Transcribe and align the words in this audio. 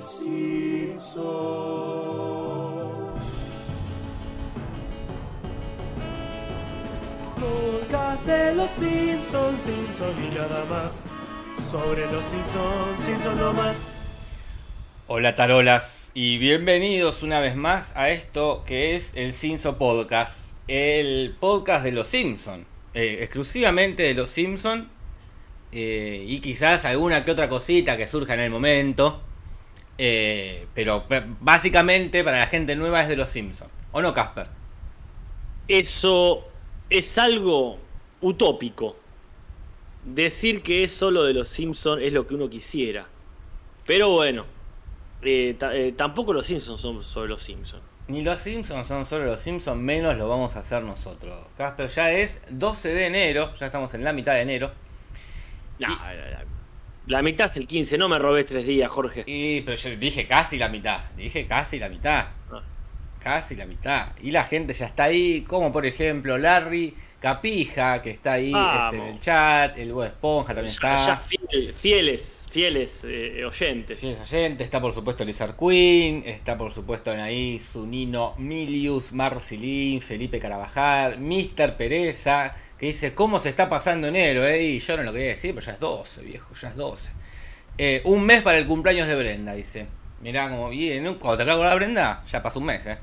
Simpsons. 0.00 1.20
Podcast 7.38 8.24
de 8.24 8.54
los 8.54 8.70
Simpsons, 8.70 9.60
Simpsons 9.60 10.16
y 10.18 10.34
nada 10.34 10.64
más. 10.64 11.02
Sobre 11.70 12.10
los 12.10 12.22
Simpsons, 12.22 12.98
Simpsons 12.98 13.36
no. 13.36 13.52
Hola 15.06 15.34
tarolas 15.34 16.12
y 16.14 16.38
bienvenidos 16.38 17.22
una 17.22 17.40
vez 17.40 17.54
más 17.54 17.94
a 17.94 18.08
esto 18.08 18.64
que 18.64 18.96
es 18.96 19.12
el 19.16 19.34
Simpson 19.34 19.76
Podcast, 19.76 20.56
el 20.66 21.36
podcast 21.38 21.84
de 21.84 21.92
los 21.92 22.08
Simpson, 22.08 22.64
eh, 22.94 23.18
exclusivamente 23.20 24.04
de 24.04 24.14
los 24.14 24.30
Simpson 24.30 24.88
eh, 25.72 26.24
y 26.26 26.40
quizás 26.40 26.86
alguna 26.86 27.22
que 27.26 27.32
otra 27.32 27.50
cosita 27.50 27.98
que 27.98 28.08
surja 28.08 28.32
en 28.32 28.40
el 28.40 28.50
momento, 28.50 29.22
eh, 30.02 30.66
pero 30.74 31.04
básicamente 31.40 32.24
para 32.24 32.38
la 32.38 32.46
gente 32.46 32.74
nueva 32.74 33.02
es 33.02 33.08
de 33.08 33.16
los 33.16 33.28
Simpson, 33.28 33.68
¿o 33.92 34.00
no 34.00 34.14
Casper? 34.14 34.46
Eso 35.68 36.48
es 36.88 37.18
algo 37.18 37.78
utópico. 38.22 38.96
Decir 40.04 40.62
que 40.62 40.84
es 40.84 40.92
solo 40.92 41.24
de 41.24 41.34
los 41.34 41.48
Simpsons 41.48 42.02
es 42.02 42.12
lo 42.14 42.26
que 42.26 42.34
uno 42.34 42.48
quisiera. 42.48 43.06
Pero 43.86 44.08
bueno, 44.10 44.46
eh, 45.22 45.56
eh, 45.60 45.92
tampoco 45.96 46.32
los 46.32 46.46
Simpsons 46.46 46.80
son 46.80 47.04
sobre 47.04 47.28
los 47.28 47.42
Simpsons. 47.42 47.82
Ni 48.08 48.22
los 48.22 48.40
Simpsons 48.40 48.86
son 48.86 49.04
solo 49.04 49.26
los 49.26 49.40
Simpsons, 49.40 49.78
menos 49.80 50.16
lo 50.16 50.28
vamos 50.28 50.56
a 50.56 50.60
hacer 50.60 50.82
nosotros. 50.82 51.46
Casper, 51.58 51.88
ya 51.88 52.10
es 52.10 52.42
12 52.50 52.88
de 52.88 53.06
enero, 53.06 53.54
ya 53.54 53.66
estamos 53.66 53.92
en 53.94 54.02
la 54.02 54.12
mitad 54.14 54.32
de 54.34 54.40
enero. 54.40 54.72
Nah, 55.78 55.88
la, 55.88 56.14
la- 56.14 56.44
la 57.06 57.22
mitad 57.22 57.46
es 57.46 57.56
el 57.56 57.66
15, 57.66 57.98
no 57.98 58.08
me 58.08 58.18
robes 58.18 58.46
tres 58.46 58.66
días, 58.66 58.90
Jorge. 58.90 59.24
Y, 59.26 59.62
pero 59.62 59.76
yo 59.76 59.96
dije 59.96 60.26
casi 60.26 60.58
la 60.58 60.68
mitad, 60.68 61.00
dije 61.16 61.46
casi 61.46 61.78
la 61.78 61.88
mitad. 61.88 62.26
Ah. 62.52 62.62
Casi 63.22 63.54
la 63.56 63.66
mitad. 63.66 64.08
Y 64.22 64.30
la 64.30 64.44
gente 64.44 64.72
ya 64.72 64.86
está 64.86 65.04
ahí, 65.04 65.42
como 65.42 65.72
por 65.72 65.84
ejemplo 65.84 66.38
Larry 66.38 66.94
Capija, 67.20 68.00
que 68.00 68.10
está 68.10 68.32
ahí 68.34 68.52
este, 68.54 68.96
en 68.96 69.02
el 69.14 69.20
chat, 69.20 69.76
el 69.76 69.92
Bob 69.92 70.04
Esponja 70.04 70.54
también 70.54 70.74
Ya, 70.80 71.00
está. 71.00 71.06
ya 71.06 71.20
fiel- 71.20 71.74
fieles, 71.74 72.39
fieles 72.50 73.00
eh, 73.04 73.44
oyentes. 73.44 73.98
Sí, 73.98 74.08
es 74.08 74.20
oyente, 74.20 74.64
está 74.64 74.80
por 74.80 74.92
supuesto 74.92 75.24
Lizard 75.24 75.56
Queen, 75.56 76.22
está 76.26 76.56
por 76.58 76.72
supuesto 76.72 77.12
en 77.12 77.20
ahí 77.20 77.58
su 77.60 77.86
Nino 77.86 78.34
Milius, 78.38 79.12
Marcilín, 79.12 80.00
Felipe 80.00 80.38
Carabajal, 80.38 81.18
Mr. 81.18 81.76
Pereza, 81.76 82.54
que 82.78 82.86
dice, 82.86 83.14
¿cómo 83.14 83.38
se 83.38 83.48
está 83.50 83.68
pasando 83.68 84.08
enero? 84.08 84.44
Eh? 84.46 84.62
Y 84.62 84.78
yo 84.80 84.96
no 84.96 85.02
lo 85.02 85.12
quería 85.12 85.28
decir, 85.28 85.54
pero 85.54 85.64
ya 85.66 85.72
es 85.72 85.80
12, 85.80 86.22
viejo, 86.22 86.54
ya 86.54 86.68
es 86.68 86.76
12. 86.76 87.12
Eh, 87.78 88.02
un 88.04 88.24
mes 88.26 88.42
para 88.42 88.58
el 88.58 88.66
cumpleaños 88.66 89.06
de 89.08 89.16
Brenda, 89.16 89.54
dice. 89.54 89.86
Mirá 90.20 90.50
cómo 90.50 90.68
viene, 90.68 91.16
cuando 91.16 91.38
te 91.38 91.44
querés 91.44 91.54
acordar 91.54 91.76
Brenda, 91.78 92.24
ya 92.28 92.42
pasó 92.42 92.58
un 92.58 92.66
mes, 92.66 92.86
eh. 92.86 92.98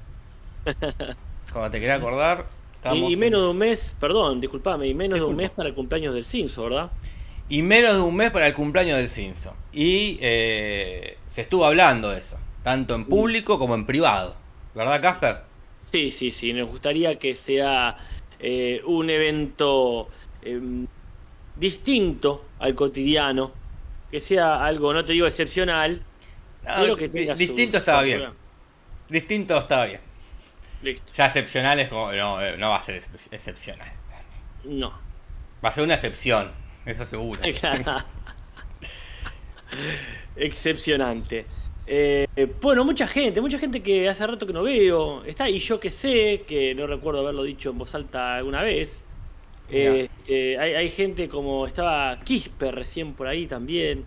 Cuando 1.51 1.71
te 1.71 1.79
querés 1.79 1.95
acordar, 1.97 2.45
estamos 2.75 3.09
Y, 3.09 3.11
y 3.11 3.13
en- 3.13 3.19
menos 3.19 3.41
de 3.41 3.47
un 3.49 3.57
mes, 3.57 3.95
perdón, 3.99 4.39
disculpame, 4.41 4.87
y 4.87 4.93
menos 4.93 5.19
de 5.19 5.25
un 5.25 5.35
mes 5.35 5.49
para 5.51 5.69
el 5.69 5.75
cumpleaños 5.75 6.13
del 6.13 6.25
Simpson, 6.25 6.65
¿verdad? 6.69 6.91
Y 7.49 7.61
menos 7.61 7.95
de 7.95 8.01
un 8.01 8.15
mes 8.15 8.31
para 8.31 8.47
el 8.47 8.53
cumpleaños 8.53 8.97
del 8.97 9.09
Simpson. 9.09 9.53
Y 9.71 10.17
eh, 10.21 11.17
se 11.29 11.41
estuvo 11.41 11.65
hablando 11.65 12.09
de 12.09 12.19
eso, 12.19 12.37
tanto 12.63 12.95
en 12.95 13.05
público 13.05 13.57
como 13.59 13.75
en 13.75 13.85
privado. 13.85 14.35
¿Verdad, 14.75 15.01
Casper? 15.01 15.41
Sí, 15.91 16.11
sí, 16.11 16.31
sí, 16.31 16.51
nos 16.53 16.69
gustaría 16.69 17.17
que 17.17 17.35
sea 17.35 17.97
eh, 18.39 18.81
un 18.85 19.09
evento 19.09 20.09
em, 20.41 20.85
distinto 21.55 22.45
al 22.59 22.75
cotidiano, 22.75 23.51
que 24.11 24.19
sea 24.19 24.63
algo, 24.65 24.93
no 24.93 25.03
te 25.05 25.13
digo 25.13 25.25
excepcional, 25.27 26.01
No, 26.65 26.73
pero 26.81 26.95
que 26.97 27.07
di- 27.07 27.19
tenga 27.21 27.33
su- 27.33 27.39
distinto 27.39 27.77
su 27.77 27.81
estaba 27.81 28.01
bien. 28.03 28.23
Distinto 29.09 29.57
estaba 29.57 29.85
bien. 29.85 30.01
Listo. 30.83 31.11
Ya 31.15 31.25
excepcional 31.27 31.79
es 31.79 31.87
como. 31.87 32.11
No, 32.11 32.41
eh, 32.41 32.55
no 32.57 32.69
va 32.69 32.75
a 32.77 32.81
ser 32.83 33.01
excep- 33.01 33.29
excepcional. 33.31 33.91
No. 34.65 34.91
Va 35.63 35.69
a 35.69 35.71
ser 35.71 35.83
una 35.85 35.95
excepción, 35.95 36.51
eso 36.87 37.05
seguro. 37.05 37.39
Excepcionante. 40.35 41.45
Eh, 41.85 42.27
bueno, 42.61 42.83
mucha 42.83 43.07
gente, 43.07 43.39
mucha 43.39 43.59
gente 43.59 43.81
que 43.81 44.09
hace 44.09 44.27
rato 44.27 44.45
que 44.45 44.53
no 44.53 44.63
veo. 44.63 45.23
Está, 45.23 45.49
y 45.49 45.59
yo 45.59 45.79
que 45.79 45.89
sé, 45.89 46.43
que 46.47 46.75
no 46.75 46.87
recuerdo 46.87 47.21
haberlo 47.21 47.43
dicho 47.43 47.69
en 47.69 47.77
voz 47.77 47.95
alta 47.95 48.35
alguna 48.35 48.61
vez. 48.61 49.05
Mirá. 49.69 49.95
Este, 49.95 50.57
hay, 50.57 50.73
hay 50.73 50.89
gente 50.89 51.29
como 51.29 51.67
estaba 51.67 52.19
Quispe 52.21 52.71
recién 52.71 53.13
por 53.13 53.27
ahí 53.27 53.47
también. 53.47 54.05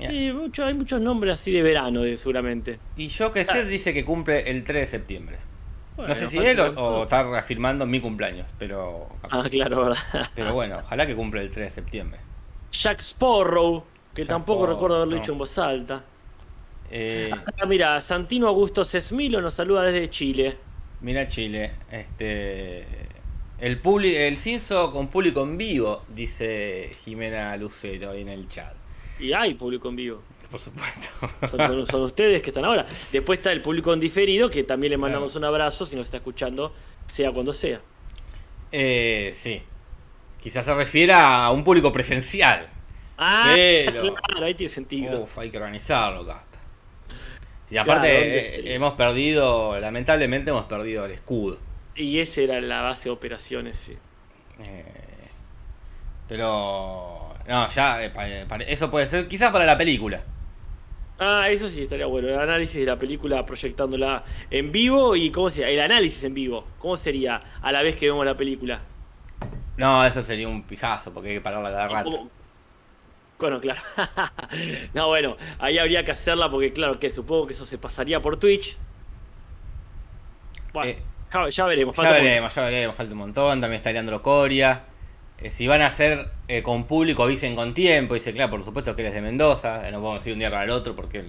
Sí, 0.00 0.32
mucho, 0.32 0.64
hay 0.64 0.74
muchos 0.74 1.00
nombres 1.00 1.34
así 1.34 1.52
de 1.52 1.62
verano, 1.62 2.02
seguramente. 2.16 2.78
Y 2.96 3.08
yo 3.08 3.30
que 3.30 3.44
sé, 3.44 3.64
dice 3.66 3.94
que 3.94 4.04
cumple 4.04 4.50
el 4.50 4.64
3 4.64 4.82
de 4.82 4.86
septiembre. 4.86 5.38
No 5.96 6.14
sé 6.14 6.26
si 6.26 6.38
él 6.38 6.58
o, 6.60 6.70
o 6.72 7.02
está 7.04 7.22
reafirmando 7.22 7.86
mi 7.86 8.00
cumpleaños, 8.00 8.50
pero. 8.58 9.08
Ah, 9.30 9.44
claro, 9.50 9.82
verdad. 9.82 10.30
Pero 10.34 10.52
bueno, 10.52 10.78
ojalá 10.84 11.06
que 11.06 11.14
cumple 11.16 11.40
el 11.42 11.50
3 11.50 11.66
de 11.66 11.70
septiembre. 11.70 12.20
Jack 12.70 13.00
Sporrow, 13.00 13.84
que 14.14 14.22
Jack 14.22 14.28
tampoco 14.28 14.66
recuerdo 14.66 14.96
haberlo 14.96 15.14
no. 15.16 15.20
dicho 15.20 15.32
en 15.32 15.38
voz 15.38 15.56
alta. 15.58 16.04
Eh, 16.90 17.30
Ah, 17.60 17.66
mira, 17.66 18.00
Santino 18.00 18.48
Augusto 18.48 18.84
Sesmilo 18.84 19.40
nos 19.40 19.54
saluda 19.54 19.82
desde 19.82 20.10
Chile. 20.10 20.56
Mira 21.00 21.26
Chile, 21.28 21.72
este 21.90 22.86
el 23.58 23.80
publi- 23.80 24.16
el 24.16 24.36
Cinso 24.38 24.92
con 24.92 25.08
público 25.08 25.42
en 25.42 25.56
vivo, 25.56 26.02
dice 26.08 26.94
Jimena 27.04 27.56
Lucero 27.56 28.10
ahí 28.10 28.22
en 28.22 28.28
el 28.28 28.48
chat. 28.48 28.72
Y 29.18 29.32
hay 29.32 29.54
público 29.54 29.88
en 29.88 29.96
vivo. 29.96 30.22
Por 30.52 30.60
supuesto. 30.60 31.08
Son, 31.90 32.02
ustedes 32.02 32.40
que 32.42 32.50
están 32.50 32.64
ahora. 32.64 32.86
Después 33.10 33.40
está 33.40 33.50
el 33.50 33.60
público 33.62 33.92
en 33.92 33.98
diferido, 33.98 34.48
que 34.50 34.62
también 34.62 34.92
le 34.92 34.98
mandamos 34.98 35.32
Claro. 35.32 35.40
un 35.48 35.54
abrazo 35.54 35.84
si 35.86 35.96
nos 35.96 36.04
está 36.06 36.18
escuchando, 36.18 36.72
sea 37.06 37.32
cuando 37.32 37.52
sea. 37.52 37.80
Eh, 38.70 39.32
sí. 39.34 39.62
Quizás 40.40 40.64
se 40.64 40.74
refiera 40.74 41.44
a 41.44 41.50
un 41.50 41.64
público 41.64 41.90
presencial. 41.90 42.68
Ah, 43.18 43.50
Pero- 43.54 44.14
claro, 44.14 44.46
ahí 44.46 44.54
tiene 44.54 44.72
sentido. 44.72 45.22
Uf, 45.22 45.38
hay 45.38 45.50
que 45.50 45.56
organizarlo, 45.56 46.24
Casper. 46.26 46.60
Y 47.70 47.76
aparte 47.78 48.06
¿dónde 48.12 48.56
eh, 48.56 48.74
hemos 48.74 48.92
perdido, 48.94 49.78
lamentablemente 49.80 50.50
hemos 50.50 50.66
perdido 50.66 51.06
el 51.06 51.12
escudo. 51.12 51.58
Y 51.96 52.18
esa 52.20 52.42
era 52.42 52.60
la 52.60 52.82
base 52.82 53.04
de 53.04 53.10
operaciones, 53.10 53.78
sí. 53.78 53.96
Eh, 54.62 54.84
pero 56.28 57.34
no, 57.48 57.68
ya 57.68 58.02
eh, 58.04 58.10
pa- 58.10 58.56
eso 58.58 58.90
puede 58.90 59.06
ser 59.08 59.28
quizás 59.28 59.52
para 59.52 59.64
la 59.64 59.76
película. 59.78 60.22
Ah, 61.18 61.48
eso 61.50 61.68
sí 61.68 61.82
estaría 61.82 62.06
bueno. 62.06 62.28
El 62.28 62.38
análisis 62.38 62.76
de 62.80 62.86
la 62.86 62.98
película 62.98 63.44
proyectándola 63.46 64.24
en 64.50 64.72
vivo 64.72 65.14
y 65.14 65.30
cómo 65.30 65.50
sería. 65.50 65.68
El 65.70 65.80
análisis 65.80 66.24
en 66.24 66.34
vivo. 66.34 66.64
¿Cómo 66.78 66.96
sería 66.96 67.40
a 67.60 67.70
la 67.72 67.82
vez 67.82 67.96
que 67.96 68.06
vemos 68.06 68.24
la 68.26 68.36
película? 68.36 68.80
No, 69.76 70.04
eso 70.04 70.22
sería 70.22 70.48
un 70.48 70.62
pijazo 70.64 71.12
porque 71.12 71.28
hay 71.30 71.34
que 71.36 71.40
pararla 71.40 71.70
cada 71.70 71.88
rato. 71.88 72.10
¿Cómo? 72.10 72.30
Bueno, 73.38 73.60
claro. 73.60 73.80
no, 74.94 75.08
bueno, 75.08 75.36
ahí 75.58 75.78
habría 75.78 76.04
que 76.04 76.12
hacerla 76.12 76.50
porque, 76.50 76.72
claro, 76.72 76.98
que 77.00 77.10
supongo 77.10 77.46
que 77.46 77.52
eso 77.54 77.66
se 77.66 77.78
pasaría 77.78 78.20
por 78.20 78.36
Twitch. 78.36 78.76
Bueno, 80.72 80.90
Eh, 80.90 80.98
ya, 81.32 81.48
ya 81.48 81.64
veremos. 81.66 81.96
Ya 81.96 82.02
falta 82.02 82.12
mucho. 82.18 82.24
veremos, 82.24 82.54
ya 82.54 82.62
veremos, 82.62 82.96
falta 82.96 83.12
un 83.12 83.18
montón. 83.18 83.60
También 83.60 83.78
está 83.78 83.92
Leandro 83.92 84.22
Coria. 84.22 84.84
Eh, 85.42 85.50
si 85.50 85.66
van 85.66 85.82
a 85.82 85.86
hacer 85.86 86.28
eh, 86.48 86.62
con 86.62 86.84
público, 86.84 87.22
avisen 87.24 87.56
con 87.56 87.74
tiempo. 87.74 88.14
Dice, 88.14 88.32
claro, 88.32 88.50
por 88.50 88.64
supuesto 88.64 88.94
que 88.94 89.02
él 89.02 89.08
es 89.08 89.14
de 89.14 89.22
Mendoza. 89.22 89.86
eh, 89.88 89.92
no 89.92 89.98
podemos 90.00 90.20
decir 90.22 90.32
un 90.34 90.38
día 90.38 90.50
para 90.50 90.64
el 90.64 90.70
otro 90.70 90.94
porque. 90.94 91.24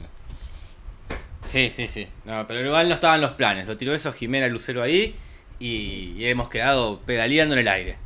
Sí, 1.45 1.69
sí, 1.69 1.87
sí. 1.87 2.07
No, 2.25 2.45
pero 2.47 2.65
igual 2.65 2.87
no 2.87 2.95
estaban 2.95 3.21
los 3.21 3.31
planes. 3.31 3.67
Lo 3.67 3.77
tiró 3.77 3.93
eso 3.93 4.13
Jimena 4.13 4.47
Lucero 4.47 4.81
ahí. 4.81 5.15
Y, 5.59 6.13
y 6.17 6.25
hemos 6.25 6.49
quedado 6.49 6.99
pedaleando 7.05 7.53
en 7.55 7.59
el 7.61 7.67
aire. 7.67 7.97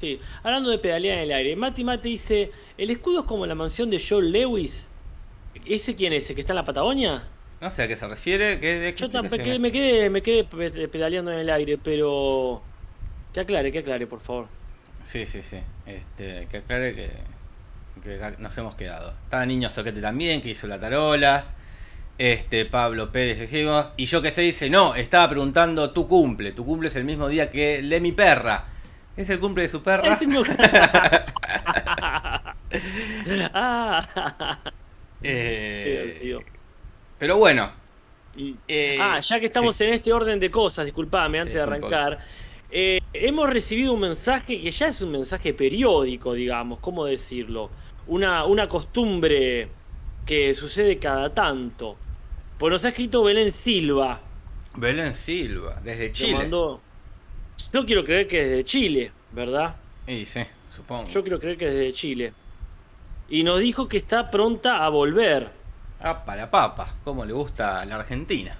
Sí, 0.00 0.18
hablando 0.42 0.70
de 0.70 0.78
pedalear 0.78 1.18
en 1.18 1.24
el 1.24 1.32
aire, 1.32 1.56
Mati 1.56 1.84
Mati 1.84 2.10
dice, 2.10 2.50
¿el 2.78 2.90
escudo 2.90 3.20
es 3.20 3.26
como 3.26 3.46
la 3.46 3.54
mansión 3.54 3.90
de 3.90 4.02
Joel 4.02 4.32
Lewis? 4.32 4.90
¿Ese 5.66 5.94
quién 5.94 6.12
es? 6.14 6.28
¿El 6.30 6.34
que 6.36 6.40
está 6.40 6.52
en 6.52 6.56
la 6.56 6.64
Patagonia? 6.64 7.24
No 7.60 7.70
sé 7.70 7.82
a 7.82 7.88
qué 7.88 7.96
se 7.96 8.08
refiere. 8.08 8.58
¿Qué, 8.60 8.94
Yo 8.96 9.10
tampoco 9.10 9.44
me 9.58 9.70
quedé, 9.70 10.08
me 10.08 10.22
quedé 10.22 10.44
pe- 10.44 10.88
pedaleando 10.88 11.30
en 11.32 11.40
el 11.40 11.50
aire, 11.50 11.76
pero... 11.76 12.62
Que 13.34 13.40
aclare, 13.40 13.70
que 13.70 13.80
aclare, 13.80 14.06
por 14.06 14.20
favor. 14.20 14.46
Sí, 15.02 15.26
sí, 15.26 15.42
sí. 15.42 15.58
Este, 15.86 16.46
que 16.50 16.58
aclare 16.58 16.94
que, 16.94 17.10
que 18.02 18.20
nos 18.38 18.56
hemos 18.58 18.74
quedado. 18.74 19.14
Estaba 19.22 19.46
Niño 19.46 19.70
Soquete 19.70 20.00
también, 20.00 20.42
que 20.42 20.50
hizo 20.50 20.66
la 20.66 20.78
tarolas. 20.78 21.54
Este, 22.18 22.66
Pablo 22.66 23.10
Pérez, 23.12 23.40
dijimos. 23.40 23.92
Y 23.96 24.06
yo 24.06 24.20
que 24.20 24.30
sé, 24.30 24.42
dice, 24.42 24.68
no, 24.68 24.94
estaba 24.94 25.28
preguntando 25.30 25.90
tu 25.92 26.06
cumple. 26.06 26.52
Tu 26.52 26.64
cumple 26.64 26.88
es 26.88 26.96
el 26.96 27.04
mismo 27.04 27.28
día 27.28 27.50
que 27.50 27.78
el 27.78 27.88
de 27.88 28.00
mi 28.00 28.12
perra. 28.12 28.64
¿Es 29.16 29.30
el 29.30 29.40
cumple 29.40 29.62
de 29.62 29.68
su 29.68 29.82
perra? 29.82 30.04
Ah, 33.52 34.58
Eh, 35.22 36.38
pero 37.18 37.36
bueno. 37.36 37.70
Eh, 38.68 38.96
ah, 39.00 39.20
ya 39.20 39.40
que 39.40 39.46
estamos 39.46 39.76
sí. 39.76 39.84
en 39.84 39.94
este 39.94 40.12
orden 40.12 40.38
de 40.38 40.50
cosas, 40.50 40.84
disculpame 40.84 41.40
antes 41.40 41.54
de 41.54 41.60
arrancar. 41.60 42.18
Eh, 42.70 43.00
hemos 43.12 43.48
recibido 43.50 43.92
un 43.92 44.00
mensaje 44.00 44.60
que 44.60 44.70
ya 44.70 44.88
es 44.88 45.00
un 45.02 45.10
mensaje 45.12 45.52
periódico, 45.54 46.32
digamos, 46.34 46.78
¿cómo 46.80 47.04
decirlo? 47.06 47.70
Una, 48.06 48.44
una 48.46 48.68
costumbre 48.68 49.68
que 50.26 50.54
sucede 50.54 50.98
cada 50.98 51.32
tanto. 51.32 51.96
Pues 52.58 52.70
nos 52.72 52.84
ha 52.84 52.88
escrito 52.90 53.22
Belén 53.22 53.50
Silva. 53.52 54.20
Belén 54.76 55.14
Silva, 55.14 55.80
desde 55.82 56.12
Chile. 56.12 56.34
mandó- 56.34 56.80
Yo 57.72 57.84
quiero 57.86 58.04
creer 58.04 58.26
que 58.26 58.42
es 58.42 58.50
de 58.50 58.64
Chile, 58.64 59.12
¿verdad? 59.32 59.76
Y 60.06 60.26
sí, 60.26 60.40
supongo. 60.74 61.04
Yo 61.10 61.22
quiero 61.22 61.38
creer 61.40 61.56
que 61.56 61.68
es 61.68 61.74
de 61.74 61.92
Chile. 61.92 62.32
Y 63.28 63.42
nos 63.44 63.60
dijo 63.60 63.88
que 63.88 63.96
está 63.96 64.30
pronta 64.30 64.84
a 64.84 64.88
volver. 64.88 65.50
Apa, 66.00 66.34
la 66.36 66.50
papa, 66.50 66.96
como 67.04 67.24
le 67.24 67.32
gusta 67.32 67.80
a 67.80 67.84
la 67.84 67.96
Argentina. 67.96 68.56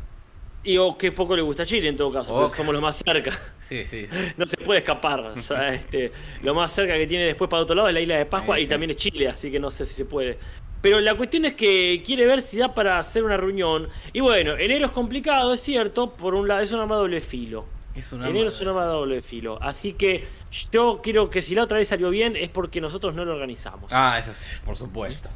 Y 0.63 0.77
o 0.77 0.97
que 0.99 1.11
poco 1.11 1.35
le 1.35 1.43
gusta 1.43 1.65
Chile 1.65 1.89
en 1.89 1.97
todo 1.97 2.13
caso, 2.13 2.35
porque 2.35 2.57
somos 2.57 2.75
los 2.75 2.83
más 2.83 2.97
cerca. 2.97 3.33
Sí, 3.61 3.85
sí. 3.85 4.07
No 4.37 4.47
se 4.47 4.57
puede 4.57 4.81
escapar. 4.81 5.21
o 5.21 5.39
sea, 5.39 5.73
este, 5.75 6.13
lo 6.43 6.55
más 6.55 6.73
cerca 6.73 6.95
que 6.95 7.07
tiene 7.07 7.25
después 7.25 7.49
para 7.49 7.63
otro 7.63 7.75
lado 7.75 7.89
es 7.89 7.95
la 7.95 8.01
isla 8.01 8.17
de 8.17 8.27
Pascua 8.27 8.57
Sí, 8.57 8.63
y 8.63 8.65
sí. 8.65 8.71
también 8.71 8.91
es 8.91 8.97
Chile, 8.97 9.29
así 9.29 9.51
que 9.51 9.59
no 9.61 9.71
sé 9.71 9.87
si 9.87 9.95
se 9.95 10.05
puede. 10.05 10.39
Pero 10.83 10.99
la 11.01 11.15
cuestión 11.15 11.45
es 11.45 11.55
que 11.55 12.03
quiere 12.05 12.27
ver 12.27 12.41
si 12.43 12.57
da 12.57 12.75
para 12.75 12.99
hacer 12.99 13.23
una 13.23 13.37
reunión. 13.37 13.89
Y 14.13 14.21
bueno, 14.21 14.57
enero 14.57 14.87
es 14.87 14.93
complicado, 14.93 15.53
es 15.53 15.61
cierto. 15.61 16.11
Por 16.15 16.35
un 16.35 16.49
lado, 16.49 16.61
es 16.63 16.73
un 16.73 16.81
arma 16.81 16.95
de 16.97 17.01
doble 17.03 17.21
filo. 17.21 17.67
Es 17.95 18.13
un 18.13 18.25
Enero 18.25 18.49
es 18.49 18.61
un 18.61 18.69
arma 18.69 18.85
doble 18.85 19.21
filo. 19.21 19.59
Así 19.61 19.93
que 19.93 20.27
yo 20.73 21.01
quiero 21.03 21.29
que 21.29 21.43
si 21.43 21.55
la 21.55 21.65
otra 21.65 21.77
vez 21.79 21.89
salió 21.89 22.09
bien 22.09 22.35
es 22.35 22.49
porque 22.49 22.81
nosotros 22.81 23.15
no 23.15 23.25
lo 23.25 23.33
organizamos. 23.35 23.93
Ah, 23.93 24.17
eso 24.19 24.33
sí, 24.33 24.59
por 24.65 24.77
supuesto. 24.77 25.29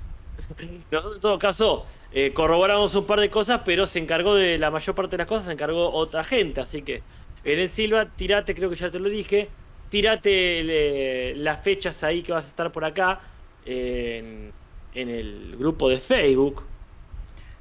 Nosotros 0.90 1.16
en 1.16 1.20
todo 1.20 1.38
caso 1.38 1.84
eh, 2.14 2.32
corroboramos 2.32 2.94
un 2.94 3.06
par 3.06 3.20
de 3.20 3.30
cosas, 3.30 3.62
pero 3.64 3.86
se 3.86 3.98
encargó 3.98 4.34
de 4.36 4.58
la 4.58 4.70
mayor 4.70 4.94
parte 4.94 5.12
de 5.12 5.18
las 5.18 5.26
cosas, 5.28 5.46
se 5.46 5.52
encargó 5.52 5.92
otra 5.92 6.24
gente. 6.24 6.60
Así 6.62 6.82
que, 6.82 7.02
Belén 7.44 7.68
Silva, 7.70 8.06
tirate, 8.16 8.54
creo 8.54 8.70
que 8.70 8.76
ya 8.76 8.90
te 8.90 8.98
lo 9.00 9.08
dije, 9.10 9.50
tirate 9.90 11.34
las 11.36 11.62
fechas 11.62 12.02
ahí 12.04 12.22
que 12.22 12.32
vas 12.32 12.44
a 12.46 12.48
estar 12.48 12.72
por 12.72 12.84
acá 12.84 13.20
en, 13.64 14.52
en 14.94 15.08
el 15.10 15.56
grupo 15.58 15.88
de 15.90 15.98
Facebook. 16.00 16.62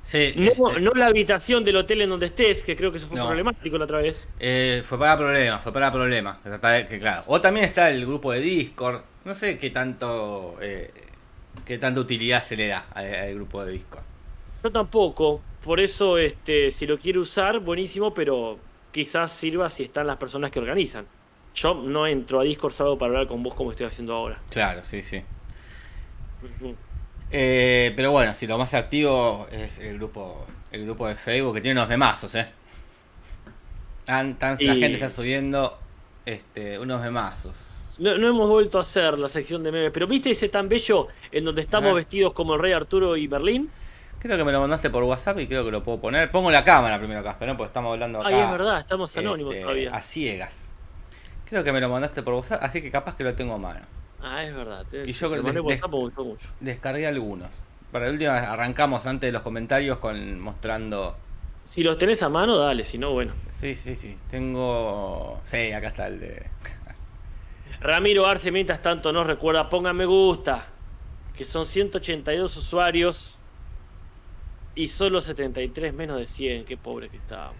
Sí, 0.01 0.33
No, 0.35 0.51
este, 0.51 0.81
no 0.81 0.91
la 0.95 1.07
habitación 1.07 1.63
del 1.63 1.77
hotel 1.77 2.01
en 2.01 2.09
donde 2.09 2.25
estés, 2.27 2.63
que 2.63 2.75
creo 2.75 2.91
que 2.91 2.97
eso 2.97 3.07
fue 3.07 3.17
No. 3.17 3.25
problemático 3.25 3.77
la 3.77 3.85
otra 3.85 3.99
vez. 3.99 4.27
eh, 4.39 4.83
fue 4.85 4.99
para 4.99 5.17
problemas, 5.17 5.63
fue 5.63 5.71
para 5.73 5.91
problemas. 5.91 6.37
Que, 6.89 6.99
claro. 6.99 7.23
O 7.27 7.39
también 7.41 7.65
está 7.65 7.89
el 7.91 8.05
grupo 8.05 8.31
de 8.33 8.41
Discord. 8.41 9.01
No 9.23 9.33
sé 9.33 9.57
qué 9.57 9.69
tanto 9.69 10.57
eh, 10.61 10.91
qué 11.65 11.77
tanta 11.77 12.01
utilidad 12.01 12.43
se 12.43 12.57
le 12.57 12.67
da 12.67 12.87
al, 12.93 13.13
al 13.15 13.35
grupo 13.35 13.63
de 13.63 13.71
Discord. 13.73 14.03
Yo 14.63 14.71
tampoco, 14.71 15.41
por 15.63 15.79
eso 15.79 16.17
este, 16.17 16.71
si 16.71 16.87
lo 16.87 16.97
quiere 16.97 17.19
usar, 17.19 17.59
buenísimo, 17.59 18.13
pero 18.13 18.57
quizás 18.91 19.31
sirva 19.31 19.69
si 19.69 19.83
están 19.83 20.07
las 20.07 20.17
personas 20.17 20.51
que 20.51 20.59
organizan. 20.59 21.05
Yo 21.55 21.73
no 21.75 22.07
entro 22.07 22.39
a 22.39 22.43
Discord 22.43 22.71
salvo 22.73 22.97
para 22.97 23.11
hablar 23.11 23.27
con 23.27 23.43
vos 23.43 23.53
como 23.53 23.71
estoy 23.71 23.85
haciendo 23.87 24.13
ahora. 24.13 24.39
Claro, 24.49 24.81
sí, 24.83 25.03
sí. 25.03 25.21
Eh, 27.31 27.91
pero 27.95 28.11
bueno, 28.11 28.35
si 28.35 28.47
lo 28.47 28.57
más 28.57 28.73
activo 28.73 29.47
es 29.51 29.79
el 29.79 29.97
grupo 29.97 30.45
el 30.71 30.85
grupo 30.85 31.07
de 31.07 31.15
Facebook 31.15 31.55
que 31.55 31.61
tiene 31.61 31.79
unos 31.79 31.89
memazos, 31.89 32.33
eh. 32.35 32.47
Tan, 34.05 34.39
tan- 34.39 34.57
La 34.61 34.73
gente 34.75 34.93
está 34.93 35.09
subiendo 35.09 35.77
este, 36.25 36.79
unos 36.79 37.01
memazos. 37.01 37.93
No, 37.99 38.17
no 38.17 38.27
hemos 38.27 38.49
vuelto 38.49 38.79
a 38.79 38.81
hacer 38.81 39.19
la 39.19 39.27
sección 39.29 39.61
de 39.63 39.71
memes, 39.71 39.91
pero 39.91 40.07
¿viste 40.07 40.31
ese 40.31 40.49
tan 40.49 40.67
bello 40.67 41.07
en 41.31 41.45
donde 41.45 41.61
estamos 41.61 41.89
Ajá. 41.89 41.95
vestidos 41.97 42.33
como 42.33 42.55
el 42.55 42.59
rey 42.61 42.71
Arturo 42.73 43.15
y 43.15 43.27
Berlín? 43.27 43.69
Creo 44.23 44.37
que 44.37 44.45
me 44.45 44.53
lo 44.53 44.61
mandaste 44.61 44.89
por 44.89 45.03
WhatsApp 45.03 45.37
y 45.41 45.47
creo 45.47 45.65
que 45.65 45.71
lo 45.71 45.83
puedo 45.83 45.99
poner. 45.99 46.31
Pongo 46.31 46.49
la 46.49 46.63
cámara 46.63 46.97
primero, 46.97 47.21
Casper, 47.21 47.45
¿no? 47.45 47.57
Porque 47.57 47.67
estamos 47.67 47.91
hablando 47.91 48.21
acá. 48.21 48.29
Ay, 48.29 48.39
es 48.39 48.49
verdad, 48.49 48.79
estamos 48.79 49.17
anónimos 49.17 49.53
este, 49.53 49.63
todavía. 49.65 49.93
A 49.93 50.01
ciegas. 50.01 50.77
Creo 51.43 51.61
que 51.61 51.73
me 51.73 51.81
lo 51.81 51.89
mandaste 51.89 52.23
por 52.23 52.35
WhatsApp, 52.35 52.63
así 52.63 52.81
que 52.81 52.89
capaz 52.89 53.17
que 53.17 53.25
lo 53.25 53.35
tengo 53.35 53.53
a 53.53 53.57
mano. 53.57 53.81
Ah, 54.21 54.45
es 54.45 54.55
verdad. 54.55 54.85
Te, 54.89 55.03
Y 55.03 55.11
yo 55.11 55.29
mandé 55.29 55.59
WhatsApp, 55.59 55.91
me 55.91 55.97
gustó 55.97 56.23
mucho. 56.23 56.47
Descargué 56.61 57.05
algunos. 57.05 57.49
Para 57.91 58.05
la 58.05 58.11
última 58.13 58.37
arrancamos 58.37 59.05
antes 59.05 59.27
de 59.27 59.33
los 59.33 59.41
comentarios 59.41 59.97
con 59.97 60.39
mostrando. 60.39 61.17
Si 61.65 61.83
los 61.83 61.97
tenés 61.97 62.23
a 62.23 62.29
mano, 62.29 62.57
dale, 62.57 62.85
si 62.85 62.97
no, 62.97 63.11
bueno. 63.11 63.33
Sí, 63.49 63.75
sí, 63.75 63.97
sí. 63.97 64.17
Tengo. 64.29 65.41
Sí, 65.43 65.73
acá 65.73 65.87
está 65.87 66.07
el 66.07 66.21
de. 66.21 66.47
Ramiro 67.81 68.25
Arce, 68.25 68.51
mientras 68.51 68.81
tanto, 68.81 69.11
nos 69.11 69.27
recuerda, 69.27 69.69
pongan 69.69 69.97
me 69.97 70.05
gusta, 70.05 70.65
que 71.35 71.43
son 71.43 71.65
182 71.65 72.55
usuarios 72.55 73.37
y 74.75 74.87
solo 74.87 75.21
73 75.21 75.93
menos 75.93 76.19
de 76.19 76.27
100. 76.27 76.65
Qué 76.65 76.77
pobre 76.77 77.09
que 77.09 77.17
estábamos. 77.17 77.57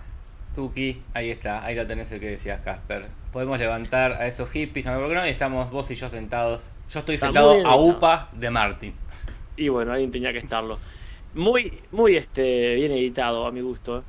Tuki, 0.56 1.02
ahí 1.14 1.32
está, 1.32 1.66
ahí 1.66 1.76
lo 1.76 1.88
tenés 1.88 2.12
el 2.12 2.20
que 2.20 2.30
decías, 2.30 2.62
Casper. 2.62 3.08
Podemos 3.32 3.58
levantar 3.58 4.14
a 4.14 4.28
esos 4.28 4.52
hippies, 4.52 4.86
no, 4.86 5.00
porque 5.00 5.16
no, 5.16 5.26
y 5.26 5.30
estamos 5.30 5.72
vos 5.72 5.90
y 5.90 5.96
yo 5.96 6.10
sentados. 6.10 6.64
Yo 6.92 7.00
estoy 7.00 7.16
Está 7.16 7.28
sentado 7.28 7.66
a. 7.66 7.76
UPA 7.76 8.30
de 8.34 8.52
Martin. 8.52 8.94
Y 9.58 9.70
bueno, 9.70 9.92
alguien 9.92 10.12
tenía 10.12 10.32
que 10.32 10.40
estarlo. 10.40 10.78
Muy, 11.34 11.80
muy 11.92 12.16
este, 12.16 12.76
bien 12.76 12.92
editado, 12.92 13.48
a 13.48 13.52
mi 13.52 13.62
gusto. 13.62 14.00
¿eh? 14.00 14.02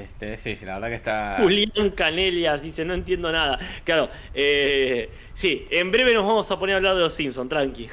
Este, 0.00 0.36
sí, 0.38 0.56
sí, 0.56 0.64
la 0.64 0.74
verdad 0.74 0.88
que 0.88 0.94
está. 0.94 1.36
Julián 1.40 1.90
Canelias 1.90 2.62
dice, 2.62 2.84
no 2.84 2.94
entiendo 2.94 3.30
nada. 3.30 3.58
Claro, 3.84 4.08
eh, 4.32 5.10
sí, 5.34 5.66
en 5.70 5.90
breve 5.90 6.14
nos 6.14 6.26
vamos 6.26 6.50
a 6.50 6.58
poner 6.58 6.74
a 6.74 6.76
hablar 6.78 6.94
de 6.94 7.00
los 7.00 7.12
Simpsons, 7.12 7.48
tranqui. 7.48 7.88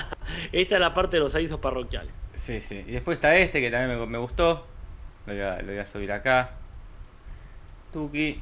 Esta 0.52 0.74
es 0.74 0.80
la 0.80 0.92
parte 0.92 1.16
de 1.16 1.22
los 1.22 1.34
avisos 1.34 1.58
parroquiales. 1.58 2.12
Sí, 2.34 2.60
sí. 2.60 2.84
Y 2.86 2.92
después 2.92 3.16
está 3.16 3.36
este 3.36 3.60
que 3.60 3.70
también 3.70 3.98
me, 3.98 4.06
me 4.06 4.18
gustó. 4.18 4.66
Lo 5.26 5.32
voy, 5.32 5.42
a, 5.42 5.60
lo 5.62 5.68
voy 5.68 5.78
a 5.78 5.86
subir 5.86 6.12
acá. 6.12 6.50
Tuki. 7.92 8.40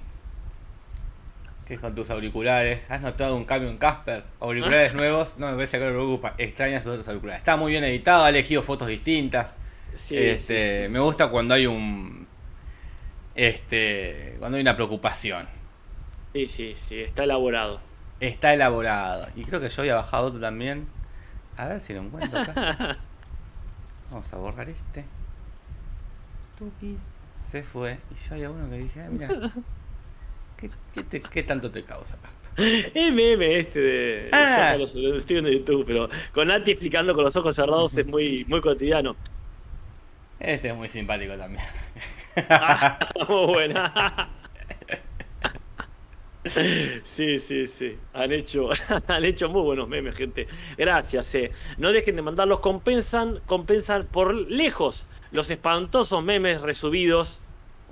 ¿Qué 1.67 1.75
es 1.75 1.81
con 1.81 1.95
tus 1.95 2.11
auriculares? 2.11 2.89
¿Has 2.89 3.01
notado 3.01 3.37
un 3.37 3.45
cambio 3.45 3.69
en 3.71 3.79
Casper? 3.79 4.23
Auriculares 4.41 4.95
nuevos. 4.95 5.37
No 5.39 5.49
me 5.49 5.55
parece 5.55 5.79
que 5.79 5.85
no 5.85 5.91
me 5.91 5.97
preocupa. 5.97 6.35
Extraña 6.39 6.81
sus 6.81 6.93
otros 6.93 7.09
auriculares. 7.09 7.41
Está 7.41 7.57
muy 7.57 7.73
bien 7.73 7.85
editado, 7.85 8.25
ha 8.25 8.29
elegido 8.29 8.63
fotos 8.63 8.89
distintas. 8.89 9.49
Sí, 9.97 10.17
este, 10.17 10.81
sí, 10.81 10.87
sí, 10.87 10.93
me 10.93 11.01
gusta 11.01 11.29
cuando 11.29 11.55
hay 11.55 11.67
un. 11.67 12.26
Este. 13.37 14.37
Cuando 14.39 14.57
hay 14.57 14.63
una 14.63 14.75
preocupación. 14.75 15.47
Sí, 16.33 16.47
sí, 16.49 16.77
sí, 16.89 17.01
está 17.01 17.25
elaborado. 17.25 17.81
Está 18.21 18.53
elaborado. 18.55 19.29
Y 19.37 19.45
creo 19.45 19.61
que 19.61 19.69
yo 19.69 19.83
había 19.83 19.95
bajado 19.95 20.27
otro 20.29 20.41
también. 20.41 20.87
A 21.57 21.67
ver 21.67 21.81
si 21.81 21.95
lo 21.95 22.01
encuentro 22.01 22.41
acá. 22.41 22.99
Vamos 24.11 24.33
a 24.33 24.37
borrar 24.37 24.69
este. 24.69 25.05
Tuki. 26.59 26.97
Se 27.47 27.63
fue. 27.63 27.99
Y 28.11 28.29
yo 28.29 28.35
había 28.35 28.51
uno 28.51 28.69
que 28.69 28.79
dije, 28.79 29.01
ah, 29.01 29.09
mira. 29.11 29.29
¿Qué, 30.57 30.71
qué 30.95 31.03
te- 31.05 31.23
qué 31.23 31.43
tanto 31.43 31.71
te 31.71 31.85
causa 31.85 32.17
meme 32.57 33.59
este 33.59 33.81
de. 33.81 34.29
Ah. 34.33 34.77
estoy 34.81 35.23
viendo 35.29 35.51
en 35.51 35.59
YouTube, 35.59 35.85
pero 35.87 36.09
con 36.33 36.49
Nati 36.49 36.71
explicando 36.71 37.15
con 37.15 37.25
los 37.25 37.37
ojos 37.37 37.55
cerrados 37.55 37.97
es 37.97 38.07
muy, 38.07 38.45
muy 38.47 38.61
cotidiano. 38.61 39.17
Este 40.41 40.69
es 40.69 40.75
muy 40.75 40.89
simpático 40.89 41.37
también. 41.37 41.65
Ah, 42.51 42.99
muy 43.29 43.47
buena. 43.47 44.31
Sí, 47.05 47.41
sí, 47.41 47.67
sí. 47.67 47.97
Han 48.15 48.33
hecho, 48.33 48.69
han 49.09 49.25
hecho 49.25 49.49
muy 49.49 49.63
buenos 49.63 49.89
memes, 49.89 50.15
gente. 50.15 50.47
Gracias, 50.77 51.35
eh. 51.35 51.51
No 51.79 51.91
dejen 51.93 52.17
de 52.17 52.23
mandarlos. 52.23 52.61
Compensan, 52.61 53.41
compensan 53.47 54.05
por 54.05 54.35
lejos 54.35 55.07
los 55.33 55.51
espantosos 55.51 56.23
memes 56.23 56.61
resubidos 56.61 57.43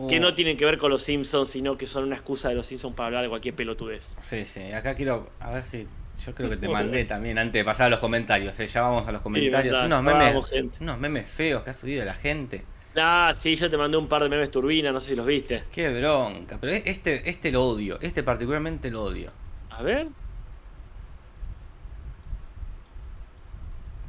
que 0.08 0.18
no 0.18 0.34
tienen 0.34 0.56
que 0.56 0.64
ver 0.64 0.78
con 0.78 0.90
los 0.90 1.02
Simpsons, 1.02 1.50
sino 1.50 1.76
que 1.76 1.86
son 1.86 2.04
una 2.04 2.16
excusa 2.16 2.48
de 2.48 2.56
los 2.56 2.66
Simpsons 2.66 2.94
para 2.96 3.06
hablar 3.08 3.22
de 3.22 3.28
cualquier 3.28 3.54
pelotudez. 3.54 4.14
Sí, 4.20 4.44
sí. 4.46 4.72
Acá 4.72 4.94
quiero. 4.94 5.30
A 5.40 5.50
ver 5.52 5.62
si. 5.62 5.86
Yo 6.24 6.32
creo 6.32 6.48
que 6.48 6.56
te 6.56 6.68
mandé 6.68 7.04
también 7.04 7.38
antes 7.38 7.54
de 7.54 7.64
pasar 7.64 7.86
a 7.88 7.90
los 7.90 7.98
comentarios. 7.98 8.58
eh. 8.60 8.68
Ya 8.68 8.82
vamos 8.82 9.06
a 9.08 9.12
los 9.12 9.20
comentarios. 9.20 9.74
mandá, 9.74 9.86
unos, 9.98 10.04
memes, 10.04 10.34
vamos, 10.34 10.50
gente. 10.50 10.76
unos 10.80 10.98
memes 10.98 11.28
feos 11.28 11.62
que 11.64 11.70
ha 11.70 11.74
subido 11.74 12.04
la 12.04 12.14
gente. 12.14 12.64
Ah, 12.96 13.34
sí, 13.38 13.56
yo 13.56 13.68
te 13.68 13.76
mandé 13.76 13.96
un 13.96 14.08
par 14.08 14.22
de 14.22 14.28
memes 14.28 14.50
turbina, 14.50 14.92
no 14.92 15.00
sé 15.00 15.10
si 15.10 15.16
los 15.16 15.26
viste. 15.26 15.64
Qué 15.72 15.90
bronca. 15.98 16.58
Pero 16.60 16.72
este, 16.72 17.28
este 17.28 17.50
lo 17.50 17.64
odio. 17.64 17.98
Este 18.00 18.22
particularmente 18.22 18.90
lo 18.90 19.02
odio. 19.02 19.30
A 19.70 19.82
ver. 19.82 20.08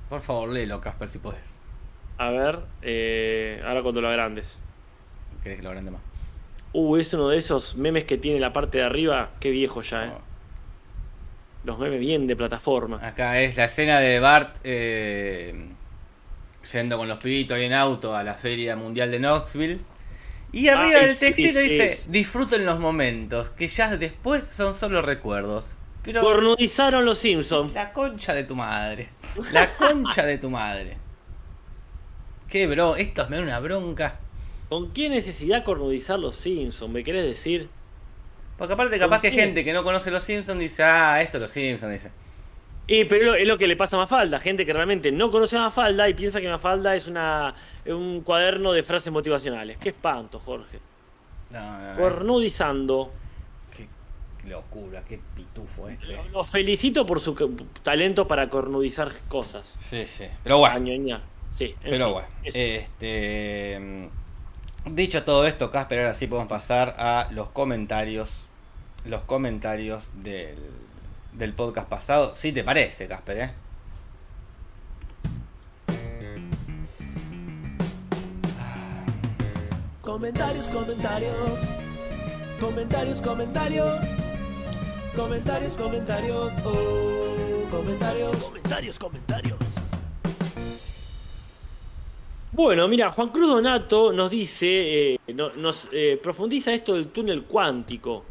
Por 0.09 0.21
favor, 0.21 0.49
léelo, 0.49 0.79
Casper, 0.79 1.09
si 1.09 1.17
podés. 1.17 1.59
A 2.17 2.29
ver, 2.29 2.59
eh, 2.81 3.61
ahora 3.65 3.81
cuando 3.81 4.01
lo 4.01 4.07
agrandes. 4.07 4.57
¿Querés 5.43 5.57
que 5.57 5.63
lo 5.63 5.71
grande 5.71 5.91
más? 5.91 6.01
Uh, 6.73 6.97
es 6.97 7.13
uno 7.13 7.29
de 7.29 7.37
esos 7.37 7.75
memes 7.75 8.05
que 8.05 8.17
tiene 8.17 8.39
la 8.39 8.53
parte 8.53 8.77
de 8.77 8.83
arriba. 8.83 9.31
Qué 9.39 9.49
viejo 9.49 9.81
ya, 9.81 10.05
eh. 10.05 10.11
Oh. 10.13 10.21
Los 11.63 11.79
memes 11.79 11.99
bien 11.99 12.27
de 12.27 12.35
plataforma. 12.35 13.05
Acá 13.05 13.41
es 13.41 13.57
la 13.57 13.65
escena 13.65 13.99
de 13.99 14.19
Bart 14.19 14.57
eh, 14.63 15.69
yendo 16.71 16.97
con 16.97 17.07
los 17.07 17.17
pibitos 17.19 17.55
ahí 17.57 17.65
en 17.65 17.73
auto 17.73 18.15
a 18.15 18.23
la 18.23 18.33
Feria 18.33 18.75
Mundial 18.75 19.11
de 19.11 19.19
Knoxville. 19.19 19.79
Y 20.51 20.67
arriba 20.69 20.99
Ay, 20.99 21.07
del 21.07 21.17
textito 21.17 21.59
sí, 21.59 21.69
dice, 21.69 21.95
sí. 21.95 22.07
disfruten 22.09 22.65
los 22.65 22.79
momentos, 22.79 23.49
que 23.51 23.67
ya 23.67 23.95
después 23.97 24.45
son 24.45 24.73
solo 24.73 25.01
recuerdos. 25.01 25.73
Pero 26.03 26.21
Cornudizaron 26.21 27.03
los 27.03 27.17
Simpsons. 27.17 27.73
la 27.73 27.91
concha 27.91 28.33
de 28.33 28.43
tu 28.43 28.55
madre. 28.55 29.09
La 29.51 29.75
concha 29.75 30.25
de 30.25 30.37
tu 30.37 30.49
madre. 30.49 30.97
Qué 32.47 32.67
bro, 32.67 32.95
estos 32.95 33.29
me 33.29 33.37
dan 33.37 33.45
una 33.45 33.59
bronca. 33.59 34.19
¿Con 34.69 34.91
qué 34.91 35.09
necesidad 35.09 35.63
cornudizar 35.63 36.19
los 36.19 36.35
Simpsons? 36.35 36.91
¿Me 36.91 37.03
querés 37.03 37.25
decir? 37.25 37.69
Porque 38.57 38.73
aparte 38.73 38.97
capaz 38.99 39.17
¿Con 39.17 39.21
que 39.23 39.31
qué? 39.31 39.41
gente 39.41 39.65
que 39.65 39.73
no 39.73 39.83
conoce 39.83 40.11
los 40.11 40.23
Simpsons 40.23 40.59
dice, 40.59 40.83
ah, 40.83 41.21
esto 41.21 41.37
es 41.37 41.41
los 41.41 41.51
Simpsons, 41.51 41.91
dice. 41.91 42.11
Y, 42.87 43.05
pero 43.05 43.33
es 43.33 43.47
lo 43.47 43.57
que 43.57 43.67
le 43.67 43.75
pasa 43.75 43.95
a 43.95 43.99
Mafalda, 43.99 44.39
gente 44.39 44.65
que 44.65 44.71
realmente 44.73 45.11
no 45.11 45.31
conoce 45.31 45.57
a 45.57 45.61
Mafalda 45.61 46.07
y 46.07 46.13
piensa 46.13 46.39
que 46.39 46.47
Mafalda 46.47 46.95
es 46.95 47.07
una, 47.07 47.55
un 47.87 48.21
cuaderno 48.21 48.73
de 48.73 48.83
frases 48.83 49.11
motivacionales. 49.11 49.77
Qué 49.79 49.89
espanto, 49.89 50.39
Jorge. 50.39 50.79
No, 51.49 51.59
no, 51.79 51.93
no. 51.93 51.99
Cornudizando. 51.99 53.11
Qué 53.75 53.87
locura, 54.47 55.03
qué 55.07 55.19
pitufo 55.35 55.89
este. 55.89 56.05
Lo, 56.07 56.23
lo 56.25 56.43
felicito 56.43 57.05
por 57.07 57.19
su 57.19 57.33
talento 57.81 58.27
para 58.27 58.49
cornudizar 58.49 59.11
cosas. 59.27 59.79
Sí, 59.81 60.05
sí. 60.05 60.25
Pero 60.43 60.59
bueno. 60.59 60.75
Añoñar. 60.75 61.21
Sí, 61.49 61.73
Pero 61.81 62.05
fin, 62.05 62.13
bueno, 62.13 62.27
eso. 62.43 62.57
este. 62.59 64.09
Dicho 64.85 65.23
todo 65.23 65.47
esto, 65.47 65.71
Casper, 65.71 65.99
ahora 65.99 66.13
sí 66.13 66.27
podemos 66.27 66.49
pasar 66.49 66.95
a 66.99 67.29
los 67.31 67.49
comentarios. 67.49 68.41
Los 69.05 69.21
comentarios 69.21 70.09
del, 70.13 70.57
del 71.37 71.53
podcast 71.53 71.87
pasado. 71.89 72.35
Si 72.35 72.51
te 72.51 72.63
parece, 72.63 73.07
Casper, 73.07 73.37
¿eh? 73.37 73.51
Comentarios, 80.01 80.69
comentarios. 80.69 81.33
Comentarios, 82.59 83.21
comentarios. 83.21 83.95
Comentarios, 85.15 85.73
comentarios. 85.75 86.53
Oh, 86.63 87.65
comentarios. 87.71 88.37
Comentarios, 88.37 88.99
comentarios. 88.99 89.57
Bueno, 92.51 92.87
mira, 92.87 93.09
Juan 93.11 93.29
Cruz 93.29 93.49
Donato 93.49 94.13
nos 94.13 94.31
dice, 94.31 95.13
eh, 95.15 95.19
no- 95.33 95.53
nos 95.55 95.89
eh, 95.91 96.17
profundiza 96.21 96.73
esto 96.73 96.93
del 96.93 97.07
túnel 97.07 97.43
cuántico. 97.43 98.23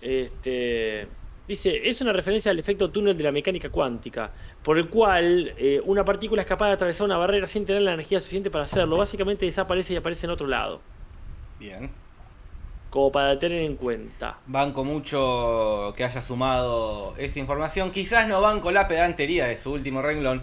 Este, 0.00 1.06
dice, 1.48 1.88
es 1.88 2.00
una 2.00 2.12
referencia 2.12 2.50
al 2.50 2.58
efecto 2.58 2.90
túnel 2.90 3.16
de 3.16 3.24
la 3.24 3.32
mecánica 3.32 3.70
cuántica, 3.70 4.30
por 4.62 4.78
el 4.78 4.88
cual 4.88 5.52
eh, 5.56 5.80
una 5.84 6.04
partícula 6.04 6.42
es 6.42 6.48
capaz 6.48 6.66
de 6.68 6.72
atravesar 6.74 7.04
una 7.06 7.16
barrera 7.16 7.46
sin 7.46 7.64
tener 7.64 7.82
la 7.82 7.94
energía 7.94 8.20
suficiente 8.20 8.50
para 8.50 8.64
hacerlo. 8.64 8.96
Básicamente 8.96 9.44
desaparece 9.46 9.92
y 9.92 9.96
aparece 9.96 10.26
en 10.26 10.32
otro 10.32 10.46
lado, 10.46 10.80
Bien. 11.58 11.90
como 12.90 13.12
para 13.12 13.38
tener 13.38 13.62
en 13.62 13.76
cuenta. 13.76 14.38
Banco 14.46 14.84
mucho 14.84 15.94
que 15.96 16.04
haya 16.04 16.20
sumado 16.22 17.14
esa 17.18 17.38
información. 17.38 17.90
Quizás 17.90 18.26
no 18.28 18.40
banco 18.40 18.70
la 18.72 18.88
pedantería 18.88 19.46
de 19.46 19.56
su 19.56 19.72
último 19.72 20.02
renglón. 20.02 20.42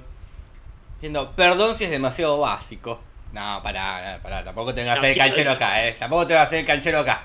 Diciendo, 0.96 1.34
perdón 1.36 1.76
si 1.76 1.84
es 1.84 1.92
demasiado 1.92 2.40
básico. 2.40 3.00
No, 3.34 3.60
pará, 3.64 4.20
pará, 4.22 4.44
tampoco 4.44 4.74
te 4.76 4.82
vas 4.86 4.92
a 4.92 4.96
No, 4.96 5.00
hacer 5.02 5.12
el 5.12 5.18
canchero 5.18 5.52
acá, 5.52 5.86
eh. 5.88 5.96
Tampoco 6.00 6.28
te 6.28 6.34
vas 6.34 6.42
a 6.44 6.46
hacer 6.46 6.60
el 6.60 6.66
canchero 6.66 7.00
acá. 7.00 7.24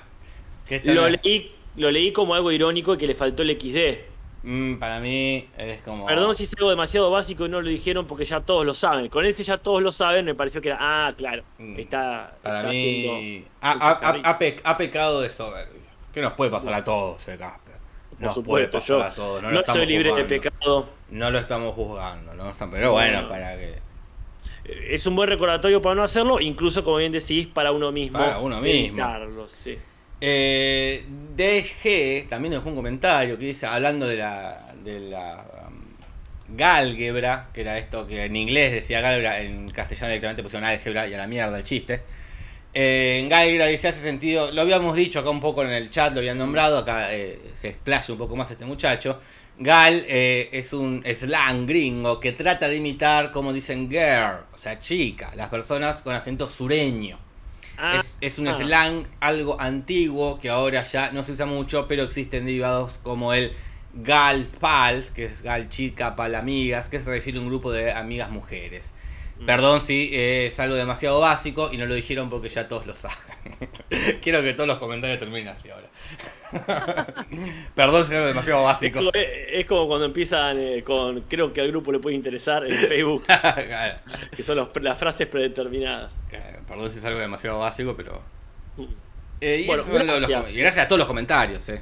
Que 0.67 0.77
esto 0.77 0.93
Lo 0.95 1.03
no- 1.03 1.11
leí, 1.23 1.53
lo 1.79 1.91
leí 1.91 2.13
como 2.13 2.35
algo 2.35 2.51
irónico 2.53 2.95
y 2.95 2.99
que 2.99 3.07
le 3.07 3.15
faltó 3.15 3.43
el 3.43 3.51
XD. 3.59 3.99
Mm, 4.43 4.75
para 4.77 5.01
mí 5.01 5.49
es 5.59 5.83
como. 5.83 6.07
Perdón 6.07 6.37
si 6.37 6.45
es 6.45 6.55
algo 6.57 6.71
demasiado 6.71 7.11
básico 7.11 7.47
y 7.47 7.49
no 7.49 7.61
lo 7.61 7.69
dijeron 7.69 8.07
porque 8.07 8.25
ya 8.25 8.41
todos 8.41 8.65
lo 8.65 8.73
saben. 8.75 9.09
Con 9.09 9.25
ese 9.25 9.43
ya 9.43 9.59
todos 9.59 9.83
lo 9.83 9.91
saben, 9.91 10.25
me 10.25 10.35
pareció 10.35 10.61
que 10.61 10.69
era, 10.69 10.79
ah, 10.81 11.13
claro, 11.17 11.43
Mm. 11.59 11.79
está, 11.79 12.37
Para 12.43 12.59
está 12.61 12.71
mí 12.71 13.45
ha, 13.61 13.73
ha- 13.73 14.21
ha- 14.31 14.39
pe- 14.39 14.57
pecado 14.79 15.21
de 15.23 15.31
soberbia. 15.31 15.83
¿Qué 16.13 16.21
nos 16.23 16.33
puede 16.35 16.51
pasar 16.51 16.73
a 16.75 16.85
todos, 16.85 17.27
eh, 17.29 17.37
Casper? 17.37 17.75
Por 18.11 18.21
Nos 18.21 18.35
supuesto, 18.35 18.71
puede 18.79 18.85
yo 18.87 18.99
pasar 18.99 19.13
a 19.13 19.15
todos. 19.15 19.43
No, 19.43 19.49
no, 19.49 19.55
lo 19.55 19.61
estoy 19.61 19.87
libre 19.87 20.05
de 20.15 20.23
juzgando. 20.23 20.29
pecado. 20.29 20.89
No 21.11 21.31
lo 21.31 21.39
estamos 21.39 21.75
juzgando, 21.75 22.35
¿no? 22.35 22.53
Pero 22.71 22.87
No, 22.87 22.93
bueno, 22.93 23.23
no. 23.23 23.29
para 23.29 23.57
que. 23.57 23.79
Es 24.91 25.07
un 25.07 25.17
buen 25.17 25.29
recordatorio 25.31 25.81
para 25.81 25.95
no 25.95 26.03
hacerlo, 26.03 26.41
incluso 26.41 26.85
como 26.85 26.99
bien 26.99 27.11
decís, 27.13 27.47
para 27.47 27.73
uno 27.73 27.91
mismo. 27.91 28.19
Para 28.19 28.39
uno 28.39 28.61
mismo. 28.61 28.89
evitarlo, 28.89 29.49
sí. 29.49 29.79
Eh, 30.21 31.05
DG 31.37 32.29
también 32.29 32.53
dejó 32.53 32.69
un 32.69 32.75
comentario 32.75 33.39
que 33.39 33.47
dice, 33.47 33.67
hablando 33.67 34.07
de 34.07 34.17
la, 34.17 34.75
de 34.83 35.01
la 35.01 35.45
um, 35.69 36.57
gálgebra, 36.57 37.51
que 37.55 37.61
era 37.61 37.79
esto 37.79 38.07
que 38.07 38.25
en 38.25 38.35
inglés 38.35 38.73
decía 38.73 39.01
gálgebra, 39.01 39.41
en 39.41 39.71
castellano 39.71 40.09
directamente 40.09 40.43
pusieron 40.43 40.69
álgebra 40.69 41.07
y 41.07 41.15
a 41.15 41.19
la 41.19 41.27
mierda 41.29 41.59
el 41.59 41.65
chiste. 41.65 42.03
Eh, 42.75 43.19
en 43.21 43.29
gálgebra 43.29 43.67
dice, 43.67 43.89
hace 43.89 44.01
sentido, 44.01 44.51
lo 44.53 44.63
habíamos 44.63 44.97
dicho 44.97 45.21
acá 45.21 45.31
un 45.31 45.41
poco 45.41 45.63
en 45.63 45.71
el 45.71 45.91
chat, 45.91 46.13
lo 46.13 46.19
habían 46.19 46.39
nombrado, 46.39 46.79
acá 46.79 47.15
eh, 47.15 47.41
se 47.55 47.69
explaya 47.69 48.13
un 48.13 48.19
poco 48.19 48.37
más 48.37 48.51
este 48.51 48.65
muchacho. 48.65 49.21
Gal 49.59 50.05
eh, 50.07 50.51
es 50.53 50.73
un 50.73 51.03
slang 51.05 51.67
gringo 51.67 52.21
que 52.21 52.33
trata 52.33 52.69
de 52.69 52.77
imitar, 52.77 53.31
como 53.33 53.53
dicen 53.53 53.91
girl, 53.91 54.45
o 54.53 54.59
sea, 54.59 54.81
chica, 54.81 55.33
las 55.35 55.49
personas 55.49 56.03
con 56.03 56.15
acento 56.15 56.49
sureño. 56.49 57.28
Ah, 57.79 57.97
Es, 57.97 58.17
es 58.21 58.39
un 58.39 58.53
slang 58.53 59.07
algo 59.21 59.61
antiguo 59.61 60.39
que 60.41 60.49
ahora 60.51 60.83
ya 60.85 61.13
no 61.13 61.23
se 61.23 61.33
usa 61.33 61.47
mucho, 61.47 61.87
pero 61.89 62.03
existen 62.03 62.45
derivados 62.45 62.99
como 63.03 63.33
el 63.33 63.53
gal 63.95 64.47
pals, 64.61 65.11
que 65.13 65.27
es 65.27 65.43
gal 65.43 65.69
chica, 65.69 66.17
pal 66.17 66.35
amigas, 66.35 66.89
que 66.89 67.01
se 67.01 67.11
refiere 67.11 67.39
a 67.39 67.43
un 67.43 67.49
grupo 67.49 67.71
de 67.73 67.93
amigas 67.93 68.31
mujeres. 68.31 68.93
Mm. 69.41 69.47
Perdón 69.47 69.81
si 69.81 70.11
eh, 70.13 70.47
es 70.49 70.59
algo 70.59 70.75
demasiado 70.75 71.21
básico 71.21 71.71
y 71.73 71.77
no 71.77 71.87
lo 71.87 71.95
dijeron 71.95 72.29
porque 72.29 72.49
ya 72.49 72.67
todos 72.69 72.87
lo 72.87 72.95
saben. 72.95 73.17
Quiero 74.23 74.43
que 74.43 74.53
todos 74.53 74.67
los 74.67 74.79
comentarios 74.79 75.19
terminen 75.21 75.49
así 75.49 75.69
ahora. 75.71 75.89
Perdón 77.75 78.05
si 78.07 78.13
es 78.13 78.17
algo 78.17 78.27
demasiado 78.27 78.63
básico. 78.65 78.99
como, 78.99 79.11
es 79.15 79.67
como 79.67 79.87
cuando 79.87 80.07
empiezan 80.07 80.59
eh, 80.59 80.83
con, 80.85 81.21
creo 81.23 81.53
que 81.53 81.61
al 81.61 81.69
grupo 81.69 81.93
le 81.93 81.99
puede 82.01 82.17
interesar 82.17 82.67
en 82.67 82.75
Facebook, 82.77 83.25
Claro. 83.27 83.99
que 84.37 84.43
son 84.43 84.57
los- 84.57 84.69
las 84.83 84.99
frases 84.99 85.27
predeterminadas. 85.27 86.13
Eh, 86.33 86.59
Perdón 86.67 86.91
si 86.91 86.99
es 86.99 87.05
algo 87.05 87.21
demasiado 87.21 87.59
básico, 87.61 87.95
pero... 87.97 88.21
Mm. 88.77 88.85
Eh, 89.41 89.61
y 89.63 89.67
Bueno, 89.67 89.83
eso 89.83 89.93
son 89.93 90.07
los- 90.07 90.21
los- 90.29 90.53
gracias. 90.53 90.79
a 90.85 90.89
todos 90.89 90.99
los 90.99 91.07
comentarios, 91.09 91.69
eh. 91.69 91.81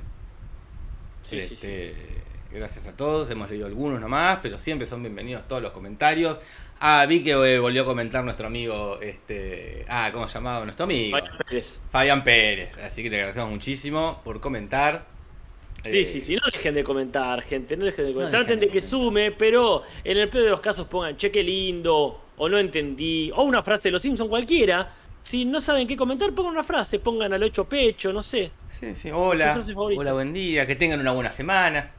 Sí, 1.23 1.41
sí, 1.41 1.47
sí. 1.49 1.55
Este, 1.55 1.95
Gracias 2.53 2.87
a 2.87 2.93
todos, 2.93 3.29
hemos 3.31 3.51
leído 3.51 3.67
algunos 3.67 4.01
nomás, 4.01 4.39
pero 4.43 4.57
siempre 4.57 4.87
son 4.87 5.03
bienvenidos 5.03 5.47
todos 5.49 5.61
los 5.61 5.73
comentarios. 5.73 6.39
Ah, 6.79 7.07
vi 7.09 7.23
que 7.25 7.31
eh, 7.33 7.59
volvió 7.59 7.83
a 7.83 7.85
comentar 7.87 8.23
nuestro 8.25 8.47
amigo, 8.49 9.01
este, 9.01 9.85
ah, 9.89 10.11
¿cómo 10.13 10.29
se 10.29 10.35
llamaba? 10.35 10.65
Nuestro 10.65 10.85
amigo, 10.85 11.19
Fabián 11.19 11.39
Pérez. 11.49 11.81
Fabián 11.91 12.25
Pérez. 12.25 12.77
Así 12.79 13.03
que 13.03 13.09
te 13.11 13.17
agradecemos 13.17 13.51
muchísimo 13.51 14.21
por 14.25 14.41
comentar. 14.41 15.07
Sí, 15.83 16.01
Eh, 16.01 16.05
sí, 16.05 16.21
sí, 16.21 16.37
no 16.37 16.43
dejen 16.53 16.75
de 16.75 16.85
comentar, 16.85 17.41
gente, 17.43 17.77
no 17.77 17.85
dejen 17.87 18.07
de 18.07 18.13
comentar. 18.13 18.41
dejen 18.41 18.47
Traten 18.47 18.61
de 18.61 18.67
de 18.67 18.73
que 18.73 18.81
sume, 18.81 19.31
pero 19.33 19.85
en 20.05 20.19
el 20.19 20.29
peor 20.29 20.45
de 20.45 20.51
los 20.51 20.61
casos 20.61 20.87
pongan 20.87 21.17
cheque 21.17 21.43
lindo, 21.43 22.21
o 22.37 22.49
no 22.49 22.59
entendí, 22.59 23.31
o 23.35 23.45
una 23.45 23.63
frase 23.63 23.89
de 23.89 23.93
los 23.93 24.03
Simpsons 24.03 24.29
cualquiera. 24.29 24.95
Si 25.23 25.45
no 25.45 25.61
saben 25.61 25.89
qué 25.89 25.97
comentar, 25.97 26.33
pongan 26.35 26.53
una 26.53 26.65
frase, 26.65 26.99
pongan 26.99 27.33
al 27.33 27.43
ocho 27.43 27.65
pecho, 27.69 28.13
no 28.13 28.23
sé. 28.23 28.51
Sí, 28.69 28.95
sí, 28.95 29.11
hola, 29.13 29.61
hola, 29.97 30.13
buen 30.13 30.33
día, 30.33 30.67
que 30.67 30.77
tengan 30.77 31.01
una 31.01 31.13
buena 31.13 31.33
semana. 31.33 31.93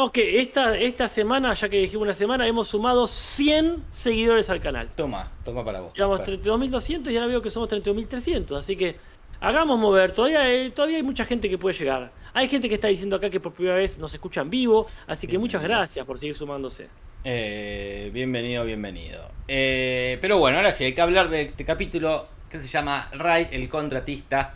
Ok, 0.00 0.16
esta, 0.18 0.76
esta 0.78 1.08
semana, 1.08 1.52
ya 1.54 1.68
que 1.68 1.78
dijimos 1.78 2.02
una 2.04 2.14
semana, 2.14 2.46
hemos 2.46 2.68
sumado 2.68 3.08
100 3.08 3.84
seguidores 3.90 4.48
al 4.48 4.60
canal. 4.60 4.88
Toma, 4.94 5.32
toma 5.44 5.64
para 5.64 5.80
vos. 5.80 5.92
Llevamos 5.92 6.20
Casper. 6.20 6.40
32.200 6.40 7.10
y 7.10 7.16
ahora 7.16 7.26
veo 7.26 7.42
que 7.42 7.50
somos 7.50 7.68
32.300, 7.68 8.56
así 8.56 8.76
que 8.76 8.94
hagamos 9.40 9.76
mover. 9.76 10.12
Todavía 10.12 10.42
hay, 10.42 10.70
todavía 10.70 10.98
hay 10.98 11.02
mucha 11.02 11.24
gente 11.24 11.50
que 11.50 11.58
puede 11.58 11.76
llegar. 11.76 12.12
Hay 12.32 12.46
gente 12.48 12.68
que 12.68 12.76
está 12.76 12.86
diciendo 12.86 13.16
acá 13.16 13.28
que 13.28 13.40
por 13.40 13.52
primera 13.52 13.74
vez 13.74 13.98
nos 13.98 14.14
escucha 14.14 14.40
en 14.42 14.50
vivo, 14.50 14.86
así 15.08 15.26
que 15.26 15.36
muchas 15.36 15.62
gracias 15.64 16.06
por 16.06 16.16
seguir 16.16 16.36
sumándose. 16.36 16.86
Eh, 17.24 18.10
bienvenido, 18.14 18.64
bienvenido. 18.64 19.28
Eh, 19.48 20.16
pero 20.20 20.38
bueno, 20.38 20.58
ahora 20.58 20.70
sí, 20.70 20.84
hay 20.84 20.92
que 20.92 21.00
hablar 21.00 21.28
de 21.28 21.42
este 21.42 21.64
capítulo 21.64 22.28
que 22.48 22.60
se 22.62 22.68
llama 22.68 23.08
Ray 23.14 23.48
el 23.50 23.68
contratista. 23.68 24.54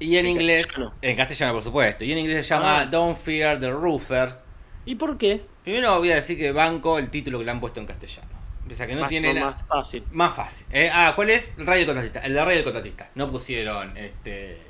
Y 0.00 0.16
en, 0.16 0.26
En 0.26 0.32
inglés, 0.32 0.66
castellano. 0.66 0.94
en 1.00 1.16
castellano 1.16 1.52
por 1.54 1.62
supuesto, 1.62 2.04
y 2.04 2.10
en 2.10 2.18
inglés 2.18 2.44
se 2.44 2.54
llama 2.54 2.80
Ah. 2.80 2.86
Don't 2.86 3.16
Fear 3.16 3.60
the 3.60 3.70
Roofer. 3.70 4.47
¿Y 4.88 4.94
por 4.94 5.18
qué? 5.18 5.42
Primero 5.64 5.98
voy 5.98 6.10
a 6.12 6.14
decir 6.14 6.38
que 6.38 6.50
banco 6.50 6.98
el 6.98 7.10
título 7.10 7.38
que 7.38 7.44
le 7.44 7.50
han 7.50 7.60
puesto 7.60 7.78
en 7.78 7.84
castellano. 7.84 8.28
O 8.70 8.74
sea 8.74 8.86
que 8.86 8.94
no 8.94 9.02
más, 9.02 9.10
tiene 9.10 9.34
no, 9.34 9.46
más 9.46 9.66
fácil. 9.66 10.02
más 10.12 10.34
fácil. 10.34 10.66
Eh, 10.72 10.88
ah, 10.90 11.12
¿cuál 11.14 11.28
es? 11.28 11.52
El 11.58 11.66
contratista. 11.86 12.20
El 12.20 12.32
de 12.32 12.42
Ray 12.42 12.58
el 12.58 12.64
contratista. 12.64 13.10
No 13.14 13.30
pusieron 13.30 13.94
este. 13.98 14.62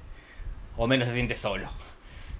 O 0.76 0.88
menos 0.88 1.06
se 1.06 1.14
siente 1.14 1.36
solo. 1.36 1.68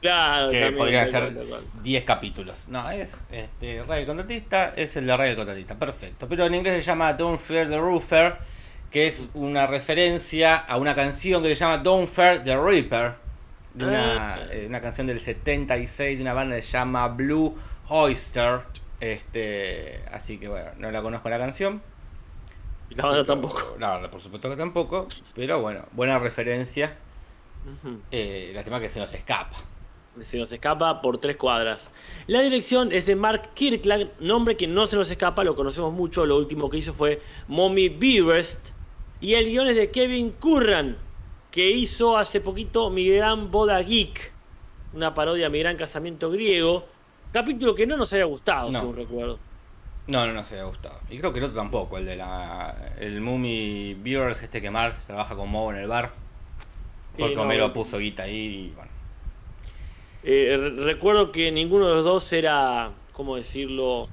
Claro, 0.01 0.51
que 0.51 0.61
también, 0.61 0.77
podrían 0.77 1.09
ser 1.09 1.23
cual, 1.23 1.35
tal 1.35 1.47
cual. 1.49 1.63
10 1.85 2.05
capítulos. 2.05 2.65
No, 2.67 2.91
es 2.91 3.27
este, 3.31 3.79
el 3.79 4.07
Contratista, 4.07 4.73
es 4.77 4.97
el 4.97 5.07
de 5.07 5.13
el 5.13 5.37
Contratista, 5.37 5.79
perfecto. 5.79 6.29
Pero 6.29 6.47
en 6.47 6.57
inglés 6.57 6.75
se 6.75 6.83
llama 6.83 7.13
Don't 7.13 7.39
Fear 7.39 7.69
the 7.69 7.79
Roofer, 7.79 8.39
que 8.91 9.07
es 9.07 9.29
una 9.35 9.69
referencia 9.69 10.57
a 10.57 10.79
una 10.79 10.97
canción 10.97 11.43
que 11.45 11.51
se 11.51 11.55
llama 11.57 11.79
Don't 11.79 12.09
Fear 12.09 12.43
the 12.45 12.57
Reaper, 12.57 13.15
de 13.75 13.85
una, 13.87 14.35
Ah. 14.35 14.39
eh, 14.53 14.67
una 14.69 14.81
canción 14.81 15.07
del 15.07 15.21
76 15.21 16.17
de 16.17 16.23
una 16.23 16.33
banda 16.33 16.57
que 16.57 16.63
se 16.63 16.73
llama 16.73 17.09
Blue 17.09 17.57
Oyster. 17.89 18.63
Este, 19.01 20.03
así 20.13 20.39
que 20.39 20.49
bueno, 20.49 20.71
no 20.79 20.91
la 20.91 21.03
conozco 21.03 21.29
la 21.29 21.39
canción. 21.39 21.81
Y 22.91 22.95
la 22.95 23.05
banda 23.05 23.23
Pero- 23.23 23.27
tampoco. 23.27 23.77
La 23.79 23.91
banda, 23.91 24.11
por 24.11 24.21
supuesto 24.21 24.49
que 24.49 24.57
tampoco. 24.57 25.07
Pero 25.35 25.61
bueno, 25.61 25.85
buena 25.93 26.19
referencia. 26.19 26.97
Ujú. 27.85 27.99
Eh, 28.11 28.53
la 28.55 28.65
tema 28.65 28.81
que 28.81 28.89
se 28.89 28.99
nos 29.01 29.13
escapa. 29.13 29.57
Se 30.21 30.37
nos 30.39 30.51
escapa 30.51 31.01
por 31.01 31.19
tres 31.19 31.37
cuadras. 31.37 31.91
La 32.27 32.41
dirección 32.41 32.91
es 32.93 33.07
de 33.07 33.15
Mark 33.15 33.51
Kirkland, 33.55 34.11
nombre 34.19 34.57
que 34.57 34.67
no 34.67 34.85
se 34.87 34.97
nos 34.97 35.11
escapa, 35.11 35.45
lo 35.45 35.55
conocemos 35.55 35.93
mucho. 35.93 36.27
Lo 36.27 36.37
último 36.37 36.69
que 36.71 36.79
hizo 36.79 36.93
fue 36.93 37.23
Mommy 37.47 37.89
Beerest. 37.89 38.71
Y 39.21 39.35
el 39.35 39.47
guion 39.47 39.69
es 39.69 39.77
de 39.77 39.91
Kevin 39.91 40.31
Curran, 40.33 40.97
que 41.53 41.69
hizo 41.71 42.17
hace 42.19 42.41
poquito 42.41 42.91
Mi 42.91 43.09
Gran 43.11 43.51
Boda 43.51 43.81
Geek, 43.81 44.33
una 44.93 45.15
parodia 45.15 45.47
a 45.47 45.51
Mi 45.51 45.59
Gran 45.61 45.77
Casamiento 45.77 46.31
Griego. 46.31 46.87
Capítulo 47.33 47.75
que 47.75 47.87
no 47.87 47.97
nos 47.97 48.13
había 48.13 48.25
gustado, 48.25 48.71
No. 48.71 48.81
según 48.81 48.97
recuerdo. 48.97 49.39
No, 50.07 50.27
no 50.27 50.33
nos 50.33 50.51
había 50.53 50.65
gustado. 50.65 50.99
Y 51.11 51.19
creo 51.19 51.33
que 51.33 51.39
el 51.39 51.45
otro 51.47 51.57
tampoco, 51.57 51.99
el 51.99 52.07
de 52.07 52.17
la. 52.17 52.75
El 52.99 53.21
Mummy 53.21 53.95
Beers, 53.95 54.43
este 54.43 54.63
que 54.63 54.71
Mars 54.71 54.99
trabaja 55.07 55.37
con 55.37 55.51
Moe 55.51 55.75
en 55.75 55.83
el 55.83 55.89
bar. 55.89 56.13
Porque 57.17 57.33
Eh, 57.33 57.37
no, 57.37 57.43
Homero 57.43 57.73
puso 57.73 57.99
guita 57.99 58.23
ahí 58.23 58.71
y 58.71 58.73
bueno. 58.75 58.91
Eh, 60.25 60.57
re- 60.59 60.85
recuerdo 60.85 61.31
que 61.31 61.51
ninguno 61.53 61.89
de 61.89 61.95
los 61.97 62.05
dos 62.05 62.33
era, 62.33 62.91
¿cómo 63.13 63.37
decirlo? 63.37 64.09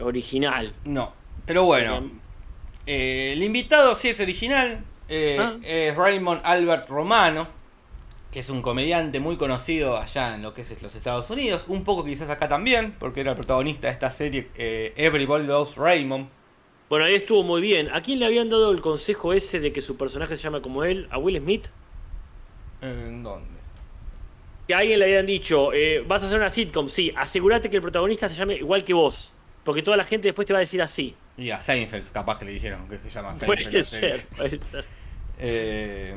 Original. 0.00 0.74
No. 0.84 1.12
Pero 1.46 1.62
bueno. 1.64 2.10
eh, 2.86 3.32
el 3.32 3.42
invitado 3.42 3.94
sí 3.94 4.08
es 4.08 4.20
original. 4.20 4.84
eh, 5.08 5.36
Ah. 5.40 5.56
Es 5.62 5.94
Raymond 5.96 6.40
Albert 6.44 6.88
Romano. 6.88 7.46
Que 8.36 8.40
es 8.40 8.50
un 8.50 8.60
comediante 8.60 9.18
muy 9.18 9.38
conocido 9.38 9.96
allá 9.96 10.34
en 10.34 10.42
lo 10.42 10.52
que 10.52 10.60
es 10.60 10.82
los 10.82 10.94
Estados 10.94 11.30
Unidos. 11.30 11.64
Un 11.68 11.84
poco 11.84 12.04
quizás 12.04 12.28
acá 12.28 12.50
también. 12.50 12.94
Porque 12.98 13.22
era 13.22 13.30
el 13.30 13.36
protagonista 13.38 13.86
de 13.86 13.94
esta 13.94 14.10
serie. 14.10 14.48
eh, 14.56 14.92
Everybody 14.94 15.46
Loves 15.46 15.76
Raymond. 15.76 16.28
Bueno, 16.90 17.06
ahí 17.06 17.14
estuvo 17.14 17.42
muy 17.42 17.62
bien. 17.62 17.88
¿A 17.94 18.02
quién 18.02 18.18
le 18.18 18.26
habían 18.26 18.50
dado 18.50 18.72
el 18.72 18.82
consejo 18.82 19.32
ese 19.32 19.58
de 19.58 19.72
que 19.72 19.80
su 19.80 19.96
personaje 19.96 20.36
se 20.36 20.42
llama 20.42 20.60
como 20.60 20.84
él? 20.84 21.08
¿A 21.10 21.16
Will 21.16 21.38
Smith? 21.38 21.68
¿En 22.82 23.22
dónde? 23.22 23.58
Que 24.68 24.74
a 24.74 24.78
alguien 24.80 24.98
le 24.98 25.06
habían 25.06 25.24
dicho, 25.24 25.72
eh, 25.72 26.04
vas 26.06 26.22
a 26.22 26.26
hacer 26.26 26.38
una 26.38 26.50
sitcom, 26.50 26.90
sí, 26.90 27.14
asegúrate 27.16 27.70
que 27.70 27.76
el 27.76 27.82
protagonista 27.82 28.28
se 28.28 28.34
llame 28.34 28.56
igual 28.56 28.84
que 28.84 28.92
vos. 28.92 29.32
Porque 29.64 29.82
toda 29.82 29.96
la 29.96 30.04
gente 30.04 30.28
después 30.28 30.46
te 30.46 30.52
va 30.52 30.58
a 30.58 30.60
decir 30.60 30.82
así. 30.82 31.14
Y 31.38 31.48
a 31.48 31.58
Seinfeld, 31.62 32.12
capaz 32.12 32.38
que 32.38 32.44
le 32.44 32.52
dijeron 32.52 32.86
que 32.86 32.98
se 32.98 33.08
llama 33.08 33.34
Seinfeld. 33.34 33.70
Puede 33.70 33.82
ser, 33.82 34.20
puede 34.36 34.60
ser. 34.62 34.84
Eh, 35.38 36.14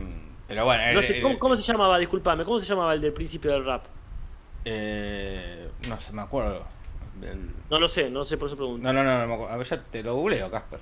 pero 0.50 0.65
bueno, 0.65 0.84
No 0.94 1.00
el- 1.00 1.06
sé, 1.06 1.18
el- 1.20 1.39
¿cómo, 1.39 1.56
se 1.56 1.62
llamaba? 1.63 1.98
Disculpame, 1.98 2.44
¿cómo 2.44 2.60
se 2.60 2.65
llamaba 2.65 2.94
el 2.94 3.00
del 3.01 3.13
príncipe 3.13 3.48
del 3.48 3.63
rap? 3.63 3.86
eh, 4.65 5.70
no 5.88 6.01
sé, 6.01 6.12
me 6.12 6.22
acuerdo. 6.22 6.65
El- 7.22 7.50
No 7.70 7.79
lo 7.79 7.88
sé, 7.88 8.10
no 8.10 8.25
sé, 8.25 8.36
por 8.38 8.48
eso 8.50 8.58
pregunto. 8.58 8.84
no, 8.84 8.91
no, 8.91 9.03
no, 9.03 9.20
no 9.20 9.27
me 9.27 9.34
acuerdo. 9.34 9.53
A 9.53 9.58
ver, 9.58 9.65
ya 9.65 9.82
te 9.82 10.03
lo 10.03 10.15
googleo, 10.15 10.51
Casper. 10.51 10.79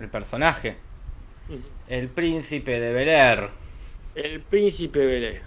El 0.00 0.08
personaje. 0.10 0.76
El 1.86 2.08
príncipe 2.08 2.80
de 2.80 2.92
Bel 2.92 3.08
Air. 3.08 3.50
El 4.14 4.40
príncipe 4.40 4.98
Belé. 5.06 5.40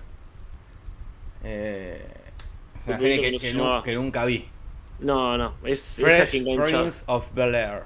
Eh, 1.43 2.05
es 2.77 2.87
una 2.87 2.95
Un 2.95 3.01
serie 3.01 3.19
que, 3.19 3.21
que 3.25 3.31
no 3.31 3.37
que 3.39 3.47
se 3.47 3.53
nu- 3.53 3.59
llamaba. 3.63 3.83
que 3.83 3.95
nunca 3.95 4.25
vi. 4.25 4.47
No, 4.99 5.37
no, 5.37 5.55
es 5.63 5.81
Fresh. 5.99 6.43
Prince 6.43 7.03
of 7.07 7.33
Bel 7.33 7.55
Air. 7.55 7.83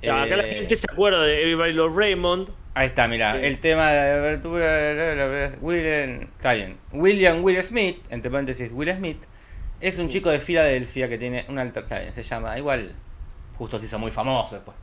Claro, 0.00 0.22
Acá 0.22 0.36
la 0.36 0.46
Eh, 0.46 0.54
gente 0.60 0.76
se 0.76 0.86
acuerda 0.90 1.22
de 1.22 1.40
Everybody 1.42 1.72
Love 1.72 1.96
Raymond. 1.96 2.50
Ahí 2.78 2.86
está, 2.86 3.08
mira, 3.08 3.32
Sí. 3.36 3.44
el 3.44 3.58
tema 3.58 3.90
de 3.90 4.12
abertura 4.12 5.58
William, 5.60 6.20
está 6.36 6.54
bien. 6.54 6.78
William 6.92 7.42
Will 7.42 7.60
Smith, 7.60 7.98
entre 8.08 8.30
paréntesis 8.30 8.70
Will 8.72 8.92
Smith, 8.92 9.20
es 9.80 9.98
un 9.98 10.08
chico 10.08 10.30
de 10.30 10.38
Filadelfia 10.38 11.08
que 11.08 11.18
tiene 11.18 11.44
un 11.48 11.58
alter, 11.58 11.82
está 11.82 11.98
bien, 11.98 12.12
se 12.12 12.22
llama, 12.22 12.56
igual, 12.56 12.94
justo 13.56 13.80
se 13.80 13.86
hizo 13.86 13.98
muy 13.98 14.12
famoso 14.12 14.54
después. 14.54 14.76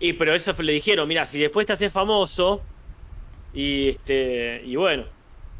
Y 0.00 0.14
pero 0.14 0.34
eso 0.34 0.54
le 0.62 0.72
dijeron, 0.72 1.06
mira, 1.06 1.26
si 1.26 1.38
después 1.38 1.66
te 1.66 1.74
haces 1.74 1.92
famoso, 1.92 2.62
y 3.52 3.90
este, 3.90 4.62
y 4.64 4.76
bueno, 4.76 5.04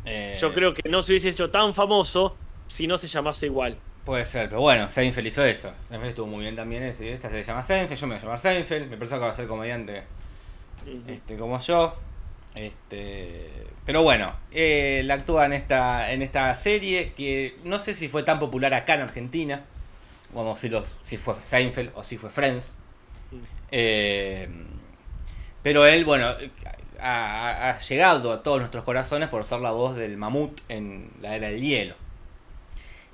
Eh, 0.06 0.34
yo 0.40 0.54
creo 0.54 0.72
que 0.72 0.88
no 0.88 1.02
se 1.02 1.12
hubiese 1.12 1.28
hecho 1.28 1.50
tan 1.50 1.74
famoso 1.74 2.36
si 2.68 2.86
no 2.86 2.96
se 2.96 3.06
llamase 3.06 3.44
igual. 3.46 3.76
Puede 4.06 4.24
ser, 4.24 4.48
pero 4.48 4.62
bueno, 4.62 4.88
Seinfeld 4.88 5.26
hizo 5.26 5.44
eso. 5.44 5.74
Seinfeld 5.86 6.10
estuvo 6.10 6.26
muy 6.26 6.40
bien 6.40 6.56
también, 6.56 6.84
ese, 6.84 7.12
esta 7.12 7.28
se 7.28 7.44
llama 7.44 7.62
Seinfeld, 7.62 8.00
yo 8.00 8.06
me 8.06 8.14
voy 8.14 8.18
a 8.20 8.22
llamar 8.22 8.38
Seinfeld, 8.38 8.88
mi 8.90 8.96
persona 8.96 9.18
que 9.20 9.26
va 9.26 9.32
a 9.32 9.34
ser 9.34 9.46
comediante 9.46 10.04
Este, 11.06 11.36
como 11.36 11.58
yo. 11.60 11.96
Este, 12.54 13.50
pero 13.84 14.02
bueno, 14.02 14.34
él 14.50 15.10
actúa 15.10 15.46
en 15.46 15.52
esta, 15.52 16.12
en 16.12 16.22
esta 16.22 16.54
serie 16.54 17.12
que 17.12 17.56
no 17.64 17.78
sé 17.78 17.94
si 17.94 18.08
fue 18.08 18.22
tan 18.22 18.38
popular 18.38 18.74
acá 18.74 18.94
en 18.94 19.02
Argentina, 19.02 19.64
como 20.32 20.56
si, 20.56 20.68
los, 20.68 20.96
si 21.04 21.16
fue 21.16 21.34
Seinfeld 21.42 21.92
o 21.94 22.04
si 22.04 22.18
fue 22.18 22.30
Friends. 22.30 22.76
Eh, 23.70 24.48
pero 25.62 25.86
él, 25.86 26.04
bueno, 26.04 26.34
ha, 27.00 27.78
llegado 27.78 28.32
a 28.32 28.42
todos 28.42 28.58
nuestros 28.58 28.84
corazones 28.84 29.28
por 29.28 29.44
ser 29.44 29.60
la 29.60 29.72
voz 29.72 29.96
del 29.96 30.16
mamut 30.16 30.60
en 30.68 31.10
la 31.20 31.36
era 31.36 31.48
del 31.48 31.60
hielo. 31.60 31.94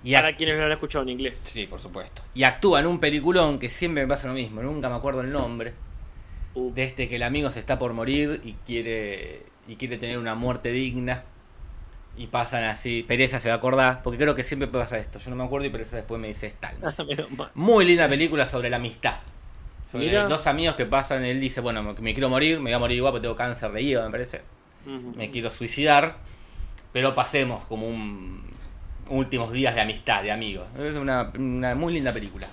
Y 0.03 0.12
Para 0.12 0.37
quienes 0.37 0.59
lo 0.59 0.66
han 0.66 0.72
escuchado 0.72 1.03
en 1.03 1.11
inglés. 1.11 1.42
Sí, 1.46 1.66
por 1.66 1.81
supuesto. 1.81 2.22
Y 2.35 2.44
actúa 2.44 2.81
en 2.81 2.87
un 2.87 3.01
peliculón 3.01 3.59
que 3.59 3.70
siempre 3.70 4.03
me 4.03 4.09
pasa 4.09 4.29
lo 4.29 4.35
mismo, 4.35 4.62
nunca 4.62 4.88
me 4.88 4.96
acuerdo 4.96 5.22
el 5.22 5.33
nombre 5.33 5.72
Uh, 6.55 6.73
de 6.73 6.85
este 6.85 7.09
que 7.09 7.17
el 7.17 7.25
amigo 7.25 7.51
se 7.51 7.59
está 7.59 7.81
por 7.81 7.93
morir 7.95 8.40
y 8.45 8.53
quiere 8.64 9.43
y 9.67 9.75
quiere 9.75 9.99
tener 9.99 10.19
una 10.19 10.37
muerte 10.37 10.71
digna 10.71 11.25
y 12.17 12.29
pasan 12.29 12.62
así 12.62 13.03
Pereza 13.03 13.40
se 13.40 13.49
va 13.49 13.55
a 13.55 13.59
acordar 13.59 14.03
porque 14.05 14.19
creo 14.19 14.37
que 14.37 14.45
siempre 14.45 14.69
pasa 14.69 14.99
esto 14.99 15.19
yo 15.19 15.31
no 15.31 15.37
me 15.37 15.43
acuerdo 15.43 15.67
y 15.67 15.71
Pereza 15.71 15.97
después 15.97 16.21
me 16.21 16.29
dice 16.29 16.47
es 16.47 16.55
tal. 16.55 16.77
Muy 17.55 17.85
linda 17.85 18.09
película 18.09 18.47
sobre 18.47 18.71
la 18.71 18.77
amistad. 18.77 19.17
Sobre 19.90 20.07
Mira. 20.07 20.29
dos 20.29 20.47
amigos 20.47 20.77
que 20.77 20.87
pasan 20.87 21.25
él 21.25 21.40
dice 21.40 21.61
bueno 21.61 21.83
me, 21.83 21.93
me 21.95 22.12
quiero 22.12 22.29
morir 22.29 22.59
me 22.59 22.71
voy 22.71 22.75
a 22.75 22.79
morir 22.79 22.99
igual 22.99 23.12
porque 23.12 23.23
tengo 23.23 23.37
cáncer 23.37 23.73
de 23.73 23.83
hígado 23.83 24.07
me 24.07 24.12
parece. 24.12 24.43
Me 25.17 25.31
quiero 25.31 25.51
suicidar 25.51 26.19
pero 26.93 27.17
pasemos 27.17 27.64
como 27.64 27.88
un 27.88 28.45
últimos 29.09 29.51
días 29.51 29.75
de 29.75 29.81
amistad 29.81 30.23
de 30.23 30.31
amigos 30.31 30.69
es 30.79 30.95
una, 30.95 31.33
una 31.37 31.75
muy 31.75 31.95
linda 31.95 32.12
película. 32.12 32.47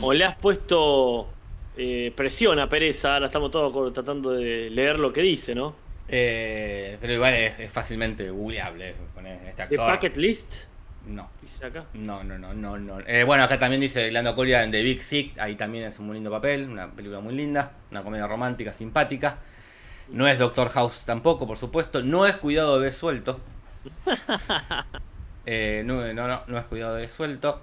O 0.00 0.12
le 0.12 0.24
has 0.24 0.36
puesto 0.36 1.28
eh, 1.76 2.12
presión 2.14 2.58
a 2.58 2.68
Pereza, 2.68 3.14
ahora 3.14 3.26
estamos 3.26 3.50
todos 3.50 3.92
tratando 3.92 4.32
de 4.32 4.70
leer 4.70 5.00
lo 5.00 5.12
que 5.12 5.22
dice, 5.22 5.54
¿no? 5.54 5.74
Eh, 6.08 6.98
pero 7.00 7.12
igual 7.14 7.34
es, 7.34 7.58
es 7.58 7.70
fácilmente 7.70 8.28
googleable 8.30 8.94
poner 9.14 9.46
este 9.48 9.66
The 9.66 9.76
Bucket 9.76 10.16
List, 10.16 10.54
no 11.06 11.30
dice 11.40 11.66
acá. 11.66 11.84
No, 11.94 12.24
no, 12.24 12.38
no, 12.38 12.54
no, 12.54 12.78
no. 12.78 13.00
Eh, 13.06 13.24
bueno, 13.24 13.44
acá 13.44 13.58
también 13.58 13.80
dice 13.80 14.10
Lando 14.10 14.34
Coria 14.34 14.62
en 14.62 14.70
The 14.70 14.82
Big 14.82 15.02
Sick, 15.02 15.38
ahí 15.38 15.54
también 15.54 15.84
es 15.84 15.98
un 15.98 16.06
muy 16.06 16.14
lindo 16.14 16.30
papel, 16.30 16.68
una 16.68 16.90
película 16.90 17.20
muy 17.20 17.34
linda, 17.34 17.72
una 17.90 18.02
comedia 18.02 18.26
romántica, 18.26 18.72
simpática. 18.72 19.38
No 20.08 20.26
es 20.28 20.38
Doctor 20.38 20.70
House 20.70 21.02
tampoco, 21.04 21.46
por 21.46 21.56
supuesto. 21.56 22.02
No 22.02 22.26
es 22.26 22.36
Cuidado 22.36 22.80
de 22.80 22.92
Suelto. 22.92 23.40
Eh, 25.46 25.82
no, 25.84 26.10
no, 26.14 26.26
no, 26.26 26.42
no 26.46 26.58
es 26.58 26.64
Cuidado 26.64 26.94
de 26.94 27.06
Suelto. 27.06 27.60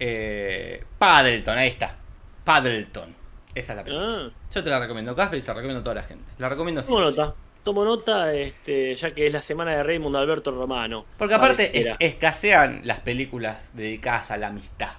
Eh, 0.00 0.82
Paddleton, 0.98 1.56
ahí 1.56 1.68
está. 1.68 1.96
Paddleton. 2.42 3.14
Esa 3.56 3.72
es 3.72 3.76
la 3.76 3.84
película. 3.84 4.16
Ah, 4.28 4.30
Yo 4.54 4.62
te 4.64 4.70
la 4.70 4.78
recomiendo, 4.78 5.16
Casper, 5.16 5.38
y 5.38 5.42
se 5.42 5.48
la 5.48 5.54
recomiendo 5.54 5.80
a 5.80 5.84
toda 5.84 5.94
la 5.96 6.02
gente. 6.02 6.24
La 6.38 6.48
recomiendo 6.48 6.82
tomo 6.82 7.00
siempre. 7.00 7.22
nota. 7.24 7.34
Tomo 7.64 7.84
nota, 7.84 8.32
este, 8.32 8.94
ya 8.94 9.12
que 9.12 9.26
es 9.26 9.32
la 9.32 9.42
semana 9.42 9.72
de 9.72 9.82
Raymond 9.82 10.14
Alberto 10.14 10.52
Romano. 10.52 11.04
Porque 11.18 11.34
aparte 11.34 11.76
es- 11.76 11.96
escasean 11.98 12.82
las 12.84 13.00
películas 13.00 13.72
dedicadas 13.74 14.30
a 14.30 14.36
la 14.36 14.48
amistad. 14.48 14.90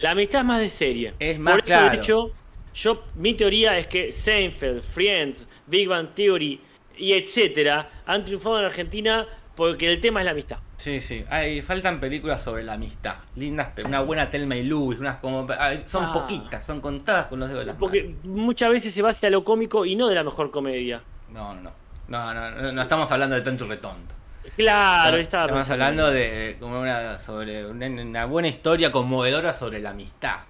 La 0.00 0.10
amistad 0.10 0.40
es 0.40 0.46
más 0.46 0.60
de 0.60 0.68
serie. 0.68 1.14
Es 1.18 1.38
más 1.38 1.52
Por 1.54 1.60
eso, 1.60 1.66
claro. 1.68 1.90
de 1.90 1.96
hecho, 1.96 2.30
yo, 2.74 3.04
mi 3.14 3.34
teoría 3.34 3.78
es 3.78 3.86
que 3.86 4.12
Seinfeld, 4.12 4.82
Friends, 4.82 5.46
Big 5.66 5.88
Bang 5.88 6.08
Theory 6.14 6.60
y 6.98 7.12
etcétera 7.12 7.88
han 8.04 8.24
triunfado 8.24 8.58
en 8.58 8.64
Argentina 8.66 9.26
porque 9.56 9.90
el 9.92 10.00
tema 10.00 10.20
es 10.20 10.24
la 10.24 10.32
amistad. 10.32 10.58
Sí, 10.76 11.00
sí. 11.00 11.24
Hay, 11.30 11.62
faltan 11.62 12.00
películas 12.00 12.42
sobre 12.42 12.62
la 12.64 12.74
amistad. 12.74 13.16
Lindas, 13.36 13.68
una 13.84 14.00
buena 14.00 14.28
Telma 14.30 14.56
y 14.56 14.62
Louis, 14.64 14.98
unas 14.98 15.16
como 15.16 15.46
ay, 15.58 15.82
son 15.86 16.04
Ah. 16.06 16.12
poquitas, 16.12 16.64
son 16.66 16.80
contadas 16.80 17.26
con 17.26 17.38
los 17.40 17.48
dedos 17.48 17.60
de 17.62 17.66
las 17.66 17.76
Porque 17.76 18.02
manos. 18.04 18.24
muchas 18.24 18.70
veces 18.70 18.92
se 18.92 19.02
va 19.02 19.10
hacia 19.10 19.30
lo 19.30 19.44
cómico 19.44 19.84
y 19.86 19.96
no 19.96 20.08
de 20.08 20.14
la 20.16 20.24
mejor 20.24 20.50
comedia. 20.50 21.02
No, 21.32 21.54
no, 21.54 21.62
no. 21.62 21.70
No, 22.06 22.34
no, 22.34 22.50
no, 22.50 22.72
no 22.72 22.82
estamos 22.82 23.10
hablando 23.12 23.34
de 23.36 23.42
tonto 23.42 23.64
y 23.64 23.68
retonto. 23.68 24.14
Claro, 24.56 25.16
estamos 25.16 25.20
estaba 25.20 25.44
estamos 25.46 25.70
hablando 25.70 26.10
de 26.10 26.56
como 26.60 26.78
una 26.80 27.18
sobre 27.18 27.64
una, 27.64 27.86
una 27.86 28.24
buena 28.26 28.48
historia 28.48 28.92
conmovedora 28.92 29.54
sobre 29.54 29.80
la 29.80 29.90
amistad. 29.90 30.40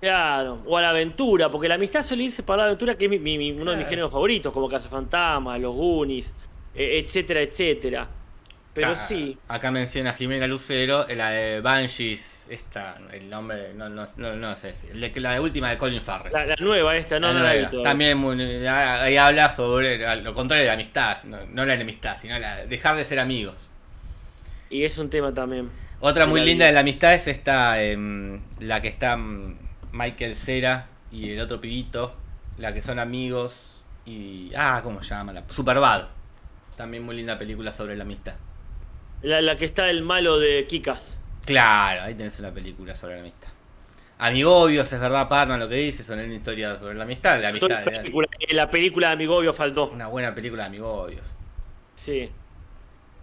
Claro, 0.00 0.58
o 0.66 0.76
a 0.76 0.82
la 0.82 0.90
aventura, 0.90 1.48
porque 1.50 1.68
la 1.68 1.74
amistad 1.76 2.02
suele 2.02 2.24
irse 2.24 2.42
para 2.42 2.58
la 2.58 2.64
aventura, 2.66 2.96
que 2.96 3.04
es 3.06 3.10
mi- 3.10 3.18
mi- 3.38 3.50
uno 3.52 3.72
de 3.72 3.76
mis 3.76 3.88
géneros 3.88 4.10
favoritos, 4.12 4.52
como 4.52 4.68
Cazafantasmas, 4.68 5.60
Los 5.60 5.74
Goonies, 5.74 6.34
eh, 6.74 7.00
etcétera, 7.04 7.40
etcétera. 7.42 8.08
Pero 8.74 8.88
Acá- 8.88 9.06
sí, 9.06 9.36
Acá 9.48 9.70
menciona 9.72 10.12
Jimena 10.12 10.46
Lucero, 10.46 11.04
la 11.16 11.30
de 11.30 11.60
Banshees, 11.60 12.48
esta, 12.50 12.96
el 13.12 13.28
nombre, 13.28 13.74
no, 13.74 13.88
no, 13.88 14.06
no, 14.16 14.36
no 14.36 14.56
sé, 14.56 14.74
la, 14.94 15.32
de 15.32 15.40
última 15.40 15.70
de 15.70 15.78
Colin 15.78 16.04
Farrell. 16.04 16.32
la, 16.32 16.46
la 16.46 16.56
nueva 16.60 16.96
esta, 16.96 17.18
no, 17.18 17.32
La 17.32 17.40
nueva. 17.40 17.82
También 17.82 18.18
muy- 18.18 18.40
ahí 18.66 19.16
habla 19.16 19.50
sobre 19.50 20.22
lo 20.22 20.32
contrario 20.34 20.62
de 20.62 20.68
la 20.68 20.74
amistad, 20.74 21.22
no, 21.24 21.38
no 21.46 21.64
la 21.64 21.74
enemistad, 21.74 22.18
sino 22.20 22.38
la, 22.38 22.66
dejar 22.66 22.94
de 22.96 23.04
ser 23.04 23.18
amigos. 23.18 23.70
Y 24.70 24.84
es 24.84 24.98
un 24.98 25.10
tema 25.10 25.32
también. 25.32 25.70
Otra 26.00 26.26
muy 26.26 26.40
linda 26.42 26.64
vida. 26.64 26.66
de 26.66 26.72
la 26.74 26.80
amistad 26.80 27.14
es 27.14 27.26
esta, 27.26 27.82
em, 27.82 28.40
la 28.60 28.80
que 28.80 28.88
está 28.88 29.16
mm, 29.16 29.56
Michael 29.92 30.36
Cera 30.36 30.86
y 31.10 31.30
el 31.30 31.40
otro 31.40 31.60
pibito, 31.60 32.14
la 32.58 32.72
que 32.72 32.82
son 32.82 32.98
amigos 33.00 33.82
y... 34.06 34.52
Ah, 34.56 34.80
¿cómo 34.84 35.02
se 35.02 35.10
llama? 35.10 35.32
La, 35.32 35.42
Superbad. 35.48 36.04
También 36.76 37.02
muy 37.02 37.16
linda 37.16 37.36
película 37.38 37.72
sobre 37.72 37.96
la 37.96 38.04
amistad. 38.04 38.34
La, 39.22 39.40
la 39.40 39.56
que 39.56 39.64
está 39.64 39.90
el 39.90 40.02
malo 40.02 40.38
de 40.38 40.66
Kikas. 40.66 41.18
Claro, 41.44 42.02
ahí 42.02 42.14
tenés 42.14 42.38
una 42.40 42.52
película 42.52 42.94
sobre 42.94 43.14
la 43.14 43.20
amistad. 43.20 43.48
Amigobios, 44.18 44.92
es 44.92 45.00
verdad, 45.00 45.28
Parman, 45.28 45.60
lo 45.60 45.68
que 45.68 45.76
dice, 45.76 46.02
son 46.02 46.18
una 46.18 46.32
historia 46.34 46.76
sobre 46.76 46.94
la 46.96 47.04
amistad. 47.04 47.40
La 47.40 47.48
amistad 47.48 47.68
La 47.84 47.84
película, 47.84 48.28
la 48.50 48.70
película 48.70 49.06
de 49.08 49.12
Amigovio 49.14 49.52
faltó. 49.52 49.90
una 49.90 50.08
buena 50.08 50.34
película 50.34 50.64
de 50.64 50.66
Amigobios. 50.68 51.26
Sí. 51.94 52.28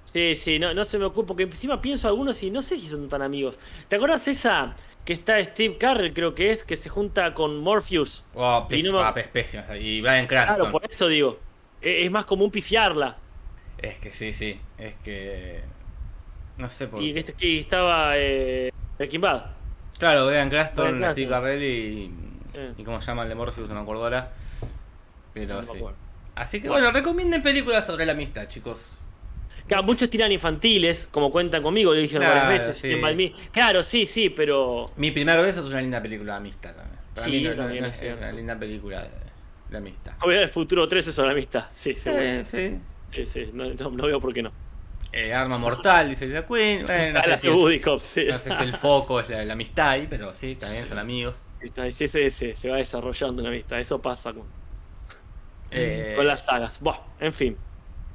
Sí, 0.05 0.35
sí, 0.35 0.59
no, 0.59 0.73
no 0.73 0.85
se 0.85 0.97
me 0.97 1.05
ocurre, 1.05 1.27
porque 1.27 1.43
encima 1.43 1.81
pienso 1.81 2.07
algunos 2.07 2.41
y 2.43 2.49
no 2.51 2.61
sé 2.61 2.77
si 2.77 2.87
son 2.87 3.09
tan 3.09 3.21
amigos. 3.21 3.57
¿Te 3.89 3.95
acuerdas 3.97 4.27
esa 4.27 4.75
que 5.03 5.13
está 5.13 5.43
Steve 5.43 5.77
Carrell, 5.77 6.13
creo 6.13 6.33
que 6.33 6.51
es, 6.51 6.63
que 6.63 6.75
se 6.77 6.89
junta 6.89 7.33
con 7.33 7.57
Morpheus? 7.59 8.23
Oh, 8.33 8.65
Y 8.69 8.81
pés- 8.81 8.91
no 8.91 8.99
me- 8.99 9.03
ah. 9.67 9.77
Y 9.77 10.01
Brian 10.01 10.27
Cranston. 10.27 10.55
Claro, 10.57 10.71
por 10.71 10.83
eso 10.87 11.07
digo. 11.07 11.39
E- 11.81 12.05
Es 12.05 12.11
más 12.11 12.25
común 12.25 12.49
pifiarla. 12.51 13.17
Es 13.77 13.97
que 13.97 14.11
sí, 14.11 14.33
sí. 14.33 14.59
Es 14.77 14.95
que. 15.03 15.61
No 16.57 16.69
sé 16.69 16.87
por 16.87 17.01
Y 17.01 17.07
qué. 17.13 17.23
que 17.23 17.31
este- 17.31 17.59
estaba 17.59 18.13
eh, 18.17 18.71
Breaking 18.97 19.21
Bad. 19.21 19.45
Claro, 19.99 20.27
Brian 20.27 20.49
Cranston. 20.49 21.03
Steve 21.11 21.29
Carrell 21.29 21.63
y. 21.63 22.11
Eh. 22.53 22.71
¿Y 22.77 22.83
cómo 22.83 23.01
se 23.01 23.07
llama 23.07 23.23
el 23.23 23.29
de 23.29 23.35
Morpheus? 23.35 23.67
No 23.69 23.75
me 23.75 23.81
acuerdo 23.81 24.03
ahora. 24.03 24.31
Pero 25.33 25.55
No 25.55 25.63
sí. 25.63 25.79
Así 26.35 26.61
que 26.61 26.67
bueno, 26.69 26.91
recomienden 26.91 27.41
películas 27.41 27.85
sobre 27.85 28.05
la 28.05 28.11
amistad, 28.13 28.47
chicos. 28.47 29.01
Claro, 29.67 29.83
muchos 29.83 30.09
tiran 30.09 30.31
infantiles, 30.31 31.07
como 31.11 31.31
cuentan 31.31 31.63
conmigo, 31.63 31.93
lo 31.93 31.99
dijeron 31.99 32.23
Claro, 32.27 32.41
varias 32.41 32.67
veces. 32.67 32.77
sí. 32.77 33.33
Claro, 33.51 33.81
sí, 33.83 34.05
sí, 34.05 34.29
pero. 34.29 34.81
Mi 34.97 35.11
primer 35.11 35.41
beso 35.41 35.61
es 35.61 35.65
una 35.71 35.81
linda 35.81 36.01
película 36.01 36.33
de 36.33 36.37
amistad 36.37 36.75
también. 36.75 36.99
Para 37.15 37.25
Sí, 37.25 37.31
mí 37.31 37.41
no- 37.43 37.49
no- 37.55 37.63
también 37.63 37.81
no 37.83 37.87
es 37.87 37.93
es 37.95 37.99
cierto. 38.01 38.19
una 38.19 38.31
linda 38.33 38.59
película 38.59 39.01
de, 39.01 39.09
de 39.69 39.77
amistad. 39.77 40.13
Obviamente 40.21 40.43
el 40.43 40.49
futuro 40.49 40.87
3 40.87 41.07
es 41.07 41.15
sobre 41.15 41.27
la 41.27 41.33
amistad. 41.33 41.65
Sí. 41.71 41.95
Sí, 41.95 42.11
sí. 42.43 42.79
Sí, 43.13 43.25
sí, 43.25 43.49
no, 43.53 43.73
no- 43.73 43.89
no 43.91 44.05
veo 44.07 44.19
por 44.19 44.33
qué 44.33 44.43
no. 44.43 44.51
Eh, 45.17 45.33
Arma 45.33 45.57
mortal, 45.57 46.09
dice 46.09 46.27
Jack 46.27 46.45
Quinn. 46.47 46.85
Bueno, 46.85 47.13
no 47.13 47.19
Ah, 47.19 47.23
sé, 47.23 47.29
la 47.29 47.37
si 47.37 47.47
sí. 47.47 48.25
no 48.27 48.37
sé 48.39 48.53
si 48.53 48.63
el 48.63 48.73
foco 48.73 49.21
es 49.21 49.29
la, 49.29 49.45
la 49.45 49.53
amistad 49.53 49.91
ahí, 49.91 50.07
pero 50.09 50.33
sí, 50.35 50.55
también 50.55 50.85
son 50.89 50.99
amigos. 50.99 51.47
Sí, 51.91 52.07
sí, 52.09 52.29
sí, 52.29 52.53
se 52.53 52.69
va 52.69 52.75
desarrollando 52.77 53.41
una 53.41 53.49
amistad. 53.49 53.79
Eso 53.79 54.01
pasa 54.01 54.33
con, 54.33 54.43
Eh, 55.71 56.13
con 56.17 56.27
las 56.27 56.45
sagas. 56.45 56.79
Buah, 56.81 56.99
en 57.21 57.31
fin. 57.33 57.57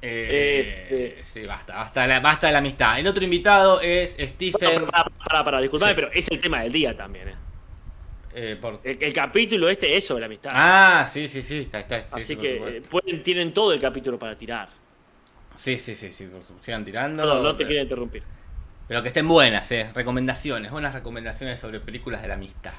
eh, 0.02 1.16
Este- 1.22 1.24
Sí, 1.24 1.46
basta, 1.46 1.74
basta, 1.74 2.06
la, 2.06 2.20
basta 2.20 2.50
la 2.52 2.58
amistad. 2.58 2.98
El 2.98 3.06
otro 3.06 3.24
invitado 3.24 3.80
es 3.80 4.18
Stephen. 4.20 4.86
Pará, 5.26 5.42
pará, 5.44 5.60
disculpame, 5.60 5.92
Sí. 5.92 5.96
pero 5.96 6.10
es 6.12 6.28
el 6.30 6.38
tema 6.38 6.60
del 6.62 6.72
día 6.72 6.94
también. 6.96 7.34
por- 8.60 8.80
El, 8.84 9.02
el 9.02 9.12
capítulo 9.12 9.68
este 9.68 9.96
es 9.96 10.06
sobre 10.06 10.20
la 10.20 10.26
amistad. 10.26 10.50
Ah, 10.54 11.06
sí, 11.08 11.26
sí, 11.28 11.42
sí. 11.42 11.60
Está, 11.60 11.80
está, 11.80 12.00
sí, 12.06 12.20
Así 12.20 12.36
que 12.36 12.82
pueden, 12.88 13.22
tienen 13.22 13.52
todo 13.52 13.72
el 13.72 13.80
capítulo 13.80 14.18
para 14.18 14.36
tirar. 14.36 14.68
Sí, 15.60 15.78
sí, 15.78 15.94
sí, 15.94 16.10
sí. 16.10 16.26
Sigan 16.62 16.86
tirando. 16.86 17.26
No, 17.26 17.42
no 17.42 17.50
te 17.52 17.58
pero, 17.58 17.68
quiero 17.68 17.82
interrumpir. 17.82 18.22
pero 18.88 19.02
que 19.02 19.08
estén 19.08 19.28
buenas, 19.28 19.70
eh. 19.72 19.90
Recomendaciones, 19.94 20.70
buenas 20.72 20.94
recomendaciones 20.94 21.60
sobre 21.60 21.80
películas 21.80 22.22
de 22.22 22.28
la 22.28 22.34
amistad. 22.34 22.72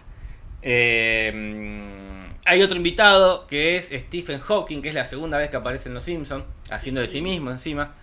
Eh, 0.64 1.32
mm, 1.32 2.40
hay 2.44 2.64
otro 2.64 2.78
invitado 2.78 3.46
que 3.46 3.76
es 3.76 3.90
Stephen 3.94 4.40
Hawking, 4.40 4.82
que 4.82 4.90
es 4.90 4.96
la 4.96 5.06
segunda 5.06 5.38
vez 5.38 5.52
que 5.52 5.58
aparece 5.58 5.90
en 5.90 5.94
Los 5.96 6.06
Simpsons, 6.06 6.44
haciendo 6.72 7.02
de 7.02 7.08
sí 7.08 7.22
mismo 7.22 7.52
encima. 7.52 7.94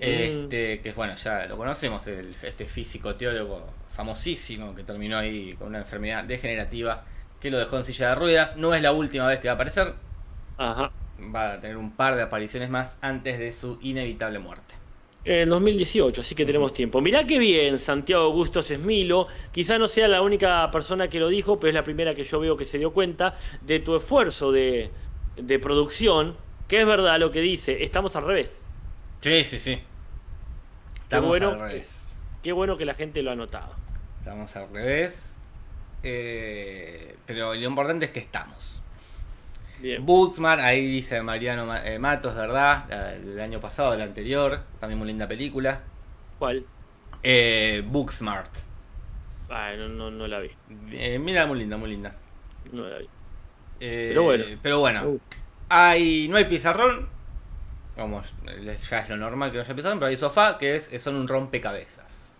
Este, 0.00 0.80
que 0.80 0.88
es 0.88 0.94
bueno, 0.96 1.14
ya 1.14 1.46
lo 1.46 1.56
conocemos, 1.56 2.04
el, 2.08 2.34
este 2.42 2.64
físico 2.66 3.14
teólogo 3.14 3.72
famosísimo 3.90 4.74
que 4.74 4.82
terminó 4.82 5.18
ahí 5.18 5.54
con 5.54 5.68
una 5.68 5.78
enfermedad 5.78 6.24
degenerativa 6.24 7.04
que 7.40 7.50
lo 7.52 7.58
dejó 7.58 7.76
en 7.76 7.84
silla 7.84 8.08
de 8.08 8.14
ruedas. 8.16 8.56
No 8.56 8.74
es 8.74 8.82
la 8.82 8.90
última 8.90 9.28
vez 9.28 9.38
que 9.38 9.46
va 9.46 9.52
a 9.52 9.54
aparecer, 9.54 9.94
Ajá. 10.58 10.90
Va 11.34 11.54
a 11.54 11.60
tener 11.60 11.76
un 11.76 11.90
par 11.90 12.16
de 12.16 12.22
apariciones 12.22 12.70
más 12.70 12.98
antes 13.00 13.38
de 13.38 13.52
su 13.52 13.78
inevitable 13.82 14.38
muerte. 14.38 14.74
En 15.24 15.48
2018, 15.48 16.20
así 16.20 16.36
que 16.36 16.44
tenemos 16.44 16.72
tiempo. 16.72 17.00
Mirá 17.00 17.26
qué 17.26 17.38
bien, 17.38 17.80
Santiago 17.80 18.22
Augusto 18.24 18.60
Esmilo. 18.60 19.26
Quizá 19.50 19.76
no 19.76 19.88
sea 19.88 20.06
la 20.06 20.22
única 20.22 20.70
persona 20.70 21.08
que 21.08 21.18
lo 21.18 21.28
dijo, 21.28 21.58
pero 21.58 21.70
es 21.70 21.74
la 21.74 21.82
primera 21.82 22.14
que 22.14 22.22
yo 22.22 22.38
veo 22.38 22.56
que 22.56 22.64
se 22.64 22.78
dio 22.78 22.92
cuenta 22.92 23.36
de 23.62 23.80
tu 23.80 23.96
esfuerzo 23.96 24.52
de, 24.52 24.90
de 25.36 25.58
producción, 25.58 26.36
que 26.68 26.80
es 26.80 26.86
verdad 26.86 27.18
lo 27.18 27.32
que 27.32 27.40
dice. 27.40 27.82
Estamos 27.82 28.14
al 28.14 28.22
revés. 28.22 28.62
Sí, 29.20 29.42
sí, 29.42 29.58
sí. 29.58 29.80
Estamos 31.02 31.28
bueno. 31.28 31.48
al 31.48 31.58
revés. 31.60 32.14
Qué 32.44 32.52
bueno 32.52 32.76
que 32.76 32.84
la 32.84 32.94
gente 32.94 33.20
lo 33.22 33.32
ha 33.32 33.34
notado. 33.34 33.74
Estamos 34.20 34.54
al 34.54 34.68
revés. 34.70 35.36
Eh, 36.04 37.16
pero 37.26 37.52
lo 37.54 37.66
importante 37.66 38.06
es 38.06 38.12
que 38.12 38.20
estamos. 38.20 38.80
Bien. 39.80 40.04
Booksmart, 40.04 40.60
ahí 40.62 40.86
dice 40.86 41.22
Mariano 41.22 41.66
Ma- 41.66 41.86
eh, 41.86 41.98
Matos, 41.98 42.34
¿verdad? 42.34 42.84
La- 42.88 43.12
del 43.12 43.40
año 43.40 43.60
pasado, 43.60 43.92
del 43.92 44.02
anterior. 44.02 44.60
También 44.80 44.98
muy 44.98 45.06
linda 45.08 45.28
película. 45.28 45.82
¿Cuál? 46.38 46.64
Eh, 47.22 47.82
Booksmart. 47.86 48.50
Ah, 49.50 49.72
no, 49.76 49.88
no, 49.88 50.10
no 50.10 50.26
la 50.26 50.40
vi. 50.40 50.50
Eh, 50.92 51.18
mira, 51.18 51.46
muy 51.46 51.58
linda, 51.58 51.76
muy 51.76 51.90
linda. 51.90 52.14
No 52.72 52.88
la 52.88 52.98
vi. 52.98 53.08
Eh, 53.80 54.06
Pero 54.08 54.22
bueno. 54.24 54.44
Pero 54.62 54.80
bueno. 54.80 55.04
Uh. 55.08 55.20
Hay, 55.68 56.28
no 56.28 56.36
hay 56.36 56.46
pizarrón. 56.46 57.08
Vamos, 57.96 58.34
eh, 58.46 58.78
ya 58.90 58.98
es 58.98 59.08
lo 59.08 59.16
normal 59.16 59.50
que 59.50 59.56
no 59.56 59.62
haya 59.62 59.74
pizarrón, 59.74 59.98
pero 59.98 60.08
hay 60.10 60.16
sofá 60.16 60.58
que 60.58 60.76
es, 60.76 60.90
son 61.02 61.16
un 61.16 61.28
rompecabezas. 61.28 62.38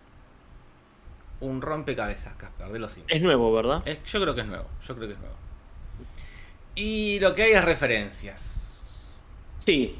Un 1.41 1.61
rompecabezas, 1.63 2.35
Casper, 2.35 2.69
de 2.69 2.79
los 2.79 2.93
Simpsons. 2.93 3.15
Es 3.17 3.23
nuevo, 3.23 3.53
¿verdad? 3.53 3.83
Eh, 3.87 4.01
yo 4.07 4.21
creo 4.21 4.35
que 4.35 4.41
es 4.43 4.47
nuevo, 4.47 4.67
yo 4.87 4.95
creo 4.97 5.09
que 5.09 5.15
es 5.15 5.21
nuevo. 5.21 5.35
Y 6.77 7.19
lo 7.21 7.35
que 7.35 7.43
hay 7.43 7.53
es 7.53 7.65
referencias. 7.65 8.79
Sí. 9.59 9.97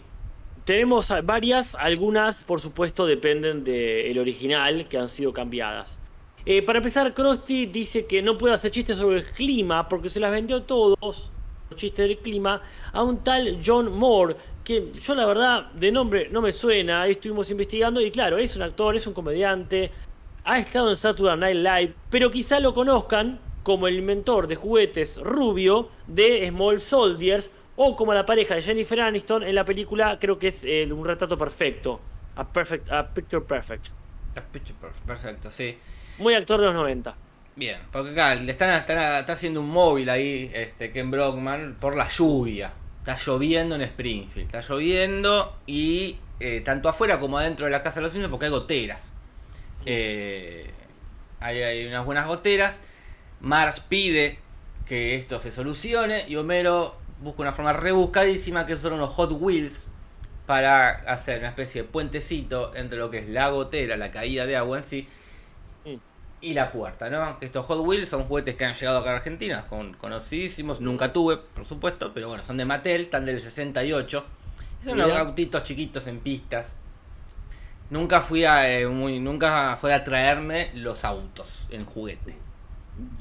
Tenemos 0.65 1.13
varias, 1.25 1.75
algunas 1.75 2.43
por 2.43 2.61
supuesto 2.61 3.07
dependen 3.07 3.65
del 3.65 4.19
original 4.19 4.89
que 4.89 4.99
han 4.99 5.09
sido 5.09 5.33
cambiadas. 5.33 5.99
Eh, 6.45 6.63
para 6.63 6.79
empezar, 6.79 7.15
Krusty 7.15 7.67
dice 7.67 8.07
que 8.07 8.21
no 8.21 8.37
puede 8.37 8.55
hacer 8.55 8.71
chistes 8.71 8.99
sobre 8.99 9.19
el 9.19 9.25
clima 9.25 9.89
porque 9.89 10.09
se 10.09 10.21
las 10.21 10.31
vendió 10.31 10.63
todos, 10.63 10.97
los 11.01 11.31
chistes 11.77 12.09
del 12.09 12.19
clima, 12.19 12.63
a 12.93 13.03
un 13.03 13.25
tal 13.25 13.61
John 13.65 13.97
Moore, 13.97 14.37
que 14.63 14.93
yo 14.93 15.15
la 15.15 15.25
verdad 15.25 15.73
de 15.73 15.91
nombre 15.91 16.29
no 16.31 16.43
me 16.43 16.53
suena, 16.53 17.07
estuvimos 17.07 17.51
investigando 17.51 18.01
y 18.01 18.11
claro, 18.11 18.37
es 18.37 18.55
un 18.55 18.63
actor, 18.63 18.95
es 18.97 19.07
un 19.07 19.15
comediante, 19.15 19.93
ha 20.45 20.59
estado 20.59 20.91
en 20.91 20.97
Saturday 20.97 21.37
Night 21.37 21.57
Live, 21.57 21.95
pero 22.11 22.31
quizá 22.31 22.61
lo 22.61 22.75
conozcan 22.75 23.41
como 23.67 23.89
el 23.89 23.97
inventor 23.99 24.47
de 24.47 24.55
juguetes 24.55 25.17
rubio 25.17 25.89
de 26.07 26.47
Small 26.51 26.81
Soldiers 26.81 27.51
o 27.75 27.97
como 27.97 28.15
la 28.15 28.25
pareja 28.25 28.55
de 28.55 28.63
Jennifer 28.63 29.01
Aniston 29.01 29.43
en 29.43 29.57
la 29.57 29.65
película, 29.65 30.19
creo 30.21 30.39
que 30.39 30.47
es 30.47 30.63
eh, 30.63 30.87
un 30.89 31.05
retrato 31.05 31.37
perfecto, 31.37 32.01
a, 32.37 32.47
perfect, 32.47 32.89
a 32.93 33.09
Picture 33.13 33.45
Perfect. 33.45 33.89
Perfecto, 35.05 35.51
sí. 35.51 35.77
Muy 36.19 36.35
actor 36.35 36.61
de 36.61 36.67
los 36.67 36.77
90. 36.77 37.17
Bien, 37.57 37.81
porque 37.91 38.11
acá 38.13 38.37
le 38.37 38.53
están, 38.53 38.71
están- 38.71 39.19
está 39.19 39.33
haciendo 39.33 39.61
un 39.61 39.69
móvil 39.71 40.11
ahí, 40.11 40.49
este, 40.55 40.93
Ken 40.93 41.11
Brockman, 41.11 41.77
por 41.81 41.97
la 41.97 42.07
lluvia. 42.07 42.73
Está 43.01 43.17
lloviendo 43.17 43.75
en 43.75 43.81
Springfield, 43.83 44.47
está 44.55 44.61
lloviendo 44.61 45.57
y 45.67 46.19
eh, 46.39 46.61
tanto 46.65 46.89
afuera 46.89 47.19
como 47.19 47.37
adentro 47.37 47.67
de 47.67 47.73
la 47.73 47.83
casa 47.83 47.97
de 47.99 48.03
los 48.05 48.13
Simpsons 48.13 48.31
porque 48.31 48.47
hay 48.47 48.53
goteras. 48.53 49.13
Eh, 49.87 50.71
hay, 51.41 51.63
hay 51.63 51.87
unas 51.87 52.05
buenas 52.05 52.29
goteras. 52.29 52.81
Marge 53.41 53.83
pide 53.89 54.39
que 54.87 55.17
esto 55.17 55.39
se 55.41 55.51
solucione 55.51 56.25
y 56.29 56.37
Homero 56.37 56.97
busca 57.21 57.43
una 57.43 57.53
forma 57.53 57.73
rebuscadísima 57.73 58.67
que 58.67 58.77
son 58.77 58.95
unos 58.95 59.15
Hot 59.15 59.33
Wheels 59.33 59.91
para 60.47 60.91
hacer 60.91 61.41
una 61.41 61.49
especie 61.49 61.83
de 61.83 61.89
puentecito 61.89 62.75
entre 62.75 62.99
lo 62.99 63.11
que 63.11 63.19
es 63.19 63.29
la 63.29 63.49
gotera, 63.49 63.97
la 63.97 64.11
caída 64.11 64.47
de 64.47 64.57
agua 64.57 64.79
en 64.79 64.85
sí 64.85 65.09
y 66.41 66.55
la 66.55 66.71
puerta, 66.71 67.11
¿no? 67.11 67.39
Estos 67.41 67.67
Hot 67.67 67.81
Wheels 67.81 68.09
son 68.09 68.25
juguetes 68.25 68.55
que 68.55 68.65
han 68.65 68.75
llegado 68.75 68.99
acá 68.99 69.11
a 69.11 69.17
Argentina, 69.17 69.67
con, 69.69 69.95
conocidísimos, 69.95 70.81
nunca 70.81 71.13
tuve, 71.13 71.39
por 71.39 71.67
supuesto, 71.67 72.13
pero 72.13 72.29
bueno, 72.29 72.45
son 72.45 72.57
de 72.57 72.65
Mattel, 72.65 73.03
están 73.03 73.25
del 73.25 73.41
68. 73.41 74.25
Son 74.85 75.01
unos 75.01 75.17
autitos 75.17 75.65
chiquitos 75.65 76.07
en 76.07 76.21
pistas. 76.21 76.77
Nunca 77.91 78.21
fui 78.21 78.45
a 78.45 78.71
eh, 78.71 78.87
muy, 78.87 79.19
nunca 79.19 79.77
fue 79.81 79.95
a 79.95 80.05
traerme 80.05 80.71
los 80.75 81.05
autos 81.05 81.67
en 81.71 81.85
juguete. 81.85 82.46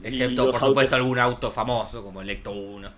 Excepto, 0.04 0.46
por 0.46 0.54
supuesto, 0.60 0.80
autos- 0.82 0.94
algún 0.94 1.20
auto 1.20 1.52
famoso 1.52 2.04
como 2.04 2.22
el 2.22 2.30
Ecto 2.30 2.52
1. 2.52 2.90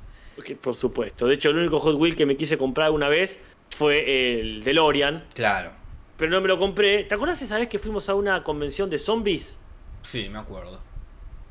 que 0.46 0.56
por 0.56 0.76
supuesto. 0.76 1.26
De 1.28 1.34
hecho, 1.36 1.50
el 1.50 1.58
único 1.58 1.80
Hot 1.80 1.96
Wheel 1.96 2.16
que 2.16 2.26
me 2.26 2.38
quise 2.38 2.58
comprar 2.58 2.92
una 2.92 3.10
vez 3.10 3.42
fue 3.72 4.40
el 4.40 4.63
DeLorean, 4.63 5.26
Claro, 5.34 5.72
pero 6.18 6.32
no 6.32 6.42
me 6.42 6.48
lo 6.48 6.60
compré. 6.60 7.04
¿Te 7.06 7.16
acuerdas 7.16 7.42
esa 7.42 7.58
vez 7.58 7.68
que 7.68 7.80
fuimos 7.80 8.08
a 8.10 8.16
una 8.16 8.44
convención 8.44 8.90
de 8.90 9.00
zombies? 9.00 9.58
sí, 10.04 10.30
me 10.30 10.38
acuerdo. 10.40 10.80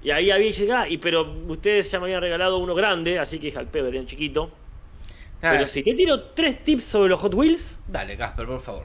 Y 0.03 0.11
ahí 0.13 0.31
había 0.31 0.51
llegado, 0.51 0.87
y 0.87 0.99
pero 0.99 1.23
ustedes 1.49 1.91
ya 1.91 1.99
me 1.99 2.05
habían 2.07 2.21
regalado 2.21 2.59
uno 2.59 2.75
grande, 2.77 3.19
así 3.19 3.39
que 3.41 3.47
dije 3.47 3.59
al 3.59 3.67
pedo, 3.67 3.89
un 3.89 4.07
chiquito. 4.07 4.51
Ah, 5.43 5.51
Pero 5.53 5.67
si 5.67 5.83
te 5.83 5.93
tiro 5.95 6.21
tres 6.31 6.63
tips 6.63 6.85
sobre 6.85 7.09
los 7.11 7.21
Hot 7.21 7.35
Wheels, 7.35 7.77
Dale, 7.89 8.17
Casper, 8.17 8.47
por 8.47 8.61
favor. 8.61 8.85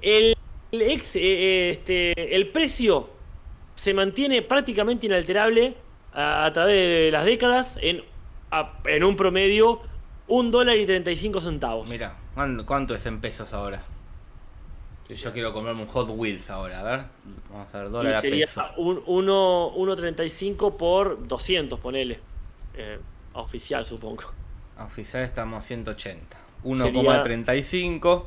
el, 0.00 0.34
el 0.70 0.82
ex, 0.82 1.16
eh, 1.16 1.20
eh, 1.22 1.70
este, 1.72 2.36
el 2.36 2.48
precio 2.48 3.10
se 3.88 3.94
mantiene 3.94 4.42
prácticamente 4.42 5.06
inalterable 5.06 5.74
a, 6.12 6.44
a 6.44 6.52
través 6.52 6.74
de 6.74 7.10
las 7.10 7.24
décadas 7.24 7.78
en, 7.80 8.02
a- 8.50 8.74
en 8.84 9.02
un 9.02 9.16
promedio 9.16 9.80
un 10.26 10.50
dólar 10.50 10.76
y 10.76 10.84
35 10.84 11.40
centavos. 11.40 11.88
Mira, 11.88 12.16
¿cuánto, 12.66 12.94
es 12.94 13.06
en 13.06 13.18
pesos 13.18 13.54
ahora? 13.54 13.82
Yo 15.08 15.32
quiero 15.32 15.54
comprarme 15.54 15.80
un 15.80 15.88
Hot 15.88 16.10
Wheels 16.10 16.50
ahora, 16.50 16.80
a 16.80 16.82
ver. 16.82 17.00
Vamos 17.50 17.74
a 17.74 17.78
ver, 17.78 17.86
Y 17.88 17.90
dólar 17.92 18.12
a 18.16 18.20
sería 18.20 18.44
peso. 18.44 18.62
un, 18.76 19.02
uno- 19.06 19.72
1.35 19.74 20.76
por 20.76 21.26
200, 21.26 21.80
ponele. 21.80 22.20
Eh, 22.74 22.98
oficial, 23.32 23.86
supongo. 23.86 24.24
Oficial 24.78 25.22
estamos 25.22 25.64
180. 25.64 26.36
Sería- 26.62 27.22
1,35. 27.24 28.26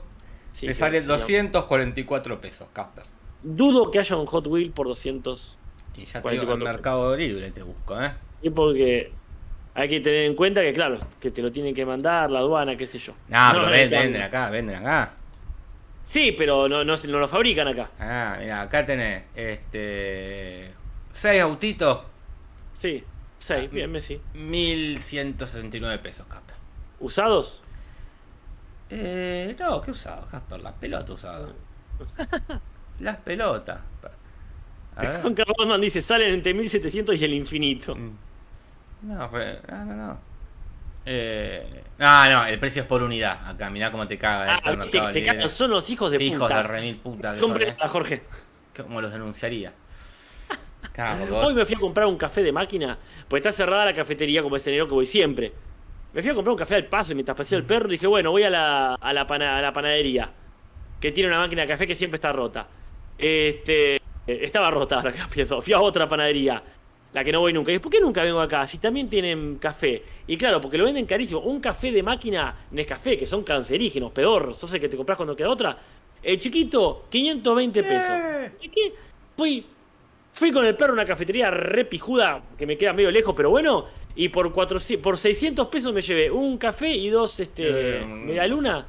Sí, 0.54 0.66
Te 0.66 0.74
sale 0.74 1.02
sí, 1.02 1.06
244 1.08 2.42
pesos, 2.42 2.68
Casper. 2.74 3.04
Dudo 3.44 3.90
que 3.92 4.00
haya 4.00 4.16
un 4.16 4.26
Hot 4.26 4.48
Wheel 4.48 4.72
por 4.72 4.88
200. 4.88 5.58
Y 5.96 6.06
ya 6.06 6.22
te 6.22 6.30
digo, 6.30 6.46
44 6.46 6.58
Mercado 6.66 7.16
Libre 7.16 7.52
te 7.52 7.64
busco, 7.64 8.02
¿eh? 8.02 8.12
Y 8.42 8.50
porque 8.50 9.12
hay 9.74 9.90
que 9.90 10.00
tener 10.00 10.26
en 10.26 10.36
cuenta 10.36 10.62
que, 10.62 10.74
claro, 10.74 11.00
que 11.20 11.32
te 11.32 11.42
lo 11.42 11.52
tienen 11.52 11.74
que 11.74 11.86
mandar, 11.86 12.30
la 12.32 12.40
aduana, 12.40 12.76
qué 12.76 12.88
sé 12.88 13.00
yo. 13.00 13.14
No, 13.28 13.50
pero 13.52 13.66
no 13.66 13.72
venden 13.72 14.22
acá, 14.22 14.50
venden 14.50 14.76
acá. 14.78 15.14
Sí, 16.06 16.34
pero 16.34 16.68
no, 16.68 16.84
no, 16.84 16.96
no 16.96 17.20
lo 17.20 17.28
fabrican 17.28 17.68
acá. 17.68 17.90
Ah, 18.00 18.38
mira, 18.40 18.62
acá 18.62 18.86
tenés 18.86 19.24
este. 19.36 20.72
6 21.12 21.42
autitos, 21.42 22.02
Sí, 22.74 23.04
seis, 23.38 23.68
Ah, 23.70 23.74
bien, 23.74 23.92
Messi. 23.92 24.20
1169 24.34 26.00
pesos, 26.00 26.26
Casper. 26.26 26.56
¿Usados? 27.00 27.64
Eh, 28.90 29.56
no, 29.60 29.82
¿qué 29.82 29.92
usado, 29.92 30.28
Casper? 30.28 30.62
Las 30.62 30.74
pelotas 30.74 31.10
usado. 31.16 31.54
Las 33.02 33.18
pelotas. 33.18 33.80
Juan 34.96 35.34
Carlos 35.34 35.56
Osman 35.58 35.82
dice, 35.82 36.02
salen 36.02 36.34
entre 36.34 36.54
1700 36.54 37.20
y 37.20 37.24
el 37.26 37.34
infinito. 37.34 37.96
Mm. 37.96 38.12
No, 39.04 39.28
re- 39.30 39.60
no, 39.70 39.86
no, 39.86 39.96
no. 39.96 40.20
Eh, 41.06 41.84
no, 41.98 42.30
no, 42.30 42.46
el 42.46 42.60
precio 42.60 42.84
es 42.84 42.88
por 42.88 43.02
unidad. 43.02 43.40
Acá, 43.48 43.70
mirá 43.72 43.92
cómo 43.92 44.08
te 44.08 44.18
caga 44.20 44.58
Ah, 44.58 44.60
te- 44.64 44.78
te 44.90 45.00
Libre. 45.02 45.26
cagan, 45.26 45.50
son 45.50 45.72
los 45.72 45.90
hijos 45.90 46.12
de 46.12 46.24
Hijos 46.24 46.48
de 46.48 46.56
puta. 46.56 46.64
remil 46.64 46.96
puta 46.98 47.38
Compren 47.40 47.70
eh. 47.70 47.78
a 47.80 47.88
Jorge. 47.88 48.22
Como 48.78 49.02
los 49.02 49.12
denunciaría. 49.12 49.74
Vos- 51.30 51.46
Hoy 51.46 51.54
me 51.56 51.66
fui 51.66 51.76
a 51.76 51.80
comprar 51.80 52.06
un 52.06 52.18
café 52.18 52.44
de 52.44 52.52
máquina, 52.52 52.98
pues 53.28 53.40
está 53.42 53.52
cerrada 53.52 53.86
la 53.86 53.94
cafetería 53.94 54.44
como 54.44 54.56
es 54.58 54.68
enero 54.68 54.88
que 54.88 54.94
voy 54.94 55.06
siempre. 55.08 55.52
Me 56.14 56.22
fui 56.22 56.30
a 56.30 56.36
comprar 56.36 56.52
un 56.52 56.58
café 56.60 56.76
al 56.76 56.86
paso 56.86 57.14
y 57.14 57.16
mientras 57.16 57.36
paseé 57.36 57.58
el 57.58 57.64
perro 57.64 57.88
dije, 57.88 58.06
bueno, 58.06 58.30
voy 58.32 58.44
a 58.44 58.50
la, 58.50 58.96
a 58.96 59.14
la, 59.14 59.26
pana- 59.26 59.58
a 59.58 59.62
la 59.62 59.72
panadería, 59.74 60.30
que 61.00 61.12
tiene 61.12 61.30
una 61.30 61.40
máquina 61.40 61.62
de 61.64 61.68
café 61.70 61.88
que 61.88 61.96
siempre 61.96 62.16
está 62.18 62.32
rota. 62.34 62.68
Este, 63.22 63.96
eh, 63.96 64.00
estaba 64.26 64.72
rota, 64.72 64.96
ahora 64.96 65.12
que 65.12 65.20
pienso. 65.34 65.62
Fui 65.62 65.74
a 65.74 65.80
otra 65.80 66.10
panadería, 66.10 66.62
la 67.14 67.24
que 67.24 67.32
no 67.32 67.40
voy 67.40 67.54
nunca. 67.54 67.72
Y 67.72 67.76
dije, 67.76 67.84
¿por 67.84 67.92
qué 67.92 68.02
nunca 68.02 68.24
vengo 68.24 68.42
acá? 68.42 68.66
Si 68.66 68.80
también 68.80 69.08
tienen 69.10 69.58
café. 69.58 70.04
Y 70.28 70.38
claro, 70.38 70.60
porque 70.60 70.78
lo 70.78 70.86
venden 70.86 71.06
carísimo. 71.06 71.42
Un 71.42 71.60
café 71.60 71.92
de 71.92 72.02
máquina 72.02 72.66
Nescafé, 72.72 73.18
que 73.18 73.26
son 73.26 73.44
cancerígenos, 73.44 74.12
pedorros, 74.12 74.58
sos 74.58 74.74
el 74.74 74.82
que 74.82 74.90
te 74.90 74.98
compras 74.98 75.18
cuando 75.18 75.36
queda 75.36 75.50
otra. 75.50 75.78
El 76.24 76.38
chiquito, 76.40 77.06
520 77.10 77.84
pesos. 77.84 78.10
Eh. 78.10 78.52
¿Y 78.62 78.70
qué? 78.70 78.94
Fui, 79.38 79.66
fui 80.32 80.52
con 80.52 80.66
el 80.66 80.76
perro 80.76 80.92
a 80.92 80.96
una 80.96 81.06
cafetería 81.06 81.50
re 81.50 81.86
pijuda, 81.86 82.42
que 82.58 82.66
me 82.66 82.78
queda 82.78 82.94
medio 82.94 83.12
lejos, 83.12 83.34
pero 83.36 83.50
bueno. 83.50 83.86
Y 84.16 84.30
por, 84.30 84.52
400, 84.52 85.02
por 85.02 85.18
600 85.18 85.68
pesos 85.68 85.94
me 85.94 86.02
llevé 86.02 86.30
un 86.30 86.58
café 86.58 86.90
y 86.90 87.10
dos 87.10 87.40
este, 87.40 88.00
Eh, 88.02 88.06
medialuna. 88.06 88.86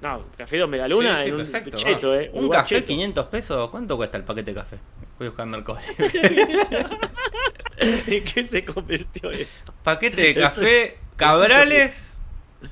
No, 0.00 0.24
café 0.36 0.58
dos 0.58 0.68
medialuna 0.68 1.16
Sí, 1.16 1.22
sí, 1.22 1.28
en 1.28 1.34
un 1.34 1.40
perfecto, 1.40 1.76
cheto, 1.76 2.14
eh. 2.14 2.30
Un 2.34 2.44
lugar 2.44 2.60
café, 2.60 2.76
cheto. 2.76 2.86
500 2.88 3.26
pesos. 3.26 3.70
¿Cuánto 3.70 3.96
cuesta 3.96 4.16
el 4.18 4.24
paquete 4.24 4.52
de 4.52 4.60
café? 4.60 4.78
Voy 5.18 5.26
a 5.26 5.30
buscar 5.30 5.44
en 5.46 5.50
Mercado 5.50 5.78
Libre. 5.98 6.86
¿En 8.06 8.24
qué 8.24 8.46
se 8.46 8.64
convirtió 8.64 9.30
esto? 9.30 9.72
paquete 9.82 10.20
de 10.22 10.34
café 10.34 10.98
Cabrales, 11.16 12.18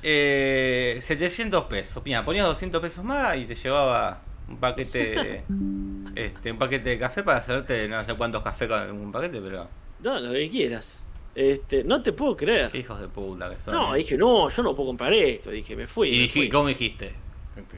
eh, 0.03 0.99
700 1.01 1.63
pesos. 1.65 2.03
Mira, 2.05 2.23
ponías 2.25 2.45
200 2.45 2.79
pesos 2.81 3.03
más 3.03 3.37
y 3.37 3.45
te 3.45 3.55
llevaba 3.55 4.21
un 4.47 4.57
paquete 4.57 5.43
este, 6.15 6.51
un 6.51 6.59
paquete 6.59 6.89
de 6.89 6.99
café 6.99 7.23
para 7.23 7.39
hacerte 7.39 7.87
no 7.87 8.03
sé 8.03 8.13
cuántos 8.13 8.43
cafés 8.43 8.67
con 8.67 8.91
un 8.91 9.11
paquete, 9.11 9.41
pero 9.41 9.67
No, 10.01 10.19
lo 10.19 10.31
que 10.33 10.49
quieras. 10.49 11.03
Este, 11.35 11.83
no 11.83 12.01
te 12.01 12.13
puedo 12.13 12.35
creer. 12.37 12.71
qué 12.71 12.77
hijos 12.79 12.99
de 12.99 13.07
puta 13.09 13.49
que 13.49 13.59
son. 13.59 13.73
No, 13.75 13.93
eh. 13.93 13.99
dije, 13.99 14.17
no, 14.17 14.47
yo 14.49 14.63
no 14.63 14.73
puedo 14.75 14.87
comprar 14.87 15.13
esto. 15.13 15.51
Dije, 15.51 15.75
me 15.75 15.85
fui. 15.87 16.07
y 16.07 16.11
me 16.11 16.17
dije, 16.23 16.39
fui. 16.39 16.49
¿cómo 16.49 16.67
dijiste? 16.69 17.11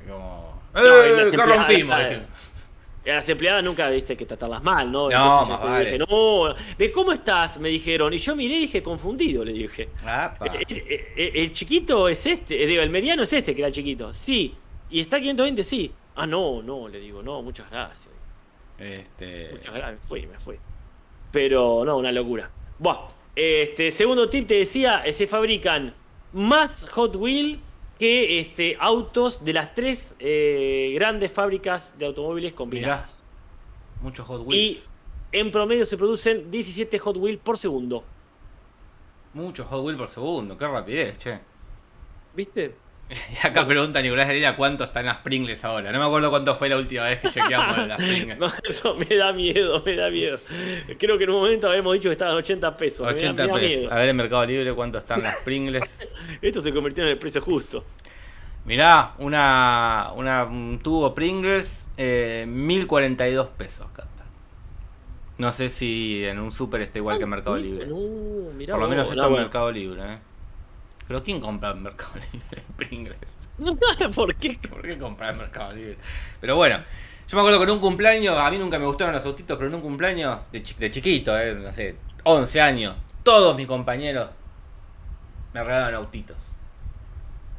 Como, 0.08 0.62
No, 0.74 0.82
¡Eh, 0.82 1.10
en 1.10 1.18
las 1.18 1.30
¿qué 1.32 1.36
empleadas, 1.36 1.58
rompimos? 1.58 2.00
eh, 2.00 2.10
Dije. 2.10 3.12
A 3.12 3.16
las 3.16 3.30
empleadas 3.30 3.64
nunca 3.64 3.90
viste 3.90 4.18
que 4.18 4.26
tratarlas 4.26 4.62
mal, 4.62 4.92
¿no? 4.92 5.10
No, 5.10 5.16
Entonces 5.16 5.50
más 5.50 5.60
yo 5.62 5.66
vale. 5.70 5.86
dije, 5.86 5.98
no, 6.00 6.56
ve 6.78 6.92
cómo 6.92 7.14
estás, 7.14 7.58
me 7.60 7.70
dijeron. 7.70 8.14
Y 8.14 8.18
yo 8.18 8.36
miré 8.36 8.56
y 8.56 8.60
dije, 8.62 8.84
confundido, 8.84 9.46
le 9.46 9.54
dije. 9.54 9.90
El, 10.42 10.78
el- 10.78 11.06
el- 11.16 11.36
el 11.38 11.54
chiquito 11.54 12.10
es 12.10 12.26
este, 12.26 12.62
eh, 12.62 12.68
digo, 12.68 12.82
el 12.84 12.90
mediano 12.90 13.24
es 13.24 13.32
este 13.32 13.56
que 13.56 13.62
era 13.62 13.68
el 13.70 13.74
chiquito. 13.74 14.14
Sí. 14.14 14.54
Y 14.90 15.00
está 15.00 15.20
520, 15.20 15.64
sí. 15.64 15.92
Ah, 16.16 16.28
no, 16.28 16.62
no, 16.62 16.88
le 16.90 17.00
digo, 17.00 17.24
no, 17.24 17.42
muchas 17.42 17.70
gracias. 17.72 18.10
Este, 18.78 19.50
Muchas 19.54 19.74
gracias, 19.74 20.02
me 20.02 20.08
fui, 20.08 20.28
me 20.28 20.40
fui. 20.40 20.56
Pero 21.32 21.84
no, 21.86 21.98
una 21.98 22.12
locura. 22.12 22.50
Buah, 22.80 23.08
este, 23.38 23.92
segundo 23.92 24.30
tip 24.30 24.48
te 24.48 24.56
decía, 24.56 25.04
eh, 25.06 25.14
se 25.14 25.28
fabrican 25.28 25.94
más 26.34 26.90
Hot 26.90 27.16
Wheel 27.16 27.60
que 28.00 28.40
este, 28.40 28.76
autos 28.80 29.44
de 29.46 29.54
las 29.54 29.76
tres 29.76 30.16
eh, 30.20 30.92
grandes 30.96 31.32
fábricas 31.32 31.96
de 32.00 32.08
automóviles 32.08 32.54
combinadas. 32.54 33.24
muchos 34.02 34.26
Hot 34.28 34.42
Y 34.42 34.46
Wheels. 34.46 34.90
en 35.32 35.52
promedio 35.52 35.86
se 35.86 35.98
producen 35.98 36.50
17 36.50 36.98
Hot 37.00 37.18
Wheel 37.18 37.38
por 37.38 37.58
segundo. 37.60 38.04
Muchos 39.34 39.68
Hot 39.68 39.84
Wheels 39.84 40.00
por 40.00 40.08
segundo, 40.08 40.58
qué 40.58 40.68
rapidez, 40.68 41.18
che. 41.20 41.40
¿Viste? 42.36 42.76
Y 43.10 43.38
acá 43.48 43.66
pregunta 43.66 44.02
Nicolás 44.02 44.28
Heredia 44.30 44.56
cuánto 44.58 44.84
están 44.84 45.06
las 45.06 45.18
Pringles 45.18 45.64
ahora. 45.64 45.92
No 45.92 46.00
me 46.00 46.06
acuerdo 46.06 46.30
cuánto 46.30 46.56
fue 46.56 46.68
la 46.68 46.78
última 46.78 47.04
vez 47.04 47.20
que 47.20 47.30
chequeamos 47.32 47.88
las 47.88 47.98
Pringles. 48.02 48.38
No, 48.38 48.52
eso 48.68 48.96
me 48.96 49.16
da 49.16 49.32
miedo, 49.32 49.82
me 49.86 49.96
da 49.96 50.10
miedo. 50.10 50.40
Creo 51.00 51.18
que 51.18 51.24
en 51.24 51.30
un 51.30 51.38
momento 51.38 51.70
habíamos 51.70 51.94
dicho 51.94 52.10
que 52.10 52.14
estaban 52.14 52.36
80 52.36 52.76
pesos. 52.76 53.06
me 53.06 53.14
da- 53.14 53.18
80 53.18 53.42
me 53.44 53.48
da 53.48 53.54
pesos. 53.54 53.70
miedo. 53.82 53.92
A 53.94 53.96
ver 53.96 54.10
en 54.10 54.16
Mercado 54.18 54.46
Libre 54.46 54.74
cuánto 54.74 54.98
están 54.98 55.24
las 55.24 55.38
Pringles. 55.38 56.16
Esto 56.42 56.62
se 56.62 56.72
convirtió 56.74 57.04
en 57.04 57.10
el 57.12 57.18
precio 57.18 57.42
justo. 57.42 57.86
Mirá, 58.66 59.14
una, 59.20 60.12
una 60.16 60.44
un 60.44 60.80
tubo 60.84 61.16
Pringles, 61.16 61.90
eh, 61.96 62.44
1042 62.50 63.48
pesos, 63.58 63.88
Cata. 63.94 64.10
No 65.38 65.54
sé 65.54 65.70
si 65.70 66.26
en 66.26 66.40
un 66.40 66.52
super 66.52 66.82
está 66.82 66.98
igual 66.98 67.18
que 67.18 67.24
en 67.24 67.30
Mercado 67.30 67.56
Libre. 67.56 67.86
No, 67.86 67.96
mirá 68.54 68.74
Por 68.74 68.82
lo 68.84 68.90
menos 68.90 69.08
no, 69.08 69.14
esto 69.14 69.28
en. 69.28 69.42
Mercado 69.44 69.72
Libre, 69.72 70.02
¿eh? 70.02 70.18
Pero 71.08 71.24
¿quién 71.24 71.40
compra 71.42 71.72
en 71.72 71.84
Mercado 71.84 72.14
Libre 72.34 72.64
Pringles? 72.76 73.38
¿Por 74.16 74.36
qué? 74.36 74.58
¿Por 74.70 74.82
qué 74.82 74.98
comprar 74.98 75.32
en 75.34 75.40
Mercado 75.40 75.74
Libre? 75.74 75.98
Pero 76.40 76.56
bueno, 76.56 76.78
yo 77.28 77.36
me 77.38 77.42
acuerdo 77.42 77.60
que 77.60 77.64
en 77.66 77.72
un 77.72 77.80
cumpleaños, 77.80 78.38
a 78.38 78.52
mí 78.52 78.58
nunca 78.58 78.78
me 78.80 78.86
gustaron 78.86 79.14
los 79.14 79.26
autitos, 79.26 79.58
pero 79.58 79.70
en 79.70 79.76
un 79.76 79.82
cumpleaños 79.82 80.40
de, 80.52 80.64
chi- 80.64 80.76
de 80.76 80.92
chiquito, 80.92 81.38
eh, 81.38 81.56
no 81.56 81.72
sé, 81.74 81.98
11 82.24 82.62
años, 82.62 82.96
todos 83.24 83.56
mis 83.56 83.68
compañeros 83.68 84.30
me 85.54 85.64
regalaron 85.64 85.96
autitos. 85.96 86.38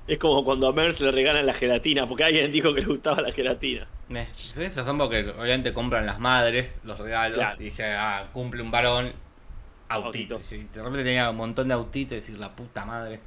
Es 0.09 0.19
como 0.19 0.43
cuando 0.45 0.67
a 0.67 0.73
Merz 0.73 0.99
le 1.01 1.13
regalan 1.13 1.47
la 1.47 1.55
gelatina, 1.55 2.09
porque 2.09 2.25
alguien 2.25 2.51
dijo 2.51 2.75
que 2.75 2.81
le 2.81 2.87
gustaba 2.89 3.23
la 3.23 3.31
gelatina. 3.31 3.89
Me, 4.09 4.27
¿sí? 4.27 4.65
Esos 4.65 4.87
son 4.87 4.97
porque 4.99 5.21
obviamente 5.31 5.75
compran 5.75 6.07
las 6.07 6.19
madres 6.19 6.81
los 6.85 6.99
regalos. 6.99 7.37
Claro. 7.37 7.61
Y 7.61 7.65
dije, 7.65 7.85
ah, 7.95 8.31
cumple 8.33 8.63
un 8.63 8.71
varón, 8.71 9.13
autito. 9.89 10.37
Autito. 10.37 10.55
Y 10.55 10.65
de 10.65 10.83
repente 10.83 11.05
tenía 11.05 11.31
un 11.31 11.37
montón 11.37 11.69
de 11.69 11.75
autitos 11.75 12.13
y 12.13 12.21
decir, 12.21 12.39
la 12.39 12.57
puta 12.57 12.85
madre. 12.87 13.21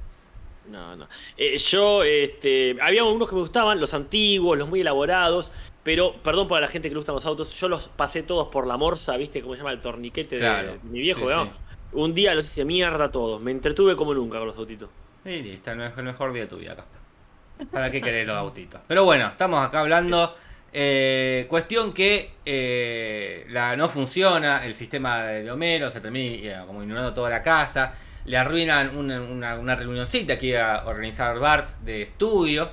No, 0.70 0.96
no. 0.96 1.08
Eh, 1.38 1.58
yo, 1.58 2.04
este, 2.04 2.78
había 2.82 3.04
unos 3.04 3.28
que 3.28 3.36
me 3.36 3.42
gustaban, 3.42 3.80
los 3.80 3.94
antiguos, 3.94 4.58
los 4.58 4.70
muy 4.70 4.82
elaborados, 4.82 5.52
pero, 5.84 6.14
perdón 6.22 6.48
para 6.48 6.62
la 6.62 6.68
gente 6.68 6.88
que 6.88 6.94
le 6.94 7.00
gustan 7.00 7.16
los 7.16 7.26
autos, 7.26 7.52
yo 7.60 7.68
los 7.68 7.88
pasé 7.90 8.24
todos 8.24 8.48
por 8.50 8.68
la 8.68 8.78
morsa, 8.78 9.18
¿viste? 9.18 9.42
¿Cómo 9.42 9.54
se 9.56 9.60
llama? 9.60 9.72
El 9.72 9.82
torniquete 9.82 10.36
de- 10.36 10.42
Claro. 10.42 10.74
de, 10.74 10.80
mi 10.84 11.00
viejo, 11.00 11.22
Sí, 11.22 11.26
digamos. 11.26 11.56
Un 11.94 12.14
día 12.14 12.34
los 12.36 12.46
hice 12.46 12.64
mierda 12.64 13.12
todos, 13.12 13.42
me 13.42 13.52
entretuve 13.52 13.96
como 13.96 14.14
nunca 14.14 14.38
con 14.38 14.48
los 14.48 14.58
autitos. 14.58 14.90
Y 15.26 15.42
listo, 15.42 15.76
no 15.76 15.86
es 15.86 15.92
el 15.98 16.04
mejor 16.04 16.32
día 16.32 16.44
de 16.44 16.48
tu 16.48 16.58
vida, 16.58 16.76
Casper. 16.76 17.68
¿Para 17.70 17.92
qué 17.92 18.02
querés 18.02 18.26
los 18.26 18.38
autitos? 18.38 18.82
Pero 18.88 19.04
bueno, 19.04 19.28
estamos 19.28 19.66
acá 19.66 19.82
hablando. 19.82 20.36
eh, 20.74 21.48
cuestión 21.50 21.92
que 21.94 22.32
eh, 22.46 23.46
la, 23.50 23.76
no 23.76 23.90
funciona 23.90 24.66
el 24.66 24.74
sistema 24.74 25.24
de, 25.24 25.44
de 25.44 25.52
Homero, 25.52 25.92
se 25.92 26.00
termina 26.00 26.62
eh, 26.62 26.64
como 26.66 26.82
inundando 26.82 27.14
toda 27.14 27.30
la 27.30 27.44
casa. 27.44 27.94
Le 28.26 28.38
arruinan 28.38 28.96
una, 28.98 29.22
una, 29.22 29.56
una 29.56 29.76
reunioncita 29.76 30.38
que 30.38 30.48
iba 30.48 30.76
a 30.76 30.86
organizar 30.88 31.38
Bart 31.40 31.72
de 31.82 32.04
estudio. 32.04 32.72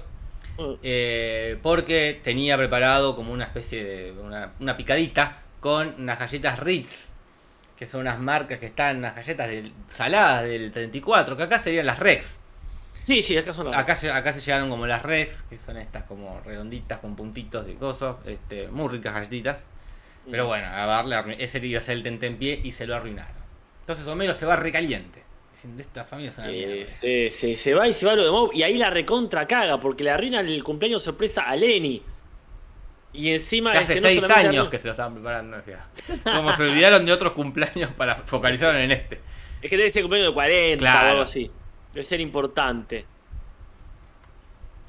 Mm. 0.59 0.75
eh, 0.83 1.57
porque 1.63 2.21
tenía 2.25 2.57
preparado 2.57 3.15
como 3.15 3.33
una 3.33 3.45
especie 3.45 3.85
de 3.85 4.11
una, 4.13 4.55
una 4.59 4.77
picadita 4.77 5.39
con 5.61 5.95
unas 5.99 6.19
galletas 6.19 6.59
Ritz, 6.59 7.13
que 7.77 7.87
son 7.87 8.01
unas 8.01 8.19
marcas 8.19 8.59
que 8.59 8.67
están, 8.67 8.97
unas 8.99 9.15
galletas 9.15 9.47
del- 9.49 9.73
saladas 9.89 10.43
del 10.43 10.73
34, 10.73 11.37
que 11.37 11.45
acá 11.45 11.61
serían 11.61 11.87
las 11.87 12.01
Rex. 12.01 12.41
Sí, 13.07 13.23
sí, 13.23 13.37
acá 13.39 13.55
son 13.55 13.67
las 13.71 13.77
Acá 13.77 13.95
se, 13.95 14.11
acá 14.11 14.33
se 14.33 14.41
llegaron 14.41 14.69
como 14.69 14.85
las 14.89 15.03
Rex, 15.05 15.43
que 15.49 15.59
son 15.61 15.77
estas 15.77 16.03
como 16.03 16.41
redonditas 16.45 16.99
con 16.99 17.15
puntitos 17.15 17.65
de 17.65 17.77
cosas, 17.77 18.17
este, 18.27 18.67
muy 18.67 18.89
ricas 18.89 19.15
galletitas. 19.15 19.65
Pero 20.29 20.49
bueno, 20.49 20.67
a 20.67 20.87
darle 20.87 21.37
ese 21.39 21.65
iba 21.65 21.79
a 21.79 21.83
ser 21.85 21.99
el 21.99 22.03
tentempié 22.03 22.61
y 22.65 22.73
se 22.73 22.85
lo 22.85 22.97
arruinaron. 22.97 23.33
Entonces 23.83 24.07
Homero 24.09 24.35
se 24.35 24.45
va 24.45 24.57
recaliente. 24.57 25.23
Diciendo, 25.59 25.83
esta 25.83 26.05
familia 26.05 26.31
es 26.31 26.39
una 26.39 26.51
Eh, 26.53 26.85
se, 26.87 27.31
se- 27.33 27.57
se 27.57 27.75
va 27.75 27.89
y 27.89 27.93
se 27.93 28.07
va 28.07 28.15
lo 28.15 28.23
de 28.25 28.31
Moe, 28.31 28.51
y 28.55 28.63
ahí 28.63 28.79
la 28.79 28.91
recontra 28.91 29.47
caga 29.49 29.81
porque 29.81 30.05
le 30.05 30.11
arruina 30.13 30.39
el 30.41 30.63
cumpleaños 30.63 31.03
sorpresa 31.03 31.43
a 31.49 31.57
Lenny. 31.57 32.01
Y 33.13 33.31
encima 33.33 33.73
Que 33.73 33.79
hace 33.79 33.97
no 33.97 34.03
seis 34.03 34.23
años 34.31 34.55
arruina- 34.55 34.71
que 34.71 34.79
se 34.79 34.87
lo 34.87 34.93
estaban 34.93 35.15
preparando. 35.15 35.57
o 35.57 35.63
sea, 35.63 35.89
como 36.23 36.53
se 36.53 36.63
olvidaron 36.63 37.05
de 37.05 37.13
otros 37.13 37.33
cumpleaños 37.33 37.91
para 37.97 38.15
focalizaron 38.17 38.77
en 38.77 38.93
este. 38.93 39.21
Es 39.61 39.69
que 39.69 39.77
debe 39.77 39.91
ser 39.91 40.03
cumpleaños 40.03 40.31
de 40.31 40.35
40 40.35 40.77
o 40.77 40.79
Claro. 40.79 41.09
algo 41.09 41.23
así. 41.23 41.51
Debe 41.93 42.05
ser 42.05 42.21
importante. 42.21 43.05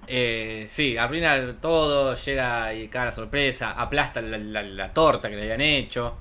Eh, 0.08 0.66
sí, 0.70 0.98
arruina 0.98 1.56
todo, 1.62 2.14
llega 2.16 2.74
y 2.74 2.88
cae 2.88 3.06
la 3.06 3.12
sorpresa, 3.12 3.72
aplasta 3.72 4.22
la, 4.22 4.38
la- 4.38 4.64
la 4.64 4.94
torta 4.94 5.30
que 5.30 5.36
le 5.36 5.44
habían 5.44 5.62
hecho. 5.62 6.16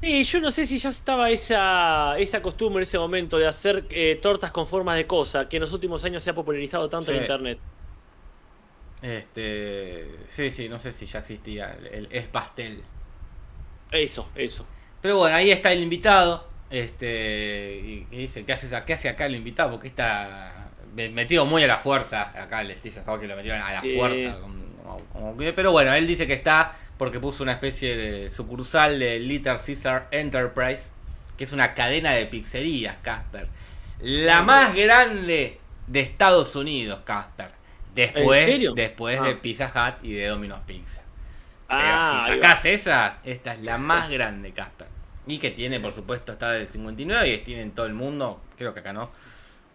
Y 0.00 0.22
yo 0.22 0.40
no 0.40 0.50
sé 0.52 0.64
si 0.66 0.78
ya 0.78 0.90
estaba 0.90 1.28
esa, 1.30 2.16
esa 2.18 2.40
costumbre 2.40 2.80
en 2.80 2.82
ese 2.84 2.98
momento 2.98 3.36
de 3.36 3.48
hacer 3.48 3.84
eh, 3.90 4.18
tortas 4.22 4.52
con 4.52 4.66
formas 4.66 4.96
de 4.96 5.06
cosa, 5.06 5.48
que 5.48 5.56
en 5.56 5.62
los 5.62 5.72
últimos 5.72 6.04
años 6.04 6.22
se 6.22 6.30
ha 6.30 6.34
popularizado 6.34 6.88
tanto 6.88 7.10
en 7.10 7.16
Sí. 7.18 7.22
internet. 7.22 7.58
Este, 9.02 10.08
sí, 10.26 10.50
sí, 10.50 10.68
no 10.68 10.78
sé 10.78 10.92
si 10.92 11.06
ya 11.06 11.20
existía 11.20 11.72
el, 11.72 11.86
el 11.86 12.08
es 12.10 12.26
pastel. 12.26 12.82
Eso, 13.92 14.28
eso. 14.34 14.66
Pero 15.00 15.16
bueno, 15.18 15.36
ahí 15.36 15.50
está 15.50 15.72
el 15.72 15.82
invitado. 15.82 16.46
Este, 16.70 17.80
y 17.84 18.04
dice, 18.16 18.44
¿qué 18.44 18.52
hace, 18.52 18.68
¿qué 18.84 18.92
hace 18.92 19.08
acá 19.08 19.26
el 19.26 19.36
invitado? 19.36 19.70
Porque 19.70 19.88
está 19.88 20.70
me- 20.94 21.08
metido 21.10 21.46
muy 21.46 21.62
a 21.62 21.66
la 21.66 21.78
fuerza. 21.78 22.32
Acá 22.40 22.60
el 22.60 22.72
Stephen 22.74 23.04
Hawking 23.04 23.28
lo 23.28 23.36
metieron 23.36 23.62
a 23.62 23.72
la 23.72 23.80
Sí. 23.80 23.96
fuerza. 23.96 24.38
como- 24.40 24.58
como- 25.12 25.36
pero 25.54 25.70
bueno, 25.70 25.92
él 25.94 26.06
dice 26.06 26.26
que 26.26 26.32
está 26.32 26.72
porque 26.98 27.20
puso 27.20 27.42
una 27.42 27.52
especie 27.52 27.96
de 27.96 28.30
sucursal 28.30 28.98
de 28.98 29.18
Little 29.20 29.54
Caesar 29.64 30.08
Enterprise, 30.10 30.90
que 31.36 31.44
es 31.44 31.52
una 31.52 31.74
cadena 31.74 32.12
de 32.12 32.26
pizzerías, 32.26 32.96
Casper. 33.02 33.48
La 34.00 34.42
más 34.42 34.74
grande 34.74 35.58
de 35.86 36.00
Estados 36.00 36.54
Unidos, 36.56 37.00
Casper. 37.04 37.50
Después, 37.94 38.44
serio? 38.44 38.72
después 38.74 39.18
Ah. 39.20 39.24
de 39.24 39.34
Pizza 39.36 39.66
Hut 39.74 40.04
y 40.04 40.12
de 40.12 40.26
Domino's 40.26 40.60
Pizza. 40.66 41.02
Pero 41.68 41.80
Ah, 41.82 42.22
si 42.24 42.30
ahí 42.32 42.36
sacás 42.40 42.64
esa, 42.64 43.18
esta 43.24 43.54
es 43.54 43.60
la 43.64 43.78
más 43.78 44.08
grande, 44.10 44.52
Casper. 44.52 44.86
Y 45.26 45.38
que 45.38 45.50
tiene, 45.50 45.80
por 45.80 45.92
supuesto, 45.92 46.32
está 46.32 46.52
del 46.52 46.68
59 46.68 47.28
y 47.28 47.38
tiene 47.38 47.62
en 47.62 47.72
todo 47.72 47.86
el 47.86 47.94
mundo. 47.94 48.40
Creo 48.56 48.72
que 48.72 48.80
acá 48.80 48.92
no. 48.92 49.10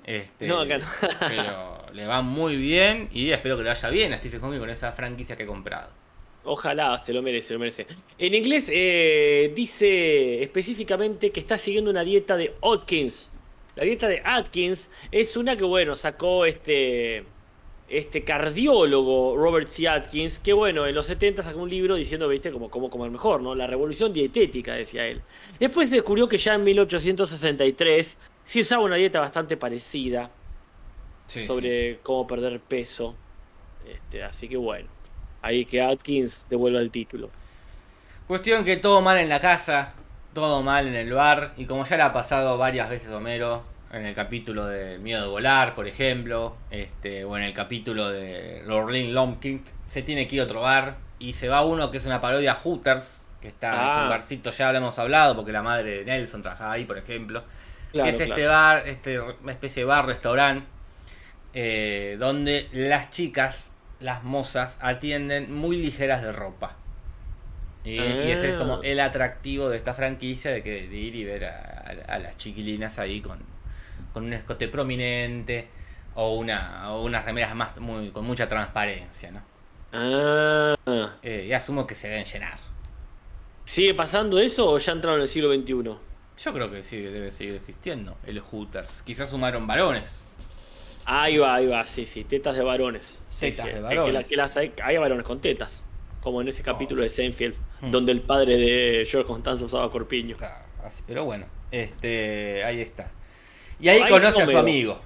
Este, 0.04 0.48
No, 0.48 0.62
acá 0.62 0.80
no. 0.80 0.86
pero 1.20 1.86
le 1.94 2.06
va 2.08 2.22
muy 2.22 2.58
bien 2.58 3.08
y 3.12 3.32
espero 3.32 3.56
que 3.58 3.64
le 3.64 3.70
vaya 3.70 3.90
bien 3.90 4.12
a 4.14 4.18
Stephen 4.18 4.42
Hawking 4.42 4.60
con 4.60 4.70
esa 4.70 4.92
franquicia 4.94 5.36
que 5.38 5.44
he 5.44 5.48
comprado. 5.48 5.90
Ojalá, 6.46 6.98
se 6.98 7.14
lo 7.14 7.22
merece, 7.22 7.50
se 7.50 7.54
lo 7.54 7.60
merece. 7.60 7.88
En 8.18 8.34
inglés 8.34 8.70
eh, 8.72 9.52
dice 9.56 10.44
específicamente 10.44 11.32
que 11.32 11.40
está 11.40 11.58
siguiendo 11.58 11.90
una 11.90 12.04
dieta 12.04 12.36
de 12.36 12.54
Atkins. 12.62 13.30
La 13.76 13.84
dieta 13.84 14.08
de 14.08 14.22
Atkins 14.24 14.90
es 15.12 15.38
una 15.38 15.56
que, 15.56 15.64
bueno, 15.64 15.96
sacó 15.96 16.46
este, 16.46 17.24
este 17.88 18.24
cardiólogo 18.24 19.36
Robert 19.38 19.68
C. 19.68 19.88
Atkins, 19.88 20.40
que, 20.40 20.54
bueno, 20.54 20.86
en 20.86 20.94
los 20.94 21.06
70 21.06 21.44
sacó 21.44 21.60
un 21.60 21.70
libro 21.70 21.96
diciendo, 21.96 22.28
viste, 22.28 22.52
como 22.52 22.70
cómo 22.70 22.90
comer 22.90 23.10
mejor, 23.10 23.42
¿no? 23.42 23.56
La 23.56 23.66
revolución 23.66 24.12
dietética, 24.12 24.74
decía 24.74 25.08
él. 25.08 25.22
Después 25.60 25.90
se 25.90 25.96
descubrió 25.96 26.28
que 26.28 26.38
ya 26.38 26.56
en 26.56 26.64
1863 26.66 28.18
sí 28.44 28.62
usaba 28.62 28.84
una 28.84 28.98
dieta 28.98 29.20
bastante 29.20 29.58
parecida 29.58 30.30
Sí, 31.26 31.48
sobre 31.48 32.00
cómo 32.04 32.28
perder 32.28 32.60
peso. 32.60 33.16
Este, 33.88 34.24
así 34.24 34.48
que 34.48 34.58
bueno, 34.58 34.90
ahí 35.44 35.66
que 35.66 35.82
Atkins 35.84 36.48
devuelva 36.50 36.80
el 36.80 36.90
título. 36.90 37.30
Cuestión 38.28 38.64
que 38.64 38.78
todo 38.78 39.02
mal 39.02 39.18
en 39.20 39.30
la 39.30 39.40
casa, 39.40 39.94
todo 40.34 40.64
mal 40.64 40.88
en 40.88 40.96
el 40.96 41.14
bar, 41.14 41.54
y 41.58 41.66
como 41.66 41.84
ya 41.86 41.98
le 41.98 42.04
ha 42.04 42.14
pasado 42.14 42.58
varias 42.58 42.90
veces 42.90 43.12
Homero, 43.12 43.64
en 43.92 44.08
el 44.08 44.16
capítulo 44.16 44.66
de 44.66 44.98
Miedo 44.98 45.22
de 45.22 45.28
Volar, 45.28 45.76
por 45.76 45.88
ejemplo, 45.88 46.56
este, 46.72 47.26
o 47.26 47.38
en 47.38 47.44
el 47.44 47.54
capítulo 47.54 48.10
de 48.10 48.64
Lorraine 48.66 49.14
Lumpkin, 49.14 49.64
se 49.86 50.02
tiene 50.02 50.28
que 50.28 50.38
ir 50.38 50.42
a 50.42 50.46
otro 50.46 50.62
bar, 50.62 50.98
y 51.20 51.34
se 51.34 51.48
va 51.48 51.64
uno 51.64 51.92
que 51.92 51.98
es 52.00 52.06
una 52.06 52.20
parodia 52.20 52.56
Hooters, 52.56 53.28
que 53.40 53.50
está, 53.50 53.74
es 53.74 53.98
Ah. 53.98 54.04
un 54.04 54.10
barcito, 54.10 54.50
ya 54.52 54.72
lo 54.72 54.78
hemos 54.80 54.98
hablado, 54.98 55.36
porque 55.36 55.52
la 55.52 55.62
madre 55.62 56.00
de 56.00 56.06
Nelson 56.06 56.42
trabajaba 56.42 56.72
ahí, 56.72 56.86
por 56.86 56.98
ejemplo. 56.98 57.44
Claro, 57.92 58.10
es 58.10 58.20
este 58.20 58.48
bar, 58.48 58.84
este, 58.88 59.20
una 59.20 59.52
especie 59.52 59.84
de 59.84 59.86
bar, 59.86 60.08
restaurante, 60.08 60.66
eh, 61.54 62.16
donde 62.18 62.70
las 62.72 63.12
chicas, 63.12 63.73
las 64.04 64.24
mozas, 64.24 64.80
atienden 64.82 65.54
muy 65.54 65.78
ligeras 65.78 66.22
de 66.24 66.32
ropa. 66.32 66.78
Y, 67.86 68.14
y 68.22 68.32
ese 68.32 68.50
es 68.50 68.56
como 68.56 68.76
Ah. 68.76 68.80
el 68.84 69.00
atractivo 69.00 69.70
de 69.70 69.78
esta 69.78 69.94
franquicia, 69.94 70.52
de, 70.52 70.64
que, 70.64 70.88
de 70.88 70.96
ir 70.98 71.16
y 71.16 71.24
ver 71.26 71.46
a, 71.46 71.58
a- 72.10 72.16
a 72.16 72.20
las 72.20 72.38
chiquilinas 72.38 73.00
ahí 73.00 73.22
con, 73.22 73.40
con 74.14 74.26
un 74.26 74.34
escote 74.34 74.68
prominente 74.70 75.70
o, 76.16 76.36
una, 76.36 76.92
o 76.94 77.04
unas 77.04 77.26
remeras 77.26 77.56
más 77.56 77.78
muy, 77.80 78.12
con 78.12 78.26
mucha 78.26 78.48
transparencia, 78.50 79.32
¿no? 79.32 79.42
Ah, 79.94 80.76
Eh, 81.24 81.46
y 81.48 81.54
asumo 81.54 81.88
que 81.88 81.96
se 81.96 82.10
deben 82.10 82.26
llenar. 82.26 82.60
¿Sigue 83.66 83.94
pasando 83.94 84.40
eso 84.40 84.70
o 84.72 84.78
ya 84.78 84.94
entraron 84.94 85.20
en 85.20 85.24
el 85.24 85.28
siglo 85.28 85.50
XXI? 85.50 86.00
Yo 86.38 86.54
creo 86.54 86.70
que 86.72 86.84
sí, 86.84 86.98
debe 87.00 87.32
seguir 87.32 87.56
existiendo 87.56 88.18
el 88.24 88.40
Hooters. 88.40 89.02
Quizás 89.04 89.30
sumaron 89.30 89.68
varones. 89.68 90.24
Ahí 91.06 91.38
va, 91.38 91.56
ahí 91.56 91.68
va, 91.68 91.86
sí, 91.86 92.06
sí, 92.06 92.24
tetas 92.24 92.56
de 92.56 92.64
varones. 92.64 93.20
Sí, 93.44 93.52
Tetas 93.52 93.66
sí, 93.66 93.72
de 93.72 93.78
es 93.78 93.84
varones. 93.84 94.06
Que 94.06 94.12
la- 94.14 94.24
que 94.24 94.36
las 94.38 94.58
hay, 94.58 94.74
hay 94.84 94.98
varones 94.98 95.26
con 95.26 95.40
tetas, 95.42 95.84
como 96.22 96.42
en 96.42 96.48
ese 96.48 96.64
capítulo 96.64 97.02
de 97.04 97.10
Seinfeld, 97.10 97.56
Hmm. 97.82 97.92
donde 97.92 98.12
el 98.12 98.22
padre 98.22 98.58
de 98.58 99.06
George 99.10 99.28
Constanza 99.28 99.66
usaba 99.66 99.90
corpiño. 99.92 100.36
Pero 101.08 101.26
bueno, 101.26 101.46
este, 101.72 102.64
ahí 102.64 102.82
está. 102.82 103.12
Y 103.80 103.88
ahí 103.90 104.02
Ahí 104.02 104.10
conoce 104.10 104.42
a 104.44 104.48
su 104.48 104.58
amigo. 104.58 105.00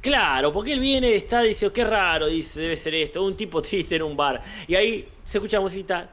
Claro, 0.00 0.50
porque 0.52 0.72
él 0.72 0.80
viene, 0.80 1.14
está, 1.14 1.42
dice, 1.42 1.70
qué 1.72 1.84
raro, 1.84 2.26
dice, 2.26 2.60
debe 2.60 2.76
ser 2.76 2.94
esto, 2.94 3.22
un 3.22 3.36
tipo 3.36 3.60
triste 3.62 3.96
en 3.96 4.02
un 4.02 4.16
bar. 4.16 4.40
Y 4.66 4.74
ahí 4.74 5.08
se 5.22 5.38
escucha 5.38 5.58
la 5.58 5.62
musiquita, 5.62 6.08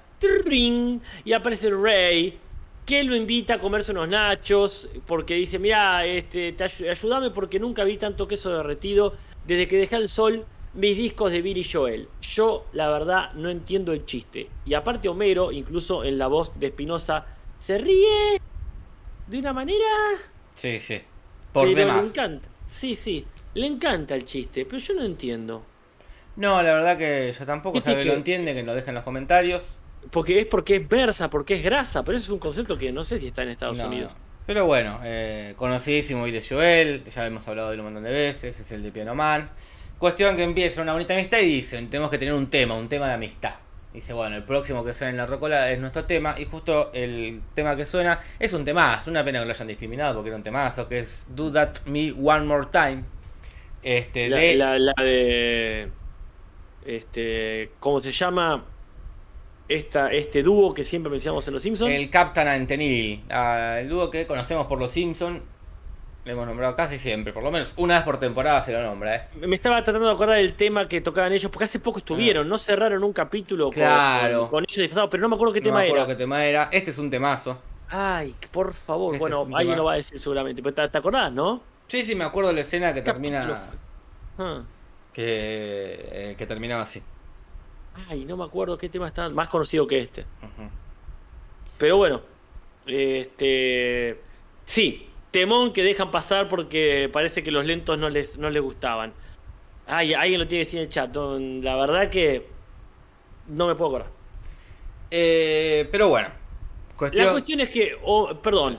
y 1.24 1.34
aparece 1.34 1.70
Ray, 1.70 2.38
que 2.86 3.04
lo 3.04 3.16
invita 3.16 3.56
a 3.56 3.60
comerse 3.60 3.92
unos 3.92 4.10
nachos, 4.10 4.90
porque 5.06 5.36
dice, 5.36 5.58
mira, 5.60 6.06
este, 6.06 6.52
te 6.54 6.64
ayúdame 6.90 7.30
porque 7.32 7.60
nunca 7.60 7.84
vi 7.84 7.98
tanto 7.98 8.28
queso 8.28 8.50
derretido 8.50 9.14
desde 9.46 9.68
que 9.68 9.78
dejé 9.78 9.96
al 9.96 10.10
sol 10.10 10.46
mis 10.78 10.96
discos 10.96 11.32
de 11.32 11.42
Billy 11.42 11.63
Joel. 11.63 12.08
Yo, 12.22 12.66
la 12.72 12.88
verdad, 12.90 13.34
no 13.34 13.50
entiendo 13.50 13.92
el 13.94 14.06
chiste. 14.06 14.48
Y 14.66 14.76
aparte 14.76 15.10
Homero, 15.10 15.52
incluso 15.52 16.04
en 16.04 16.18
la 16.18 16.28
voz 16.28 16.58
de 16.60 16.68
Espinosa, 16.68 17.26
se 17.60 17.78
ríe 17.80 18.40
de 19.28 19.40
una 19.40 19.54
manera... 19.54 19.86
Sí, 20.56 20.80
sí. 20.80 21.02
Por 21.52 21.68
pero 21.68 21.80
demás. 21.80 22.04
Le 22.04 22.10
encanta. 22.10 22.50
Sí, 22.68 22.96
sí. 22.96 23.26
Le 23.56 23.66
encanta 23.66 24.16
el 24.16 24.24
chiste, 24.24 24.66
pero 24.66 24.78
yo 24.78 24.94
no 24.94 25.04
entiendo. 25.04 25.63
No, 26.36 26.62
la 26.62 26.72
verdad 26.74 26.98
que 26.98 27.34
yo 27.38 27.46
tampoco. 27.46 27.82
Sabe 27.82 28.04
que 28.04 28.06
lo 28.06 28.13
entiende, 28.13 28.54
que 28.54 28.62
lo 28.62 28.76
deje 28.76 28.90
en 28.90 28.96
los 28.96 29.04
comentarios. 29.04 29.80
Porque 30.12 30.40
es 30.40 30.46
porque 30.46 30.76
es 30.76 30.88
versa, 30.88 31.30
porque 31.30 31.56
es 31.56 31.63
grasa, 31.63 32.04
pero 32.04 32.18
eso 32.18 32.26
es 32.26 32.30
un 32.30 32.40
concepto 32.40 32.78
que 32.78 32.92
no 32.92 33.04
sé 33.04 33.18
si 33.18 33.28
está 33.28 33.42
en 33.42 33.50
Estados 33.50 33.80
No, 33.80 33.88
Unidos. 33.88 34.13
no. 34.13 34.20
Pero 34.46 34.66
bueno, 34.66 35.00
eh, 35.04 35.54
conocidísimo 35.58 36.24
Billy 36.24 36.42
Joel, 36.48 37.04
ya 37.06 37.26
hemos 37.26 37.48
hablado 37.48 37.70
de 37.70 37.74
él 37.74 37.80
un 37.82 37.88
montón 37.88 38.04
de 38.04 38.12
veces, 38.12 38.60
es 38.60 38.72
el 38.72 38.84
de 38.84 38.92
Piano 38.92 39.16
Man. 39.16 39.50
Cuestión 40.00 40.36
que 40.36 40.44
empieza 40.44 40.82
una 40.82 40.94
bonita 40.94 41.14
amistad 41.14 41.40
y 41.40 41.46
dicen, 41.46 41.90
tenemos 41.90 42.12
que 42.12 42.18
tener 42.18 42.34
un 42.34 42.50
tema, 42.50 42.76
un 42.76 42.88
tema 42.88 43.08
de 43.08 43.14
amistad. 43.14 43.56
Dice, 43.94 44.14
bueno, 44.14 44.36
el 44.36 44.44
próximo 44.44 44.84
que 44.86 44.94
suena 44.94 45.10
en 45.12 45.18
la 45.18 45.26
rocola 45.26 45.72
es 45.72 45.80
nuestro 45.80 46.06
tema, 46.06 46.36
y 46.38 46.46
justo 46.46 46.92
el 46.94 47.42
tema 47.56 47.76
que 47.76 47.86
suena 47.86 48.20
es 48.38 48.54
un 48.54 48.64
temazo, 48.64 49.10
una 49.10 49.24
pena 49.26 49.40
que 49.40 49.46
lo 49.46 49.52
hayan 49.52 49.68
discriminado 49.68 50.14
porque 50.16 50.28
era 50.30 50.38
un 50.38 50.44
temazo, 50.44 50.88
que 50.88 51.00
es 51.00 51.26
Do 51.30 51.52
That 51.52 51.78
Me 51.86 52.12
One 52.12 52.46
More 52.46 52.68
Time. 52.72 53.04
Este, 53.82 54.30
La, 54.30 54.38
de... 54.38 54.56
la- 54.56 54.78
la 54.80 54.94
de. 54.98 55.90
Este. 56.86 57.72
¿Cómo 57.80 58.00
se 58.00 58.12
llama? 58.12 58.66
Esta, 59.68 60.12
este 60.14 60.44
dúo 60.44 60.74
que 60.74 60.84
siempre 60.86 61.10
mencionamos 61.10 61.48
en 61.48 61.54
Los 61.56 61.64
Simpsons. 61.64 61.92
El 61.92 62.10
Captain 62.10 62.48
Antenil, 62.48 63.24
ah, 63.30 63.78
el 63.82 63.90
dúo 63.90 64.10
que 64.10 64.26
conocemos 64.28 64.66
por 64.68 64.80
los 64.80 64.92
Simpsons, 64.92 65.42
le 66.28 66.34
hemos 66.34 66.46
nombrado 66.46 66.76
casi 66.76 67.00
siempre, 67.00 67.32
por 67.34 67.42
lo 67.42 67.50
menos 67.52 67.74
una 67.78 67.96
vez 67.96 68.04
por 68.04 68.20
temporada 68.20 68.62
se 68.62 68.74
lo 68.74 68.82
nombra, 68.84 69.16
¿eh? 69.16 69.28
Me 69.48 69.56
estaba 69.56 69.82
tratando 69.84 70.08
de 70.08 70.13
acordar 70.13 70.38
del 70.38 70.54
tema 70.54 70.88
que 70.88 71.00
tocaban 71.02 71.32
ellos, 71.34 71.50
porque 71.50 71.63
hace 71.66 71.80
poco 71.80 72.00
estuvieron, 72.00 72.48
no 72.50 72.58
cerraron 72.58 73.04
un 73.04 73.13
capítulo 73.13 73.66
con- 73.66 73.74
Claro. 73.74 74.42
con, 74.42 74.50
con 74.50 74.63
ellos 74.66 74.76
disfrazados, 74.78 75.10
pero 75.10 75.22
no 75.22 75.30
me 75.30 75.36
acuerdo 75.36 75.54
qué 75.54 75.62
no 75.62 75.63
tema 75.66 75.80
me 75.80 75.86
acuerdo 75.86 76.04
era. 76.06 76.13
qué 76.13 76.18
tema 76.18 76.46
era. 76.46 76.70
Este 76.72 76.92
es 76.92 76.98
un 76.98 77.10
temazo. 77.10 77.60
Ay, 77.90 78.36
por 78.52 78.74
favor. 78.74 79.13
Este 79.16 79.22
bueno, 79.22 79.42
alguien 79.44 79.60
temazo. 79.60 79.78
lo 79.78 79.84
va 79.86 79.94
a 79.94 79.96
decir 79.96 80.20
seguramente. 80.20 80.62
Pero 80.62 80.76
te, 80.76 80.90
te 80.90 80.98
acordás, 80.98 81.32
¿no? 81.32 81.62
Sí, 81.88 82.02
sí, 82.04 82.13
me 82.16 82.26
acuerdo 82.26 82.50
de 82.50 82.56
la 82.56 82.62
escena 82.62 82.94
que 82.94 83.02
termina. 83.02 83.62
Ah. 84.38 84.62
Que, 85.13 86.10
eh, 86.12 86.36
que 86.38 86.46
terminaba 86.46 86.82
así. 86.84 87.02
Ay, 88.10 88.26
no 88.26 88.36
me 88.38 88.44
acuerdo 88.44 88.78
qué 88.78 88.90
tema 88.90 89.08
está 89.08 89.30
más 89.30 89.48
conocido 89.48 89.88
que 89.88 90.00
este. 90.02 90.25
Pero 91.78 91.96
bueno, 91.98 92.21
este 92.86 94.19
sí, 94.65 95.07
temón 95.32 95.73
que 95.73 95.84
dejan 95.84 96.12
pasar 96.12 96.48
porque 96.48 97.10
parece 97.12 97.44
que 97.44 97.52
los 97.52 97.65
lentos 97.65 97.98
no 97.98 98.10
les, 98.10 98.38
no 98.38 98.50
les 98.50 98.62
gustaban. 98.62 99.13
Ay, 99.86 100.13
alguien 100.13 100.40
lo 100.40 100.48
tiene 100.48 100.63
que 100.63 100.65
decir 100.65 100.80
en 100.80 100.86
el 100.86 100.92
chat. 100.92 101.10
don- 101.12 101.63
La 101.63 101.75
verdad 101.75 102.10
que 102.10 102.48
no 103.48 103.67
me 103.67 103.75
puedo 103.75 103.90
acordar. 103.98 104.12
Eh, 105.12 105.88
pero 105.92 106.10
bueno. 106.10 106.30
Cuestión. 106.96 107.25
La 107.25 107.32
cuestión 107.32 107.60
es 107.62 107.69
que, 107.69 107.96
oh, 108.04 108.34
perdón, 108.42 108.78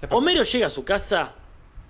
¿Qué 0.00 0.06
pasa? 0.06 0.16
Homero 0.16 0.42
llega 0.44 0.66
a 0.68 0.70
su 0.70 0.84
casa 0.84 1.34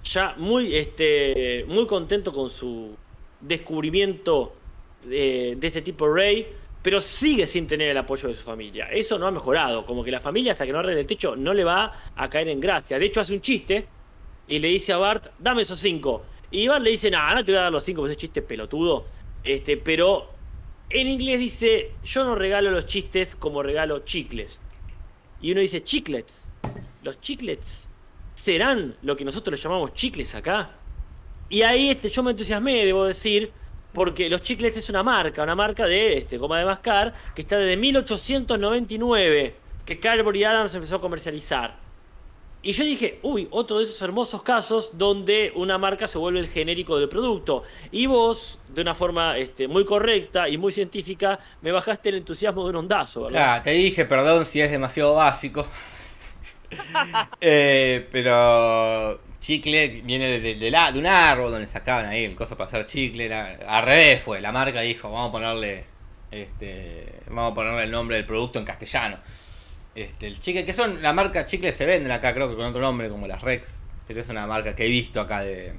ya 0.03 0.34
muy, 0.38 0.74
este, 0.74 1.64
muy 1.68 1.86
contento 1.86 2.32
con 2.32 2.49
su 2.49 2.96
descubrimiento 3.40 4.55
de, 5.05 5.55
de 5.59 5.66
este 5.66 5.82
tipo 5.82 6.09
Ray, 6.12 6.46
pero 6.89 7.03
sigue 7.03 7.47
sin 7.47 7.66
tener 7.66 7.91
el 7.91 7.99
apoyo 7.99 8.30
de 8.30 8.34
su 8.34 8.43
familia. 8.43 8.89
Eso 8.91 9.18
no 9.18 9.26
ha 9.26 9.30
mejorado, 9.30 9.84
como 9.84 10.03
que 10.03 10.11
la 10.11 10.20
familia 10.20 10.53
hasta 10.53 10.64
que 10.64 10.72
no 10.72 10.78
arregle 10.78 11.03
el 11.03 11.07
techo 11.07 11.36
no 11.36 11.53
le 11.53 11.62
va 11.62 11.93
a 12.16 12.30
caer 12.30 12.49
en 12.49 12.61
gracia. 12.61 12.99
De 12.99 13.05
hecho 13.05 13.20
hace 13.20 13.34
un 13.34 13.43
chiste 13.43 13.86
y 14.47 14.59
le 14.59 14.68
dice 14.68 14.95
a 14.95 14.97
Bart, 14.97 15.26
dame 15.39 15.61
esos 15.61 15.78
cinco. 15.78 16.24
Y 16.51 16.66
Bart 16.66 16.82
le 16.82 16.93
dice, 16.93 17.11
nah, 17.11 17.34
no 17.34 17.45
te 17.45 17.53
voy 17.53 17.59
a 17.59 17.64
dar 17.64 17.72
los 17.72 17.84
cinco, 17.84 18.07
ese 18.07 18.16
chiste 18.16 18.41
es 18.41 18.47
pelotudo. 18.47 19.05
Este, 19.45 19.76
pero 19.76 20.30
en 20.89 21.09
inglés 21.09 21.41
dice, 21.41 21.93
yo 22.05 22.24
no 22.24 22.34
regalo 22.34 22.70
los 22.70 22.86
chistes 22.86 23.36
como 23.36 23.62
regalo 23.62 23.99
chicles. 24.07 24.59
Y 25.43 25.53
uno 25.53 25.61
dice, 25.61 25.84
chiclets. 25.84 26.51
Los 27.03 27.20
chiclets 27.20 27.86
serán 28.34 28.97
lo 29.03 29.14
que 29.14 29.26
nosotros 29.26 29.59
le 29.59 29.62
llamamos 29.62 29.93
chicles 29.93 30.34
acá. 30.34 30.70
Y 31.51 31.61
ahí 31.61 31.91
este, 31.91 32.09
yo 32.09 32.22
me 32.22 32.30
entusiasmé, 32.30 32.86
debo 32.86 33.05
decir, 33.05 33.53
porque 33.93 34.28
los 34.28 34.43
chiclets 34.43 34.76
es 34.76 34.89
una 34.91 35.03
marca, 35.03 35.43
una 35.43 35.55
marca 35.55 35.86
de 35.86 36.18
este, 36.18 36.39
goma 36.39 36.59
de 36.59 36.64
mascar, 36.64 37.14
que 37.34 37.43
está 37.43 37.57
desde 37.57 37.76
1899, 37.76 39.55
que 39.84 40.01
Cadbury 40.01 40.45
Adams 40.45 40.74
empezó 40.74 40.97
a 40.97 41.01
comercializar. 41.01 41.89
Y 42.61 42.72
yo 42.72 42.84
dije, 42.84 43.20
uy, 43.22 43.47
otro 43.51 43.78
de 43.78 43.84
esos 43.84 44.03
hermosos 44.03 44.43
casos 44.43 44.91
donde 44.99 45.53
una 45.55 45.78
marca 45.78 46.09
se 46.09 46.18
vuelve 46.18 46.41
el 46.41 46.49
genérico 46.49 46.99
del 46.99 47.09
producto. 47.09 47.62
Y 47.93 48.07
vos, 48.07 48.59
de 48.68 48.82
una 48.82 48.95
forma 48.95 49.39
este, 49.39 49.68
muy 49.68 49.84
correcta 49.84 50.49
y 50.49 50.59
muy 50.59 50.72
científica, 50.72 51.39
me 51.62 51.70
bajaste 51.70 52.09
el 52.09 52.16
entusiasmo 52.16 52.64
de 52.64 52.70
un 52.70 52.76
ondazo, 52.76 53.22
¿verdad? 53.24 53.55
Ah, 53.55 53.62
te 53.62 53.70
dije, 53.70 54.05
perdón 54.05 54.45
si 54.45 54.61
es 54.61 54.70
demasiado 54.70 55.14
básico. 55.14 55.66
Eh, 57.41 58.07
pero 58.12 59.18
chicle 59.41 60.03
viene 60.05 60.41
de, 60.41 60.55
de, 60.55 60.70
la, 60.70 60.93
de 60.93 60.99
un 60.99 61.07
árbol 61.07 61.53
donde 61.53 61.68
sacaban 61.68 62.07
ahí 62.07 62.34
cosas 62.34 62.57
para 62.57 62.68
hacer 62.68 62.86
chicle. 62.86 63.26
Era, 63.26 63.59
al 63.66 63.84
revés 63.84 64.22
fue, 64.22 64.41
la 64.41 64.53
marca 64.53 64.80
dijo, 64.80 65.11
vamos 65.11 65.28
a 65.28 65.32
ponerle 65.32 65.84
este, 66.30 67.07
vamos 67.28 67.53
a 67.53 67.55
ponerle 67.55 67.84
el 67.84 67.91
nombre 67.91 68.16
del 68.16 68.26
producto 68.26 68.59
en 68.59 68.64
castellano. 68.64 69.18
Este, 69.95 70.26
el 70.26 70.41
chicle, 70.41 70.64
que 70.64 70.72
son 70.72 71.03
la 71.03 71.12
marca 71.12 71.47
chicle 71.47 71.72
se 71.72 71.86
venden 71.86 72.12
acá, 72.12 72.34
creo 72.34 72.49
que 72.49 72.57
con 72.57 72.66
otro 72.66 72.80
nombre, 72.80 73.09
como 73.09 73.26
las 73.26 73.43
Rex. 73.43 73.82
Pero 74.07 74.20
es 74.20 74.28
una 74.28 74.47
marca 74.47 74.74
que 74.74 74.86
he 74.86 74.89
visto 74.89 75.20
acá 75.20 75.43
de, 75.43 75.74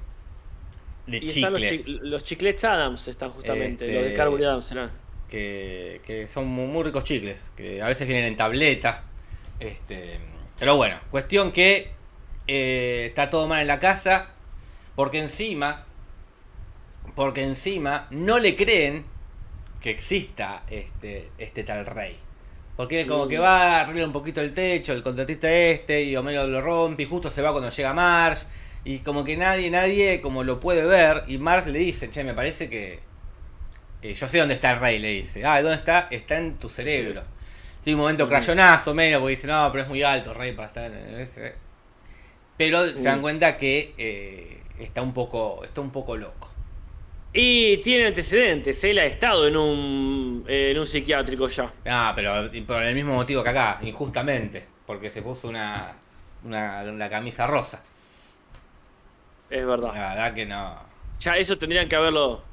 de 1.07 1.17
y 1.17 1.27
chicles. 1.27 1.87
Los, 1.87 2.01
los, 2.01 2.23
chiclets 2.23 2.63
Adams 2.63 3.07
están 3.07 3.31
justamente, 3.31 3.85
Este, 3.85 3.95
los 3.95 4.03
de 4.03 4.13
Cadbury 4.13 4.43
Adams 4.43 4.65
serán. 4.65 4.91
Que, 5.27 6.01
que 6.05 6.27
son 6.27 6.47
muy, 6.47 6.67
muy 6.67 6.83
ricos 6.83 7.03
chicles. 7.03 7.51
Que 7.55 7.81
a 7.81 7.87
veces 7.87 8.05
vienen 8.07 8.25
en 8.25 8.37
tableta. 8.37 9.03
Este, 9.59 10.19
pero 10.59 10.75
bueno, 10.75 10.99
cuestión 11.09 11.51
que 11.51 11.91
eh, 12.49 13.05
está 13.05 13.29
todo 13.29 13.47
mal 13.47 13.61
en 13.61 13.67
la 13.67 13.79
casa. 13.79 14.29
Porque 14.95 15.19
encima. 15.19 15.85
Porque 17.15 17.43
encima 17.43 18.07
no 18.11 18.39
le 18.39 18.55
creen 18.55 19.05
que 19.81 19.91
exista 19.91 20.63
este, 20.69 21.29
este 21.37 21.63
tal 21.63 21.85
rey. 21.85 22.17
Porque 22.75 23.05
como 23.07 23.27
que 23.27 23.39
va, 23.39 23.81
arregla 23.81 24.05
un 24.05 24.13
poquito 24.13 24.39
el 24.39 24.53
techo, 24.53 24.93
el 24.93 25.03
contratista 25.03 25.51
este, 25.51 26.03
y 26.03 26.15
Homero 26.15 26.47
lo 26.47 26.61
rompe, 26.61 27.03
y 27.03 27.05
justo 27.05 27.29
se 27.29 27.41
va 27.41 27.51
cuando 27.51 27.69
llega 27.69 27.93
Marge, 27.93 28.45
y 28.85 28.99
como 28.99 29.25
que 29.25 29.35
nadie, 29.35 29.69
nadie 29.69 30.21
como 30.21 30.45
lo 30.45 30.61
puede 30.61 30.85
ver, 30.85 31.23
y 31.27 31.37
Marge 31.39 31.71
le 31.71 31.79
dice, 31.79 32.09
che, 32.09 32.23
me 32.23 32.33
parece 32.33 32.69
que... 32.69 32.99
eh, 34.01 34.13
yo 34.13 34.27
sé 34.29 34.37
dónde 34.39 34.53
está 34.53 34.71
el 34.71 34.79
rey, 34.79 34.99
le 34.99 35.09
dice. 35.09 35.45
Ah, 35.45 35.61
¿dónde 35.61 35.77
está? 35.77 36.07
Está 36.09 36.37
en 36.37 36.55
tu 36.57 36.69
cerebro. 36.69 37.21
Sí, 37.81 37.93
un 37.93 37.99
momento 37.99 38.29
crayonazo, 38.29 38.93
menos, 38.93 39.19
porque 39.19 39.35
dice, 39.35 39.47
no, 39.47 39.69
pero 39.71 39.83
es 39.83 39.89
muy 39.89 40.03
alto, 40.03 40.33
rey, 40.33 40.53
para 40.53 40.67
estar 40.69 40.91
en 40.91 41.19
ese... 41.19 41.55
Pero 42.59 42.85
se 42.85 43.03
dan 43.03 43.21
cuenta 43.21 43.57
que 43.57 43.95
eh, 43.97 44.61
está 44.79 45.01
un 45.01 45.13
poco, 45.13 45.63
está 45.63 45.81
un 45.81 45.91
poco 45.91 46.15
loco. 46.15 46.47
Y 47.33 47.77
tiene 47.77 48.07
antecedentes, 48.07 48.83
él 48.83 48.99
ha 48.99 49.05
estado 49.05 49.47
en 49.47 49.55
un, 49.57 50.43
en 50.47 50.77
un 50.79 50.85
psiquiátrico 50.85 51.47
ya. 51.47 51.71
Ah, 51.85 52.11
pero 52.15 52.49
por 52.67 52.83
el 52.83 52.95
mismo 52.95 53.13
motivo 53.15 53.43
que 53.43 53.49
acá, 53.49 53.79
injustamente, 53.83 54.65
porque 54.85 55.09
se 55.11 55.21
puso 55.21 55.47
una, 55.47 55.93
una, 56.43 56.81
una 56.83 57.09
camisa 57.09 57.47
rosa. 57.47 57.83
Es 59.49 59.65
verdad. 59.65 59.93
La 59.93 60.09
verdad 60.09 60.33
que 60.33 60.45
no. 60.45 60.75
Ya 61.19 61.33
eso 61.37 61.57
tendrían 61.57 61.87
que 61.89 61.95
haberlo. 61.95 62.43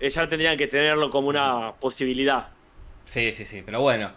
eh, 0.00 0.10
Ya 0.10 0.28
tendrían 0.28 0.56
que 0.56 0.66
tenerlo 0.66 1.10
como 1.10 1.28
una 1.28 1.72
posibilidad. 1.80 2.48
Sí, 3.04 3.32
sí, 3.32 3.44
sí, 3.44 3.62
pero 3.64 3.80
bueno. 3.80 4.10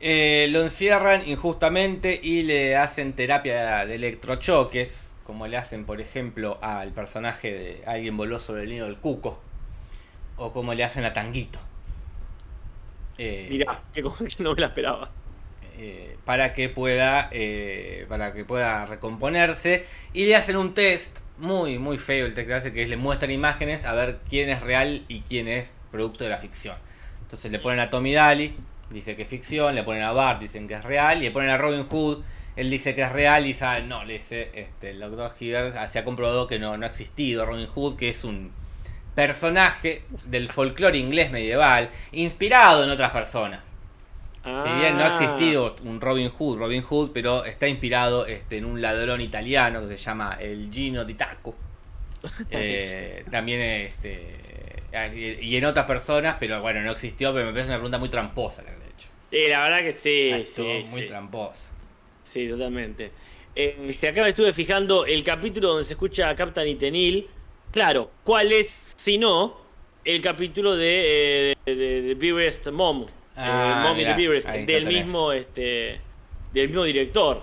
Eh, 0.00 0.48
lo 0.50 0.62
encierran 0.62 1.26
injustamente 1.28 2.18
y 2.22 2.42
le 2.42 2.76
hacen 2.76 3.14
terapia 3.14 3.86
de 3.86 3.94
electrochoques, 3.96 5.16
como 5.24 5.46
le 5.46 5.56
hacen, 5.56 5.86
por 5.86 6.00
ejemplo, 6.00 6.58
al 6.62 6.92
personaje 6.92 7.52
de 7.52 7.82
Alguien 7.86 8.16
voló 8.16 8.38
sobre 8.40 8.64
el 8.64 8.70
nido 8.70 8.86
del 8.86 8.98
cuco, 8.98 9.42
o 10.36 10.52
como 10.52 10.74
le 10.74 10.84
hacen 10.84 11.04
a 11.04 11.12
Tanguito. 11.14 11.60
Eh, 13.18 13.48
Mirá, 13.48 13.82
que 13.92 14.02
no 14.02 14.54
me 14.54 14.60
la 14.60 14.66
esperaba. 14.68 15.10
eh, 15.72 16.18
para 16.24 16.52
que 16.52 16.68
pueda 16.68 17.28
eh, 17.32 18.06
para 18.08 18.32
que 18.32 18.44
pueda 18.44 18.86
recomponerse 18.86 19.86
y 20.12 20.24
le 20.26 20.36
hacen 20.36 20.56
un 20.56 20.74
test 20.74 21.18
muy 21.36 21.78
muy 21.78 21.98
feo 21.98 22.26
el 22.26 22.34
test 22.34 22.48
que 22.48 22.54
hace 22.54 22.72
que 22.72 22.82
es 22.82 22.88
le 22.88 22.96
muestran 22.96 23.30
imágenes 23.30 23.84
a 23.84 23.92
ver 23.94 24.20
quién 24.28 24.48
es 24.50 24.62
real 24.62 25.04
y 25.08 25.22
quién 25.22 25.48
es 25.48 25.80
producto 25.90 26.24
de 26.24 26.30
la 26.30 26.38
ficción 26.38 26.76
entonces 27.22 27.50
le 27.52 27.58
ponen 27.58 27.80
a 27.80 27.90
Tommy 27.90 28.14
Daly 28.14 28.56
dice 28.90 29.16
que 29.16 29.22
es 29.22 29.28
ficción 29.28 29.74
le 29.74 29.82
ponen 29.82 30.02
a 30.02 30.12
Bart 30.12 30.40
dicen 30.40 30.68
que 30.68 30.74
es 30.74 30.84
real 30.84 31.18
y 31.18 31.22
le 31.26 31.30
ponen 31.30 31.50
a 31.50 31.58
Robin 31.58 31.84
Hood 31.88 32.22
él 32.56 32.70
dice 32.70 32.94
que 32.94 33.02
es 33.02 33.12
real 33.12 33.46
y 33.46 33.54
sabe 33.54 33.82
no 33.82 34.04
le 34.04 34.14
dice 34.14 34.50
este 34.54 34.90
el 34.90 35.00
doctor 35.00 35.32
Hibbert 35.38 35.88
se 35.88 35.98
ha 35.98 36.04
comprobado 36.04 36.46
que 36.46 36.58
no 36.58 36.76
no 36.76 36.86
ha 36.86 36.88
existido 36.88 37.44
Robin 37.44 37.66
Hood 37.66 37.96
que 37.96 38.08
es 38.08 38.24
un 38.24 38.52
personaje 39.14 40.02
del 40.24 40.48
folclore 40.50 40.98
inglés 40.98 41.30
medieval 41.30 41.90
inspirado 42.12 42.84
en 42.84 42.90
otras 42.90 43.10
personas 43.10 43.60
si 44.44 44.72
bien 44.80 44.96
no 44.96 45.02
ha 45.02 45.06
Ah. 45.08 45.10
existido 45.10 45.74
un 45.82 46.00
Robin 46.00 46.30
Hood, 46.30 46.58
Robin 46.58 46.80
Hood, 46.80 47.10
pero 47.12 47.44
está 47.44 47.66
inspirado 47.66 48.26
este, 48.26 48.58
en 48.58 48.64
un 48.64 48.80
ladrón 48.80 49.20
italiano 49.20 49.80
que 49.80 49.96
se 49.96 50.04
llama 50.04 50.38
el 50.40 50.70
Gino 50.72 51.04
di 51.04 51.14
Taco. 51.14 51.56
Eh, 52.50 53.24
también 53.28 53.60
este, 53.60 54.36
y 55.42 55.56
en 55.56 55.64
otras 55.64 55.86
personas, 55.86 56.36
pero 56.38 56.60
bueno, 56.60 56.80
no 56.82 56.92
existió, 56.92 57.34
pero 57.34 57.46
me 57.46 57.50
parece 57.50 57.70
una 57.70 57.78
pregunta 57.78 57.98
muy 57.98 58.08
tramposa 58.08 58.62
la 58.62 58.70
Sí, 59.30 59.48
la 59.48 59.60
verdad 59.60 59.80
que 59.80 59.92
sí. 59.92 60.30
Ah, 60.32 60.38
estuvo 60.38 60.66
sí, 60.66 60.84
muy 60.88 61.00
sí. 61.02 61.06
tramposa. 61.06 61.70
Sí, 62.24 62.48
totalmente. 62.48 63.10
Eh, 63.54 63.76
este, 63.88 64.08
acá 64.08 64.22
me 64.22 64.28
estuve 64.28 64.52
fijando 64.52 65.06
el 65.06 65.24
capítulo 65.24 65.68
donde 65.68 65.84
se 65.84 65.94
escucha 65.94 66.28
a 66.28 66.36
Captain 66.36 66.68
Itenil. 66.68 67.26
Claro, 67.72 68.10
¿cuál 68.24 68.52
es, 68.52 68.92
si 68.96 69.18
no, 69.18 69.56
el 70.04 70.22
capítulo 70.22 70.76
de, 70.76 71.52
eh, 71.52 71.56
de, 71.64 71.74
de, 71.74 72.02
de 72.02 72.14
Beerest 72.14 72.68
Mom? 72.68 73.06
Ah, 73.34 73.82
eh, 73.82 73.88
Mom 73.88 73.96
mirá, 73.96 74.18
y 74.18 74.42
the 74.42 74.66
del 74.72 74.86
mismo, 74.86 75.32
este, 75.32 76.00
del 76.52 76.68
mismo 76.68 76.84
director. 76.84 77.42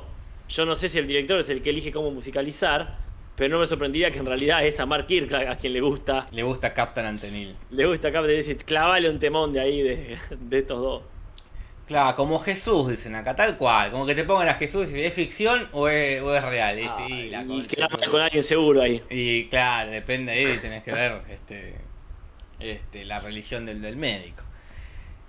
Yo 0.50 0.66
no 0.66 0.76
sé 0.76 0.90
si 0.90 1.00
el 1.00 1.08
director 1.08 1.40
es 1.40 1.50
el 1.50 1.62
que 1.62 1.72
elige 1.72 1.92
cómo 1.92 2.12
musicalizar, 2.12 2.98
pero 3.36 3.56
no 3.56 3.60
me 3.60 3.68
sorprendería 3.68 4.12
que 4.12 4.20
en 4.20 4.26
realidad 4.26 4.66
es 4.66 4.80
a 4.80 4.86
Mark 4.86 5.08
Kirkland 5.08 5.50
a 5.50 5.58
quien 5.58 5.74
le 5.74 5.82
gusta. 5.82 6.28
Le 6.32 6.44
gusta 6.44 6.74
Captain 6.74 7.06
Antenil. 7.06 7.56
Le 7.72 7.86
gusta 7.86 8.12
Captain 8.12 8.38
decir, 8.38 8.58
clavale 8.58 9.10
un 9.10 9.20
temón 9.20 9.54
de 9.54 9.60
ahí 9.60 9.82
de, 9.82 10.18
de 10.40 10.60
estos 10.60 10.80
dos. 10.80 11.04
Claro, 11.88 12.16
como 12.16 12.40
Jesús, 12.40 12.90
dicen 12.90 13.16
acá, 13.16 13.36
tal 13.36 13.58
cual. 13.58 13.92
Como 13.92 14.06
que 14.06 14.16
te 14.16 14.24
pongan 14.24 14.48
a 14.48 14.54
Jesús 14.54 14.90
y 14.92 15.04
¿es 15.04 15.14
ficción 15.14 15.68
o 15.74 15.90
es, 15.90 16.22
o 16.22 16.34
es 16.34 16.44
real? 16.44 16.80
Y, 16.80 16.84
sí, 16.84 17.32
Ah, 17.34 17.44
la 17.44 18.06
y 18.06 18.10
con 18.10 18.22
alguien 18.22 18.44
seguro 18.44 18.82
ahí. 18.82 19.02
Y 19.10 19.46
claro, 19.48 19.92
depende 19.92 20.32
ahí, 20.32 20.58
tenés 20.62 20.84
que 20.84 20.94
ver 20.94 21.22
este, 21.30 21.76
este, 22.60 23.04
la 23.04 23.20
religión 23.20 23.66
del, 23.66 23.82
del 23.82 23.98
médico. 23.98 24.44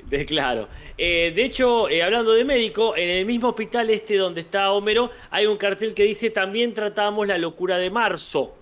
De, 0.05 0.25
claro. 0.27 0.69
Eh, 0.97 1.33
de 1.35 1.45
hecho, 1.45 1.89
eh, 1.89 2.03
hablando 2.03 2.33
de 2.33 2.45
médico, 2.45 2.97
en 2.97 3.09
el 3.09 3.27
mismo 3.27 3.49
hospital 3.49 3.91
este 3.91 4.17
donde 4.17 4.43
está 4.43 4.71
Homero, 4.71 5.11
hay 5.31 5.47
un 5.47 5.57
cartel 5.57 5.95
que 5.95 6.05
dice 6.05 6.31
también 6.31 6.75
tratamos 6.75 7.27
la 7.27 7.39
locura 7.39 7.79
de 7.79 7.91
marzo. 7.91 8.55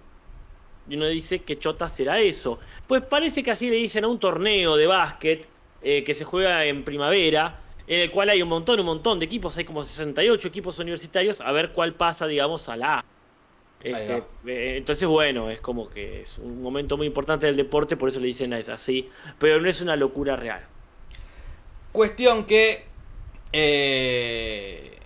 Y 0.88 0.96
uno 0.96 1.08
dice, 1.08 1.40
¿qué 1.40 1.58
chota 1.58 1.88
será 1.88 2.20
eso? 2.20 2.58
Pues 2.86 3.02
parece 3.02 3.42
que 3.42 3.50
así 3.50 3.68
le 3.68 3.76
dicen 3.76 4.04
a 4.04 4.08
un 4.08 4.18
torneo 4.18 4.76
de 4.76 4.86
básquet 4.86 5.46
eh, 5.82 6.04
que 6.04 6.14
se 6.14 6.24
juega 6.24 6.64
en 6.64 6.84
primavera, 6.84 7.60
en 7.86 8.00
el 8.00 8.10
cual 8.10 8.30
hay 8.30 8.42
un 8.42 8.48
montón, 8.48 8.80
un 8.80 8.86
montón 8.86 9.18
de 9.18 9.26
equipos, 9.26 9.56
hay 9.56 9.64
como 9.64 9.84
68 9.84 10.48
equipos 10.48 10.78
universitarios, 10.78 11.40
a 11.40 11.50
ver 11.52 11.72
cuál 11.72 11.94
pasa, 11.94 12.26
digamos, 12.26 12.68
a 12.68 12.76
la 12.76 12.98
A. 12.98 13.04
Este, 13.82 14.22
eh, 14.46 14.76
entonces, 14.76 15.08
bueno, 15.08 15.50
es 15.50 15.60
como 15.60 15.90
que 15.90 16.22
es 16.22 16.38
un 16.38 16.62
momento 16.62 16.96
muy 16.96 17.06
importante 17.06 17.46
del 17.46 17.56
deporte, 17.56 17.96
por 17.96 18.08
eso 18.08 18.20
le 18.20 18.28
dicen 18.28 18.52
es 18.52 18.68
así, 18.68 19.08
pero 19.38 19.60
no 19.60 19.68
es 19.68 19.80
una 19.80 19.96
locura 19.96 20.36
real. 20.36 20.64
Cuestión 21.90 22.46
que 22.46 22.84
eh, 23.52 24.98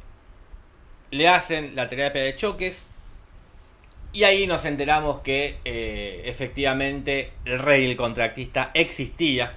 le 1.10 1.28
hacen 1.28 1.74
la 1.74 1.88
terapia 1.88 2.22
de 2.22 2.36
choques. 2.36 2.88
Y 4.12 4.24
ahí 4.24 4.46
nos 4.46 4.64
enteramos 4.64 5.20
que 5.20 5.58
eh, 5.64 6.22
efectivamente 6.24 7.32
el 7.44 7.58
rey, 7.58 7.90
el 7.90 7.96
contratista, 7.96 8.70
existía. 8.72 9.56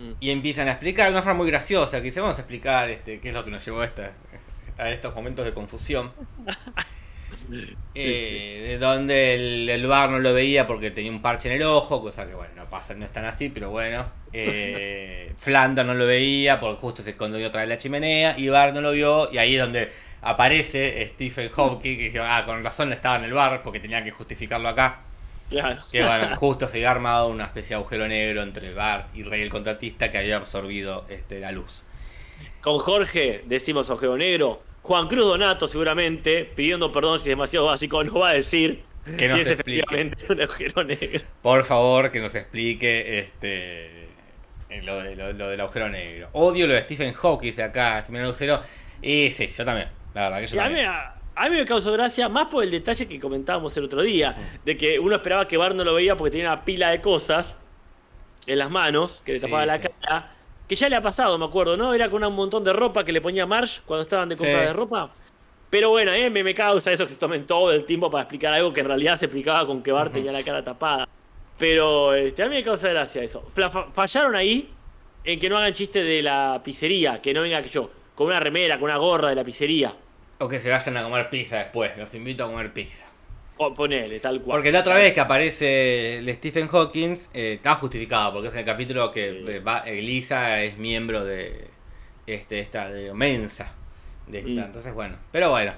Mm. 0.00 0.12
Y 0.20 0.30
empiezan 0.30 0.68
a 0.68 0.72
explicar 0.72 1.06
de 1.06 1.12
una 1.12 1.22
forma 1.22 1.38
muy 1.38 1.50
graciosa. 1.50 1.98
Que 1.98 2.04
dice, 2.04 2.20
vamos 2.20 2.38
a 2.38 2.42
explicar 2.42 2.90
este, 2.90 3.20
qué 3.20 3.28
es 3.28 3.34
lo 3.34 3.44
que 3.44 3.50
nos 3.50 3.64
llevó 3.64 3.80
a, 3.82 3.84
esta- 3.86 4.12
a 4.78 4.90
estos 4.90 5.14
momentos 5.14 5.44
de 5.44 5.52
confusión. 5.54 6.12
Eh, 7.94 8.66
de 8.68 8.78
donde 8.78 9.34
el, 9.34 9.68
el 9.70 9.86
bar 9.86 10.10
no 10.10 10.18
lo 10.18 10.32
veía 10.34 10.66
porque 10.66 10.90
tenía 10.90 11.10
un 11.10 11.22
parche 11.22 11.48
en 11.48 11.56
el 11.56 11.62
ojo, 11.62 12.00
cosa 12.00 12.26
que 12.26 12.34
bueno, 12.34 12.52
no 12.56 12.64
pasa, 12.66 12.94
no 12.94 13.04
es 13.04 13.12
tan 13.12 13.24
así, 13.24 13.48
pero 13.48 13.70
bueno. 13.70 14.06
Eh, 14.32 15.32
Flanders 15.38 15.86
no 15.86 15.94
lo 15.94 16.06
veía 16.06 16.60
porque 16.60 16.80
justo 16.80 17.02
se 17.02 17.10
escondió 17.10 17.46
otra 17.46 17.60
vez 17.60 17.68
la 17.68 17.78
chimenea 17.78 18.38
y 18.38 18.48
Bar 18.48 18.74
no 18.74 18.80
lo 18.80 18.92
vio 18.92 19.30
y 19.32 19.38
ahí 19.38 19.54
es 19.56 19.60
donde 19.62 19.90
aparece 20.22 21.06
Stephen 21.14 21.50
Hawking 21.50 21.96
que 21.96 22.10
dijo, 22.10 22.22
ah, 22.26 22.44
con 22.46 22.62
razón 22.62 22.88
no 22.88 22.94
estaba 22.94 23.16
en 23.16 23.24
el 23.24 23.32
bar 23.32 23.62
porque 23.62 23.80
tenía 23.80 24.02
que 24.04 24.10
justificarlo 24.10 24.68
acá. 24.68 25.00
Claro. 25.50 25.82
Que 25.92 26.02
bueno, 26.04 26.36
justo 26.36 26.66
se 26.68 26.78
había 26.78 26.90
armado 26.92 27.26
una 27.28 27.44
especie 27.44 27.70
de 27.70 27.74
agujero 27.80 28.06
negro 28.08 28.42
entre 28.42 28.72
Bart 28.72 29.14
y 29.14 29.24
Rey 29.24 29.42
el 29.42 29.50
contratista 29.50 30.10
que 30.10 30.18
había 30.18 30.36
absorbido 30.36 31.04
este, 31.10 31.40
la 31.40 31.52
luz. 31.52 31.82
Con 32.60 32.78
Jorge 32.78 33.42
decimos 33.46 33.90
ojeo 33.90 34.16
negro. 34.16 34.62
Juan 34.82 35.08
Cruz 35.08 35.24
Donato 35.26 35.66
seguramente, 35.68 36.44
pidiendo 36.44 36.90
perdón 36.92 37.18
si 37.18 37.24
es 37.24 37.36
demasiado 37.36 37.66
básico, 37.66 38.02
nos 38.02 38.16
va 38.16 38.30
a 38.30 38.32
decir 38.34 38.82
Que 39.18 39.28
nos 39.28 39.36
si 39.38 39.42
es 39.42 39.50
explique. 39.50 39.80
efectivamente 39.80 40.24
un 40.32 40.40
agujero 40.40 40.84
negro. 40.84 41.20
Por 41.42 41.64
favor, 41.64 42.10
que 42.10 42.20
nos 42.20 42.34
explique 42.34 43.18
este 43.18 44.04
eh, 44.70 44.82
lo, 44.82 45.02
de- 45.02 45.16
lo- 45.16 45.32
lo 45.32 45.48
del 45.48 45.60
agujero 45.60 45.88
negro. 45.88 46.28
Odio 46.32 46.66
lo 46.66 46.74
de 46.74 46.82
Stephen 46.82 47.12
Hawking 47.12 47.52
de 47.54 47.62
acá, 47.64 48.02
Jimena 48.06 48.26
Lucero. 48.26 48.60
Y 49.02 49.30
sí, 49.32 49.48
yo 49.48 49.64
también. 49.64 49.88
La 50.14 50.28
verdad 50.28 50.40
que 50.40 50.46
yo 50.46 50.54
Y 50.54 50.58
también. 50.58 50.86
a, 50.86 51.14
a 51.36 51.48
mí 51.48 51.56
me 51.56 51.64
causó 51.64 51.92
gracia, 51.92 52.28
más 52.28 52.46
por 52.46 52.62
el 52.64 52.70
detalle 52.70 53.06
que 53.08 53.18
comentábamos 53.20 53.76
el 53.76 53.84
otro 53.84 54.02
día, 54.02 54.36
de 54.64 54.76
que 54.76 54.98
uno 54.98 55.16
esperaba 55.16 55.46
que 55.48 55.56
Bart 55.56 55.74
no 55.74 55.84
lo 55.84 55.94
veía 55.94 56.16
porque 56.16 56.32
tenía 56.32 56.52
una 56.52 56.64
pila 56.64 56.90
de 56.90 57.00
cosas 57.00 57.56
en 58.46 58.58
las 58.58 58.70
manos, 58.70 59.22
que 59.24 59.32
le 59.32 59.38
Sí, 59.38 59.46
tapaba 59.46 59.66
la 59.66 59.78
sí. 59.78 59.88
cara, 60.00 60.32
que 60.68 60.74
ya 60.74 60.88
le 60.88 60.96
ha 60.96 61.02
pasado, 61.02 61.36
me 61.38 61.44
acuerdo, 61.46 61.76
¿no? 61.76 61.94
Era 61.94 62.10
con 62.10 62.22
un 62.24 62.34
montón 62.34 62.62
de 62.64 62.72
ropa 62.72 63.04
que 63.04 63.12
le 63.12 63.20
ponía 63.20 63.46
Marsh 63.46 63.80
cuando 63.86 64.02
estaban 64.02 64.28
de 64.28 64.36
compra 64.36 64.60
Sí. 64.60 64.66
de 64.66 64.72
ropa. 64.72 65.10
Pero 65.70 65.90
bueno, 65.90 66.10
a 66.10 66.14
mí 66.14 66.28
me, 66.30 66.42
me 66.42 66.54
causa 66.54 66.92
eso 66.92 67.04
que 67.06 67.12
se 67.12 67.18
tomen 67.18 67.46
todo 67.46 67.70
el 67.72 67.84
tiempo 67.84 68.10
para 68.10 68.22
explicar 68.22 68.52
algo 68.52 68.72
que 68.72 68.80
en 68.80 68.86
realidad 68.88 69.16
se 69.16 69.26
explicaba 69.26 69.66
con 69.66 69.82
que 69.82 69.92
Bart 69.92 70.12
tenía 70.12 70.32
la 70.32 70.42
cara 70.42 70.64
tapada. 70.64 71.08
Pero 71.58 72.14
este, 72.14 72.42
a 72.42 72.46
mí 72.48 72.56
me 72.56 72.64
causa 72.64 72.88
gracia 72.88 73.22
eso. 73.22 73.44
Fallaron 73.94 74.34
ahí 74.34 74.68
en 75.22 75.38
que 75.38 75.48
no 75.48 75.58
hagan 75.58 75.72
chiste 75.74 76.02
de 76.02 76.22
la 76.22 76.60
pizzería, 76.64 77.20
que 77.22 77.32
no 77.32 77.42
venga 77.42 77.62
que 77.62 77.68
yo, 77.68 77.88
con 78.14 78.26
una 78.26 78.40
remera, 78.40 78.76
con 78.80 78.84
una 78.90 78.96
gorra 78.96 79.28
de 79.28 79.34
la 79.36 79.44
pizzería. 79.44 79.94
O 80.40 80.48
que 80.48 80.58
se 80.58 80.70
vayan 80.70 80.96
a 80.96 81.02
comer 81.02 81.30
pizza 81.30 81.58
después. 81.58 81.96
Los 81.96 82.14
invito 82.14 82.44
a 82.44 82.48
comer 82.48 82.72
pizza. 82.72 83.06
O 83.58 83.74
ponele, 83.74 84.20
tal 84.20 84.40
cual. 84.40 84.56
Porque 84.56 84.72
la 84.72 84.80
otra 84.80 84.94
vez 84.94 85.12
que 85.12 85.20
aparece 85.20 86.18
el 86.18 86.28
Stephen 86.36 86.66
Hawking, 86.68 87.16
eh, 87.32 87.54
está 87.54 87.76
justificado, 87.76 88.32
porque 88.32 88.48
es 88.48 88.54
en 88.54 88.60
el 88.60 88.66
capítulo 88.66 89.10
que 89.10 89.28
eh, 89.28 89.60
va, 89.60 89.80
eh, 89.86 90.00
Lisa 90.02 90.62
es 90.62 90.76
miembro 90.78 91.24
de 91.24 91.68
este, 92.26 92.60
esta, 92.60 92.90
de 92.90 93.12
Mensa. 93.14 93.72
De 94.26 94.38
esta. 94.38 94.50
Mm. 94.50 94.64
Entonces, 94.64 94.94
bueno. 94.94 95.16
Pero 95.30 95.50
bueno, 95.50 95.74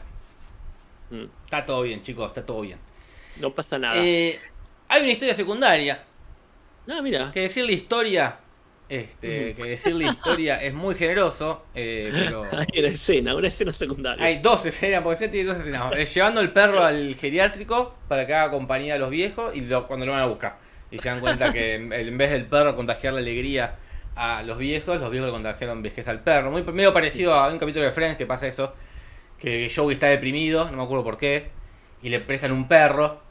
Mm, 1.13 1.27
está 1.45 1.65
todo 1.67 1.83
bien, 1.83 2.01
chicos, 2.01 2.27
está 2.29 2.45
todo 2.45 2.63
bien. 2.63 2.79
No 3.41 3.51
pasa 3.51 3.79
nada. 3.79 3.95
Eh, 3.97 4.39
hay 4.89 5.03
una 5.03 5.13
historia 5.13 5.35
secundaria. 5.35 6.03
no, 6.87 7.03
mira. 7.03 7.31
Que 7.31 7.41
decir 7.41 7.67
la 7.67 7.73
historia, 7.73 8.39
este, 8.95 9.55
que 9.55 9.65
decir 9.65 9.95
la 9.95 10.11
historia 10.11 10.63
es 10.63 10.75
muy 10.75 10.95
generoso, 10.95 11.65
eh, 11.75 12.11
pero 12.13 12.45
Hay 12.53 12.79
una 12.81 12.89
escena, 12.89 13.35
una 13.35 13.49
escena 13.49 13.73
secundaria. 13.73 14.25
hay 14.25 14.39
dos 14.41 14.65
escenas, 14.67 15.03
porque 15.03 15.17
se 15.17 15.29
tiene 15.29 15.49
dos 15.49 15.59
escenas. 15.59 15.93
Eh, 15.97 16.07
llevando 16.07 16.41
el 16.41 16.53
perro 16.53 16.85
al 16.85 17.15
geriátrico 17.17 17.95
para 18.09 18.27
que 18.27 18.35
haga 18.35 18.51
compañía 18.51 18.95
a 18.95 18.99
los 18.99 19.11
viejos 19.11 19.57
y 19.57 19.63
lo- 19.63 19.87
cuando 19.87 20.07
lo 20.07 20.13
van 20.13 20.23
a 20.23 20.27
buscar. 20.27 20.59
Y 20.91 20.99
se 20.99 21.09
dan 21.09 21.21
cuenta 21.21 21.53
que 21.53 21.75
en, 21.75 22.19
vez 22.19 22.31
del 22.31 22.45
perro 22.47 22.77
contagiar 22.77 23.15
la 23.15 23.21
alegría 23.21 23.77
a 24.15 24.43
los 24.43 24.59
viejos, 24.59 25.01
los 25.01 25.11
viejos 25.11 25.27
le 25.29 25.33
contagiaron 25.33 25.81
vejez 25.83 26.07
al 26.09 26.21
perro. 26.21 26.51
Muy 26.51 26.63
medio 26.65 26.93
parecido 26.93 27.33
a 27.35 27.51
un 27.51 27.59
capítulo 27.59 27.85
de 27.87 27.93
Friends 27.93 28.19
que 28.19 28.27
pasa 28.27 28.47
eso, 28.47 28.75
que 29.39 29.73
Joey 29.75 29.95
está 29.95 30.09
deprimido, 30.09 30.71
no 30.71 30.77
me 30.77 30.83
acuerdo 30.83 31.03
por 31.03 31.17
qué, 31.17 31.49
y 32.03 32.11
le 32.11 32.21
prestan 32.21 32.53
un 32.53 32.69
perro 32.69 33.23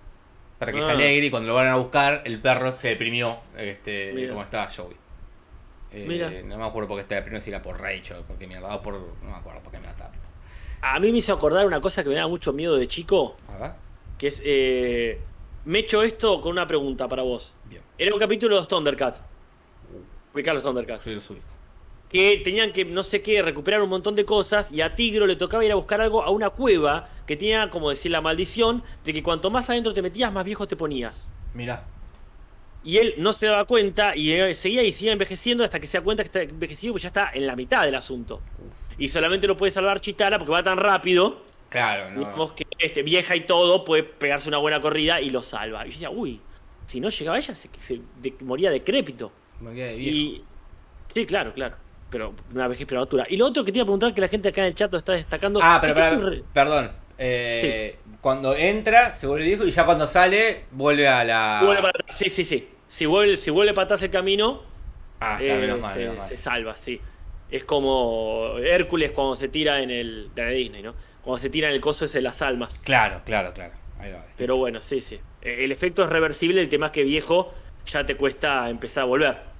para 0.57 0.71
que 0.71 0.81
se 0.81 0.89
Ah. 0.89 0.93
alegre 0.93 1.25
y 1.27 1.29
cuando 1.29 1.49
lo 1.49 1.53
van 1.55 1.67
a 1.67 1.75
buscar, 1.75 2.21
el 2.25 2.39
perro 2.39 2.75
se 2.75 2.89
deprimió, 2.89 3.39
este, 3.57 4.11
Mira. 4.15 4.29
como 4.29 4.41
estaba 4.43 4.67
Joey. 4.69 4.95
Eh. 5.93 6.43
No 6.45 6.57
me 6.57 6.65
acuerdo 6.65 6.87
por 6.87 6.97
qué 6.97 7.01
está 7.01 7.15
deprimido, 7.15 7.41
si 7.41 7.49
era 7.49 7.61
por 7.61 7.79
Rachel, 7.79 8.23
porque 8.27 8.47
mierda, 8.47 8.73
o 8.75 8.81
por. 8.81 8.93
No 8.93 9.29
me 9.29 9.35
acuerdo 9.35 9.59
por 9.61 9.71
qué 9.71 9.79
me 9.79 9.85
la 9.85 9.91
estaba. 9.91 10.11
A 10.81 10.99
mí 10.99 11.11
me 11.11 11.17
hizo 11.19 11.33
acordar 11.33 11.65
una 11.65 11.79
cosa 11.81 12.01
que 12.03 12.09
me 12.09 12.15
daba 12.15 12.27
mucho 12.27 12.53
miedo 12.53 12.75
de 12.75 12.87
chico, 12.87 13.35
A 13.47 13.57
ver. 13.57 13.71
que 14.17 14.27
es... 14.27 14.41
eh, 14.43 15.19
me 15.65 15.77
he 15.77 15.81
hecho 15.81 16.01
esto 16.01 16.41
con 16.41 16.53
una 16.53 16.65
pregunta 16.65 17.07
para 17.07 17.21
vos. 17.21 17.53
Bien. 17.65 17.83
Era 17.97 18.13
un 18.13 18.19
capítulo 18.19 18.55
de 18.55 18.61
los 18.61 18.67
Thundercats. 18.67 19.21
Ubicar 20.33 20.55
los 20.55 20.63
Thundercats. 20.63 21.03
Soy 21.03 21.15
los. 21.15 21.29
Que 22.09 22.41
tenían 22.43 22.73
que, 22.73 22.83
no 22.83 23.03
sé 23.03 23.21
qué, 23.21 23.41
recuperar 23.41 23.81
un 23.81 23.89
montón 23.89 24.15
de 24.15 24.25
cosas 24.25 24.71
y 24.71 24.81
a 24.81 24.95
Tigro 24.95 25.25
le 25.27 25.35
tocaba 25.37 25.63
ir 25.63 25.71
a 25.71 25.75
buscar 25.75 26.01
algo 26.01 26.23
a 26.23 26.29
una 26.29 26.49
cueva 26.49 27.07
que 27.25 27.37
tenía, 27.37 27.69
como 27.69 27.89
decir, 27.89 28.11
la 28.11 28.19
maldición 28.19 28.83
de 29.05 29.13
que 29.13 29.23
cuanto 29.23 29.49
más 29.49 29.69
adentro 29.69 29.93
te 29.93 30.01
metías, 30.01 30.33
más 30.33 30.43
viejo 30.43 30.67
te 30.67 30.75
ponías. 30.75 31.31
Mira. 31.53 31.85
Y 32.83 32.97
él 32.97 33.13
no 33.17 33.31
se 33.33 33.45
daba 33.47 33.65
cuenta 33.65 34.15
y 34.15 34.53
seguía 34.55 34.83
y 34.83 34.91
seguía 34.91 35.11
envejeciendo 35.13 35.63
hasta 35.63 35.79
que 35.79 35.85
se 35.87 35.97
da 35.99 36.03
cuenta 36.03 36.23
que 36.23 36.27
está 36.27 36.41
envejecido, 36.41 36.93
pues 36.93 37.03
ya 37.03 37.07
está 37.09 37.29
en 37.33 37.45
la 37.45 37.55
mitad 37.55 37.83
del 37.85 37.93
asunto. 37.95 38.41
Y 38.97 39.07
solamente 39.09 39.45
lo 39.47 39.55
puede 39.55 39.71
salvar 39.71 40.01
Chitara 40.01 40.37
porque 40.39 40.51
va 40.51 40.63
tan 40.63 40.77
rápido, 40.77 41.43
Claro, 41.69 42.09
no. 42.11 42.19
digamos 42.19 42.51
que 42.53 42.65
este, 42.79 43.01
vieja 43.03 43.35
y 43.35 43.41
todo, 43.41 43.83
puede 43.85 44.03
pegarse 44.03 44.49
una 44.49 44.57
buena 44.57 44.81
corrida 44.81 45.21
y 45.21 45.29
lo 45.29 45.41
salva. 45.41 45.85
Y 45.85 45.89
yo 45.89 45.93
decía, 45.93 46.09
uy, 46.09 46.41
si 46.85 46.99
no 46.99 47.09
llegaba 47.09 47.37
ella, 47.37 47.53
se, 47.55 47.69
se 47.81 48.01
de- 48.21 48.33
moría 48.41 48.69
decrépito. 48.71 49.31
Me 49.61 49.73
quedé 49.73 49.95
viejo. 49.95 50.15
Y. 50.15 50.43
Sí, 51.13 51.25
claro, 51.25 51.53
claro. 51.53 51.75
Pero 52.09 52.33
una 52.53 52.67
vejez 52.67 52.85
prematura. 52.87 53.25
Y 53.29 53.37
lo 53.37 53.45
otro 53.45 53.63
que 53.63 53.71
te 53.71 53.77
iba 53.77 53.83
a 53.83 53.85
preguntar 53.85 54.13
que 54.13 54.21
la 54.21 54.27
gente 54.27 54.49
acá 54.49 54.61
en 54.61 54.67
el 54.67 54.75
chat 54.75 54.91
lo 54.91 54.97
está 54.97 55.13
destacando. 55.13 55.59
Ah, 55.63 55.77
pero, 55.79 55.93
¿qué 55.93 56.01
pará, 56.01 56.17
te 56.19 56.25
re- 56.25 56.43
perdón. 56.53 56.91
Eh, 57.23 57.97
Cuando 58.19 58.55
entra, 58.55 59.13
se 59.15 59.27
vuelve 59.27 59.45
viejo 59.45 59.65
y 59.65 59.71
ya 59.71 59.85
cuando 59.85 60.07
sale, 60.07 60.65
vuelve 60.71 61.07
a 61.07 61.23
la. 61.23 61.61
Vuelve 61.63 61.81
para 61.81 61.89
atrás. 61.99 62.17
Sí, 62.17 62.29
sí, 62.29 62.43
sí. 62.45 62.67
Si 62.87 63.05
vuelve, 63.05 63.37
si 63.37 63.51
vuelve 63.51 63.73
para 63.73 63.85
atrás 63.85 64.01
el 64.03 64.09
camino, 64.11 64.63
Ah, 65.19 65.37
está, 65.39 65.55
eh, 65.55 65.59
menos 65.59 65.79
mal, 65.79 65.93
se, 65.93 65.99
menos 65.99 66.17
mal. 66.17 66.27
se 66.29 66.37
salva, 66.37 66.75
sí. 66.75 66.99
Es 67.51 67.63
como 67.63 68.55
Hércules 68.57 69.11
cuando 69.11 69.35
se 69.35 69.47
tira 69.49 69.81
en 69.81 69.91
el. 69.91 70.31
de 70.33 70.49
Disney, 70.51 70.81
¿no? 70.81 70.95
Cuando 71.21 71.37
se 71.39 71.49
tira 71.49 71.67
en 71.69 71.75
el 71.75 71.81
coso 71.81 72.05
ese 72.05 72.17
de 72.17 72.23
las 72.23 72.41
almas. 72.41 72.79
Claro, 72.83 73.21
claro, 73.25 73.53
claro. 73.53 73.73
Ahí 73.99 74.11
va. 74.11 74.25
Pero 74.35 74.57
bueno, 74.57 74.81
sí, 74.81 74.99
sí. 75.01 75.19
Eh, 75.43 75.63
El 75.63 75.71
efecto 75.71 76.03
es 76.03 76.09
reversible, 76.09 76.59
el 76.61 76.69
tema 76.69 76.87
es 76.87 76.91
que 76.91 77.03
viejo 77.03 77.53
ya 77.85 78.05
te 78.05 78.15
cuesta 78.15 78.69
empezar 78.69 79.03
a 79.03 79.05
volver. 79.05 79.50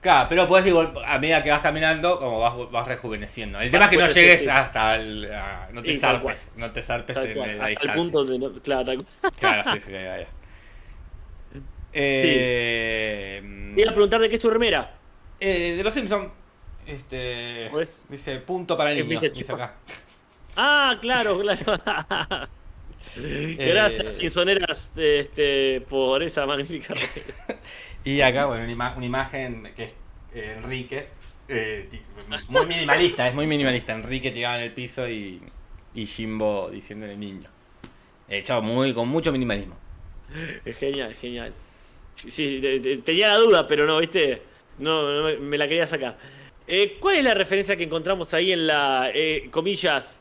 Claro, 0.00 0.28
pero 0.30 0.48
puedes 0.48 0.66
ir 0.66 0.74
a 1.04 1.18
medida 1.18 1.42
que 1.42 1.50
vas 1.50 1.60
caminando, 1.60 2.18
como 2.18 2.40
vas, 2.40 2.54
vas 2.70 2.88
rejuveneciendo. 2.88 3.60
El 3.60 3.70
tema 3.70 3.84
es 3.84 3.90
que 3.90 3.96
no 3.98 4.08
sí, 4.08 4.20
llegues 4.20 4.42
sí. 4.44 4.48
hasta 4.48 4.96
el. 4.96 5.30
a- 5.30 5.68
no 5.72 5.82
te 5.82 5.92
Sí, 5.94 6.00
zarpes. 6.00 6.52
No 6.56 6.70
te 6.72 6.82
zarpes 6.82 7.16
en 7.18 7.58
la 7.58 7.64
el 7.68 7.76
distancia. 7.76 7.94
punto 7.94 8.24
de. 8.24 8.38
no- 8.38 8.52
claro, 8.62 8.84
tal. 8.84 9.04
Claro, 9.38 9.62
sí, 9.74 9.80
sí, 9.86 9.94
ahí 9.94 10.22
va. 10.24 10.28
Eh, 11.92 13.42
Te 13.74 13.80
iba 13.80 13.90
a 13.90 13.94
preguntar 13.94 14.20
de 14.20 14.28
qué 14.28 14.36
es 14.36 14.40
tu 14.40 14.48
remera. 14.50 14.94
eh, 15.40 15.74
de 15.76 15.82
los 15.84 15.92
Simpsons. 15.92 16.30
Este. 16.86 17.68
Pues- 17.70 18.06
dice 18.08 18.38
punto 18.38 18.76
para 18.76 18.92
Es. 18.92 19.06
Dice 19.08 19.30
Chipper. 19.32 19.54
acá. 19.56 19.74
Ah, 20.56 20.98
claro, 21.00 21.38
claro. 21.38 21.62
Gracias, 23.16 24.16
Sinsoneras, 24.16 24.90
este, 24.96 25.80
por 25.88 26.22
esa 26.22 26.44
magnífica. 26.44 26.92
Y 28.04 28.20
acá, 28.22 28.46
bueno, 28.46 28.64
una, 28.64 28.72
ima- 28.72 28.96
una 28.96 29.06
imagen 29.06 29.72
que 29.76 29.84
es 29.84 29.94
eh, 30.34 30.54
Enrique. 30.56 31.06
eh, 31.48 31.88
muy 32.48 32.66
minimalista, 32.66 33.28
es 33.28 33.34
muy 33.34 33.46
minimalista. 33.46 33.92
Enrique 33.92 34.30
tirado 34.30 34.56
en 34.58 34.64
el 34.64 34.72
piso 34.72 35.08
y, 35.08 35.40
y 35.94 36.06
Jimbo 36.06 36.70
diciéndole 36.70 37.16
niño. 37.16 37.48
Hecho 38.28 38.62
muy, 38.62 38.94
con 38.94 39.08
mucho 39.08 39.32
minimalismo. 39.32 39.76
Es 40.64 40.76
genial, 40.76 41.14
genial. 41.14 41.52
Sí, 42.28 42.60
tenía 43.04 43.28
la 43.28 43.36
duda, 43.36 43.66
pero 43.66 43.86
no, 43.86 43.98
viste, 43.98 44.42
no, 44.78 45.30
no 45.32 45.40
me, 45.40 45.58
la 45.58 45.66
quería 45.66 45.86
sacar. 45.86 46.16
Eh, 46.66 46.98
¿Cuál 47.00 47.16
es 47.16 47.24
la 47.24 47.34
referencia 47.34 47.76
que 47.76 47.84
encontramos 47.84 48.32
ahí 48.34 48.52
en 48.52 48.66
la, 48.66 49.10
eh, 49.12 49.48
comillas, 49.50 50.20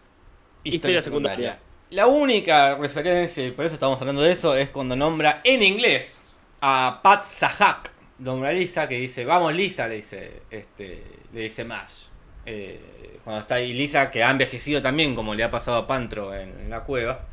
Historia 0.64 1.02
secundaria. 1.02 1.60
La 1.92 2.08
única 2.08 2.76
referencia, 2.76 3.46
y 3.48 3.52
por 3.52 3.66
eso 3.66 3.74
estamos 3.76 4.00
hablando 4.02 4.22
de 4.22 4.32
eso, 4.32 4.56
es 4.56 4.70
cuando 4.70 4.96
nombra 4.96 5.42
en 5.44 5.64
inglés 5.64 6.19
a 6.62 7.00
Pat 7.04 7.24
Sahak. 7.24 7.92
Nombra 8.20 8.50
a 8.50 8.54
Lisa, 8.54 8.88
que 8.90 8.98
dice, 9.00 9.24
vamos 9.26 9.54
Lisa, 9.54 9.88
le 9.88 9.96
dice, 9.96 10.42
este, 10.52 11.04
le 11.34 11.42
dice 11.42 11.64
Marsh. 11.64 12.08
Eh, 12.46 13.20
cuando 13.24 13.42
está 13.42 13.56
ahí 13.56 13.74
Lisa, 13.74 14.12
que 14.12 14.24
ha 14.24 14.30
envejecido 14.32 14.82
también, 14.82 15.16
como 15.16 15.36
le 15.36 15.44
ha 15.44 15.50
pasado 15.50 15.78
a 15.78 15.88
Pantro 15.88 16.36
en, 16.36 16.50
en 16.60 16.70
la 16.70 16.82
cueva. 16.84 17.26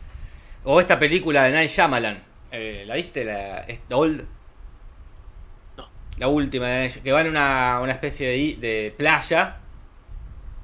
O 0.65 0.81
esta 0.81 0.99
película 0.99 1.45
de 1.45 1.53
Night 1.53 1.71
Shyamalan. 1.71 2.23
Eh, 2.53 2.85
¿La 2.87 2.95
viste? 2.95 3.25
La, 3.25 3.59
es 3.61 3.81
Old. 3.91 4.27
No. 5.77 5.89
La 6.19 6.29
última, 6.29 6.69
de 6.69 6.79
Night- 6.89 7.03
que 7.03 7.13
va 7.13 7.21
en 7.21 7.29
una, 7.29 7.81
una 7.83 7.93
especie 7.93 8.29
de, 8.29 8.57
de 8.57 8.95
playa. 8.97 9.57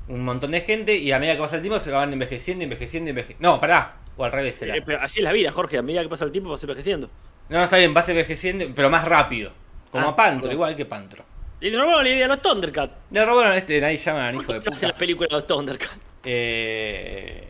Un 0.08 0.24
montón 0.24 0.50
de 0.50 0.60
gente 0.60 0.96
y 0.96 1.12
a 1.12 1.18
medida 1.18 1.34
que 1.34 1.40
pasa 1.40 1.56
el 1.56 1.62
tiempo 1.62 1.80
se 1.80 1.90
van 1.90 2.12
envejeciendo, 2.12 2.64
envejeciendo, 2.64 3.10
envejeciendo. 3.10 3.48
No, 3.48 3.60
pará. 3.60 3.96
O 4.16 4.24
al 4.24 4.32
revés 4.32 4.56
será. 4.56 4.76
Eh, 4.76 4.82
pero 4.84 5.00
así 5.00 5.20
es 5.20 5.24
la 5.24 5.32
vida, 5.32 5.50
Jorge, 5.50 5.78
a 5.78 5.82
medida 5.82 6.02
que 6.02 6.08
pasa 6.08 6.24
el 6.24 6.32
tiempo 6.32 6.50
vas 6.50 6.62
envejeciendo. 6.62 7.10
No, 7.52 7.62
está 7.64 7.76
bien, 7.76 7.92
vas 7.94 8.08
envejeciendo, 8.08 8.66
pero 8.74 8.88
más 8.90 9.04
rápido. 9.04 9.52
Como 9.90 10.06
Ah, 10.06 10.10
a 10.10 10.16
Pantro, 10.16 10.50
igual 10.50 10.74
que 10.74 10.86
Pantro. 10.86 11.24
Y 11.60 11.70
le 11.70 11.78
robaron 11.78 12.02
la 12.02 12.10
idea 12.10 12.24
a 12.24 12.28
los 12.28 12.42
Thundercats. 12.42 12.92
Le 13.10 13.24
robaron 13.24 13.52
a 13.52 13.56
este 13.56 13.80
Night 13.80 14.00
Shyamalan, 14.00 14.34
hijo 14.36 14.52
de 14.54 14.62
¿Qué 14.62 14.68
hacen 14.70 14.82
las 14.82 14.92
puta. 14.92 14.98
películas 14.98 15.28
de 15.30 15.34
los 15.36 15.46
Thundercats? 15.46 15.96
Eh, 16.24 17.46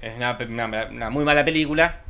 es 0.00 0.16
una, 0.16 0.36
una- 0.48 0.86
una 0.86 1.10
muy 1.10 1.24
mala 1.24 1.44
película. 1.44 2.00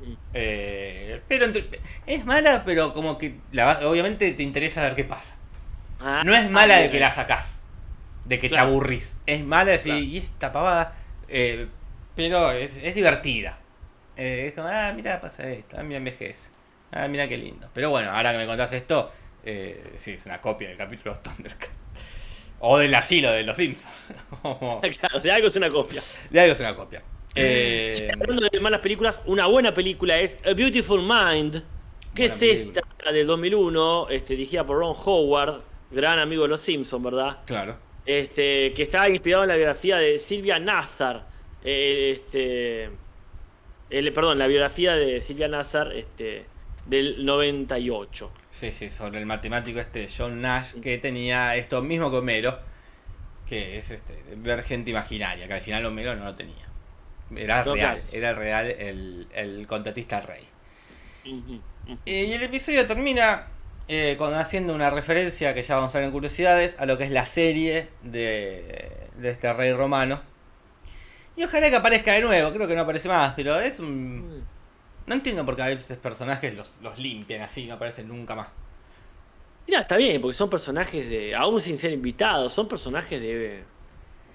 Mm. 0.00 0.12
Eh, 0.34 1.20
pero 1.28 1.44
entre- 1.44 1.68
es 2.06 2.24
mala, 2.24 2.62
pero 2.64 2.92
como 2.92 3.18
que 3.18 3.36
la 3.52 3.78
obviamente 3.86 4.30
te 4.32 4.42
interesa 4.42 4.82
ver 4.82 4.94
qué 4.94 5.04
pasa. 5.04 5.36
Ah, 6.00 6.22
No 6.24 6.34
es 6.34 6.50
mala 6.50 6.76
ah, 6.76 6.80
de 6.80 6.90
que 6.90 6.98
la 7.00 7.10
sacás, 7.10 7.62
de 8.24 8.38
que 8.38 8.48
Claro. 8.48 8.66
te 8.66 8.70
aburrís. 8.72 9.20
Es 9.26 9.44
mala 9.44 9.66
de 9.66 9.72
decir, 9.72 9.92
Claro. 9.92 10.04
y 10.06 10.16
esta 10.18 10.52
pavada. 10.52 10.94
eh, 11.28 11.66
pero 12.14 12.50
es, 12.52 12.78
es 12.78 12.94
divertida. 12.94 13.58
Es 14.16 14.54
como, 14.54 14.68
ah, 14.68 14.92
mira, 14.94 15.20
pasa 15.20 15.48
esto, 15.50 15.78
a 15.78 15.82
mí 15.82 15.94
envejece. 15.94 16.48
Ah, 17.04 17.08
mira 17.08 17.28
qué 17.28 17.36
lindo. 17.36 17.68
Pero 17.74 17.90
bueno, 17.90 18.10
ahora 18.10 18.32
que 18.32 18.38
me 18.38 18.46
contás 18.46 18.72
esto, 18.72 19.10
eh, 19.44 19.92
sí, 19.96 20.12
es 20.12 20.26
una 20.26 20.40
copia 20.40 20.68
del 20.68 20.76
capítulo 20.76 21.14
de 21.14 21.20
Thundercats. 21.20 21.72
O 22.60 22.78
del 22.78 22.94
asilo 22.94 23.30
de 23.32 23.42
los 23.42 23.56
Simpsons. 23.56 23.92
claro, 24.98 25.20
de 25.20 25.30
algo 25.30 25.48
es 25.48 25.56
una 25.56 25.70
copia. 25.70 26.02
de 26.30 26.40
algo 26.40 26.52
es 26.52 26.60
una 26.60 26.74
copia. 26.74 27.02
Eh, 27.34 28.08
Hablando 28.18 28.48
de 28.50 28.60
malas 28.60 28.80
películas, 28.80 29.20
una 29.26 29.46
buena 29.46 29.74
película 29.74 30.18
es 30.18 30.38
A 30.46 30.54
Beautiful 30.54 31.02
Mind, 31.02 31.62
que 32.14 32.22
Buena 32.28 32.34
es 32.34 32.38
película. 32.40 32.82
esta 32.98 33.12
del 33.12 33.26
2001, 33.26 34.08
este, 34.08 34.34
dirigida 34.36 34.64
por 34.64 34.78
Ron 34.78 34.96
Howard, 35.04 35.60
gran 35.90 36.18
amigo 36.18 36.44
de 36.44 36.48
los 36.48 36.60
Simpsons, 36.62 37.04
¿verdad? 37.04 37.38
claro. 37.44 37.76
Este, 38.06 38.72
que 38.72 38.84
está 38.84 39.08
inspirado 39.08 39.42
en 39.42 39.48
la 39.48 39.56
biografía 39.56 39.96
de 39.96 40.18
Silvia 40.20 40.58
Nazar. 40.60 41.26
eh, 41.64 42.12
este, 42.14 42.88
el- 43.90 44.12
perdón, 44.12 44.38
la 44.38 44.46
biografía 44.46 44.94
de 44.94 45.20
Silvia 45.20 45.48
Nazar 45.48 45.92
este, 45.92 46.46
del 46.88 47.24
98. 47.24 48.30
Sí, 48.50 48.72
sí, 48.72 48.90
sobre 48.90 49.18
el 49.18 49.26
matemático 49.26 49.80
este 49.80 50.08
John 50.14 50.40
Nash 50.40 50.74
que 50.80 50.98
tenía 50.98 51.56
esto 51.56 51.82
mismo 51.82 52.10
que 52.10 52.16
Homero, 52.18 52.58
que 53.46 53.78
es 53.78 53.90
este, 53.90 54.22
ver 54.36 54.62
gente 54.64 54.90
imaginaria, 54.90 55.46
que 55.46 55.54
al 55.54 55.60
final 55.60 55.84
Homero 55.86 56.16
no 56.16 56.24
lo 56.24 56.34
tenía. 56.34 56.66
Era 57.34 57.64
No, 57.64 57.74
real, 57.74 58.00
era 58.12 58.34
real 58.34 58.66
el, 58.70 59.28
el 59.34 59.66
contratista 59.66 60.20
rey. 60.20 60.44
Y 62.04 62.32
el 62.32 62.42
episodio 62.42 62.86
termina 62.86 63.48
eh, 63.88 64.16
con 64.18 64.34
haciendo 64.34 64.74
una 64.74 64.90
referencia 64.90 65.54
que 65.54 65.62
ya 65.62 65.76
vamos 65.76 65.94
a 65.94 65.98
ver 65.98 66.06
en 66.06 66.12
curiosidades 66.12 66.78
a 66.80 66.86
lo 66.86 66.98
que 66.98 67.04
es 67.04 67.10
la 67.10 67.26
serie 67.26 67.88
de, 68.02 69.08
de 69.16 69.30
este 69.30 69.52
rey 69.52 69.72
romano. 69.72 70.20
Y 71.36 71.44
ojalá 71.44 71.68
que 71.70 71.76
aparezca 71.76 72.12
de 72.12 72.22
nuevo, 72.22 72.52
creo 72.52 72.66
que 72.66 72.74
no 72.74 72.82
aparece 72.82 73.08
más, 73.08 73.34
pero 73.34 73.60
es 73.60 73.78
un... 73.78 74.46
No 75.06 75.14
entiendo 75.14 75.44
por 75.44 75.54
qué 75.56 75.62
a 75.62 75.66
veces 75.66 75.96
personajes 75.98 76.54
los, 76.54 76.74
los 76.82 76.98
limpian 76.98 77.42
así, 77.42 77.66
no 77.66 77.74
aparecen 77.74 78.08
nunca 78.08 78.34
más. 78.34 78.48
Mira, 79.66 79.80
está 79.80 79.96
bien, 79.96 80.20
porque 80.20 80.34
son 80.34 80.50
personajes 80.50 81.08
de. 81.08 81.34
Aún 81.34 81.60
sin 81.60 81.78
ser 81.78 81.92
invitados, 81.92 82.52
son 82.52 82.68
personajes 82.68 83.20
de. 83.20 83.62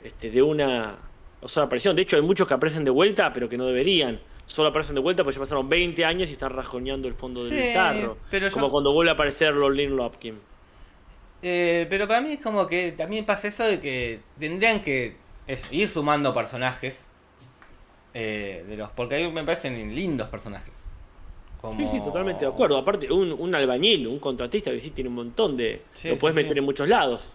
Este, 0.04 0.30
de 0.32 0.42
una. 0.42 0.98
O 1.42 1.48
sea, 1.48 1.64
aparición. 1.64 1.96
De 1.96 2.02
hecho, 2.04 2.16
hay 2.16 2.22
muchos 2.22 2.48
que 2.48 2.54
aparecen 2.54 2.84
de 2.84 2.92
vuelta, 2.92 3.32
pero 3.34 3.48
que 3.50 3.58
no 3.58 3.66
deberían. 3.66 4.20
Solo 4.46 4.70
aparecen 4.70 4.96
de 4.96 5.02
vuelta 5.02 5.24
porque 5.24 5.36
ya 5.36 5.42
pasaron 5.42 5.70
20 5.70 6.04
años 6.04 6.30
y 6.30 6.34
están 6.34 6.52
rajoneando 6.52 7.08
el 7.08 7.14
fondo 7.14 7.44
del 7.44 7.58
Sí, 7.58 7.74
tarro. 7.74 8.18
pero 8.30 8.48
yo- 8.50 8.54
Como 8.54 8.70
cuando 8.70 8.92
vuelve 8.92 9.12
a 9.12 9.14
aparecer 9.14 9.54
Lorlin 9.54 9.96
Lopkin. 9.96 10.40
Eh, 11.42 11.88
pero 11.90 12.08
para 12.08 12.22
mí 12.22 12.34
es 12.34 12.42
como 12.42 12.68
que 12.68 12.92
también 12.92 13.26
pasa 13.26 13.48
eso 13.48 13.64
de 13.66 13.80
que 13.80 14.20
tendrían 14.40 14.82
que 14.82 15.16
ir 15.72 15.88
sumando 15.88 16.34
personajes. 16.34 17.08
Eh, 18.14 18.66
de 18.68 18.78
los 18.78 18.90
Porque 18.92 19.16
a 19.16 19.20
mí 19.28 19.32
me 19.32 19.44
parecen 19.44 19.94
lindos 19.96 20.28
personajes. 20.28 20.84
Como- 21.62 21.78
Sí, 21.78 21.86
sí, 21.88 22.02
totalmente 22.04 22.46
de 22.46 22.52
acuerdo. 22.52 22.78
Aparte, 22.78 23.12
un, 23.12 23.32
un 23.32 23.54
albañil, 23.56 24.08
un 24.08 24.20
contratista 24.20 24.72
que 24.72 24.80
sí 24.80 24.90
tiene 24.92 25.10
un 25.10 25.16
montón 25.16 25.56
de. 25.58 25.82
Sí, 25.94 26.10
lo 26.10 26.18
puedes 26.18 26.36
sí, 26.36 26.42
meter 26.42 26.54
sí. 26.54 26.60
en 26.60 26.66
muchos 26.66 26.88
lados. 26.88 27.34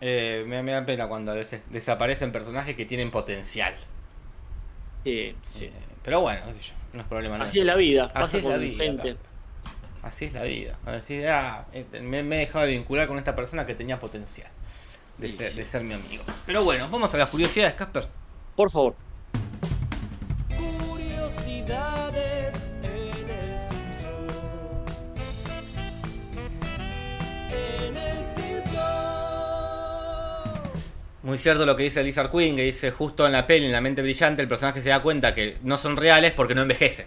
Eh, 0.00 0.44
me, 0.46 0.62
me 0.62 0.72
da 0.72 0.86
pena 0.86 1.08
cuando 1.08 1.32
a 1.32 1.34
veces 1.34 1.62
desaparecen 1.70 2.30
personajes 2.30 2.76
que 2.76 2.84
tienen 2.84 3.10
potencial. 3.10 3.74
Sí, 5.04 5.34
sí. 5.44 5.64
Eh, 5.64 5.72
pero 6.04 6.20
bueno, 6.20 6.40
qué 6.46 6.54
sé 6.54 6.68
yo, 6.70 6.74
no 6.92 7.00
es 7.02 7.08
problema 7.08 7.42
Así 7.42 7.60
es 7.60 7.66
la 7.66 7.76
vida. 7.76 8.10
Así 8.14 8.38
es 8.38 8.44
la 8.44 8.56
vida, 8.56 8.84
gente. 8.84 9.16
Así 10.02 10.26
es 10.26 10.32
la 10.32 10.44
vida. 10.44 10.78
Así, 10.86 11.24
ah, 11.24 11.66
me, 12.02 12.22
me 12.22 12.36
he 12.36 12.38
dejado 12.40 12.64
de 12.64 12.72
vincular 12.72 13.08
con 13.08 13.18
esta 13.18 13.34
persona 13.34 13.66
que 13.66 13.74
tenía 13.74 13.98
potencial 13.98 14.48
de, 15.18 15.28
ser, 15.28 15.52
de 15.52 15.64
ser 15.64 15.82
mi 15.82 15.94
amigo. 15.94 16.22
Pero 16.46 16.62
bueno, 16.62 16.88
vamos 16.88 17.12
a 17.14 17.18
las 17.18 17.28
curiosidades, 17.28 17.74
Casper. 17.74 18.06
Por 18.56 18.70
favor. 18.70 18.94
Muy 31.22 31.38
cierto 31.38 31.66
lo 31.66 31.74
que 31.76 31.82
dice 31.84 32.02
Lizard 32.04 32.30
Queen, 32.30 32.54
que 32.56 32.62
dice 32.62 32.90
justo 32.92 33.26
en 33.26 33.32
la 33.32 33.46
peli, 33.46 33.66
en 33.66 33.72
la 33.72 33.80
mente 33.80 34.02
brillante, 34.02 34.40
el 34.42 34.48
personaje 34.48 34.80
se 34.80 34.90
da 34.90 35.02
cuenta 35.02 35.34
que 35.34 35.58
no 35.62 35.76
son 35.76 35.96
reales 35.96 36.32
porque 36.32 36.54
no 36.54 36.62
envejecen. 36.62 37.06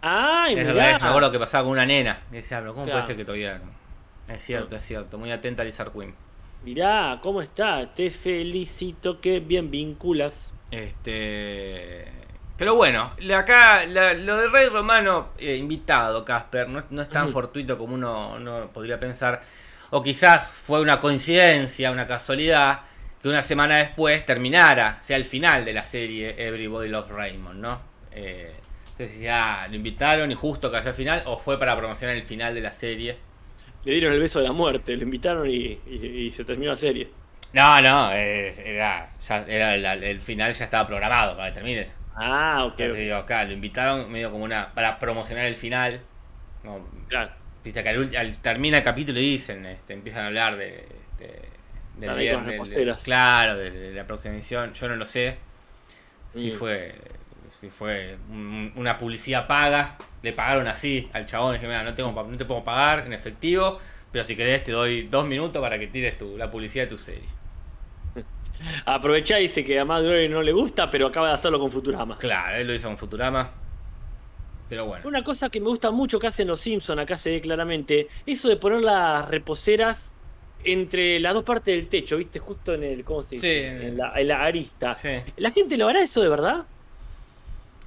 ¡Ay, 0.00 0.54
es 0.58 0.66
verdad, 0.66 1.00
me 1.00 1.08
acuerdo 1.08 1.30
que 1.30 1.38
pasaba 1.38 1.62
con 1.64 1.72
una 1.72 1.86
nena. 1.86 2.20
Y 2.32 2.36
decía, 2.36 2.58
pero 2.58 2.74
¿cómo 2.74 2.84
Claro. 2.86 2.98
puede 3.00 3.06
ser 3.06 3.16
que 3.16 3.24
todavía.? 3.24 3.60
Es 4.28 4.44
cierto, 4.44 4.74
es 4.76 4.84
cierto. 4.84 5.18
Muy 5.18 5.30
atenta 5.30 5.62
Lizard 5.62 5.92
Queen. 5.92 6.14
Mirá, 6.64 7.20
¿cómo 7.22 7.40
está? 7.42 7.92
Te 7.94 8.10
felicito 8.10 9.20
que 9.20 9.38
bien 9.40 9.70
vinculas. 9.70 10.52
Este. 10.70 12.06
Pero 12.56 12.74
bueno, 12.76 13.12
acá 13.36 13.84
la- 13.86 14.14
lo 14.14 14.36
de 14.36 14.48
Rey 14.48 14.68
Romano 14.68 15.28
eh, 15.38 15.56
invitado, 15.56 16.24
Casper, 16.24 16.68
no, 16.68 16.84
no 16.90 17.02
es 17.02 17.08
tan 17.08 17.30
fortuito 17.30 17.76
como 17.78 17.94
uno, 17.94 18.34
uno 18.36 18.70
podría 18.72 18.98
pensar. 19.00 19.42
O 19.90 20.02
quizás 20.02 20.52
fue 20.52 20.80
una 20.80 21.00
coincidencia, 21.00 21.90
una 21.90 22.06
casualidad, 22.06 22.80
que 23.22 23.28
una 23.28 23.42
semana 23.42 23.76
después 23.78 24.24
terminara, 24.26 24.98
sea 25.00 25.16
el 25.16 25.24
final 25.24 25.64
de 25.64 25.72
la 25.74 25.84
serie 25.84 26.34
Everybody 26.38 26.88
Loves 26.88 27.10
Raymond, 27.12 27.60
¿no? 27.60 27.80
Eh, 28.12 28.52
entonces, 28.98 29.26
ah, 29.30 29.66
lo 29.70 29.76
invitaron 29.76 30.30
y 30.30 30.34
justo 30.34 30.70
cayó 30.72 30.88
al 30.88 30.94
final, 30.94 31.22
o 31.26 31.38
fue 31.38 31.58
para 31.58 31.76
promocionar 31.76 32.16
el 32.16 32.22
final 32.24 32.54
de 32.54 32.60
la 32.60 32.72
serie. 32.72 33.18
Le 33.84 33.92
dieron 33.94 34.12
el 34.12 34.20
beso 34.20 34.40
de 34.40 34.46
la 34.46 34.52
muerte, 34.52 34.96
lo 34.96 35.02
invitaron 35.04 35.48
y, 35.48 35.80
y- 35.86 36.26
y 36.26 36.30
se 36.30 36.44
terminó 36.44 36.70
la 36.72 36.76
serie. 36.76 37.10
No, 37.52 37.80
no, 37.82 38.10
eh, 38.12 38.54
era, 38.64 39.10
ya, 39.20 39.44
era 39.46 39.76
la- 39.76 39.94
el 39.94 40.20
final 40.20 40.52
ya 40.54 40.64
estaba 40.64 40.86
programado 40.86 41.36
para 41.36 41.48
que 41.50 41.54
termine. 41.54 41.92
Ah, 42.14 42.64
ok. 42.66 42.80
Entonces 42.80 42.98
digo, 42.98 43.16
acá 43.16 43.44
lo 43.44 43.52
invitaron 43.52 44.10
medio 44.10 44.30
como 44.30 44.44
una. 44.44 44.72
para 44.74 44.98
promocionar 44.98 45.44
el 45.46 45.56
final. 45.56 46.00
No, 46.64 46.86
Claro. 47.08 47.32
Viste 47.64 47.82
que 47.82 47.88
al, 47.90 48.16
al- 48.16 48.38
termina 48.42 48.78
el 48.78 48.84
capítulo 48.84 49.20
y 49.20 49.32
dicen, 49.32 49.66
este, 49.66 49.92
empiezan 49.94 50.24
a 50.24 50.26
hablar 50.28 50.56
de. 50.56 50.86
este, 51.20 51.51
del 52.08 52.18
viernes, 52.18 52.68
del- 52.68 52.96
claro, 52.96 53.56
de, 53.56 53.70
de 53.70 53.92
la 53.92 54.06
próxima 54.06 54.34
emisión. 54.34 54.72
Yo 54.74 54.88
no 54.88 54.96
lo 54.96 55.04
sé. 55.04 55.38
Si 56.28 56.50
fue. 56.50 56.94
Si 57.60 57.68
fue 57.70 58.16
un- 58.30 58.72
una 58.76 58.98
publicidad 58.98 59.46
paga. 59.46 59.96
Le 60.22 60.32
pagaron 60.32 60.66
así 60.68 61.08
al 61.12 61.26
chabón. 61.26 61.54
Dije, 61.54 61.66
mira, 61.66 61.82
no, 61.82 61.94
tengo, 61.94 62.10
no 62.12 62.36
te 62.36 62.44
puedo 62.44 62.62
pagar 62.64 63.06
en 63.06 63.12
efectivo. 63.12 63.78
Pero 64.10 64.24
si 64.24 64.36
querés 64.36 64.62
te 64.62 64.72
doy 64.72 65.02
dos 65.08 65.26
minutos 65.26 65.60
para 65.62 65.78
que 65.78 65.86
tires 65.86 66.18
tu, 66.18 66.36
la 66.36 66.50
publicidad 66.50 66.84
de 66.84 66.90
tu 66.90 66.98
serie. 66.98 67.28
Aprovechá 68.84 69.38
y 69.40 69.44
dice 69.44 69.64
que 69.64 69.78
a 69.78 69.84
Matt 69.84 70.02
Groening 70.04 70.30
no 70.30 70.42
le 70.42 70.52
gusta, 70.52 70.90
pero 70.90 71.06
acaba 71.06 71.28
de 71.28 71.34
hacerlo 71.34 71.58
con 71.58 71.70
Futurama. 71.70 72.18
Claro, 72.18 72.56
él 72.56 72.66
lo 72.66 72.74
hizo 72.74 72.88
con 72.88 72.98
Futurama. 72.98 73.50
Pero 74.68 74.86
bueno. 74.86 75.06
Una 75.08 75.22
cosa 75.24 75.50
que 75.50 75.60
me 75.60 75.66
gusta 75.68 75.90
mucho 75.90 76.18
que 76.18 76.26
hacen 76.28 76.48
los 76.48 76.60
Simpsons, 76.60 77.00
acá 77.00 77.16
se 77.16 77.30
ve 77.30 77.40
claramente, 77.40 78.08
eso 78.24 78.48
de 78.48 78.56
poner 78.56 78.80
las 78.80 79.28
reposeras 79.28 80.12
entre 80.64 81.18
las 81.20 81.34
dos 81.34 81.44
partes 81.44 81.74
del 81.76 81.88
techo, 81.88 82.16
¿viste? 82.16 82.38
Justo 82.38 82.74
en 82.74 82.82
el, 82.84 83.04
¿cómo 83.04 83.22
se 83.22 83.36
dice? 83.36 83.46
Sí, 83.80 83.86
en 83.86 83.96
la, 83.96 84.20
en 84.20 84.28
la 84.28 84.42
arista. 84.44 84.94
Sí. 84.94 85.10
¿La 85.36 85.50
gente 85.50 85.76
lo 85.76 85.88
hará 85.88 86.02
eso 86.02 86.22
de 86.22 86.28
verdad? 86.28 86.64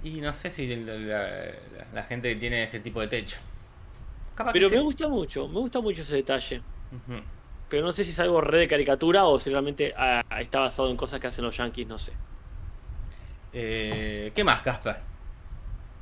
Y 0.03 0.21
no 0.21 0.33
sé 0.33 0.49
si 0.49 0.67
la, 0.75 0.93
la- 0.93 1.51
la 1.93 2.03
gente 2.03 2.29
que 2.33 2.39
tiene 2.39 2.63
ese 2.63 2.79
tipo 2.79 3.01
de 3.01 3.07
techo. 3.07 3.37
Capaz 4.35 4.51
Pero 4.53 4.69
sí. 4.69 4.75
me 4.75 4.81
gusta 4.81 5.07
mucho, 5.07 5.47
me 5.47 5.59
gusta 5.59 5.79
mucho 5.79 6.01
ese 6.01 6.15
detalle. 6.17 6.61
Pero 7.69 7.83
no 7.83 7.91
sé 7.91 8.03
si 8.03 8.11
es 8.11 8.19
algo 8.19 8.41
re 8.41 8.59
de 8.59 8.67
caricatura 8.67 9.25
o 9.25 9.39
si 9.39 9.49
realmente 9.49 9.93
ah, 9.97 10.21
está 10.39 10.59
basado 10.59 10.89
en 10.91 10.97
cosas 10.97 11.19
que 11.19 11.27
hacen 11.27 11.43
los 11.43 11.55
yankees, 11.57 11.87
no 11.87 11.97
sé. 11.97 12.11
Eh, 13.53 14.31
¿Qué 14.35 14.43
más, 14.43 14.61
Casper? 14.61 14.97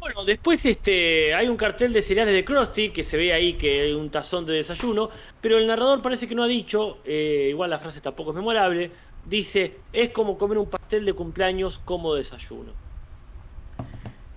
Bueno, 0.03 0.25
después 0.25 0.65
este, 0.65 1.33
hay 1.33 1.47
un 1.47 1.55
cartel 1.55 1.93
de 1.93 2.01
cereales 2.01 2.33
de 2.33 2.43
Krusty 2.43 2.89
que 2.89 3.03
se 3.03 3.15
ve 3.15 3.31
ahí 3.31 3.53
que 3.53 3.83
hay 3.83 3.93
un 3.93 4.09
tazón 4.09 4.45
de 4.45 4.55
desayuno, 4.55 5.09
pero 5.39 5.57
el 5.57 5.65
narrador 5.65 6.01
parece 6.01 6.27
que 6.27 6.35
no 6.35 6.43
ha 6.43 6.47
dicho, 6.47 6.97
eh, 7.05 7.47
igual 7.51 7.69
la 7.69 7.79
frase 7.79 8.01
tampoco 8.01 8.31
es 8.31 8.35
memorable, 8.35 8.91
dice, 9.23 9.77
es 9.93 10.09
como 10.09 10.37
comer 10.37 10.57
un 10.57 10.69
pastel 10.69 11.05
de 11.05 11.13
cumpleaños 11.13 11.79
como 11.85 12.13
desayuno. 12.15 12.73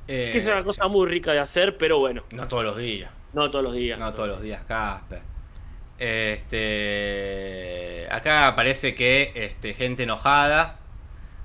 Eh, 0.06 0.28
Que 0.30 0.38
es 0.38 0.44
una 0.44 0.62
cosa 0.62 0.86
muy 0.86 1.08
rica 1.08 1.32
de 1.32 1.40
hacer, 1.40 1.76
pero 1.76 1.98
bueno, 1.98 2.22
No 2.30 2.46
todos 2.46 2.62
los 2.62 2.76
días. 2.76 3.10
no 3.32 3.50
todos 3.50 3.64
los 3.64 3.74
días. 3.74 3.98
No 3.98 4.14
todos 4.14 4.28
los 4.28 4.40
días, 4.40 4.62
Casper. 4.68 5.22
Este. 5.98 8.06
Acá 8.08 8.52
parece 8.54 8.94
que 8.94 9.32
este, 9.34 9.74
gente 9.74 10.04
enojada 10.04 10.78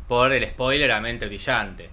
por 0.07 0.32
el 0.32 0.45
spoiler 0.45 0.91
a 0.91 1.01
mente 1.01 1.26
brillante. 1.26 1.89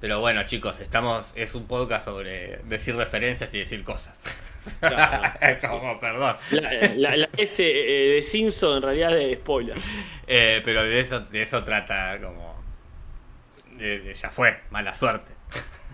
Pero 0.00 0.20
bueno, 0.20 0.42
chicos, 0.44 0.80
estamos. 0.80 1.32
Es 1.36 1.54
un 1.54 1.66
podcast 1.66 2.06
sobre 2.06 2.58
decir 2.64 2.96
referencias 2.96 3.52
y 3.54 3.58
decir 3.58 3.84
cosas. 3.84 4.22
Claro. 4.80 5.58
Como, 5.68 5.98
perdón. 6.00 6.36
La, 6.50 6.70
la- 6.94 7.16
la 7.16 7.28
S 7.38 7.62
eh, 7.66 8.10
de 8.16 8.22
Simpson 8.22 8.76
en 8.76 8.82
realidad 8.82 9.18
es 9.18 9.38
spoiler. 9.38 9.78
Eh, 10.26 10.60
pero 10.62 10.82
de 10.82 11.00
eso, 11.00 11.20
de 11.20 11.40
eso 11.40 11.64
trata 11.64 12.18
como. 12.20 12.62
de- 13.78 14.00
de- 14.00 14.12
ya 14.12 14.28
fue, 14.28 14.60
mala 14.68 14.94
suerte. 14.94 15.32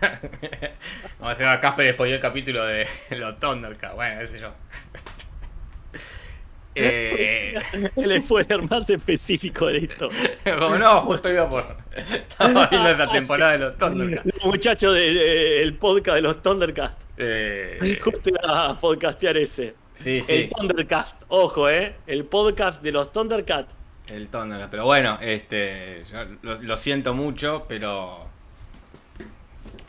Como 1.18 1.32
se 1.36 1.44
llama 1.44 1.61
Casper 1.61 1.92
spoiló 1.94 2.16
el 2.16 2.20
capítulo 2.20 2.64
de 2.66 2.88
los 3.11 3.38
Thundercats, 3.38 3.94
bueno, 3.94 4.20
qué 4.20 4.28
sé 4.28 4.40
yo. 4.40 4.52
Eh, 6.79 7.55
El 7.97 8.22
spoiler 8.22 8.62
más 8.68 8.89
específico 8.91 9.66
de 9.66 9.79
esto. 9.79 10.09
como 10.59 10.77
no, 10.77 11.01
justo 11.03 11.31
iba 11.31 11.49
por. 11.49 11.64
Estaba 11.97 12.66
viendo 12.66 12.91
esa 12.91 13.11
temporada 13.11 13.53
de 13.53 13.59
los 13.59 13.79
Thundercats. 13.79 14.27
Los 14.37 14.45
muchachos 14.45 14.95
del 14.95 15.74
podcast 15.74 16.14
de 16.16 16.20
los 16.22 16.43
Thundercats. 16.43 16.97
Eh, 17.18 17.99
Justo 18.03 18.29
iba 18.29 18.70
a 18.70 18.79
podcastear 18.79 19.39
ese. 19.39 19.74
sí, 19.95 20.18
El 20.18 20.24
sí. 20.24 20.51
Thundercast, 20.55 21.22
ojo, 21.29 21.68
eh. 21.70 21.95
El 22.07 22.24
podcast 22.27 22.83
de 22.83 22.93
los 22.93 23.11
Thundercats. 23.11 23.72
El 24.09 24.29
tono, 24.29 24.57
pero 24.70 24.85
bueno, 24.85 25.18
este, 25.20 26.05
yo 26.12 26.18
lo, 26.43 26.62
lo 26.62 26.77
siento 26.77 27.12
mucho, 27.14 27.64
pero 27.68 28.26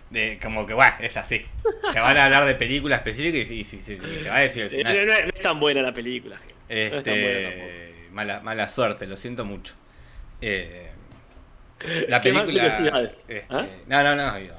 de, 0.09 0.39
como 0.41 0.65
que 0.65 0.73
bueno, 0.73 0.93
es 0.99 1.17
así. 1.17 1.45
Se 1.91 1.99
van 1.99 2.17
a 2.17 2.25
hablar 2.25 2.45
de 2.45 2.55
películas 2.55 2.99
específicas 2.99 3.49
y, 3.51 3.55
y- 3.55 3.57
y- 3.57 4.15
y 4.15 4.19
se 4.19 4.29
va 4.29 4.35
a 4.37 4.39
decir 4.39 4.63
el 4.63 4.73
Eh, 4.73 4.83
No, 4.83 4.89
final. 4.91 5.05
no 5.07 5.13
es- 5.13 5.23
no 5.25 5.31
es 5.35 5.41
tan 5.41 5.59
buena 5.59 5.81
la 5.81 5.93
película, 5.93 6.37
gente. 6.37 6.53
No 6.91 6.97
es 6.97 7.03
tan 7.03 7.13
buena 7.21 7.49
tampoco. 7.49 7.67
Este, 7.71 8.09
mala, 8.11 8.39
mala 8.41 8.69
suerte, 8.69 9.05
lo 9.07 9.17
siento 9.17 9.45
mucho. 9.45 9.73
Eh, 10.41 10.89
la 12.09 12.21
¿Qué 12.21 12.31
más 12.33 12.43
película. 12.43 13.01
este, 13.03 13.43
¿Ah? 13.49 13.65
No, 13.87 14.03
no, 14.03 14.15
no, 14.15 14.35
digo. 14.39 14.55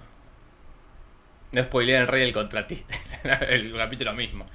No 1.53 1.62
spoileé 1.62 1.96
el 1.96 2.07
rey 2.09 2.20
del 2.20 2.32
contratista, 2.34 2.94
el 3.49 3.74
capítulo 3.74 4.12
mismo. 4.12 4.46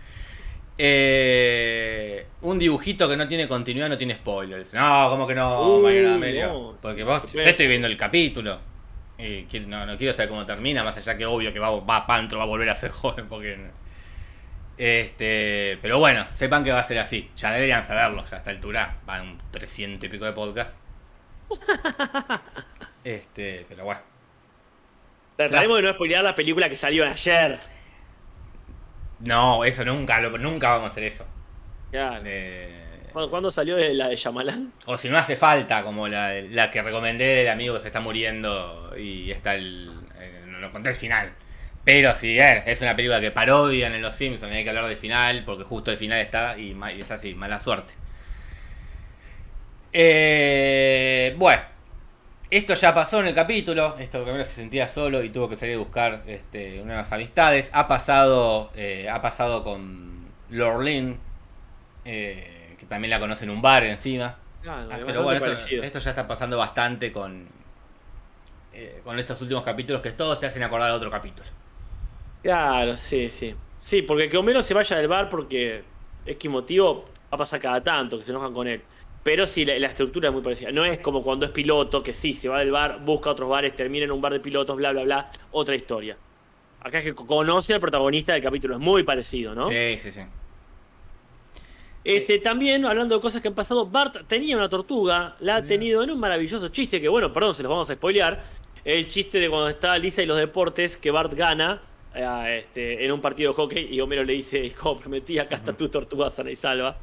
Eh, 0.77 2.25
un 2.41 2.57
dibujito 2.59 3.07
que 3.09 3.15
no 3.17 3.27
tiene 3.27 3.47
continuidad 3.47 3.89
no 3.89 3.97
tiene 3.97 4.15
spoilers. 4.15 4.73
No, 4.73 5.07
¿cómo 5.09 5.25
que 5.27 5.35
no, 5.35 5.75
Uy, 5.77 5.83
Mariana 5.83 6.15
Amelio? 6.15 6.47
no, 6.47 6.77
Porque 6.81 7.03
vos, 7.03 7.31
yo 7.31 7.41
estoy 7.41 7.67
viendo 7.67 7.87
el 7.87 7.97
capítulo. 7.97 8.59
Quiero- 9.49 9.67
no, 9.67 9.86
no 9.86 9.97
quiero 9.97 10.13
saber 10.13 10.30
cómo 10.30 10.45
termina, 10.45 10.84
más 10.84 10.97
allá 10.97 11.15
que 11.17 11.26
obvio 11.26 11.53
que 11.53 11.59
va, 11.59 11.69
va 11.80 12.05
Pantro 12.07 12.38
va 12.39 12.43
a 12.43 12.47
volver 12.47 12.69
a 12.69 12.76
ser 12.76 12.91
joven 13.01 13.28
porque 13.28 13.57
este, 14.78 15.78
pero 15.82 15.99
bueno, 15.99 16.26
sepan 16.32 16.63
que 16.63 16.71
va 16.71 16.80
a 16.80 16.84
ser 16.84 16.97
así. 16.99 17.30
Ya 17.38 17.51
deberían 17.51 17.86
saberlo, 17.86 18.26
ya 18.26 18.36
a 18.38 18.39
esta 18.39 18.49
altura. 18.49 18.97
Van 19.05 19.21
un 19.21 19.38
300 19.51 20.03
y 20.03 20.09
pico 20.09 20.26
de 20.26 20.34
podcast. 20.34 20.74
Este, 23.03 23.65
pero 23.67 23.84
bueno. 23.84 23.99
Trataremos 25.36 25.78
de 25.78 25.84
no 25.84 25.89
spoilear 25.93 26.24
la 26.24 26.36
película 26.36 26.69
que 26.69 26.76
salió 26.78 27.05
ayer. 27.05 27.59
No, 29.19 29.65
eso 29.65 29.84
nunca, 29.84 30.19
lo- 30.21 30.38
nunca 30.38 30.69
vamos 30.69 30.86
a 30.86 30.91
hacer 30.91 31.03
eso. 31.03 31.28
Claro. 31.91 32.21
Eh, 32.26 32.82
¿Cuándo, 33.14 33.51
salió 33.51 33.78
la 33.78 34.09
de 34.09 34.16
Shyamalan? 34.16 34.74
o 34.86 34.97
si 34.97 35.09
no 35.09 35.18
hace 35.18 35.36
falta, 35.36 35.84
como 35.84 36.07
la, 36.07 36.34
la 36.49 36.72
que 36.72 36.82
recomendé 36.82 37.26
del 37.26 37.49
amigo 37.49 37.76
que 37.76 37.80
se 37.80 37.88
está 37.88 37.99
muriendo 37.99 38.93
y 38.97 39.32
está 39.32 39.55
el. 39.55 39.91
eh, 40.20 40.41
no 40.47 40.59
lo 40.59 40.72
conté 40.72 40.89
el 40.89 40.95
final. 40.95 41.34
Pero 41.84 42.16
si 42.16 42.39
eh, 42.39 42.64
es 42.66 42.82
una 42.82 42.95
película 42.95 43.20
que 43.20 43.32
parodian 43.32 43.93
en 43.93 44.01
Los 44.01 44.16
Simpsons, 44.16 44.51
hay 44.53 44.64
que 44.64 44.70
hablar 44.70 44.88
del 44.88 44.97
final, 44.97 45.43
porque 45.45 45.64
justo 45.64 45.91
el 45.91 45.97
final 45.97 46.20
está 46.20 46.57
y, 46.57 46.76
es 46.99 47.11
así, 47.11 47.36
mala 47.36 47.59
suerte. 47.59 47.93
Eh, 49.91 51.36
bueno, 51.38 51.61
esto 52.49 52.74
ya 52.74 52.93
pasó 52.93 53.20
en 53.20 53.28
el 53.28 53.36
capítulo. 53.36 53.95
Esto 53.99 54.24
que 54.24 54.43
se 54.43 54.55
sentía 54.55 54.88
solo 54.88 55.24
y 55.24 55.30
tuvo 55.30 55.49
que 55.49 55.55
salir 55.55 55.76
a 55.76 55.80
buscar 55.80 56.24
este, 56.28 56.82
nuevas 56.84 57.11
amistades. 57.11 57.70
Ha 57.74 57.88
pasado, 57.88 58.72
eh, 58.76 59.09
ha 59.11 59.22
pasado 59.22 59.64
con 59.64 60.28
Lorlin, 60.49 61.20
eh, 62.05 62.52
también 62.93 63.09
la 63.09 63.19
conoce 63.19 63.45
en 63.45 63.49
un 63.49 63.59
bar 63.59 63.83
encima. 63.85 64.35
Claro, 64.61 64.87
Ah, 64.91 64.99
es 64.99 65.05
pero 65.05 65.23
bueno, 65.23 65.43
esto, 65.47 65.97
ya 65.99 66.11
está 66.11 66.27
pasando 66.27 66.59
bastante 66.59 67.11
con, 67.11 67.47
eh, 68.71 69.01
con 69.03 69.17
estos 69.17 69.41
últimos 69.41 69.63
capítulos 69.63 69.99
que 70.03 70.11
todos 70.11 70.39
te 70.39 70.45
hacen 70.45 70.61
acordar 70.61 70.91
a 70.91 70.93
otro 70.93 71.09
capítulo. 71.09 71.47
Claro, 72.43 72.95
sí, 72.95 73.31
sí. 73.31 73.55
Sí, 73.79 74.03
porque 74.03 74.29
que 74.29 74.37
Homero 74.37 74.61
se 74.61 74.75
vaya 74.75 74.95
del 74.97 75.07
bar 75.07 75.27
porque 75.27 75.83
es 76.23 76.37
que 76.37 76.49
motivo 76.49 77.05
va 77.31 77.35
a 77.35 77.37
pasar 77.37 77.59
cada 77.59 77.81
tanto 77.81 78.17
que 78.17 78.23
se 78.23 78.29
enojan 78.31 78.53
con 78.53 78.67
él. 78.67 78.79
Pero 79.23 79.47
sí, 79.47 79.65
la, 79.65 79.79
la 79.79 79.87
estructura 79.87 80.27
es 80.29 80.33
muy 80.33 80.43
parecida. 80.43 80.71
No 80.71 80.85
es 80.85 80.99
como 80.99 81.23
cuando 81.23 81.47
es 81.47 81.51
piloto, 81.51 82.03
que 82.03 82.13
sí, 82.13 82.33
se 82.35 82.47
va 82.47 82.59
del 82.59 82.69
bar, 82.69 82.99
busca 83.03 83.31
otros 83.31 83.49
bares, 83.49 83.75
termina 83.75 84.05
en 84.05 84.11
un 84.11 84.21
bar 84.21 84.33
de 84.33 84.39
pilotos, 84.39 84.77
bla, 84.77 84.91
bla, 84.91 85.01
bla. 85.03 85.31
Otra 85.51 85.75
historia. 85.75 86.15
Acá 86.81 86.99
es 86.99 87.05
que 87.05 87.15
conoce 87.15 87.73
al 87.73 87.79
protagonista 87.79 88.33
del 88.33 88.43
capítulo, 88.43 88.75
es 88.75 88.79
muy 88.79 89.01
parecido, 89.01 89.55
¿no? 89.55 89.65
Sí, 89.65 89.97
sí, 89.99 90.11
sí. 90.11 90.21
Este, 92.03 92.39
también, 92.39 92.85
hablando 92.85 93.15
de 93.15 93.21
cosas 93.21 93.41
que 93.41 93.47
han 93.47 93.53
pasado, 93.53 93.87
Bart 93.87 94.27
tenía 94.27 94.57
una 94.57 94.67
tortuga, 94.67 95.37
la 95.39 95.57
ha 95.57 95.63
tenido 95.63 96.03
en 96.03 96.11
un 96.11 96.19
maravilloso 96.19 96.67
chiste, 96.67 96.99
que 96.99 97.07
bueno, 97.07 97.31
perdón, 97.31 97.55
se 97.55 97.63
los 97.63 97.69
vamos 97.69 97.89
a 97.89 97.93
spoilear. 97.93 98.43
El 98.83 99.07
chiste 99.07 99.39
de 99.39 99.49
cuando 99.49 99.69
está 99.69 99.97
Lisa 99.97 100.21
y 100.21 100.25
los 100.25 100.37
deportes, 100.37 100.97
que 100.97 101.09
Bart 101.11 101.33
gana 101.33 101.81
eh, 102.13 102.61
este, 102.61 103.05
en 103.05 103.11
un 103.11 103.21
partido 103.21 103.51
de 103.51 103.55
hockey 103.55 103.95
y 103.95 104.01
Homero 104.01 104.23
le 104.25 104.33
dice, 104.33 104.69
como 104.73 104.99
prometí, 104.99 105.39
acá 105.39 105.55
está 105.55 105.71
tu 105.71 105.87
tortuga 105.87 106.29
sana 106.29 106.51
y 106.51 106.57
salva. 106.57 106.97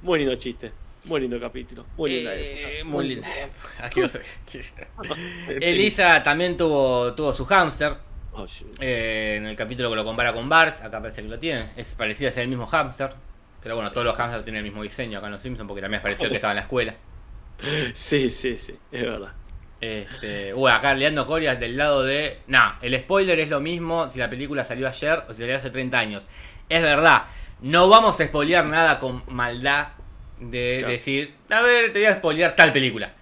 Muy 0.00 0.20
lindo 0.20 0.34
chiste, 0.36 0.72
muy 1.04 1.20
lindo 1.20 1.38
capítulo, 1.38 1.84
muy 1.96 2.10
linda 2.10 2.30
Eh, 2.34 2.82
muy 2.84 3.08
linda. 3.08 3.28
Aquí 3.82 4.00
no 4.00 4.08
sé. 4.08 4.22
En 4.52 4.62
fin. 4.62 5.58
Elisa 5.60 6.22
también 6.22 6.56
tuvo, 6.56 7.12
tuvo 7.12 7.32
su 7.34 7.44
hámster. 7.44 7.94
Oh, 8.32 8.46
eh, 8.80 9.36
en 9.36 9.46
el 9.46 9.56
capítulo 9.56 9.90
que 9.90 9.96
lo 9.96 10.04
compara 10.04 10.32
con 10.32 10.48
Bart, 10.48 10.82
acá 10.82 11.00
parece 11.00 11.22
que 11.22 11.28
lo 11.28 11.38
tiene. 11.38 11.70
Es 11.76 11.94
parecido 11.94 12.30
a 12.30 12.32
ser 12.32 12.44
el 12.44 12.48
mismo 12.48 12.66
hámster. 12.66 13.10
Pero 13.66 13.74
bueno, 13.74 13.90
todos 13.90 14.06
los 14.06 14.16
hámsters 14.16 14.44
tienen 14.44 14.58
el 14.58 14.62
mismo 14.62 14.84
diseño 14.84 15.18
acá 15.18 15.26
en 15.26 15.32
los 15.32 15.42
Simpsons 15.42 15.66
porque 15.66 15.82
también 15.82 15.98
es 15.98 16.02
parecido 16.04 16.26
al 16.26 16.30
que 16.30 16.36
estaba 16.36 16.52
en 16.52 16.56
la 16.58 16.62
escuela. 16.62 16.94
sí, 17.94 18.30
sí, 18.30 18.56
sí, 18.56 18.78
es 18.92 19.02
verdad. 19.02 19.32
Este, 19.80 20.54
uh, 20.54 20.68
acá 20.68 20.94
Leandro 20.94 21.26
Corias 21.26 21.58
del 21.58 21.76
lado 21.76 22.04
de. 22.04 22.38
Nah, 22.46 22.74
el 22.80 22.96
spoiler 22.96 23.40
es 23.40 23.48
lo 23.48 23.58
mismo 23.58 24.08
si 24.08 24.20
la 24.20 24.30
película 24.30 24.62
salió 24.62 24.86
ayer 24.86 25.24
o 25.28 25.32
si 25.32 25.40
salió 25.40 25.56
hace 25.56 25.70
30 25.70 25.98
años. 25.98 26.28
Es 26.68 26.80
verdad, 26.80 27.24
no 27.60 27.88
vamos 27.88 28.20
a 28.20 28.26
spoilear 28.26 28.66
nada 28.66 29.00
con 29.00 29.24
maldad 29.26 29.88
de 30.38 30.76
Claro. 30.78 30.92
decir, 30.92 31.34
a 31.50 31.60
ver, 31.62 31.92
te 31.92 31.98
voy 31.98 32.06
a 32.06 32.14
spoilear 32.14 32.54
tal 32.54 32.72
película. 32.72 33.14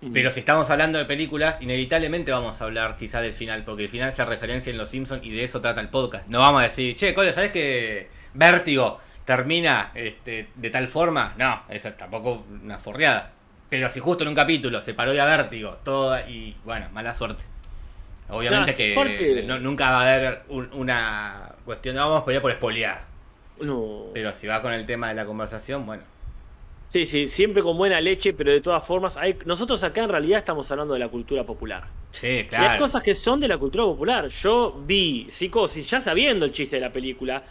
Mm. 0.00 0.14
Pero 0.14 0.30
si 0.30 0.40
estamos 0.40 0.70
hablando 0.70 0.98
de 0.98 1.04
películas, 1.04 1.60
inevitablemente 1.60 2.32
vamos 2.32 2.62
a 2.62 2.64
hablar 2.64 2.96
quizá 2.96 3.20
del 3.20 3.34
final, 3.34 3.64
porque 3.64 3.82
el 3.82 3.90
final 3.90 4.14
se 4.14 4.24
referencia 4.24 4.70
en 4.70 4.78
Los 4.78 4.88
Simpsons 4.88 5.22
y 5.26 5.30
de 5.30 5.44
eso 5.44 5.60
trata 5.60 5.82
el 5.82 5.90
podcast. 5.90 6.26
No 6.26 6.38
vamos 6.38 6.62
a 6.62 6.64
decir, 6.64 6.96
che, 6.96 7.12
Cole, 7.12 7.34
¿sabes 7.34 7.52
que 7.52 8.08
Vértigo 8.32 9.04
termina 9.24 9.90
este, 9.94 10.48
de 10.54 10.70
tal 10.70 10.88
forma? 10.88 11.34
No, 11.38 11.62
eso 11.68 11.88
es 11.88 11.96
tampoco 11.96 12.44
una 12.62 12.78
forreada. 12.78 13.32
Pero 13.68 13.88
si 13.88 14.00
justo 14.00 14.22
en 14.24 14.28
un 14.28 14.34
capítulo 14.34 14.82
se 14.82 14.94
parodia 14.94 15.24
Vértigo, 15.24 15.78
todo 15.84 16.16
y 16.28 16.54
bueno, 16.64 16.88
mala 16.92 17.14
suerte. 17.14 17.44
Obviamente 18.28 18.72
No, 18.94 19.04
que 19.04 19.42
no- 19.46 19.58
nunca 19.58 19.90
va 19.90 20.02
a 20.02 20.14
haber 20.14 20.42
un- 20.48 20.70
una 20.72 21.52
cuestión, 21.64 21.94
no 21.96 22.02
vamos 22.02 22.18
a 22.18 22.20
spoilear 22.22 22.42
por 22.42 22.52
spoilear. 22.52 23.02
No. 23.60 24.06
Pero 24.14 24.32
si 24.32 24.46
va 24.46 24.62
con 24.62 24.72
el 24.72 24.86
tema 24.86 25.08
de 25.08 25.14
la 25.14 25.24
conversación, 25.26 25.84
bueno. 25.86 26.02
Sí, 26.88 27.06
sí, 27.06 27.26
siempre 27.26 27.62
con 27.62 27.76
buena 27.76 28.00
leche, 28.00 28.32
pero 28.34 28.52
de 28.52 28.60
todas 28.60 28.86
formas, 28.86 29.16
hay, 29.16 29.36
nosotros 29.46 29.82
acá 29.82 30.04
en 30.04 30.10
realidad 30.10 30.38
estamos 30.38 30.70
hablando 30.70 30.94
de 30.94 31.00
la 31.00 31.08
cultura 31.08 31.44
popular. 31.44 31.84
Sí, 32.10 32.26
Y 32.26 32.30
hay 32.30 32.44
claro. 32.46 32.78
cosas 32.78 33.02
que 33.02 33.14
son 33.14 33.40
de 33.40 33.48
la 33.48 33.58
cultura 33.58 33.84
popular. 33.84 34.28
Yo 34.28 34.80
vi 34.86 35.26
Psicosis 35.30 35.90
ya 35.90 36.00
sabiendo 36.00 36.44
el 36.46 36.52
chiste 36.52 36.76
de 36.76 36.82
la 36.82 36.92
película, 36.92 37.42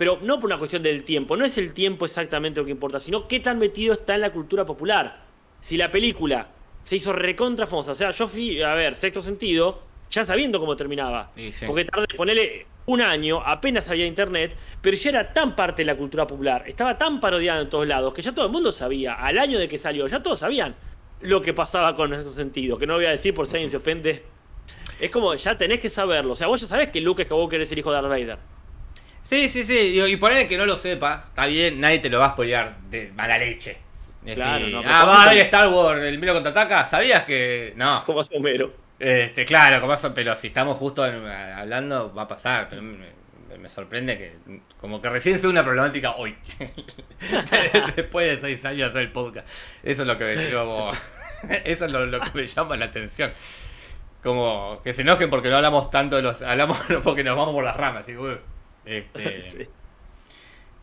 pero 0.00 0.18
no 0.22 0.40
por 0.40 0.46
una 0.46 0.56
cuestión 0.56 0.82
del 0.82 1.04
tiempo. 1.04 1.36
No 1.36 1.44
es 1.44 1.58
el 1.58 1.74
tiempo 1.74 2.06
exactamente 2.06 2.58
lo 2.58 2.64
que 2.64 2.72
importa, 2.72 2.98
sino 2.98 3.28
qué 3.28 3.38
tan 3.38 3.58
metido 3.58 3.92
está 3.92 4.14
en 4.14 4.22
la 4.22 4.32
cultura 4.32 4.64
popular. 4.64 5.24
Si 5.60 5.76
la 5.76 5.90
película 5.90 6.48
se 6.82 6.96
hizo 6.96 7.12
recontra 7.12 7.66
famosa, 7.66 7.92
o 7.92 7.94
sea, 7.94 8.10
yo 8.10 8.26
fui 8.26 8.62
a 8.62 8.72
ver 8.72 8.94
Sexto 8.94 9.20
Sentido 9.20 9.82
ya 10.08 10.24
sabiendo 10.24 10.58
cómo 10.58 10.74
terminaba. 10.74 11.32
Sí, 11.36 11.52
sí. 11.52 11.66
Porque 11.66 11.84
tardé, 11.84 12.06
ponele 12.16 12.66
un 12.86 13.02
año, 13.02 13.42
apenas 13.44 13.90
había 13.90 14.06
internet, 14.06 14.56
pero 14.80 14.96
ya 14.96 15.10
era 15.10 15.34
tan 15.34 15.54
parte 15.54 15.82
de 15.82 15.86
la 15.88 15.96
cultura 15.98 16.26
popular, 16.26 16.64
estaba 16.66 16.96
tan 16.96 17.20
parodiada 17.20 17.60
en 17.60 17.68
todos 17.68 17.86
lados, 17.86 18.14
que 18.14 18.22
ya 18.22 18.32
todo 18.32 18.46
el 18.46 18.52
mundo 18.52 18.72
sabía, 18.72 19.16
al 19.16 19.38
año 19.38 19.58
de 19.58 19.68
que 19.68 19.76
salió, 19.76 20.06
ya 20.06 20.22
todos 20.22 20.38
sabían 20.38 20.76
lo 21.20 21.42
que 21.42 21.52
pasaba 21.52 21.94
con 21.94 22.08
Sexto 22.08 22.32
Sentido, 22.32 22.78
que 22.78 22.86
no 22.86 22.94
voy 22.94 23.04
a 23.04 23.10
decir 23.10 23.34
por 23.34 23.46
si 23.46 23.52
alguien 23.56 23.68
se 23.68 23.76
ofende. 23.76 24.22
Es 24.98 25.10
como, 25.10 25.34
ya 25.34 25.58
tenés 25.58 25.78
que 25.78 25.90
saberlo. 25.90 26.32
O 26.32 26.36
sea, 26.36 26.46
vos 26.46 26.58
ya 26.58 26.66
sabés 26.66 26.88
que 26.88 27.02
Luke 27.02 27.24
Skywalker 27.24 27.60
es 27.60 27.70
el 27.72 27.80
hijo 27.80 27.90
de 27.90 27.96
Darth 27.96 28.08
Vader. 28.08 28.59
Sí, 29.22 29.48
sí, 29.48 29.64
sí. 29.64 29.74
digo, 29.92 30.06
Y 30.06 30.16
poner 30.16 30.48
que 30.48 30.56
no 30.58 30.66
lo 30.66 30.76
sepas, 30.76 31.28
está 31.28 31.46
bien, 31.46 31.80
nadie 31.80 31.98
te 32.00 32.08
lo 32.10 32.18
va 32.18 32.26
a 32.26 32.32
spoilear 32.32 32.76
de 32.90 33.12
mala 33.14 33.38
leche. 33.38 33.78
Claro, 34.34 34.66
no, 34.68 34.80
ah, 34.80 34.82
va 34.84 35.00
a 35.00 35.04
¿cuánto- 35.06 35.30
ver 35.30 35.38
Star 35.46 35.68
Wars, 35.68 36.02
el 36.02 36.18
Miro 36.18 36.34
contraataca. 36.34 36.84
¿Sabías 36.84 37.24
que.? 37.24 37.72
No. 37.76 38.04
Como 38.04 38.20
hace 38.20 38.36
Homero. 38.36 38.72
Este, 38.98 39.46
claro, 39.46 39.80
como 39.80 39.94
eso, 39.94 40.12
pero 40.12 40.36
si 40.36 40.48
estamos 40.48 40.76
justo 40.76 41.06
en- 41.06 41.26
hablando, 41.26 42.12
va 42.12 42.22
a 42.22 42.28
pasar. 42.28 42.68
Pero 42.68 42.82
me, 42.82 43.06
me 43.58 43.68
sorprende 43.70 44.18
que. 44.18 44.36
Como 44.78 45.00
que 45.00 45.08
recién 45.08 45.38
sea 45.38 45.48
una 45.48 45.64
problemática 45.64 46.12
hoy. 46.16 46.36
Después 47.96 48.28
de 48.28 48.40
seis 48.40 48.64
años 48.64 48.78
de 48.78 48.84
hacer 48.86 49.02
el 49.02 49.12
podcast. 49.12 49.48
Eso 49.82 50.02
es 50.02 50.08
lo 50.08 50.18
que 50.18 50.24
me 50.24 50.36
llevo. 50.36 50.90
Eso 51.64 51.86
es 51.86 51.92
lo, 51.92 52.04
lo 52.06 52.20
que 52.20 52.30
me 52.34 52.46
llama 52.46 52.76
la 52.76 52.86
atención. 52.86 53.32
Como 54.22 54.80
que 54.84 54.92
se 54.92 55.00
enojen 55.02 55.30
porque 55.30 55.48
no 55.48 55.56
hablamos 55.56 55.90
tanto 55.90 56.16
de 56.16 56.22
los. 56.22 56.42
Hablamos 56.42 56.78
porque 57.02 57.24
nos 57.24 57.36
vamos 57.36 57.54
por 57.54 57.64
las 57.64 57.76
ramas. 57.76 58.06
y, 58.08 58.16
uy, 58.16 58.36
Este, 58.84 59.50
Sí. 59.52 59.68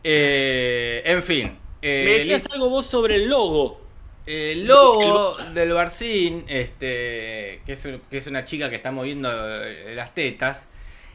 eh, 0.04 1.02
en 1.04 1.22
fin. 1.22 1.58
eh, 1.82 2.02
Me 2.06 2.12
decías 2.18 2.46
algo 2.52 2.68
vos 2.70 2.86
sobre 2.86 3.16
el 3.16 3.28
logo. 3.28 3.80
el 4.26 4.66
logo 4.66 5.36
del 5.54 5.72
Barcín, 5.72 6.44
este, 6.48 7.62
que 7.64 7.72
es, 7.72 7.84
un- 7.84 8.00
que 8.10 8.18
es 8.18 8.26
una 8.26 8.44
chica 8.44 8.68
que 8.70 8.76
está 8.76 8.92
moviendo 8.92 9.30
eh, 9.64 9.94
las 9.94 10.14
tetas. 10.14 10.68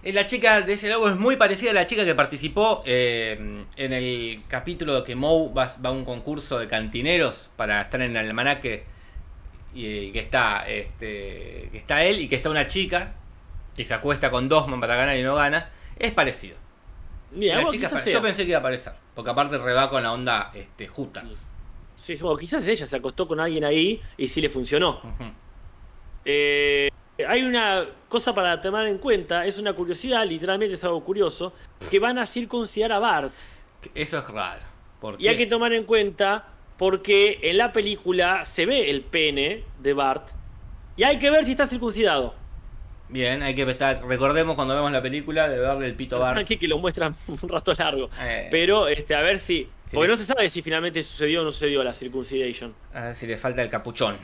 eh, 0.04 0.14
La 0.14 0.26
chica 0.26 0.62
de 0.62 0.74
ese 0.74 0.90
logo 0.90 1.10
es 1.10 1.16
muy 1.16 1.36
parecida 1.38 1.72
a 1.72 1.74
la 1.74 1.86
chica 1.86 2.06
que 2.06 2.16
participó 2.16 2.84
eh, 2.86 3.66
en 3.78 3.94
el 3.94 4.44
capítulo 4.48 4.96
de 4.96 5.04
que 5.04 5.16
Moe 5.16 5.54
va, 5.54 5.68
va 5.84 5.90
a 5.90 5.92
un 5.92 6.06
concurso 6.06 6.60
de 6.60 6.68
cantineros 6.68 7.52
para 7.56 7.82
estar 7.82 8.02
en 8.02 8.16
el 8.18 8.28
almanaque. 8.28 8.86
Y, 9.76 10.12
que 10.12 10.20
está 10.20 10.66
este 10.68 11.70
que 11.72 11.78
está 11.80 12.04
él 12.06 12.20
y 12.20 12.28
que 12.30 12.36
está 12.36 12.50
una 12.52 12.68
chica 12.68 13.16
que 13.76 13.86
se 13.86 13.94
acuesta 13.96 14.30
con 14.32 14.50
Dosman 14.50 14.80
para 14.82 14.96
ganar 14.96 15.18
y 15.18 15.24
no 15.24 15.36
gana. 15.36 15.72
Es 16.00 16.12
parecido. 16.12 16.58
Mira, 17.34 17.62
La 17.62 17.68
chica 17.68 18.04
yo 18.06 18.22
pensé 18.22 18.44
que 18.44 18.50
iba 18.50 18.58
a 18.58 18.60
aparecer. 18.60 18.94
Porque 19.14 19.32
aparte 19.32 19.58
reba 19.58 19.90
con 19.90 20.04
la 20.04 20.14
onda 20.14 20.52
este, 20.54 20.88
Hooters. 20.88 21.50
Sí, 21.96 22.16
bueno, 22.16 22.38
quizás 22.38 22.68
ella 22.68 22.86
se 22.86 22.98
acostó 22.98 23.28
con 23.28 23.40
alguien 23.40 23.64
ahí 23.64 24.02
y 24.18 24.28
sí 24.28 24.42
le 24.42 24.50
funcionó. 24.50 25.02
Eh, 26.26 26.90
hay 27.28 27.44
una 27.44 27.86
cosa 28.10 28.34
para 28.34 28.60
tomar 28.60 28.88
en 28.88 28.98
cuenta, 28.98 29.46
es 29.46 29.58
una 29.58 29.74
curiosidad, 29.74 30.26
literalmente 30.26 30.76
es 30.76 30.84
algo 30.84 31.04
curioso, 31.04 31.54
que 31.90 32.00
van 32.00 32.18
a 32.18 32.26
circuncidar 32.26 32.92
a 32.92 33.00
Bart. 33.00 33.34
Eso 33.94 34.18
es 34.18 34.28
raro. 34.28 34.62
¿Por 35.00 35.22
Y 35.22 35.28
hay 35.28 35.38
que 35.38 35.46
tomar 35.46 35.74
en 35.74 35.84
cuenta 35.84 36.48
porque 36.78 37.40
en 37.42 37.58
la 37.58 37.72
película 37.72 38.46
se 38.46 38.66
ve 38.66 38.90
el 38.90 39.02
pene 39.02 39.64
de 39.80 39.94
Bart 39.94 40.30
y 40.96 41.04
hay 41.04 41.20
que 41.20 41.30
ver 41.30 41.46
si 41.46 41.52
está 41.52 41.66
circuncidado. 41.66 42.36
Bien, 43.14 43.44
hay 43.44 43.54
que 43.54 43.62
estar. 43.62 44.04
Recordemos 44.08 44.56
cuando 44.56 44.74
vemos 44.74 44.92
la 44.92 45.00
película 45.04 45.48
de 45.48 45.60
verle 45.60 45.86
el 45.86 45.94
pito. 45.94 46.26
Aquí 46.26 46.58
que 46.58 46.68
lo 46.68 46.80
muestran 46.80 47.16
un 47.28 47.48
rato 47.48 47.72
largo. 47.78 48.10
Eh, 48.20 48.48
Pero 48.50 48.88
este, 48.88 49.14
a 49.14 49.22
ver 49.22 49.38
si. 49.38 49.70
Sí. 49.86 49.92
Porque 49.94 50.08
no 50.08 50.18
se 50.18 50.26
sabe 50.26 50.50
si 50.50 50.64
finalmente 50.64 51.04
sucedió 51.04 51.42
o 51.42 51.44
no 51.44 51.52
sucedió 51.52 51.84
la 51.84 51.94
circuncidation. 51.94 52.74
A 52.92 53.02
ver 53.02 53.16
si 53.16 53.28
le 53.28 53.38
falta 53.38 53.62
el 53.62 53.70
capuchón. 53.70 54.18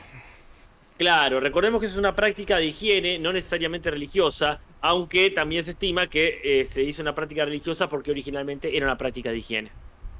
Claro, 0.98 1.38
recordemos 1.38 1.80
que 1.80 1.86
es 1.86 1.96
una 1.96 2.16
práctica 2.16 2.56
de 2.56 2.66
higiene, 2.66 3.20
no 3.20 3.32
necesariamente 3.32 3.92
religiosa, 3.92 4.58
aunque 4.80 5.30
también 5.30 5.62
se 5.62 5.70
estima 5.70 6.08
que 6.08 6.40
eh, 6.42 6.64
se 6.64 6.82
hizo 6.82 7.00
una 7.00 7.14
práctica 7.14 7.44
religiosa 7.44 7.88
porque 7.88 8.10
originalmente 8.10 8.76
era 8.76 8.86
una 8.86 8.98
práctica 8.98 9.30
de 9.30 9.38
higiene. 9.38 9.70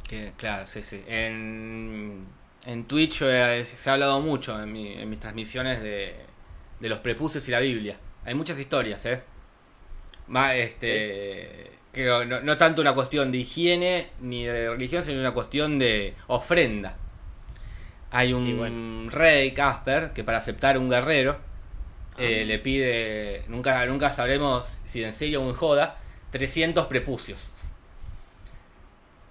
Que, 0.09 0.33
claro, 0.37 0.69
sí, 0.69 0.81
sí. 0.83 1.03
En, 1.09 2.21
en 2.65 2.85
Twitch 2.85 3.23
eh, 3.23 3.65
se 3.65 3.91
ha 3.91 3.95
hablado 3.95 4.21
mucho 4.21 4.63
en, 4.63 4.73
mi- 4.73 4.93
en 4.95 5.11
mis 5.11 5.19
transmisiones 5.19 5.83
de, 5.83 6.15
de 6.79 6.89
los 6.89 7.01
prepucios 7.01 7.47
y 7.49 7.51
la 7.51 7.59
Biblia. 7.61 7.99
Hay 8.25 8.35
muchas 8.35 8.59
historias, 8.59 9.05
¿eh? 9.07 9.23
Más, 10.27 10.55
este. 10.55 11.71
creo, 11.93 12.25
no, 12.25 12.41
no 12.41 12.59
tanto 12.59 12.81
una 12.81 12.95
cuestión 12.95 13.33
de 13.33 13.39
higiene 13.39 14.09
ni 14.21 14.45
de 14.45 14.71
religión, 14.71 15.03
sino 15.03 15.21
una 15.21 15.33
cuestión 15.33 15.79
de 15.79 16.15
ofrenda. 16.27 16.97
Hay 18.13 18.33
un 18.33 18.57
bueno. 18.57 19.11
rey, 19.11 19.53
Casper, 19.53 20.13
que 20.13 20.25
para 20.25 20.39
aceptar 20.39 20.79
un 20.79 20.91
guerrero 20.91 21.39
eh, 22.19 22.45
le 22.45 22.59
pide, 22.59 23.45
nunca, 23.49 23.87
nunca 23.87 24.13
sabremos 24.13 24.79
si 24.85 25.03
en 25.05 25.13
serio 25.13 25.43
o 25.43 25.49
en 25.49 25.55
joda, 25.55 25.99
300 26.33 26.87
prepucios. 26.87 27.55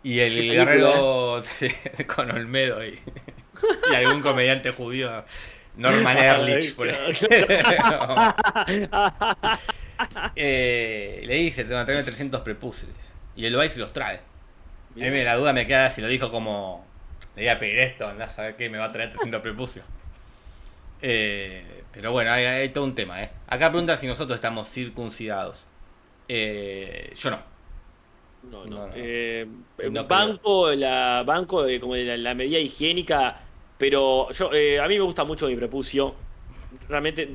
Y 0.02 0.20
el 0.20 0.34
película, 0.34 0.66
guerrero 0.66 1.44
con 2.16 2.32
Olmedo 2.32 2.84
y, 2.84 3.00
y 3.92 3.96
algún 3.96 4.22
comediante 4.22 4.72
judío, 4.72 5.24
Norman 5.76 6.18
Ehrlich, 6.24 6.76
por 6.76 6.88
ejemplo. 6.90 7.28
Eh, 10.36 11.24
le 11.26 11.36
dice, 11.36 11.64
tengo 11.66 11.80
que 11.80 11.86
traer 11.86 12.06
300 12.06 12.42
prepucios. 12.42 12.90
Y 13.36 13.46
él 13.46 13.58
va 13.58 13.66
y 13.66 13.70
se 13.70 13.80
los 13.80 13.94
trae. 13.94 14.18
A 14.96 14.96
mí 14.96 15.24
la 15.24 15.36
duda 15.36 15.54
me 15.54 15.68
queda 15.68 15.92
si 15.92 16.02
lo 16.02 16.08
dijo 16.08 16.32
como, 16.32 16.86
le 17.36 17.44
voy 17.44 17.50
a 17.50 17.60
pedir 17.60 17.80
esto, 17.80 18.08
andás 18.08 18.38
a 18.40 18.44
ver 18.44 18.56
qué 18.58 18.70
me 18.70 18.78
va 18.78 18.86
a 18.86 18.92
traer 18.92 19.10
300 19.12 19.42
prepucios. 19.42 19.86
Eh, 21.02 21.84
pero 21.92 22.12
bueno, 22.12 22.32
hay, 22.32 22.46
hay 22.46 22.70
todo 22.70 22.84
un 22.84 22.96
tema. 22.96 23.22
¿eh? 23.24 23.30
Acá 23.48 23.70
pregunta 23.70 23.98
si 23.98 24.08
nosotros 24.08 24.36
estamos 24.36 24.70
circuncidados. 24.70 25.66
Eh, 26.28 27.14
yo 27.16 27.32
no. 27.32 27.40
No, 28.44 28.66
No, 28.66 28.68
no. 28.88 28.88
no. 28.88 28.94
Eh, 28.96 29.48
No 29.92 30.06
banco, 30.06 30.72
la, 30.74 31.24
banco 31.26 31.64
de, 31.64 31.80
como 31.80 31.96
de 31.96 32.06
la, 32.06 32.18
la 32.18 32.34
medida 32.34 32.60
higiénica, 32.60 33.42
pero 33.80 34.30
yo 34.32 34.52
eh, 34.54 34.80
a 34.80 34.88
mí 34.88 34.96
me 34.96 35.04
gusta 35.04 35.24
mucho 35.24 35.48
mi 35.48 35.56
prepucio. 35.56 36.14
Realmente 36.88 37.28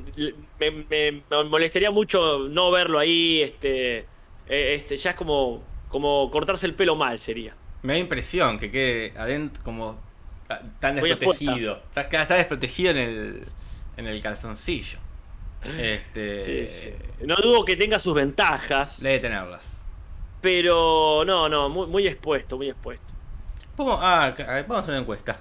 me, 0.59 0.71
me- 0.71 1.11
me 1.29 1.43
molestaría 1.43 1.91
mucho 1.91 2.47
no 2.47 2.71
verlo 2.71 2.99
ahí. 2.99 3.41
Este, 3.41 3.97
eh, 3.97 4.05
este, 4.75 4.95
ya 4.95 5.09
es 5.09 5.15
como, 5.17 5.61
como 5.89 6.31
cortarse 6.31 6.65
el 6.65 6.73
pelo 6.75 6.95
mal 6.95 7.19
sería. 7.19 7.53
Me 7.81 7.93
da 7.93 7.99
impresión 7.99 8.57
que 8.57 8.71
quede 8.71 9.13
adentro 9.17 9.61
como 9.63 9.99
ta- 10.47 10.61
tan 10.79 10.95
desprotegido. 10.95 11.81
Está, 11.95 12.21
está 12.21 12.35
desprotegido 12.35 12.91
en 12.91 12.97
el, 12.97 13.43
en 13.97 14.07
el 14.07 14.21
calzoncillo. 14.21 14.99
Este, 15.77 16.43
Sí, 16.43 16.67
sí. 16.69 17.25
No 17.25 17.35
dudo 17.37 17.65
que 17.65 17.75
tenga 17.75 17.97
sus 17.99 18.13
ventajas, 18.13 19.01
Debe 19.01 19.17
tenerlas. 19.19 19.83
pero 20.39 21.23
no, 21.25 21.49
no, 21.49 21.69
muy, 21.69 21.87
muy 21.87 22.07
expuesto, 22.07 22.55
muy 22.55 22.69
expuesto. 22.69 23.03
Ah, 23.79 24.33
vamos 24.37 24.77
a 24.77 24.79
hacer 24.79 24.91
una 24.93 25.01
encuesta. 25.01 25.39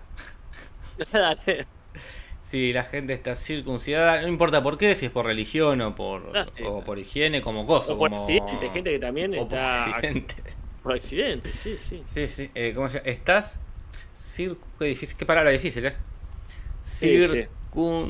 Dale. 1.13 1.67
Si 2.43 2.73
la 2.73 2.85
gente 2.85 3.15
está 3.15 3.37
circuncidada, 3.37 4.21
no 4.21 4.29
importa 4.29 4.63
por 4.63 4.77
qué, 4.77 4.95
si 4.95 5.07
es 5.07 5.13
por 5.13 5.25
religión 5.27 5.81
o 5.81 5.95
por, 5.95 6.37
Ah, 6.37 6.45
sí. 6.55 6.63
o 6.65 6.85
por 6.85 6.99
higiene, 6.99 7.41
como 7.41 7.67
cosa. 7.67 7.95
O 7.95 7.99
por 7.99 8.11
como... 8.11 8.21
accidente, 8.21 8.71
gente 8.71 8.91
que 8.91 8.99
también 8.99 9.33
o 9.35 9.49
por 9.49 9.59
está 9.59 9.97
accidente. 9.97 10.35
por 10.83 10.93
accidente, 10.93 11.49
sí, 11.51 11.77
sí. 11.79 12.03
Sí, 12.07 12.29
sí. 12.29 12.51
Eh, 12.55 12.73
¿Cómo 12.75 12.89
se 12.91 12.99
llama? 12.99 13.11
Estás. 13.11 13.61
Circu... 14.15 14.67
Qué, 14.79 14.85
difícil, 14.87 15.17
qué 15.17 15.27
palabra 15.27 15.51
difícil, 15.51 15.87
¿eh? 15.87 15.95
Circuncidado. 16.85 18.05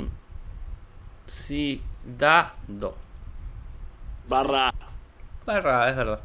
Barra. 4.28 4.72
Barra, 5.46 5.88
es 5.90 5.96
verdad. 5.96 6.20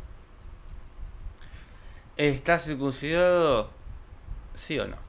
¿Estás 2.18 2.66
circuncidado? 2.66 3.70
¿Sí 4.56 4.78
o 4.80 4.88
no? 4.88 5.09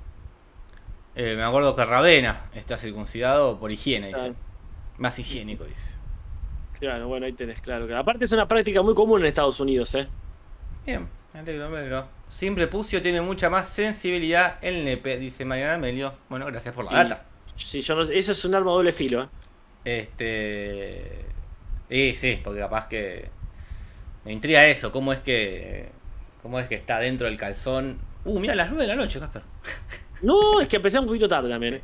Eh, 1.15 1.35
me 1.37 1.43
acuerdo 1.43 1.75
que 1.77 1.85
Ravena 1.85 2.47
está 2.55 2.77
circuncidado 2.79 3.59
por 3.59 3.73
higiene, 3.73 4.09
dice. 4.09 4.33
Más 4.99 5.19
higiénico, 5.19 5.65
dice. 5.65 5.95
Claro, 6.79 7.09
bueno, 7.09 7.27
ahí 7.27 7.33
tenés, 7.33 7.61
claro. 7.61 7.95
Aparte 7.99 8.25
es 8.25 8.33
una 8.33 8.47
práctica 8.49 8.81
muy 8.83 8.95
común 8.95 9.21
en 9.21 9.27
Estados 9.27 9.61
Unidos, 9.61 9.95
¿eh? 9.95 10.09
Bien, 10.87 11.09
me 11.35 11.41
alegro, 11.41 11.69
me 11.69 11.79
alegro. 11.79 12.07
Sin 12.29 12.55
prepucio 12.55 13.03
tiene 13.03 13.21
mucha 13.21 13.51
más 13.51 13.69
sensibilidad 13.69 14.57
el 14.63 14.85
nepe, 14.85 15.19
dice 15.19 15.45
Mariana 15.45 15.79
Melio. 15.79 16.15
Bueno, 16.29 16.47
gracias 16.47 16.75
por 16.75 16.85
la 16.85 16.93
Y- 16.93 16.95
data. 16.95 17.25
Sí, 17.57 17.83
yo 17.83 17.95
no 17.97 18.05
sé, 18.05 18.17
eso 18.19 18.33
es 18.33 18.45
un 18.47 18.55
arma 18.55 18.71
doble 18.71 18.93
filo, 18.93 19.25
¿eh? 19.25 19.29
Este. 19.85 21.25
Y 21.91 22.15
sí, 22.15 22.41
porque 22.43 22.61
capaz 22.61 22.87
que. 22.87 23.29
Me 24.25 24.33
intriga 24.33 24.65
eso, 24.67 24.93
cómo 24.93 25.13
es 25.13 25.21
que. 25.21 25.91
cómo 26.43 26.59
es 26.61 26.67
que 26.69 26.75
está 26.77 26.99
dentro 26.99 27.27
del 27.27 27.37
calzón. 27.37 27.99
Uh, 28.25 28.39
mira, 28.39 28.53
a 28.53 28.57
las 28.57 28.69
9 28.71 28.83
de 28.85 28.89
la 28.89 28.97
noche, 28.97 29.19
Casper. 29.19 29.43
No, 30.23 30.61
es 30.61 30.69
que 30.69 30.77
empecé 30.77 30.99
un 30.99 31.07
poquito 31.07 31.27
tarde 31.29 31.49
también, 31.49 31.75
¿eh? 31.75 31.83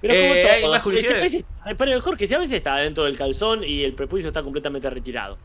Pero 0.00 0.12
Eh, 0.14 0.20
como 0.20 0.52
hay 0.54 0.60
todo, 0.62 0.70
más 0.72 0.80
a 0.80 0.84
curiosidades. 0.84 1.22
veces- 1.22 1.44
pero 1.78 2.00
Jorge, 2.00 2.26
si 2.26 2.34
a 2.34 2.38
veces 2.38 2.56
está 2.58 2.76
dentro 2.76 3.04
del 3.04 3.16
calzón 3.16 3.64
y 3.64 3.82
el 3.82 3.94
prepucio 3.94 4.28
está 4.28 4.42
completamente 4.42 4.88
retirado. 4.90 5.38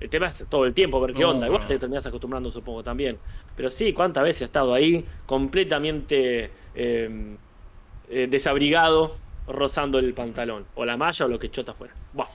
El 0.00 0.08
tema 0.08 0.28
es 0.28 0.44
todo 0.48 0.64
el 0.64 0.74
tiempo, 0.74 1.00
ver 1.00 1.12
qué 1.12 1.22
No, 1.22 1.30
onda. 1.30 1.46
Igual 1.46 1.62
no. 1.62 1.68
te 1.68 1.78
terminas 1.78 2.06
acostumbrando, 2.06 2.50
supongo, 2.50 2.84
también. 2.84 3.18
Pero 3.56 3.68
sí, 3.68 3.92
¿cuántas 3.92 4.22
veces 4.22 4.42
ha 4.42 4.44
estado 4.44 4.72
ahí 4.72 5.04
completamente 5.26 6.50
eh, 6.76 7.36
eh, 8.08 8.26
desabrigado, 8.30 9.16
rozando 9.48 9.98
el 9.98 10.14
pantalón? 10.14 10.66
O 10.76 10.84
la 10.84 10.96
malla 10.96 11.24
o 11.24 11.28
lo 11.28 11.38
que 11.40 11.50
chota 11.50 11.72
afuera. 11.72 11.92
Buah. 12.12 12.28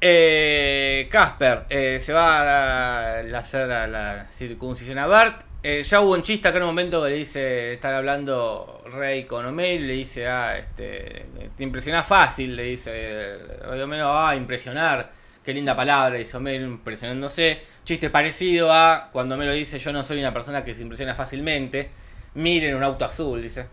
Eh, 0.00 1.06
Casper, 1.10 1.64
eh, 1.68 1.98
se 2.00 2.12
va 2.12 2.40
a, 2.40 3.18
a 3.20 3.38
hacer 3.38 3.70
a 3.70 3.86
la 3.86 4.26
circuncisión 4.30 4.98
a 4.98 5.06
Bart. 5.06 5.44
Eh, 5.64 5.84
ya 5.84 6.00
hubo 6.00 6.14
un 6.14 6.24
chiste 6.24 6.48
acá 6.48 6.56
en 6.56 6.64
un 6.64 6.70
momento 6.70 7.04
que 7.04 7.10
le 7.10 7.16
dice, 7.16 7.74
están 7.74 7.94
hablando 7.94 8.82
Rey 8.92 9.26
con 9.26 9.60
y 9.60 9.78
le 9.78 9.92
dice, 9.92 10.26
ah, 10.26 10.58
este, 10.58 11.26
te 11.56 11.62
impresionás 11.62 12.04
fácil, 12.04 12.56
le 12.56 12.64
dice 12.64 13.38
Rey 13.60 13.80
Homero, 13.80 14.18
ah, 14.18 14.34
impresionar, 14.34 15.12
qué 15.44 15.54
linda 15.54 15.76
palabra, 15.76 16.18
dice 16.18 16.36
Homero, 16.36 16.64
impresionándose. 16.64 17.60
Chiste 17.84 18.10
parecido 18.10 18.72
a 18.72 19.10
cuando 19.12 19.36
Homero 19.36 19.52
dice, 19.52 19.78
yo 19.78 19.92
no 19.92 20.02
soy 20.02 20.18
una 20.18 20.34
persona 20.34 20.64
que 20.64 20.74
se 20.74 20.82
impresiona 20.82 21.14
fácilmente, 21.14 21.90
miren 22.34 22.74
un 22.74 22.82
auto 22.82 23.04
azul, 23.04 23.40
dice. 23.40 23.66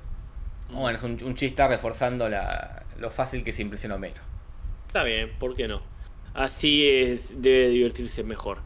Bueno, 0.70 0.96
es 0.96 1.04
un, 1.04 1.34
chiste 1.34 1.68
reforzando 1.68 2.30
lo 3.00 3.10
fácil 3.10 3.44
que 3.44 3.52
se 3.52 3.64
impresiona 3.64 3.96
Homero. 3.96 4.22
Está 4.86 5.02
bien, 5.02 5.32
¿por 5.40 5.56
qué 5.56 5.68
no? 5.68 5.82
Así 6.36 6.88
es, 6.88 7.42
debe 7.42 7.70
divertirse 7.70 8.24
mejor. 8.24 8.60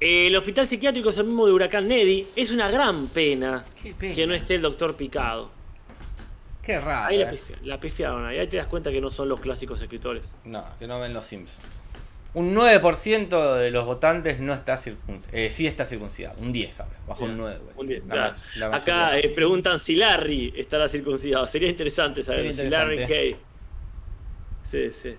Eh, 0.00 0.28
el 0.28 0.36
hospital 0.36 0.66
psiquiátrico 0.66 1.10
es 1.10 1.18
el 1.18 1.24
mismo 1.24 1.46
de 1.46 1.52
Huracán 1.52 1.88
Neddy. 1.88 2.26
Es 2.36 2.50
una 2.52 2.70
gran 2.70 3.08
pena, 3.08 3.64
que 3.98 4.26
no 4.26 4.34
esté 4.34 4.54
el 4.56 4.62
doctor 4.62 4.96
Picado. 4.96 5.50
Qué 6.62 6.78
raro. 6.80 7.08
Ahí 7.08 7.18
la, 7.18 7.32
eh. 7.32 7.40
la 7.64 7.80
pifiaron 7.80 8.26
ahí. 8.26 8.46
Te 8.46 8.58
das 8.58 8.68
cuenta 8.68 8.90
que 8.92 9.00
no 9.00 9.08
son 9.10 9.28
los 9.28 9.40
clásicos 9.40 9.80
escritores. 9.80 10.30
No, 10.44 10.64
que 10.78 10.86
no 10.86 11.00
ven 11.00 11.14
los 11.14 11.24
Simpsons. 11.24 11.66
Un 12.34 12.54
9% 12.54 13.56
de 13.56 13.70
los 13.70 13.86
votantes 13.86 14.38
no 14.38 14.52
está 14.52 14.76
circuncidado. 14.76 15.36
Eh, 15.36 15.50
sí 15.50 15.66
está 15.66 15.86
circuncidado. 15.86 16.38
Un 16.40 16.52
10 16.52 16.80
ahora. 16.80 16.96
Bajo 17.08 17.24
un 17.24 17.38
9. 17.38 17.58
Un 17.74 17.86
día, 17.86 17.98
La 18.00 18.06
claro. 18.06 18.32
ma- 18.32 18.68
la 18.68 18.76
Acá 18.76 18.96
mayoría. 19.06 19.30
eh, 19.30 19.34
preguntan 19.34 19.80
si 19.80 19.96
Larry 19.96 20.52
estará 20.56 20.88
circuncidado. 20.90 21.46
Sería 21.46 21.70
interesante 21.70 22.22
saber 22.22 22.54
Sería 22.54 22.64
si 22.64 22.68
Larry. 22.70 23.06
Kay. 23.06 23.36
Sí, 24.70 24.90
sí. 24.90 25.14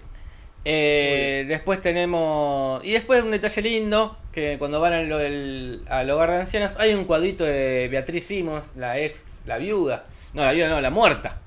Eh, 0.66 1.46
después 1.48 1.80
tenemos. 1.82 2.84
Y 2.86 2.92
después 2.92 3.24
un 3.24 3.32
detalle 3.32 3.62
lindo: 3.62 4.18
que 4.32 4.58
cuando 4.60 4.82
van 4.82 4.94
al, 4.94 5.12
al- 5.12 5.82
al 5.88 6.10
hogar 6.10 6.32
de 6.32 6.38
ancianos 6.38 6.78
hay 6.78 6.94
un 6.94 7.06
cuadrito 7.06 7.44
de 7.46 7.88
Beatriz 7.90 8.26
Simons, 8.28 8.74
la 8.76 9.00
ex, 9.00 9.24
la 9.46 9.58
viuda. 9.58 10.06
No, 10.34 10.44
la 10.44 10.52
viuda 10.52 10.70
no, 10.70 10.82
la 10.82 10.90
muerta. 10.92 11.40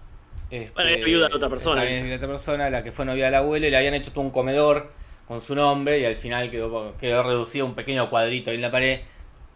Este, 0.51 0.73
Bueno, 0.75 0.91
es 0.91 1.05
viuda 1.05 1.29
de 1.29 1.35
otra 1.35 1.49
persona, 1.49 1.83
dice. 1.83 2.05
de 2.05 2.15
otra 2.15 2.29
persona, 2.29 2.69
la 2.71 2.83
que 2.83 2.93
fue 2.93 3.05
novia 3.05 3.27
del 3.27 3.35
abuelo, 3.37 3.67
y 3.67 3.71
le 3.71 3.77
habían 3.77 3.95
hecho 3.95 4.13
todo 4.13 4.23
un 4.23 4.31
comedor 4.31 4.93
con 5.29 5.41
su 5.41 5.55
nombre 5.55 5.99
y 6.01 6.05
al 6.05 6.17
final 6.17 6.51
quedó, 6.51 6.97
quedó 6.99 7.23
reducido 7.23 7.65
a 7.65 7.69
un 7.69 7.75
pequeño 7.75 8.11
cuadrito 8.11 8.51
ahí 8.51 8.57
en 8.57 8.63
la 8.63 8.71
pared. 8.71 9.01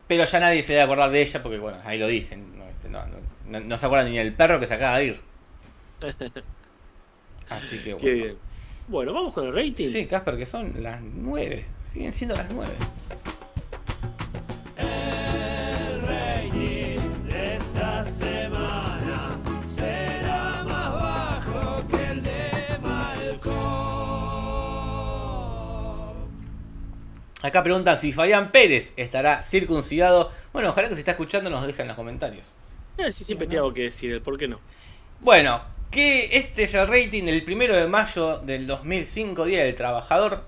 Pero 0.08 0.24
ya 0.24 0.40
nadie 0.40 0.62
se 0.62 0.72
debe 0.74 0.84
acordar 0.84 1.10
de 1.10 1.22
ella 1.22 1.42
porque, 1.42 1.58
bueno, 1.58 1.78
ahí 1.84 1.98
lo 1.98 2.06
dicen. 2.06 2.56
No, 2.58 2.64
este, 2.68 2.88
no, 2.88 3.04
no- 3.46 3.60
no 3.60 3.78
se 3.78 3.86
acuerdan 3.86 4.10
ni 4.10 4.18
del 4.18 4.32
perro 4.34 4.60
que 4.60 4.66
se 4.68 4.74
acaba 4.74 4.98
de 4.98 5.04
ir. 5.06 5.20
Así 7.48 7.78
que, 7.78 7.84
Qué 7.84 7.94
bueno. 7.94 8.12
bien. 8.14 8.38
Bueno, 8.88 9.12
vamos 9.12 9.32
con 9.32 9.44
el 9.46 9.52
rating. 9.52 9.88
Sí, 9.88 10.06
Casper, 10.06 10.36
que 10.36 10.46
son 10.46 10.74
las 10.80 11.00
9. 11.02 11.64
Siguen 11.92 12.12
siendo 12.12 12.36
las 12.36 12.48
9. 12.50 12.70
El 14.76 16.02
rating 16.02 17.00
de 17.28 17.54
esta 17.56 18.04
semana 18.04 19.36
será 19.64 20.62
más 20.62 20.92
bajo 20.92 21.88
que 21.88 22.10
el 22.12 22.22
de 22.22 22.52
Malcolm. 22.80 23.56
Acá 27.42 27.64
preguntan 27.64 27.98
si 27.98 28.12
Fabián 28.12 28.52
Pérez 28.52 28.94
estará 28.96 29.42
circuncidado. 29.42 30.30
Bueno, 30.52 30.68
ojalá 30.70 30.88
que 30.88 30.94
se 30.94 31.00
está 31.00 31.10
escuchando 31.10 31.50
nos 31.50 31.66
dejen 31.66 31.82
en 31.82 31.88
los 31.88 31.96
comentarios. 31.96 32.54
Eh, 32.98 33.10
sí, 33.10 33.24
siempre 33.24 33.48
tiene 33.48 33.58
algo 33.58 33.74
que 33.74 33.82
decir, 33.82 34.12
el 34.12 34.22
por 34.22 34.38
qué 34.38 34.46
no. 34.46 34.60
Bueno, 35.20 35.60
que 35.96 36.36
este 36.36 36.64
es 36.64 36.74
el 36.74 36.86
rating 36.86 37.24
del 37.24 37.42
primero 37.42 37.74
de 37.74 37.86
mayo 37.88 38.38
del 38.40 38.66
2005, 38.66 39.46
Día 39.46 39.64
del 39.64 39.74
Trabajador. 39.74 40.44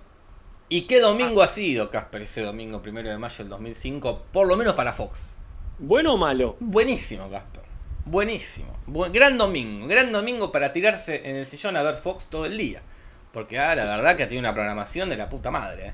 ¿Y 0.68 0.82
qué 0.82 1.00
domingo 1.00 1.42
ha 1.42 1.48
sido, 1.48 1.90
Casper, 1.90 2.20
ese 2.20 2.42
domingo 2.42 2.82
primero 2.82 3.08
de 3.08 3.16
mayo 3.16 3.36
del 3.38 3.48
2005? 3.48 4.24
Por 4.30 4.46
lo 4.46 4.56
menos 4.58 4.74
para 4.74 4.92
Fox. 4.92 5.36
¿Bueno 5.78 6.12
o 6.12 6.16
malo? 6.18 6.58
Buenísimo, 6.60 7.30
Casper. 7.30 7.62
Buenísimo. 8.04 8.76
Bu- 8.86 9.10
gran 9.10 9.38
domingo. 9.38 9.86
Gran 9.86 10.12
domingo 10.12 10.52
para 10.52 10.74
tirarse 10.74 11.22
en 11.28 11.36
el 11.36 11.46
sillón 11.46 11.78
a 11.78 11.82
ver 11.82 11.94
Fox 11.94 12.26
todo 12.26 12.44
el 12.44 12.58
día. 12.58 12.82
Porque 13.32 13.58
ah, 13.58 13.74
la 13.74 13.84
verdad 13.84 14.16
que 14.16 14.26
tiene 14.26 14.40
una 14.40 14.52
programación 14.52 15.08
de 15.08 15.16
la 15.16 15.30
puta 15.30 15.50
madre. 15.50 15.86
¿eh? 15.88 15.92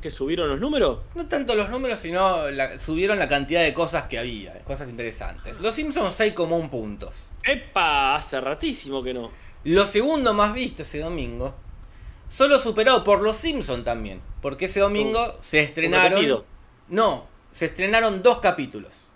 ¿Que 0.00 0.10
subieron 0.12 0.48
los 0.48 0.60
números? 0.60 1.00
No 1.16 1.26
tanto 1.26 1.54
los 1.56 1.70
números, 1.70 1.98
sino 1.98 2.50
la- 2.50 2.78
subieron 2.78 3.18
la 3.18 3.28
cantidad 3.28 3.62
de 3.62 3.74
cosas 3.74 4.04
que 4.04 4.18
había. 4.18 4.58
Cosas 4.64 4.88
interesantes. 4.88 5.58
Los 5.58 5.74
Simpsons 5.74 6.18
6,1 6.20 6.70
puntos. 6.70 7.30
¡Epa! 7.44 8.14
Hace 8.14 8.40
ratísimo 8.40 9.02
que 9.02 9.12
no. 9.12 9.30
Lo 9.64 9.86
segundo 9.86 10.34
más 10.34 10.54
visto 10.54 10.82
ese 10.82 11.00
domingo, 11.00 11.54
solo 12.28 12.60
superado 12.60 13.02
por 13.02 13.22
Los 13.22 13.38
Simpson 13.38 13.82
también, 13.82 14.20
porque 14.40 14.66
ese 14.66 14.80
domingo 14.80 15.36
se 15.40 15.60
estrenaron. 15.60 16.44
No, 16.88 17.26
se 17.50 17.66
estrenaron 17.66 18.22
dos 18.22 18.38
capítulos. 18.38 19.06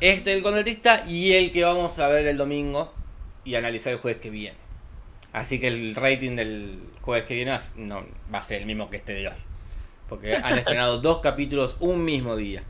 Este 0.00 0.32
el 0.32 0.42
convertista 0.42 1.04
y 1.08 1.32
el 1.32 1.50
que 1.50 1.64
vamos 1.64 1.98
a 1.98 2.08
ver 2.08 2.26
el 2.26 2.36
domingo 2.36 2.92
y 3.44 3.56
analizar 3.56 3.92
el 3.92 3.98
jueves 3.98 4.20
que 4.20 4.30
viene. 4.30 4.56
Así 5.32 5.58
que 5.58 5.66
el 5.68 5.96
rating 5.96 6.36
del 6.36 6.78
jueves 7.02 7.24
que 7.26 7.34
viene 7.34 7.56
no 7.76 8.04
va 8.32 8.38
a 8.38 8.42
ser 8.42 8.60
el 8.60 8.66
mismo 8.66 8.88
que 8.90 8.98
este 8.98 9.12
de 9.14 9.28
hoy. 9.28 9.34
Porque 10.16 10.36
han 10.36 10.58
estrenado 10.58 10.98
dos 11.00 11.18
capítulos 11.18 11.76
un 11.80 12.04
mismo 12.04 12.36
día. 12.36 12.62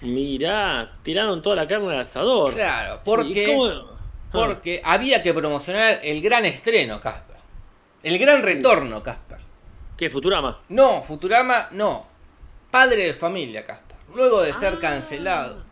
Mirá, 0.00 0.92
tiraron 1.02 1.42
toda 1.42 1.56
la 1.56 1.66
carne 1.68 1.92
al 1.94 2.00
asador. 2.00 2.52
Claro, 2.54 2.94
¿Y 2.96 2.98
porque? 3.04 3.56
Ah, 3.56 4.30
Porque 4.32 4.80
había 4.84 5.22
que 5.22 5.34
promocionar 5.34 6.00
el 6.02 6.20
gran 6.22 6.44
estreno, 6.46 7.00
Casper. 7.00 7.36
El 8.02 8.18
gran 8.18 8.42
retorno, 8.42 9.02
Casper. 9.02 9.38
¿Qué, 9.96 10.08
Futurama? 10.10 10.60
No, 10.70 11.02
Futurama, 11.02 11.68
no. 11.72 12.06
Padre 12.70 13.04
de 13.06 13.14
familia, 13.14 13.64
Casper. 13.64 13.96
Luego 14.14 14.42
de 14.42 14.54
ser 14.54 14.74
Ah. 14.74 14.80
cancelado, 14.80 15.62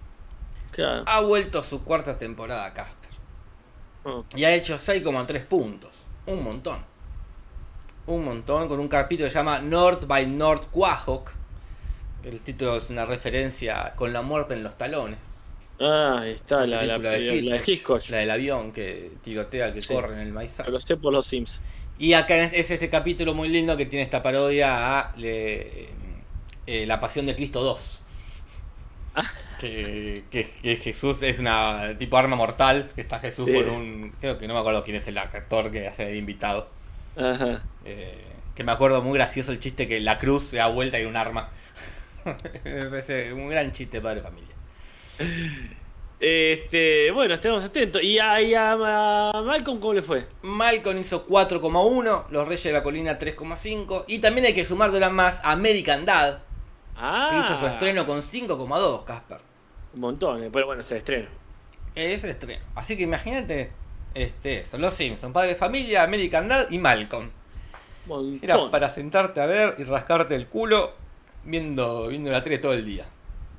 Claro. 0.72 1.02
ha 1.06 1.20
vuelto 1.20 1.58
a 1.58 1.62
su 1.62 1.82
cuarta 1.82 2.18
temporada, 2.18 2.72
Casper. 2.74 3.10
Oh. 4.04 4.24
Y 4.36 4.44
ha 4.44 4.52
hecho 4.54 4.78
6,3 4.78 5.44
puntos. 5.44 6.04
Un 6.26 6.44
montón. 6.44 6.84
Un 8.10 8.24
montón, 8.24 8.66
con 8.66 8.80
un 8.80 8.88
capítulo 8.88 9.26
que 9.28 9.30
se 9.30 9.38
llama 9.38 9.60
North 9.60 10.04
by 10.08 10.26
North 10.26 10.64
Quahog. 10.72 11.26
El 12.24 12.40
título 12.40 12.76
es 12.76 12.90
una 12.90 13.04
referencia 13.04 13.92
con 13.94 14.12
la 14.12 14.20
muerte 14.20 14.54
en 14.54 14.64
los 14.64 14.76
talones. 14.76 15.20
Ah, 15.80 16.18
ahí 16.22 16.32
está 16.32 16.66
la, 16.66 16.82
la, 16.84 16.98
la 16.98 17.10
de 17.10 17.62
Hitchcock. 17.64 18.02
La 18.08 18.16
del 18.18 18.30
avión 18.32 18.72
que 18.72 19.12
tirotea 19.22 19.66
al 19.66 19.74
que 19.74 19.80
Sí. 19.80 19.94
corre 19.94 20.14
en 20.14 20.20
el 20.22 20.32
maizal. 20.32 20.72
Lo 20.72 20.80
sé 20.80 20.96
por 20.96 21.12
los 21.12 21.24
Sims. 21.24 21.60
Y 22.00 22.14
acá 22.14 22.36
es 22.46 22.72
este 22.72 22.90
capítulo 22.90 23.32
muy 23.32 23.48
lindo 23.48 23.76
que 23.76 23.86
tiene 23.86 24.02
esta 24.02 24.22
parodia 24.22 24.98
a 24.98 25.16
le- 25.16 25.88
eh, 26.66 26.86
La 26.86 26.98
Pasión 27.00 27.26
de 27.26 27.36
Cristo 27.36 27.62
2. 27.62 28.02
Que, 29.60 30.24
que- 30.32 30.50
que 30.62 30.76
Jesús 30.76 31.22
es 31.22 31.38
una 31.38 31.96
tipo 31.96 32.16
arma 32.16 32.34
mortal. 32.34 32.90
Que 32.96 33.02
está 33.02 33.20
Jesús 33.20 33.46
Sí. 33.46 33.52
con 33.52 33.68
un. 33.70 34.12
Creo 34.20 34.36
que 34.36 34.48
no 34.48 34.54
me 34.54 34.60
acuerdo 34.60 34.82
quién 34.82 34.96
es 34.96 35.06
el 35.06 35.16
actor 35.16 35.70
que 35.70 35.86
hace 35.86 36.06
de 36.06 36.16
invitado. 36.16 36.68
Ajá. 37.20 37.62
Eh, 37.84 38.24
que 38.54 38.64
me 38.64 38.72
acuerdo 38.72 39.02
muy 39.02 39.14
gracioso 39.18 39.52
el 39.52 39.60
chiste 39.60 39.86
que 39.88 40.00
la 40.00 40.18
cruz 40.18 40.46
se 40.46 40.56
da 40.58 40.66
vuelta 40.68 40.98
y 41.00 41.04
un 41.04 41.16
arma. 41.16 41.50
me 42.64 42.86
parece 42.86 43.32
un 43.32 43.48
gran 43.48 43.72
chiste 43.72 44.00
padre 44.00 44.16
de 44.16 44.22
familia. 44.22 44.54
Este, 46.18 47.10
bueno, 47.12 47.34
estemos 47.34 47.64
atentos. 47.64 48.02
¿Y 48.02 48.18
a, 48.18 48.40
y 48.42 48.54
a- 48.54 48.72
a 49.30 49.42
Malcolm 49.42 49.80
cómo 49.80 49.94
le 49.94 50.02
fue? 50.02 50.26
Malcolm 50.42 50.98
hizo 50.98 51.26
4,1, 51.26 52.24
Los 52.30 52.46
Reyes 52.46 52.64
de 52.64 52.72
la 52.72 52.82
Colina 52.82 53.18
3,5 53.18 54.04
y 54.06 54.18
también 54.18 54.46
hay 54.46 54.54
que 54.54 54.64
sumar 54.66 54.90
de 54.90 54.98
una 54.98 55.08
más 55.10 55.40
a 55.44 55.52
American 55.52 56.04
Dad, 56.04 56.40
Ah, 56.96 57.28
que 57.30 57.38
hizo 57.38 57.58
su 57.58 57.66
estreno 57.66 58.06
con 58.06 58.18
5,2, 58.20 59.04
Casper. 59.04 59.38
Un 59.94 60.00
montón, 60.00 60.42
eh, 60.44 60.50
pero 60.52 60.66
bueno, 60.66 60.82
se 60.82 60.98
estrena. 60.98 61.28
Es 61.94 62.22
el 62.24 62.30
estreno. 62.30 62.62
Así 62.74 62.96
que 62.96 63.04
imagínate 63.04 63.72
este, 64.14 64.60
eso, 64.60 64.78
Los 64.78 64.94
Simpsons, 64.94 65.32
Padre 65.32 65.50
de 65.50 65.56
Familia, 65.56 66.02
American 66.02 66.48
Dad 66.48 66.66
y 66.70 66.78
Malcolm. 66.78 67.30
Era 68.42 68.70
para 68.70 68.90
sentarte 68.90 69.40
a 69.40 69.46
ver 69.46 69.76
y 69.78 69.84
rascarte 69.84 70.34
el 70.34 70.46
culo 70.48 70.92
viendo, 71.44 72.08
viendo 72.08 72.30
la 72.30 72.42
tele 72.42 72.58
todo 72.58 72.72
el 72.72 72.84
día. 72.84 73.06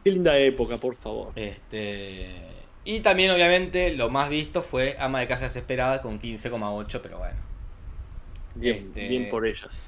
Qué 0.04 0.12
linda 0.12 0.38
época, 0.38 0.78
por 0.78 0.96
favor. 0.96 1.32
Este, 1.36 2.30
y 2.84 3.00
también 3.02 3.32
obviamente 3.32 3.94
lo 3.94 4.10
más 4.10 4.30
visto 4.30 4.62
fue 4.64 4.96
Ama 5.00 5.20
de 5.22 5.28
Casa 5.28 5.46
Desesperada 5.46 6.02
con 6.02 6.20
15,8, 6.20 7.00
pero 7.02 7.20
bueno. 7.20 7.38
Bien, 8.56 8.78
Este- 8.88 9.08
bien 9.08 9.30
por 9.30 9.46
ellas. 9.48 9.88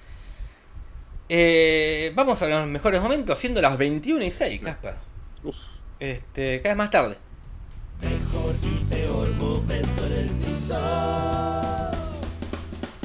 Eh, 1.29 2.11
vamos 2.15 2.41
a 2.41 2.47
los 2.47 2.67
mejores 2.67 3.01
momentos, 3.01 3.39
siendo 3.39 3.61
las 3.61 3.77
21 3.77 4.23
y 4.23 4.31
6, 4.31 4.61
Casper. 4.61 4.95
Uf. 5.43 5.55
Este, 5.99 6.61
cada 6.61 6.75
vez 6.75 6.77
más 6.77 6.89
tarde. 6.89 7.17
Mejor 8.01 8.42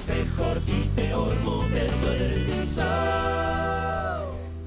Mejor 0.09 0.63
y 0.67 0.89
peor 0.97 1.35
momento 1.41 2.13
en 2.15 2.23
el 2.23 2.39
Simpson. 2.39 2.87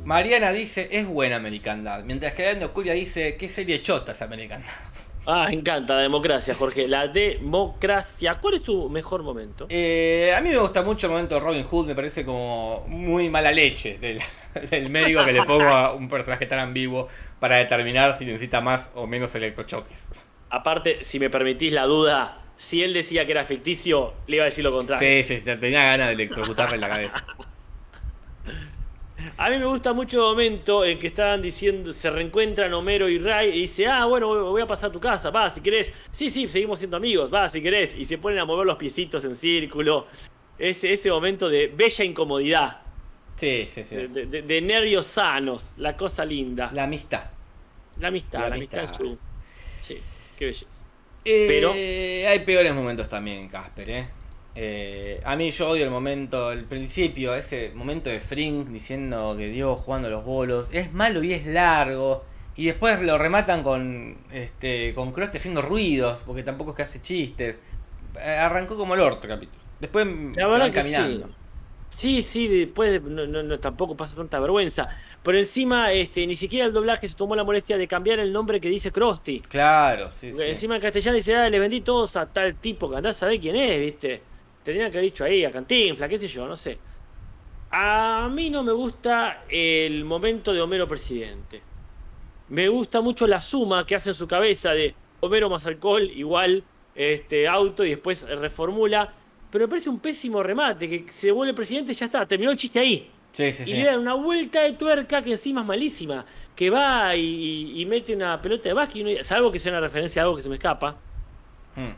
Mariana 0.05 0.51
dice, 0.51 0.89
es 0.91 1.05
buena 1.05 1.37
American 1.37 1.83
Dad. 1.83 2.03
Mientras 2.03 2.33
que 2.33 2.43
Leandro 2.43 2.73
Curia 2.73 2.93
dice, 2.93 3.37
qué 3.37 3.49
serie 3.49 3.81
chota 3.81 4.11
es 4.11 4.21
American 4.21 4.61
Dad. 4.61 4.69
Ah, 5.27 5.45
me 5.49 5.53
encanta 5.53 5.93
la 5.95 6.01
democracia, 6.01 6.55
Jorge. 6.55 6.87
La 6.87 7.07
democracia. 7.07 8.39
¿Cuál 8.41 8.55
es 8.55 8.63
tu 8.63 8.89
mejor 8.89 9.21
momento? 9.21 9.67
Eh, 9.69 10.33
a 10.35 10.41
mí 10.41 10.49
me 10.49 10.57
gusta 10.57 10.81
mucho 10.81 11.05
el 11.05 11.11
momento 11.11 11.35
de 11.35 11.41
Robin 11.41 11.63
Hood, 11.63 11.85
me 11.85 11.93
parece 11.93 12.25
como 12.25 12.83
muy 12.87 13.29
mala 13.29 13.51
leche 13.51 13.99
del, 13.99 14.19
del 14.71 14.89
médico 14.89 15.23
que 15.23 15.31
le 15.31 15.43
pongo 15.43 15.69
a 15.69 15.93
un 15.93 16.07
personaje 16.07 16.47
tan 16.47 16.57
ambiguo 16.57 17.07
para 17.39 17.57
determinar 17.57 18.15
si 18.15 18.25
necesita 18.25 18.61
más 18.61 18.89
o 18.95 19.05
menos 19.05 19.35
electrochoques. 19.35 20.07
Aparte, 20.49 21.03
si 21.03 21.19
me 21.19 21.29
permitís 21.29 21.71
la 21.71 21.83
duda, 21.83 22.40
si 22.61 22.83
él 22.83 22.93
decía 22.93 23.25
que 23.25 23.31
era 23.31 23.43
ficticio, 23.43 24.13
le 24.27 24.35
iba 24.37 24.45
a 24.45 24.49
decir 24.49 24.63
lo 24.63 24.71
contrario. 24.71 25.23
Sí, 25.23 25.37
sí, 25.39 25.43
tenía 25.43 25.83
ganas 25.83 26.07
de 26.07 26.13
electrocutarle 26.13 26.77
la 26.77 26.89
cabeza. 26.89 27.25
A 29.37 29.49
mí 29.51 29.57
me 29.59 29.65
gusta 29.65 29.93
mucho 29.93 30.17
el 30.17 30.23
momento 30.35 30.83
en 30.83 30.97
que 30.97 31.07
estaban 31.07 31.41
diciendo, 31.43 31.93
se 31.93 32.09
reencuentran 32.09 32.73
Homero 32.73 33.07
y 33.07 33.19
Ray 33.19 33.49
y 33.49 33.61
dice, 33.61 33.85
ah, 33.87 34.05
bueno, 34.05 34.27
voy 34.27 34.61
a 34.61 34.65
pasar 34.67 34.89
a 34.89 34.93
tu 34.93 34.99
casa, 34.99 35.29
va, 35.29 35.47
si 35.49 35.61
querés. 35.61 35.93
Sí, 36.11 36.29
sí, 36.31 36.49
seguimos 36.49 36.79
siendo 36.79 36.97
amigos, 36.97 37.31
va, 37.31 37.47
si 37.47 37.61
querés. 37.61 37.93
Y 37.95 38.05
se 38.05 38.17
ponen 38.17 38.39
a 38.39 38.45
mover 38.45 38.65
los 38.65 38.77
piecitos 38.77 39.23
en 39.23 39.35
círculo. 39.35 40.07
Ese, 40.57 40.91
ese 40.93 41.09
momento 41.11 41.49
de 41.49 41.67
bella 41.67 42.03
incomodidad, 42.03 42.81
Sí, 43.35 43.65
sí, 43.67 43.83
sí. 43.83 43.95
de, 43.95 44.07
de- 44.07 44.25
de- 44.25 44.41
de 44.43 44.61
nervios 44.61 45.05
sanos, 45.07 45.63
la 45.77 45.95
cosa 45.95 46.25
linda. 46.25 46.67
La, 46.67 46.73
La 46.77 46.83
amistad. 46.83 47.23
amistad, 48.03 48.39
la 48.39 48.49
la, 48.49 48.55
amistad, 48.55 48.79
en 48.79 48.85
amistad. 48.87 49.17
Sí, 49.81 49.97
qué 50.37 50.45
belleza. 50.45 50.80
Eh, 51.25 51.45
Pero- 51.47 51.71
Hay 52.31 52.39
peores 52.45 52.73
momentos 52.73 53.07
también, 53.09 53.47
Casper, 53.47 53.89
¿eh? 53.89 54.07
Eh, 54.55 55.21
a 55.23 55.35
mí 55.37 55.51
yo 55.51 55.69
odio 55.69 55.83
el 55.85 55.89
momento, 55.91 56.51
el 56.51 56.65
principio, 56.65 57.33
ese 57.35 57.71
momento 57.73 58.09
de 58.09 58.19
Frink 58.19 58.67
diciendo 58.67 59.35
que 59.37 59.47
Diego 59.47 59.75
jugando 59.75 60.07
a 60.07 60.11
los 60.11 60.25
bolos. 60.25 60.67
Es 60.73 60.91
malo 60.93 61.23
y 61.23 61.33
es 61.33 61.45
largo. 61.47 62.23
Y 62.55 62.65
después 62.65 63.01
lo 63.01 63.17
rematan 63.17 63.63
con 63.63 64.17
este 64.31 64.93
con 64.93 65.13
Krusty 65.13 65.37
haciendo 65.37 65.61
ruidos, 65.61 66.23
porque 66.25 66.43
tampoco 66.43 66.71
es 66.71 66.77
que 66.77 66.83
hace 66.83 67.01
chistes. 67.01 67.59
Eh, 68.19 68.29
Arrancó 68.29 68.75
como 68.75 68.93
el 68.93 68.99
orto 69.01 69.25
capítulo. 69.27 69.57
Después 69.79 70.05
La 70.35 70.47
van 70.47 70.71
caminando. 70.71 71.27
sí. 71.27 71.33
Sí, 71.89 72.21
sí, 72.23 72.47
después 72.47 73.01
no, 73.03 73.25
no- 73.27 73.43
no, 73.43 73.59
tampoco 73.59 73.95
pasa 73.95 74.15
tanta 74.15 74.39
vergüenza. 74.39 74.89
Pero 75.23 75.37
encima, 75.37 75.91
este, 75.91 76.25
ni 76.25 76.35
siquiera 76.35 76.65
el 76.65 76.73
doblaje 76.73 77.07
se 77.07 77.15
tomó 77.15 77.35
la 77.35 77.43
molestia 77.43 77.77
de 77.77 77.87
cambiar 77.87 78.19
el 78.19 78.33
nombre 78.33 78.59
que 78.59 78.69
dice 78.69 78.91
Krusty. 78.91 79.41
Claro, 79.41 80.09
sí, 80.09 80.33
sí. 80.33 80.41
Encima 80.41 80.75
en 80.75 80.81
castellano 80.81 81.15
dice, 81.15 81.35
ah, 81.35 81.49
le 81.49 81.59
vendí 81.59 81.81
todos 81.81 82.15
a 82.15 82.25
tal 82.25 82.55
tipo 82.55 82.89
que 82.89 82.95
andás 82.95 83.17
a 83.17 83.19
saber 83.19 83.39
quién 83.39 83.55
es, 83.55 83.79
¿viste? 83.79 84.21
Tendrían 84.63 84.91
que 84.91 84.97
haber 84.97 85.11
dicho 85.11 85.23
ahí, 85.23 85.45
a 85.45 85.51
Cantinfla, 85.51 86.09
qué 86.09 86.17
sé 86.17 86.27
yo, 86.27 86.47
no 86.47 86.55
sé. 86.55 86.77
A 87.69 88.29
mí 88.31 88.49
no 88.49 88.63
me 88.63 88.71
gusta 88.71 89.45
el 89.47 90.03
momento 90.05 90.53
de 90.53 90.61
Homero 90.61 90.87
presidente. 90.87 91.61
Me 92.49 92.67
gusta 92.67 92.99
mucho 92.99 93.27
la 93.27 93.39
suma 93.39 93.85
que 93.85 93.95
hace 93.95 94.09
en 94.09 94.15
su 94.15 94.27
cabeza 94.27 94.71
de 94.71 94.93
Homero 95.21 95.49
más 95.49 95.65
alcohol 95.65 96.03
igual 96.03 96.63
este 96.95 97.47
auto 97.47 97.85
y 97.85 97.91
después 97.91 98.27
reformula. 98.27 99.13
Pero 99.49 99.65
me 99.65 99.69
parece 99.69 99.89
un 99.89 99.99
pésimo 99.99 100.41
remate, 100.41 100.89
que 100.89 101.11
se 101.11 101.31
vuelve 101.31 101.53
presidente 101.53 101.91
y 101.91 101.95
ya 101.95 102.07
está, 102.07 102.25
terminó 102.25 102.51
el 102.51 102.57
chiste 102.57 102.79
ahí. 102.79 103.09
Sí, 103.31 103.53
sí, 103.53 103.63
y 103.63 103.65
sí. 103.67 103.73
le 103.73 103.85
dan 103.85 103.99
una 103.99 104.13
vuelta 104.13 104.61
de 104.61 104.73
tuerca 104.73 105.21
que 105.21 105.31
encima 105.31 105.61
es 105.61 105.67
malísima. 105.67 106.25
Que 106.55 106.69
va 106.69 107.15
y, 107.15 107.81
y 107.81 107.85
mete 107.85 108.13
una 108.15 108.41
pelota 108.41 108.63
de 108.69 108.73
básquet, 108.73 108.97
y 108.97 109.01
uno- 109.15 109.23
salvo 109.23 109.51
que 109.51 109.57
sea 109.59 109.71
una 109.71 109.81
referencia 109.81 110.21
a 110.21 110.25
algo 110.25 110.35
que 110.35 110.41
se 110.41 110.49
me 110.49 110.55
escapa. 110.55 110.97
Mm. 111.75 111.89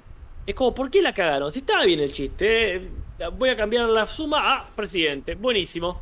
Es 0.45 0.55
como, 0.55 0.75
¿por 0.75 0.91
qué 0.91 1.01
la 1.01 1.13
cagaron? 1.13 1.51
Si 1.51 1.59
estaba 1.59 1.85
bien 1.85 1.99
el 1.99 2.11
chiste, 2.11 2.75
eh, 2.75 2.89
voy 3.37 3.49
a 3.49 3.55
cambiar 3.55 3.89
la 3.89 4.05
suma 4.05 4.53
a 4.53 4.69
presidente. 4.75 5.35
Buenísimo. 5.35 5.99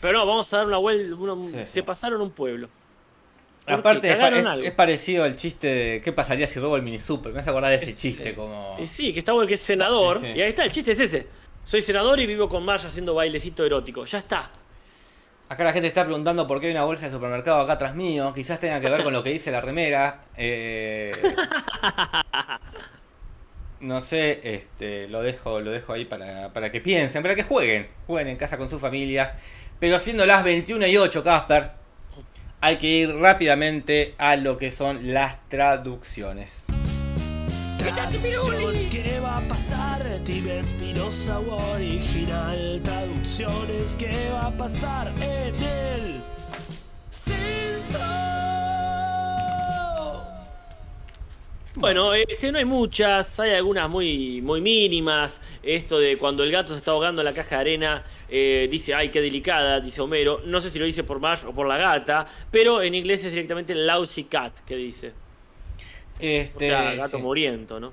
Pero 0.00 0.18
no, 0.18 0.26
vamos 0.26 0.52
a 0.52 0.58
dar 0.58 0.66
una 0.66 0.78
vuelta. 0.78 1.14
uno-. 1.14 1.44
Se 1.66 1.82
pasaron 1.82 2.20
un 2.20 2.30
pueblo. 2.30 2.68
Aparte, 3.66 4.10
es, 4.64 4.72
parecido 4.72 5.24
al 5.24 5.36
chiste 5.36 5.66
de 5.66 6.00
qué 6.00 6.12
pasaría 6.12 6.46
si 6.46 6.58
robo 6.58 6.76
el 6.76 6.82
mini 6.82 6.98
super. 6.98 7.32
Me 7.32 7.40
hace 7.40 7.50
acordar 7.50 7.70
de 7.70 7.76
ese 7.84 7.94
chiste 7.94 8.34
como. 8.34 8.76
Y 8.82 8.86
sí, 8.86 9.12
que 9.12 9.20
está 9.20 9.32
bueno 9.32 9.46
que 9.46 9.54
es 9.54 9.60
senador. 9.60 10.20
Y 10.24 10.40
ahí 10.40 10.50
está, 10.50 10.64
el 10.64 10.72
chiste 10.72 10.92
es 10.92 11.00
ese. 11.00 11.26
Soy 11.70 11.82
senador 11.82 12.18
y 12.18 12.26
vivo 12.26 12.48
con 12.48 12.64
Maya 12.64 12.88
haciendo 12.88 13.14
bailecito 13.14 13.64
erótico. 13.64 14.04
Ya 14.04 14.18
está. 14.18 14.50
Acá 15.48 15.62
la 15.62 15.72
gente 15.72 15.86
está 15.86 16.02
preguntando 16.04 16.48
por 16.48 16.58
qué 16.58 16.66
hay 16.66 16.72
una 16.72 16.82
bolsa 16.82 17.04
de 17.04 17.12
supermercado 17.12 17.60
acá 17.60 17.74
atrás 17.74 17.94
mío. 17.94 18.32
Quizás 18.34 18.58
tenga 18.58 18.80
que 18.80 18.90
ver 18.90 19.04
con 19.04 19.12
lo 19.12 19.22
que 19.22 19.30
dice 19.30 19.52
la 19.52 19.60
remera. 19.60 20.24
Eh, 20.36 21.12
no 23.80 24.00
sé, 24.00 24.40
este, 24.42 25.06
lo 25.06 25.22
dejo, 25.22 25.60
lo 25.60 25.70
dejo 25.70 25.92
ahí 25.92 26.06
para, 26.06 26.52
para 26.52 26.72
que 26.72 26.80
piensen, 26.80 27.22
para 27.22 27.36
que 27.36 27.44
jueguen. 27.44 27.86
Jueguen 28.08 28.26
en 28.26 28.36
casa 28.36 28.58
con 28.58 28.68
sus 28.68 28.80
familias. 28.80 29.36
Pero 29.78 30.00
siendo 30.00 30.26
las 30.26 30.42
21 30.42 30.88
y 30.88 30.96
8, 30.96 31.22
Casper, 31.22 31.70
hay 32.60 32.78
que 32.78 32.88
ir 32.88 33.14
rápidamente 33.14 34.16
a 34.18 34.34
lo 34.34 34.56
que 34.56 34.72
son 34.72 35.14
las 35.14 35.48
traducciones. 35.48 36.66
Traducciones, 37.80 38.86
¿qué 38.88 39.20
va 39.20 39.38
a 39.38 39.48
pasar? 39.48 40.04
Tibia 40.22 40.60
Espinosa 40.60 41.40
o 41.40 41.72
original. 41.72 42.78
Traducciones, 42.84 43.96
¿qué 43.96 44.28
va 44.30 44.48
a 44.48 44.50
pasar 44.50 45.08
en 45.16 45.54
el 45.54 46.20
censo? 47.08 47.98
Bueno, 51.74 52.12
este, 52.12 52.52
no 52.52 52.58
hay 52.58 52.66
muchas, 52.66 53.40
hay 53.40 53.52
algunas 53.54 53.88
muy, 53.88 54.42
muy 54.42 54.60
mínimas. 54.60 55.40
Esto 55.62 55.98
de 55.98 56.18
cuando 56.18 56.44
el 56.44 56.52
gato 56.52 56.72
se 56.72 56.78
está 56.78 56.90
ahogando 56.90 57.22
en 57.22 57.24
la 57.24 57.32
caja 57.32 57.54
de 57.54 57.60
arena, 57.62 58.04
eh, 58.28 58.68
dice, 58.70 58.92
ay, 58.92 59.08
qué 59.08 59.22
delicada, 59.22 59.80
dice 59.80 60.02
Homero. 60.02 60.42
No 60.44 60.60
sé 60.60 60.68
si 60.68 60.78
lo 60.78 60.84
dice 60.84 61.02
por 61.02 61.18
Marge 61.18 61.46
o 61.46 61.54
por 61.54 61.66
la 61.66 61.78
gata, 61.78 62.26
pero 62.50 62.82
en 62.82 62.94
inglés 62.94 63.24
es 63.24 63.32
directamente 63.32 63.74
lousy 63.74 64.24
cat 64.24 64.52
que 64.66 64.76
dice. 64.76 65.29
O 66.20 66.26
Este, 66.26 66.66
sea, 66.68 66.94
gato 66.94 67.16
sí. 67.16 67.22
muriento, 67.22 67.80
¿no? 67.80 67.92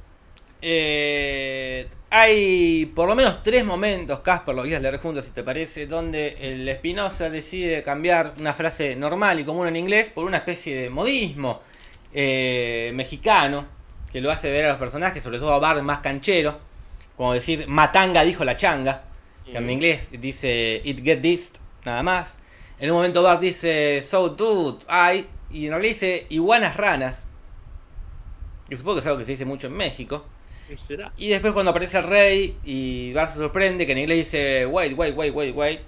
Eh, 0.61 1.87
hay 2.09 2.85
por 2.95 3.07
lo 3.07 3.15
menos 3.15 3.43
tres 3.43 3.63
momentos, 3.63 4.21
Casper, 4.21 4.55
lo 4.55 4.61
voy 4.63 4.73
a 4.73 4.79
leer 4.79 4.97
juntos 4.97 5.25
si 5.25 5.31
te 5.31 5.43
parece, 5.43 5.85
donde 5.87 6.35
el 6.39 6.67
Espinosa 6.67 7.29
decide 7.29 7.83
cambiar 7.83 8.33
una 8.39 8.53
frase 8.53 8.95
normal 8.95 9.39
y 9.39 9.43
común 9.43 9.67
en 9.67 9.75
inglés 9.75 10.09
por 10.09 10.25
una 10.25 10.37
especie 10.37 10.75
de 10.75 10.89
modismo 10.89 11.61
eh, 12.13 12.91
mexicano 12.95 13.65
que 14.11 14.21
lo 14.21 14.31
hace 14.31 14.49
ver 14.51 14.65
a 14.65 14.69
los 14.69 14.77
personajes, 14.77 15.23
sobre 15.23 15.37
todo 15.39 15.53
a 15.53 15.59
Bart 15.59 15.81
más 15.83 15.99
canchero, 15.99 16.57
como 17.15 17.33
decir 17.33 17.67
matanga 17.67 18.23
dijo 18.23 18.43
la 18.43 18.55
changa, 18.55 19.03
que 19.45 19.57
en 19.57 19.65
Mm. 19.67 19.69
inglés 19.69 20.11
dice 20.19 20.81
it 20.83 21.03
get 21.03 21.21
this, 21.21 21.53
nada 21.85 22.01
más. 22.03 22.37
En 22.79 22.89
un 22.91 22.97
momento 22.97 23.21
Bart 23.21 23.41
dice 23.41 24.01
so 24.01 24.29
dude, 24.29 24.79
I, 24.89 25.25
y 25.51 25.65
en 25.65 25.71
realidad 25.71 25.89
dice 25.93 26.25
iguanas 26.29 26.77
ranas, 26.77 27.27
que 28.69 28.75
supongo 28.77 28.95
que 28.95 28.99
es 29.01 29.05
algo 29.07 29.19
que 29.19 29.25
se 29.25 29.31
dice 29.31 29.45
mucho 29.45 29.67
en 29.67 29.73
México. 29.73 30.25
¿Qué 30.67 30.77
será? 30.77 31.13
Y 31.17 31.29
después 31.29 31.53
cuando 31.53 31.71
aparece 31.71 31.97
el 31.97 32.03
rey 32.03 32.57
y 32.65 33.13
Bart 33.13 33.31
se 33.31 33.37
sorprende 33.37 33.85
que 33.85 33.93
en 33.93 33.99
inglés 33.99 34.17
dice 34.19 34.65
wait, 34.65 34.93
wait, 34.97 35.15
wait, 35.15 35.33
wait, 35.33 35.55
wait. 35.55 35.79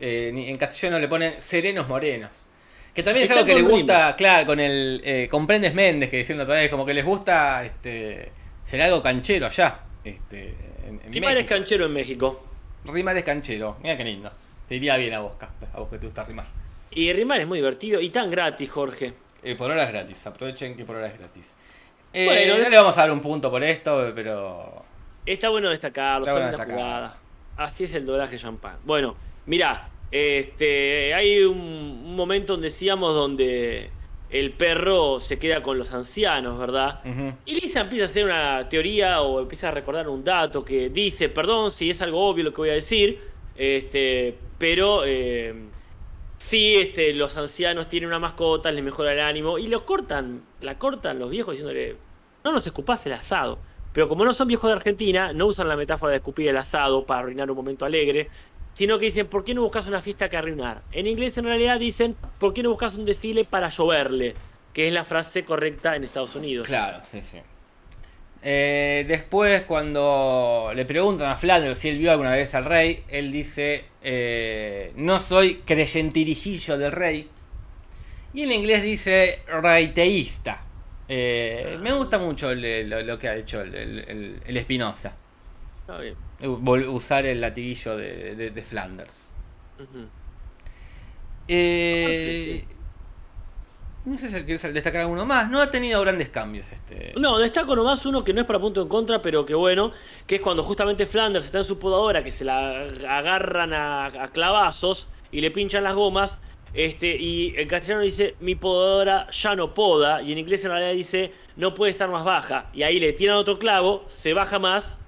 eh, 0.00 0.32
en- 0.34 0.56
castellano 0.56 0.98
le 0.98 1.08
ponen 1.08 1.40
serenos 1.40 1.86
morenos. 1.88 2.46
Que 2.94 3.02
también 3.04 3.24
es 3.24 3.30
Está 3.30 3.40
algo 3.40 3.46
que 3.54 3.62
le 3.62 3.68
gusta, 3.68 4.16
claro, 4.16 4.46
con 4.46 4.58
el 4.58 5.00
eh, 5.04 5.28
comprendes 5.30 5.74
Méndez 5.74 6.10
que 6.10 6.16
decían 6.18 6.40
otra 6.40 6.54
vez, 6.56 6.68
como 6.70 6.84
que 6.84 6.92
les 6.94 7.04
gusta 7.04 7.64
este 7.64 8.32
ser 8.64 8.82
algo 8.82 9.00
canchero 9.02 9.46
allá. 9.46 9.80
Este, 10.02 10.54
en, 10.88 11.00
en 11.04 11.12
Rimar 11.12 11.36
es 11.36 11.46
canchero 11.46 11.84
en 11.86 11.92
México. 11.92 12.42
Rimar 12.86 13.16
es 13.16 13.22
canchero. 13.24 13.76
Mira 13.82 13.96
qué 13.96 14.04
lindo. 14.04 14.32
Te 14.68 14.74
iría 14.76 14.96
bien 14.96 15.14
a 15.14 15.20
vos, 15.20 15.34
Casper, 15.36 15.68
a 15.72 15.78
vos 15.80 15.88
que 15.88 15.98
te 15.98 16.06
gusta 16.06 16.24
rimar. 16.24 16.46
Y 16.90 17.12
rimar 17.12 17.40
es 17.40 17.46
muy 17.46 17.58
divertido 17.58 18.00
y 18.00 18.10
tan 18.10 18.30
gratis, 18.30 18.68
Jorge. 18.70 19.12
Eh, 19.44 19.54
por 19.54 19.70
horas 19.70 19.90
gratis, 19.92 20.26
aprovechen 20.26 20.74
que 20.76 20.84
por 20.84 20.96
horas 20.96 21.16
gratis. 21.16 21.54
Eh, 22.12 22.24
Bueno, 22.24 22.62
no 22.62 22.68
le 22.68 22.76
vamos 22.76 22.96
a 22.98 23.02
dar 23.02 23.10
un 23.12 23.20
punto 23.20 23.50
por 23.50 23.62
esto, 23.62 24.12
pero 24.14 24.84
Está 25.26 25.48
bueno 25.48 25.68
destacarlo, 25.70 26.24
Está 26.26 26.32
bueno 26.32 26.48
una 26.48 26.50
destacarlo. 26.50 26.82
jugada. 26.82 27.18
Así 27.56 27.84
es 27.84 27.94
el 27.94 28.06
doblaje 28.06 28.38
champán. 28.38 28.78
Bueno, 28.84 29.14
mira, 29.46 29.88
este, 30.10 31.14
hay 31.14 31.44
un, 31.44 31.58
un 31.58 32.16
momento 32.16 32.54
donde 32.54 32.68
decíamos 32.68 33.14
donde 33.14 33.90
el 34.30 34.52
perro 34.52 35.20
se 35.20 35.38
queda 35.38 35.62
con 35.62 35.76
los 35.76 35.92
ancianos, 35.92 36.58
¿verdad? 36.58 37.00
Y 37.44 37.54
Lisa 37.60 37.80
empieza 37.82 38.04
a 38.04 38.08
hacer 38.08 38.24
una 38.24 38.68
teoría 38.68 39.20
o 39.22 39.40
empieza 39.40 39.68
a 39.68 39.70
recordar 39.72 40.08
un 40.08 40.22
dato 40.24 40.64
que 40.64 40.88
dice, 40.88 41.28
perdón 41.28 41.70
si 41.70 41.90
es 41.90 42.00
algo 42.00 42.26
obvio 42.28 42.44
lo 42.44 42.52
que 42.52 42.60
voy 42.60 42.70
a 42.70 42.74
decir, 42.74 43.20
este, 43.56 44.36
pero 44.56 45.02
eh, 45.04 45.52
sí, 46.40 46.74
este, 46.76 47.12
los 47.14 47.36
ancianos 47.36 47.88
tienen 47.88 48.08
una 48.08 48.18
mascota, 48.18 48.72
les 48.72 48.82
mejora 48.82 49.12
el 49.12 49.20
ánimo 49.20 49.58
y 49.58 49.68
lo 49.68 49.84
cortan, 49.86 50.42
la 50.60 50.78
cortan 50.78 51.18
los 51.18 51.30
viejos 51.30 51.52
diciéndole, 51.52 51.96
no 52.42 52.52
nos 52.52 52.66
escupas 52.66 53.06
el 53.06 53.12
asado. 53.12 53.58
Pero 53.92 54.08
como 54.08 54.24
no 54.24 54.32
son 54.32 54.48
viejos 54.48 54.68
de 54.70 54.76
Argentina, 54.76 55.32
no 55.32 55.46
usan 55.46 55.68
la 55.68 55.76
metáfora 55.76 56.12
de 56.12 56.18
escupir 56.18 56.48
el 56.48 56.56
asado 56.56 57.04
para 57.04 57.20
arruinar 57.20 57.50
un 57.50 57.56
momento 57.56 57.84
alegre, 57.84 58.28
sino 58.72 58.98
que 58.98 59.06
dicen, 59.06 59.26
¿por 59.26 59.44
qué 59.44 59.52
no 59.52 59.62
buscas 59.62 59.86
una 59.88 60.00
fiesta 60.00 60.28
que 60.28 60.36
arruinar? 60.36 60.82
En 60.92 61.06
inglés 61.06 61.36
en 61.38 61.44
realidad 61.44 61.78
dicen, 61.78 62.16
¿por 62.38 62.54
qué 62.54 62.62
no 62.62 62.70
buscas 62.70 62.94
un 62.94 63.04
desfile 63.04 63.44
para 63.44 63.68
lloverle? 63.68 64.34
Que 64.72 64.86
es 64.86 64.92
la 64.92 65.04
frase 65.04 65.44
correcta 65.44 65.96
en 65.96 66.04
Estados 66.04 66.36
Unidos. 66.36 66.68
Claro, 66.68 67.00
sí, 67.04 67.20
sí. 67.22 67.38
Eh, 68.42 69.04
después, 69.06 69.62
cuando 69.62 70.72
le 70.74 70.84
preguntan 70.86 71.30
a 71.30 71.36
Flanders 71.36 71.78
si 71.78 71.88
él 71.90 71.98
vio 71.98 72.10
alguna 72.10 72.30
vez 72.30 72.54
al 72.54 72.64
rey, 72.64 73.04
él 73.08 73.30
dice: 73.32 73.84
eh, 74.02 74.92
No 74.96 75.18
soy 75.20 75.56
creyentirijillo 75.66 76.78
del 76.78 76.92
rey. 76.92 77.28
Y 78.32 78.42
en 78.44 78.52
inglés 78.52 78.82
dice 78.82 79.40
reiteísta. 79.46 80.62
Eh, 81.08 81.76
me 81.80 81.92
gusta 81.92 82.18
mucho 82.18 82.54
lo, 82.54 83.02
lo 83.02 83.18
que 83.18 83.28
ha 83.28 83.36
hecho 83.36 83.60
el, 83.60 83.74
el- 83.74 84.40
el- 84.46 84.56
Espinosa. 84.56 85.16
Está 85.80 85.98
bien. 85.98 86.14
Vol- 86.40 86.88
Usar 86.88 87.26
el 87.26 87.40
latiguillo 87.40 87.96
de, 87.96 88.36
de- 88.36 88.50
de 88.50 88.62
Flanders. 88.62 89.30
Eh, 91.48 92.64
no 94.04 94.16
sé 94.16 94.28
si 94.28 94.44
quieres 94.44 94.62
destacar 94.74 95.02
alguno 95.02 95.26
más. 95.26 95.50
No 95.50 95.60
ha 95.60 95.70
tenido 95.70 96.00
grandes 96.00 96.28
cambios 96.30 96.70
este. 96.72 97.12
No, 97.18 97.38
destaco 97.38 97.76
nomás 97.76 98.04
uno 98.06 98.24
que 98.24 98.32
no 98.32 98.40
es 98.40 98.46
para 98.46 98.58
punto 98.58 98.82
en 98.82 98.88
contra, 98.88 99.20
pero 99.20 99.44
que 99.44 99.54
bueno, 99.54 99.92
que 100.26 100.36
es 100.36 100.40
cuando 100.40 100.62
justamente 100.62 101.06
Flanders 101.06 101.44
está 101.44 101.58
en 101.58 101.64
su 101.64 101.78
podadora, 101.78 102.24
que 102.24 102.32
se 102.32 102.44
la 102.44 102.82
agarran 103.08 103.72
a, 103.74 104.28
clavazos 104.32 105.08
y 105.30 105.40
le 105.40 105.50
pinchan 105.50 105.84
las 105.84 105.94
gomas. 105.94 106.40
Este, 106.72 107.16
y 107.16 107.54
en 107.56 107.66
castellano 107.66 108.02
dice, 108.02 108.36
mi 108.40 108.54
podadora 108.54 109.28
ya 109.30 109.56
no 109.56 109.74
poda, 109.74 110.22
y 110.22 110.30
en 110.30 110.38
inglés 110.38 110.64
en 110.64 110.70
realidad 110.70 110.92
dice, 110.92 111.32
no 111.56 111.74
puede 111.74 111.90
estar 111.90 112.08
más 112.08 112.24
baja. 112.24 112.70
Y 112.72 112.84
ahí 112.84 113.00
le 113.00 113.12
tiran 113.12 113.36
otro 113.36 113.58
clavo, 113.58 114.04
se 114.06 114.32
baja 114.34 114.60
más, 114.60 115.00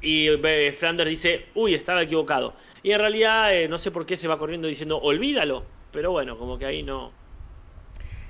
y 0.00 0.28
eh, 0.28 0.72
Flanders 0.72 1.10
dice, 1.10 1.46
uy, 1.54 1.74
estaba 1.74 2.02
equivocado. 2.02 2.54
Y 2.82 2.92
en 2.92 3.00
realidad 3.00 3.54
eh, 3.54 3.66
no 3.66 3.78
sé 3.78 3.90
por 3.90 4.06
qué 4.06 4.16
se 4.16 4.28
va 4.28 4.38
corriendo 4.38 4.68
diciendo, 4.68 4.98
olvídalo. 4.98 5.64
Pero 5.90 6.12
bueno, 6.12 6.38
como 6.38 6.58
que 6.58 6.66
ahí 6.66 6.82
no... 6.82 7.10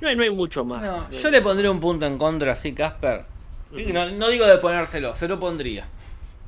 No 0.01 0.09
hay, 0.09 0.17
no 0.17 0.23
hay 0.23 0.31
mucho 0.31 0.65
más. 0.65 0.83
No, 0.83 1.11
yo 1.11 1.31
le 1.31 1.41
pondría 1.41 1.71
un 1.71 1.81
punto 1.81 2.07
en 2.07 2.19
contra 2.19 2.53
así, 2.53 2.73
Casper. 2.73 3.25
No, 3.93 4.11
no 4.11 4.29
digo 4.29 4.47
de 4.47 4.59
ponérselo, 4.59 5.15
se 5.15 5.27
lo 5.29 5.39
pondría. 5.39 5.87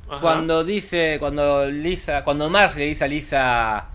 Ajá. 0.08 0.20
Cuando 0.20 0.64
dice, 0.64 1.16
cuando 1.18 1.66
Lisa, 1.70 2.24
cuando 2.24 2.48
Marge 2.50 2.78
le 2.80 2.86
dice 2.86 3.04
a 3.04 3.08
Lisa, 3.08 3.86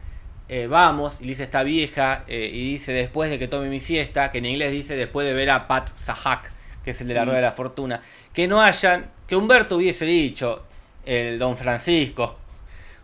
eh, 0.50 0.68
vamos, 0.68 1.22
y 1.22 1.26
Lisa 1.26 1.44
está 1.44 1.64
vieja, 1.64 2.24
eh, 2.28 2.50
y 2.52 2.74
dice 2.74 2.92
después 2.94 3.30
de 3.30 3.40
que 3.40 3.48
tome 3.48 3.70
mi 3.70 3.80
siesta, 3.80 4.32
que 4.32 4.38
en 4.40 4.46
inglés 4.46 4.72
dice 4.72 4.96
después 4.96 5.26
de 5.26 5.34
ver 5.34 5.50
a 5.50 5.68
Pat 5.68 5.88
Sahak, 5.88 6.52
que 6.84 6.92
es 6.92 7.02
el 7.02 7.08
de 7.08 7.14
la 7.16 7.22
Mm. 7.22 7.26
Rueda 7.26 7.38
de 7.38 7.42
la 7.44 7.52
Fortuna, 7.52 8.02
que 8.34 8.48
no 8.48 8.62
hayan, 8.62 9.10
que 9.28 9.36
Humberto 9.36 9.78
hubiese 9.78 10.06
dicho, 10.06 10.64
el 11.06 11.40
Don 11.40 11.58
Francisco, 11.58 12.38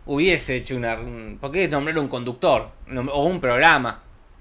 hubiese 0.06 0.56
hecho 0.56 0.76
una, 0.76 0.94
un- 0.94 1.38
¿por 1.40 1.50
qué 1.50 1.66
nombrar 1.68 1.98
un 1.98 2.08
conductor? 2.08 2.68
O 3.12 3.24
un 3.24 3.40
programa 3.40 4.00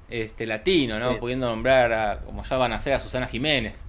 este 0.10 0.45
latino, 0.48 0.99
¿no? 0.99 1.19
Pudiendo 1.19 1.48
nombrar, 1.48 1.94
a, 1.94 2.19
como 2.22 2.44
ya 2.44 2.57
van 2.57 2.73
a 2.73 2.76
hacer, 2.77 2.94
a 2.94 2.99
Susana 2.99 3.27
Jiménez. 3.27 3.86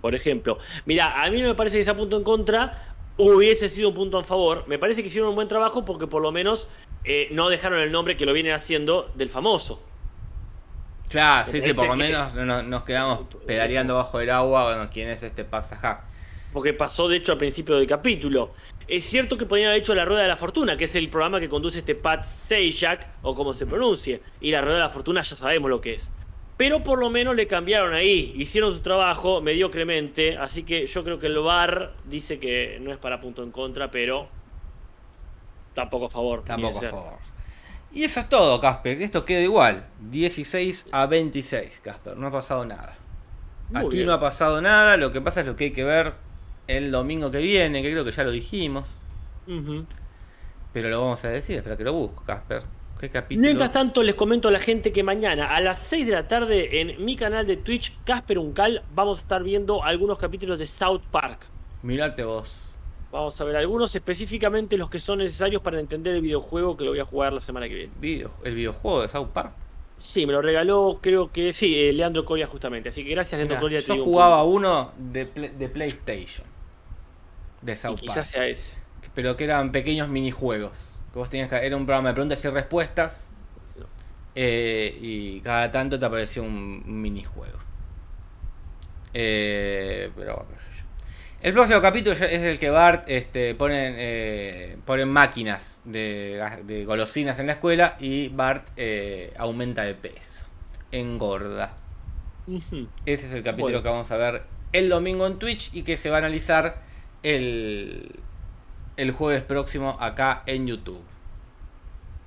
por 0.00 0.14
ejemplo. 0.16 0.58
Mira, 0.84 1.22
a 1.22 1.30
mí 1.30 1.40
no 1.40 1.48
me 1.48 1.54
parece 1.54 1.78
que 1.78 1.84
sea 1.84 1.96
punto 1.96 2.16
en 2.16 2.24
contra 2.24 2.94
hubiese 3.18 3.68
sido 3.68 3.90
un 3.90 3.94
punto 3.94 4.18
a 4.18 4.24
favor. 4.24 4.64
Me 4.66 4.78
parece 4.78 5.00
que 5.02 5.08
hicieron 5.08 5.28
un 5.30 5.34
buen 5.36 5.46
trabajo 5.46 5.84
porque 5.84 6.06
por 6.08 6.22
lo 6.22 6.32
menos 6.32 6.68
eh, 7.04 7.28
no 7.30 7.48
dejaron 7.48 7.78
el 7.78 7.92
nombre 7.92 8.16
que 8.16 8.26
lo 8.26 8.32
vienen 8.32 8.52
haciendo 8.54 9.12
del 9.14 9.30
famoso. 9.30 9.80
Claro, 11.08 11.46
sí, 11.46 11.60
sí, 11.60 11.74
por 11.74 11.86
lo 11.86 11.92
que- 11.92 11.98
menos 11.98 12.34
no- 12.34 12.44
no- 12.44 12.62
nos 12.62 12.84
quedamos 12.84 13.26
pedaleando 13.46 13.94
bajo 13.96 14.18
el 14.20 14.30
agua. 14.30 14.64
Bueno, 14.64 14.88
¿quién 14.92 15.08
es 15.08 15.22
este 15.22 15.44
Paxajá? 15.44 16.04
Porque 16.52 16.72
pasó 16.72 17.06
de 17.08 17.16
hecho 17.18 17.32
al 17.32 17.38
principio 17.38 17.76
del 17.76 17.86
capítulo. 17.86 18.54
Es 18.92 19.04
cierto 19.04 19.38
que 19.38 19.46
podían 19.46 19.68
haber 19.68 19.80
hecho 19.80 19.94
La 19.94 20.04
Rueda 20.04 20.20
de 20.20 20.28
la 20.28 20.36
Fortuna, 20.36 20.76
que 20.76 20.84
es 20.84 20.94
el 20.96 21.08
programa 21.08 21.40
que 21.40 21.48
conduce 21.48 21.78
este 21.78 21.94
Pat 21.94 22.24
Sajak, 22.24 23.08
o 23.22 23.34
como 23.34 23.54
se 23.54 23.64
pronuncie. 23.64 24.20
Y 24.38 24.50
La 24.50 24.60
Rueda 24.60 24.74
de 24.76 24.82
la 24.82 24.90
Fortuna 24.90 25.22
ya 25.22 25.34
sabemos 25.34 25.70
lo 25.70 25.80
que 25.80 25.94
es. 25.94 26.10
Pero 26.58 26.82
por 26.82 26.98
lo 26.98 27.08
menos 27.08 27.34
le 27.34 27.46
cambiaron 27.46 27.94
ahí, 27.94 28.34
hicieron 28.36 28.70
su 28.70 28.80
trabajo 28.80 29.40
mediocremente, 29.40 30.36
así 30.36 30.62
que 30.62 30.86
yo 30.86 31.04
creo 31.04 31.18
que 31.18 31.28
el 31.28 31.38
VAR 31.38 31.94
dice 32.04 32.38
que 32.38 32.76
no 32.82 32.92
es 32.92 32.98
para 32.98 33.18
punto 33.18 33.42
en 33.42 33.50
contra, 33.50 33.90
pero 33.90 34.28
tampoco 35.72 36.04
a 36.04 36.10
favor. 36.10 36.44
Tampoco 36.44 36.78
a 36.80 36.82
favor. 36.82 37.18
Y 37.92 38.04
eso 38.04 38.20
es 38.20 38.28
todo, 38.28 38.60
Casper. 38.60 38.98
que 38.98 39.04
Esto 39.04 39.24
queda 39.24 39.40
igual. 39.40 39.86
16 40.00 40.88
a 40.92 41.06
26, 41.06 41.80
Casper. 41.82 42.18
No 42.18 42.26
ha 42.26 42.30
pasado 42.30 42.66
nada. 42.66 42.98
Muy 43.70 43.86
Aquí 43.86 43.94
bien. 43.96 44.06
no 44.08 44.12
ha 44.12 44.20
pasado 44.20 44.60
nada. 44.60 44.98
Lo 44.98 45.10
que 45.12 45.22
pasa 45.22 45.40
es 45.40 45.46
lo 45.46 45.56
que 45.56 45.64
hay 45.64 45.72
que 45.72 45.84
ver 45.84 46.12
el 46.66 46.90
domingo 46.90 47.30
que 47.30 47.38
viene, 47.38 47.82
que 47.82 47.90
creo 47.90 48.04
que 48.04 48.12
ya 48.12 48.24
lo 48.24 48.30
dijimos. 48.30 48.84
Pero 50.72 50.88
lo 50.88 51.00
vamos 51.00 51.24
a 51.24 51.28
decir. 51.28 51.56
Espera 51.56 51.76
que 51.76 51.84
lo 51.84 51.92
busco, 51.92 52.22
Casper. 52.24 52.62
¿Qué 52.98 53.10
capítulo? 53.10 53.44
Mientras 53.44 53.72
tanto, 53.72 54.02
les 54.02 54.14
comento 54.14 54.48
a 54.48 54.50
la 54.52 54.60
gente 54.60 54.92
que 54.92 55.02
mañana 55.02 55.52
a 55.52 55.60
las 55.60 55.78
6 55.78 56.06
de 56.06 56.12
la 56.12 56.28
tarde 56.28 56.80
en 56.80 57.04
mi 57.04 57.16
canal 57.16 57.46
de 57.46 57.56
Twitch, 57.56 57.96
Casper 58.04 58.38
Uncal, 58.38 58.82
vamos 58.94 59.18
a 59.18 59.22
estar 59.22 59.42
viendo 59.42 59.82
algunos 59.82 60.18
capítulos 60.18 60.58
de 60.58 60.66
South 60.66 61.02
Park. 61.10 61.40
Mirate 61.82 62.22
vos. 62.22 62.56
Vamos 63.10 63.38
a 63.40 63.44
ver 63.44 63.56
algunos, 63.56 63.94
específicamente 63.94 64.78
los 64.78 64.88
que 64.88 65.00
son 65.00 65.18
necesarios 65.18 65.60
para 65.60 65.80
entender 65.80 66.14
el 66.14 66.22
videojuego 66.22 66.76
que 66.76 66.84
lo 66.84 66.90
voy 66.92 67.00
a 67.00 67.04
jugar 67.04 67.32
la 67.32 67.40
semana 67.40 67.68
que 67.68 67.74
viene. 67.74 67.92
Video, 68.00 68.30
el 68.44 68.54
videojuego 68.54 69.02
de 69.02 69.08
South 69.08 69.28
Park. 69.34 69.52
Sí, 69.98 70.24
me 70.24 70.32
lo 70.32 70.40
regaló, 70.40 70.98
creo 71.02 71.30
que 71.30 71.52
sí, 71.52 71.76
eh, 71.76 71.92
Leandro 71.92 72.24
Coria 72.24 72.46
justamente. 72.46 72.88
Así 72.88 73.04
que 73.04 73.10
gracias, 73.10 73.36
Leandro 73.36 73.56
Mirá, 73.56 73.60
Coria. 73.60 73.80
yo 73.80 73.94
un 73.94 74.04
jugaba 74.04 74.44
uno 74.44 74.92
de 74.96 75.26
PlayStation. 75.26 76.51
De 77.62 77.72
Y 77.72 77.94
quizás 77.96 78.28
sea 78.28 78.46
ese. 78.46 78.76
Pero 79.14 79.36
que 79.36 79.44
eran 79.44 79.72
pequeños 79.72 80.08
minijuegos. 80.08 80.98
Que 81.12 81.18
vos 81.18 81.30
tenías 81.30 81.48
que. 81.48 81.56
Era 81.56 81.76
un 81.76 81.86
programa 81.86 82.10
de 82.10 82.14
preguntas 82.14 82.44
y 82.44 82.48
respuestas. 82.48 83.32
eh, 84.34 84.98
y 85.00 85.40
cada 85.40 85.70
tanto 85.70 85.98
te 85.98 86.04
aparecía 86.04 86.42
un, 86.42 86.82
minijuego. 86.86 87.58
Eh, 89.14 90.10
pero 90.16 90.36
bueno. 90.36 90.62
El 91.42 91.52
próximo 91.54 91.80
capítulo 91.80 92.14
es 92.14 92.22
el 92.42 92.60
que 92.60 92.70
Bart 92.70 93.04
este, 93.08 93.56
ponen, 93.56 93.94
eh, 93.98 94.78
ponen 94.84 95.08
máquinas 95.08 95.80
de, 95.84 96.40
de 96.64 96.84
golosinas 96.84 97.40
en 97.40 97.48
la 97.48 97.54
escuela 97.54 97.96
y 97.98 98.28
Bart 98.28 98.68
eh, 98.76 99.34
aumenta 99.36 99.82
de 99.82 99.94
peso. 99.94 100.44
Engorda. 100.92 101.74
Ese 103.06 103.26
es 103.26 103.34
el 103.34 103.42
capítulo 103.42 103.72
Bueno. 103.72 103.82
que 103.82 103.88
vamos 103.88 104.10
a 104.12 104.16
ver 104.18 104.42
el 104.72 104.88
domingo 104.88 105.26
en 105.26 105.40
Twitch 105.40 105.74
y 105.74 105.82
que 105.82 105.96
se 105.96 106.10
va 106.10 106.16
a 106.16 106.18
analizar 106.18 106.80
el, 107.22 108.20
el 108.96 109.12
jueves 109.12 109.42
próximo 109.42 109.96
acá 110.00 110.42
en 110.46 110.66
YouTube. 110.66 111.02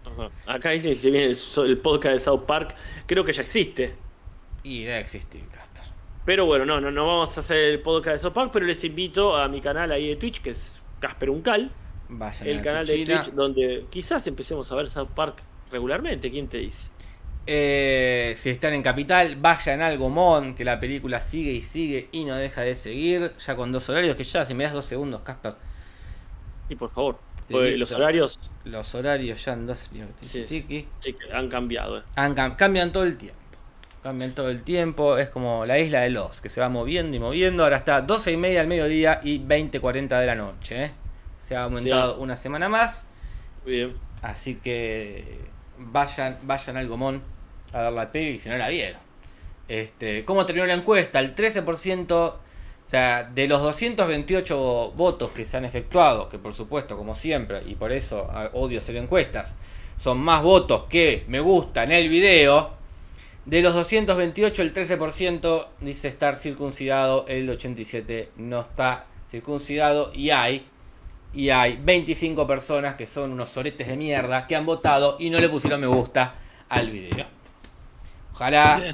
Ajá. 0.05 0.29
Acá 0.45 0.69
dice 0.71 0.89
que 0.89 0.95
se 0.95 1.11
viene 1.11 1.31
el, 1.71 1.77
podcast 1.79 2.13
de 2.13 2.19
South 2.19 2.45
Park. 2.45 2.75
Creo 3.05 3.23
que 3.23 3.33
ya 3.33 3.41
existe. 3.41 3.95
Y 4.63 4.83
debe 4.83 4.99
existir, 4.99 5.43
Casper. 5.47 5.83
Pero 6.25 6.45
bueno, 6.45 6.65
no, 6.65 6.81
no, 6.81 6.91
no 6.91 7.05
vamos 7.05 7.37
a 7.37 7.41
hacer 7.41 7.57
el 7.57 7.81
podcast 7.81 8.13
de 8.13 8.17
South 8.19 8.33
Park, 8.33 8.49
pero 8.53 8.65
les 8.65 8.83
invito 8.83 9.35
a 9.35 9.47
mi 9.47 9.61
canal 9.61 9.91
ahí 9.91 10.07
de 10.09 10.15
Twitch, 10.15 10.41
que 10.41 10.51
es 10.51 10.83
Casper 10.99 11.29
Uncal. 11.29 11.71
Vayan 12.09 12.47
El 12.47 12.61
canal 12.61 12.85
de. 12.85 13.05
Twitch 13.05 13.31
donde 13.31 13.85
quizás 13.89 14.25
empecemos 14.27 14.71
a 14.71 14.75
ver 14.75 14.89
South 14.89 15.09
Park 15.15 15.43
regularmente. 15.71 16.29
¿Quién 16.29 16.47
te 16.47 16.57
dice? 16.57 16.89
Eh, 17.47 18.33
si 18.37 18.49
están 18.49 18.73
en 18.73 18.81
Capital, 18.81 19.35
vayan 19.35 19.81
al 19.81 19.97
Gomón, 19.97 20.55
que 20.55 20.65
la 20.65 20.79
película 20.79 21.21
sigue 21.21 21.51
y 21.51 21.61
sigue 21.61 22.09
y 22.11 22.25
no 22.25 22.35
deja 22.35 22.61
de 22.61 22.75
seguir. 22.75 23.33
Ya 23.45 23.55
con 23.55 23.71
dos 23.71 23.87
horarios, 23.89 24.15
que 24.15 24.23
ya, 24.23 24.45
si 24.45 24.53
me 24.55 24.63
das 24.63 24.73
dos 24.73 24.85
segundos, 24.85 25.21
Casper. 25.21 25.53
Y 26.69 26.75
por 26.75 26.89
favor, 26.89 27.19
listo. 27.47 27.61
los 27.77 27.91
horarios 27.91 28.39
Los 28.63 28.95
horarios 28.95 29.45
ya 29.45 29.53
en 29.53 29.67
dos. 29.67 29.91
Sí, 30.21 30.45
sí. 30.47 30.87
sí, 30.99 31.15
han 31.31 31.47
cambiado. 31.49 31.99
eh. 31.99 32.03
Han 32.15 32.35
cam- 32.35 32.55
cambian 32.55 32.91
todo 32.91 33.03
el 33.03 33.17
tiempo. 33.17 33.39
Cambian 34.01 34.33
todo 34.33 34.49
el 34.49 34.63
tiempo. 34.63 35.17
Es 35.17 35.29
como 35.29 35.63
la 35.65 35.77
isla 35.77 36.01
de 36.01 36.09
los, 36.09 36.41
que 36.41 36.49
se 36.49 36.61
va 36.61 36.69
moviendo 36.69 37.15
y 37.15 37.19
moviendo. 37.19 37.63
Ahora 37.63 37.77
está 37.77 38.01
12 38.01 38.31
y 38.31 38.37
media 38.37 38.61
al 38.61 38.67
mediodía 38.67 39.19
y 39.23 39.39
20.40 39.39 40.19
de 40.19 40.25
la 40.25 40.35
noche. 40.35 40.85
¿eh? 40.85 40.91
Se 41.43 41.55
ha 41.55 41.63
aumentado 41.63 42.15
Sí. 42.15 42.21
una 42.21 42.35
semana 42.35 42.69
más. 42.69 43.07
Bien. 43.65 43.93
Así 44.23 44.55
que 44.55 45.39
vayan, 45.77 46.39
vayan 46.43 46.77
al 46.77 46.87
Gomón 46.87 47.21
a 47.75 47.81
ver 47.81 47.93
la 47.93 48.11
peli 48.11 48.39
si 48.39 48.49
no 48.49 48.57
la 48.57 48.69
vieron. 48.69 48.99
Este, 49.67 50.23
¿Cómo 50.23 50.45
terminó 50.45 50.65
la 50.65 50.73
encuesta? 50.73 51.19
El 51.19 51.35
13%, 51.35 52.11
o 52.11 52.39
sea, 52.85 53.23
de 53.23 53.47
los 53.47 53.61
228 53.61 54.93
votos 54.95 55.31
que 55.31 55.45
se 55.45 55.57
han 55.57 55.65
efectuado, 55.65 56.29
que 56.29 56.39
por 56.39 56.53
supuesto, 56.53 56.95
como 56.97 57.15
siempre, 57.15 57.61
y 57.65 57.75
por 57.75 57.91
eso 57.91 58.29
odio 58.53 58.79
hacer 58.79 58.95
encuestas, 58.95 59.55
son 59.97 60.19
más 60.19 60.41
votos 60.41 60.83
que 60.89 61.25
me 61.27 61.39
gusta 61.39 61.83
en 61.83 61.91
el 61.91 62.09
video. 62.09 62.73
De 63.45 63.61
los 63.61 63.73
228, 63.73 64.61
el 64.61 64.73
13% 64.73 65.67
dice 65.81 66.07
estar 66.07 66.35
circuncidado, 66.35 67.25
el 67.27 67.47
87% 67.49 68.29
no 68.37 68.61
está 68.61 69.05
circuncidado 69.29 70.11
y 70.13 70.29
hay 70.31 70.65
y 71.33 71.49
hay 71.49 71.77
25 71.83 72.47
personas 72.47 72.95
que 72.95 73.05
son 73.05 73.33
unos 73.33 73.49
soretes 73.49 73.87
de 73.87 73.97
mierda 73.97 74.47
que 74.47 74.55
han 74.55 74.65
votado 74.65 75.17
y 75.19 75.29
no 75.29 75.39
le 75.39 75.49
pusieron 75.49 75.81
me 75.81 75.87
gusta 75.87 76.35
al 76.69 76.89
video. 76.89 77.34
Ojalá 78.35 78.93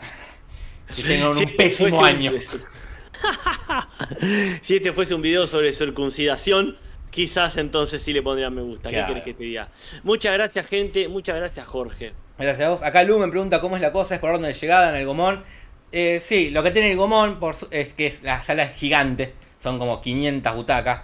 que 0.96 1.02
tengan 1.02 1.30
un 1.30 1.38
este 1.38 1.54
pésimo 1.56 2.00
fuese 2.00 2.16
año. 2.16 2.32
si 4.62 4.76
este 4.76 4.94
fuese 4.94 5.16
un 5.16 5.24
video 5.24 5.48
sobre 5.48 5.74
circuncidación, 5.74 6.78
quizás 7.10 7.58
entonces 7.58 8.04
sí 8.04 8.14
le 8.14 8.22
pondrían 8.22 8.54
me 8.54 8.62
gusta. 8.62 8.90
Claro. 8.90 9.08
¿Qué 9.08 9.14
querés 9.14 9.26
que 9.26 9.34
te 9.34 9.44
diga? 9.44 9.70
Muchas 10.04 10.34
gracias, 10.34 10.68
gente. 10.68 11.08
Muchas 11.08 11.38
gracias, 11.38 11.66
Jorge. 11.66 12.14
Gracias 12.38 12.68
a 12.68 12.70
vos. 12.70 12.84
Acá 12.84 13.04
Lu 13.04 13.18
me 13.18 13.28
pregunta 13.30 13.60
cómo 13.62 13.76
es 13.76 13.82
la 13.82 13.92
cosa, 13.92 14.14
es 14.14 14.22
por 14.22 14.30
orden 14.30 14.44
de 14.44 14.54
llegada 14.54 14.90
en 14.90 14.96
el 14.96 15.08
Gomón. 15.08 15.44
Eh, 15.92 16.20
sí, 16.22 16.52
lo 16.52 16.62
que 16.62 16.70
tiene 16.70 16.92
el 16.92 16.98
Gomón 16.98 17.40
por 17.40 17.56
es 17.72 17.96
que 17.96 18.08
es, 18.08 18.22
la 18.22 18.44
sala 18.44 18.64
es 18.64 18.78
gigante, 18.78 19.34
son 19.58 19.80
como 19.80 20.02
500 20.02 20.54
butacas. 20.54 21.02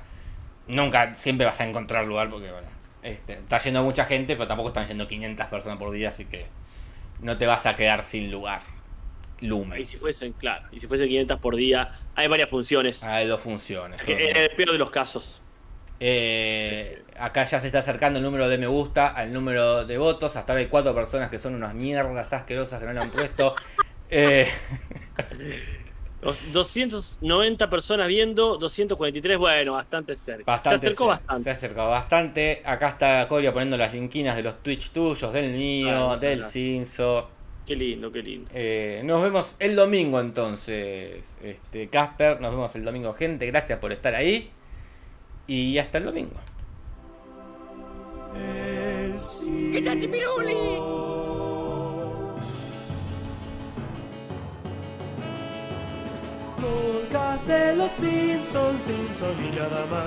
Nunca, 0.67 1.15
siempre 1.15 1.47
vas 1.47 1.59
a 1.59 1.65
encontrar 1.65 2.05
lugar 2.05 2.29
porque, 2.29 2.51
bueno, 2.51 2.67
este, 3.01 3.33
está 3.33 3.57
yendo 3.57 3.83
mucha 3.83 4.05
gente, 4.05 4.35
pero 4.35 4.47
tampoco 4.47 4.69
están 4.69 4.85
yendo 4.85 5.07
500 5.07 5.47
personas 5.47 5.79
por 5.79 5.91
día, 5.91 6.09
así 6.09 6.25
que 6.25 6.45
no 7.21 7.37
te 7.37 7.45
vas 7.45 7.65
a 7.65 7.75
quedar 7.75 8.03
sin 8.03 8.31
lugar. 8.31 8.61
Lumen. 9.41 9.79
Y 9.79 9.85
si 9.85 9.97
fuesen, 9.97 10.33
claro, 10.33 10.67
y 10.71 10.79
si 10.79 10.87
fuesen 10.87 11.07
500 11.07 11.39
por 11.39 11.55
día, 11.55 11.91
hay 12.15 12.27
varias 12.27 12.49
funciones. 12.49 13.03
Hay 13.03 13.27
dos 13.27 13.41
funciones. 13.41 14.01
En 14.07 14.35
el 14.35 14.49
peor 14.51 14.71
de 14.71 14.77
los 14.77 14.89
casos. 14.89 15.41
Eh, 15.99 17.03
acá 17.19 17.43
ya 17.45 17.59
se 17.59 17.67
está 17.67 17.79
acercando 17.79 18.19
el 18.19 18.25
número 18.25 18.47
de 18.49 18.57
me 18.59 18.67
gusta 18.67 19.07
al 19.07 19.33
número 19.33 19.85
de 19.85 19.97
votos. 19.97 20.35
Hasta 20.35 20.53
ahora 20.53 20.61
hay 20.61 20.67
cuatro 20.67 20.93
personas 20.93 21.29
que 21.29 21.39
son 21.39 21.55
unas 21.55 21.73
mierdas 21.73 22.33
asquerosas 22.33 22.79
que 22.79 22.85
no 22.85 22.93
le 22.93 22.99
han 22.99 23.11
puesto. 23.11 23.55
Eh, 24.09 24.47
290 26.21 27.69
personas 27.69 28.07
viendo, 28.07 28.57
243, 28.57 29.37
bueno, 29.37 29.73
bastante 29.73 30.15
cerca. 30.15 30.43
bastante. 30.45 30.79
Se 30.79 30.85
acercó 30.87 31.03
se- 31.03 31.09
bastante. 31.09 31.43
Se 31.43 31.49
ha 31.49 31.53
acercado 31.53 31.89
bastante. 31.89 32.61
Acá 32.65 32.87
está 32.89 33.27
Coria 33.27 33.53
poniendo 33.53 33.77
las 33.77 33.93
linkinas 33.93 34.35
de 34.35 34.43
los 34.43 34.61
Twitch 34.63 34.89
tuyos, 34.91 35.31
del 35.31 35.53
mío, 35.53 36.11
Ah, 36.11 36.17
del. 36.17 36.43
Cinso. 36.43 37.29
Qué 37.65 37.75
lindo, 37.75 38.11
qué 38.11 38.23
lindo. 38.23 38.49
Eh, 38.53 39.01
nos 39.03 39.21
vemos 39.21 39.55
el 39.59 39.75
domingo 39.75 40.19
entonces. 40.19 41.35
Este, 41.43 41.89
Casper, 41.89 42.39
nos 42.41 42.51
vemos 42.51 42.75
el 42.75 42.85
domingo, 42.85 43.13
gente. 43.13 43.45
Gracias 43.45 43.77
por 43.79 43.91
estar 43.91 44.15
ahí. 44.15 44.49
Y 45.47 45.77
hasta 45.77 45.97
el 45.99 46.05
domingo. 46.05 46.31
El 48.35 49.15
Podcast 56.57 57.43
de 57.45 57.75
los 57.75 57.91
Simpsons, 57.91 58.83
Simpson 58.83 59.35
y 59.45 59.55
nada 59.55 59.85
más. 59.85 59.93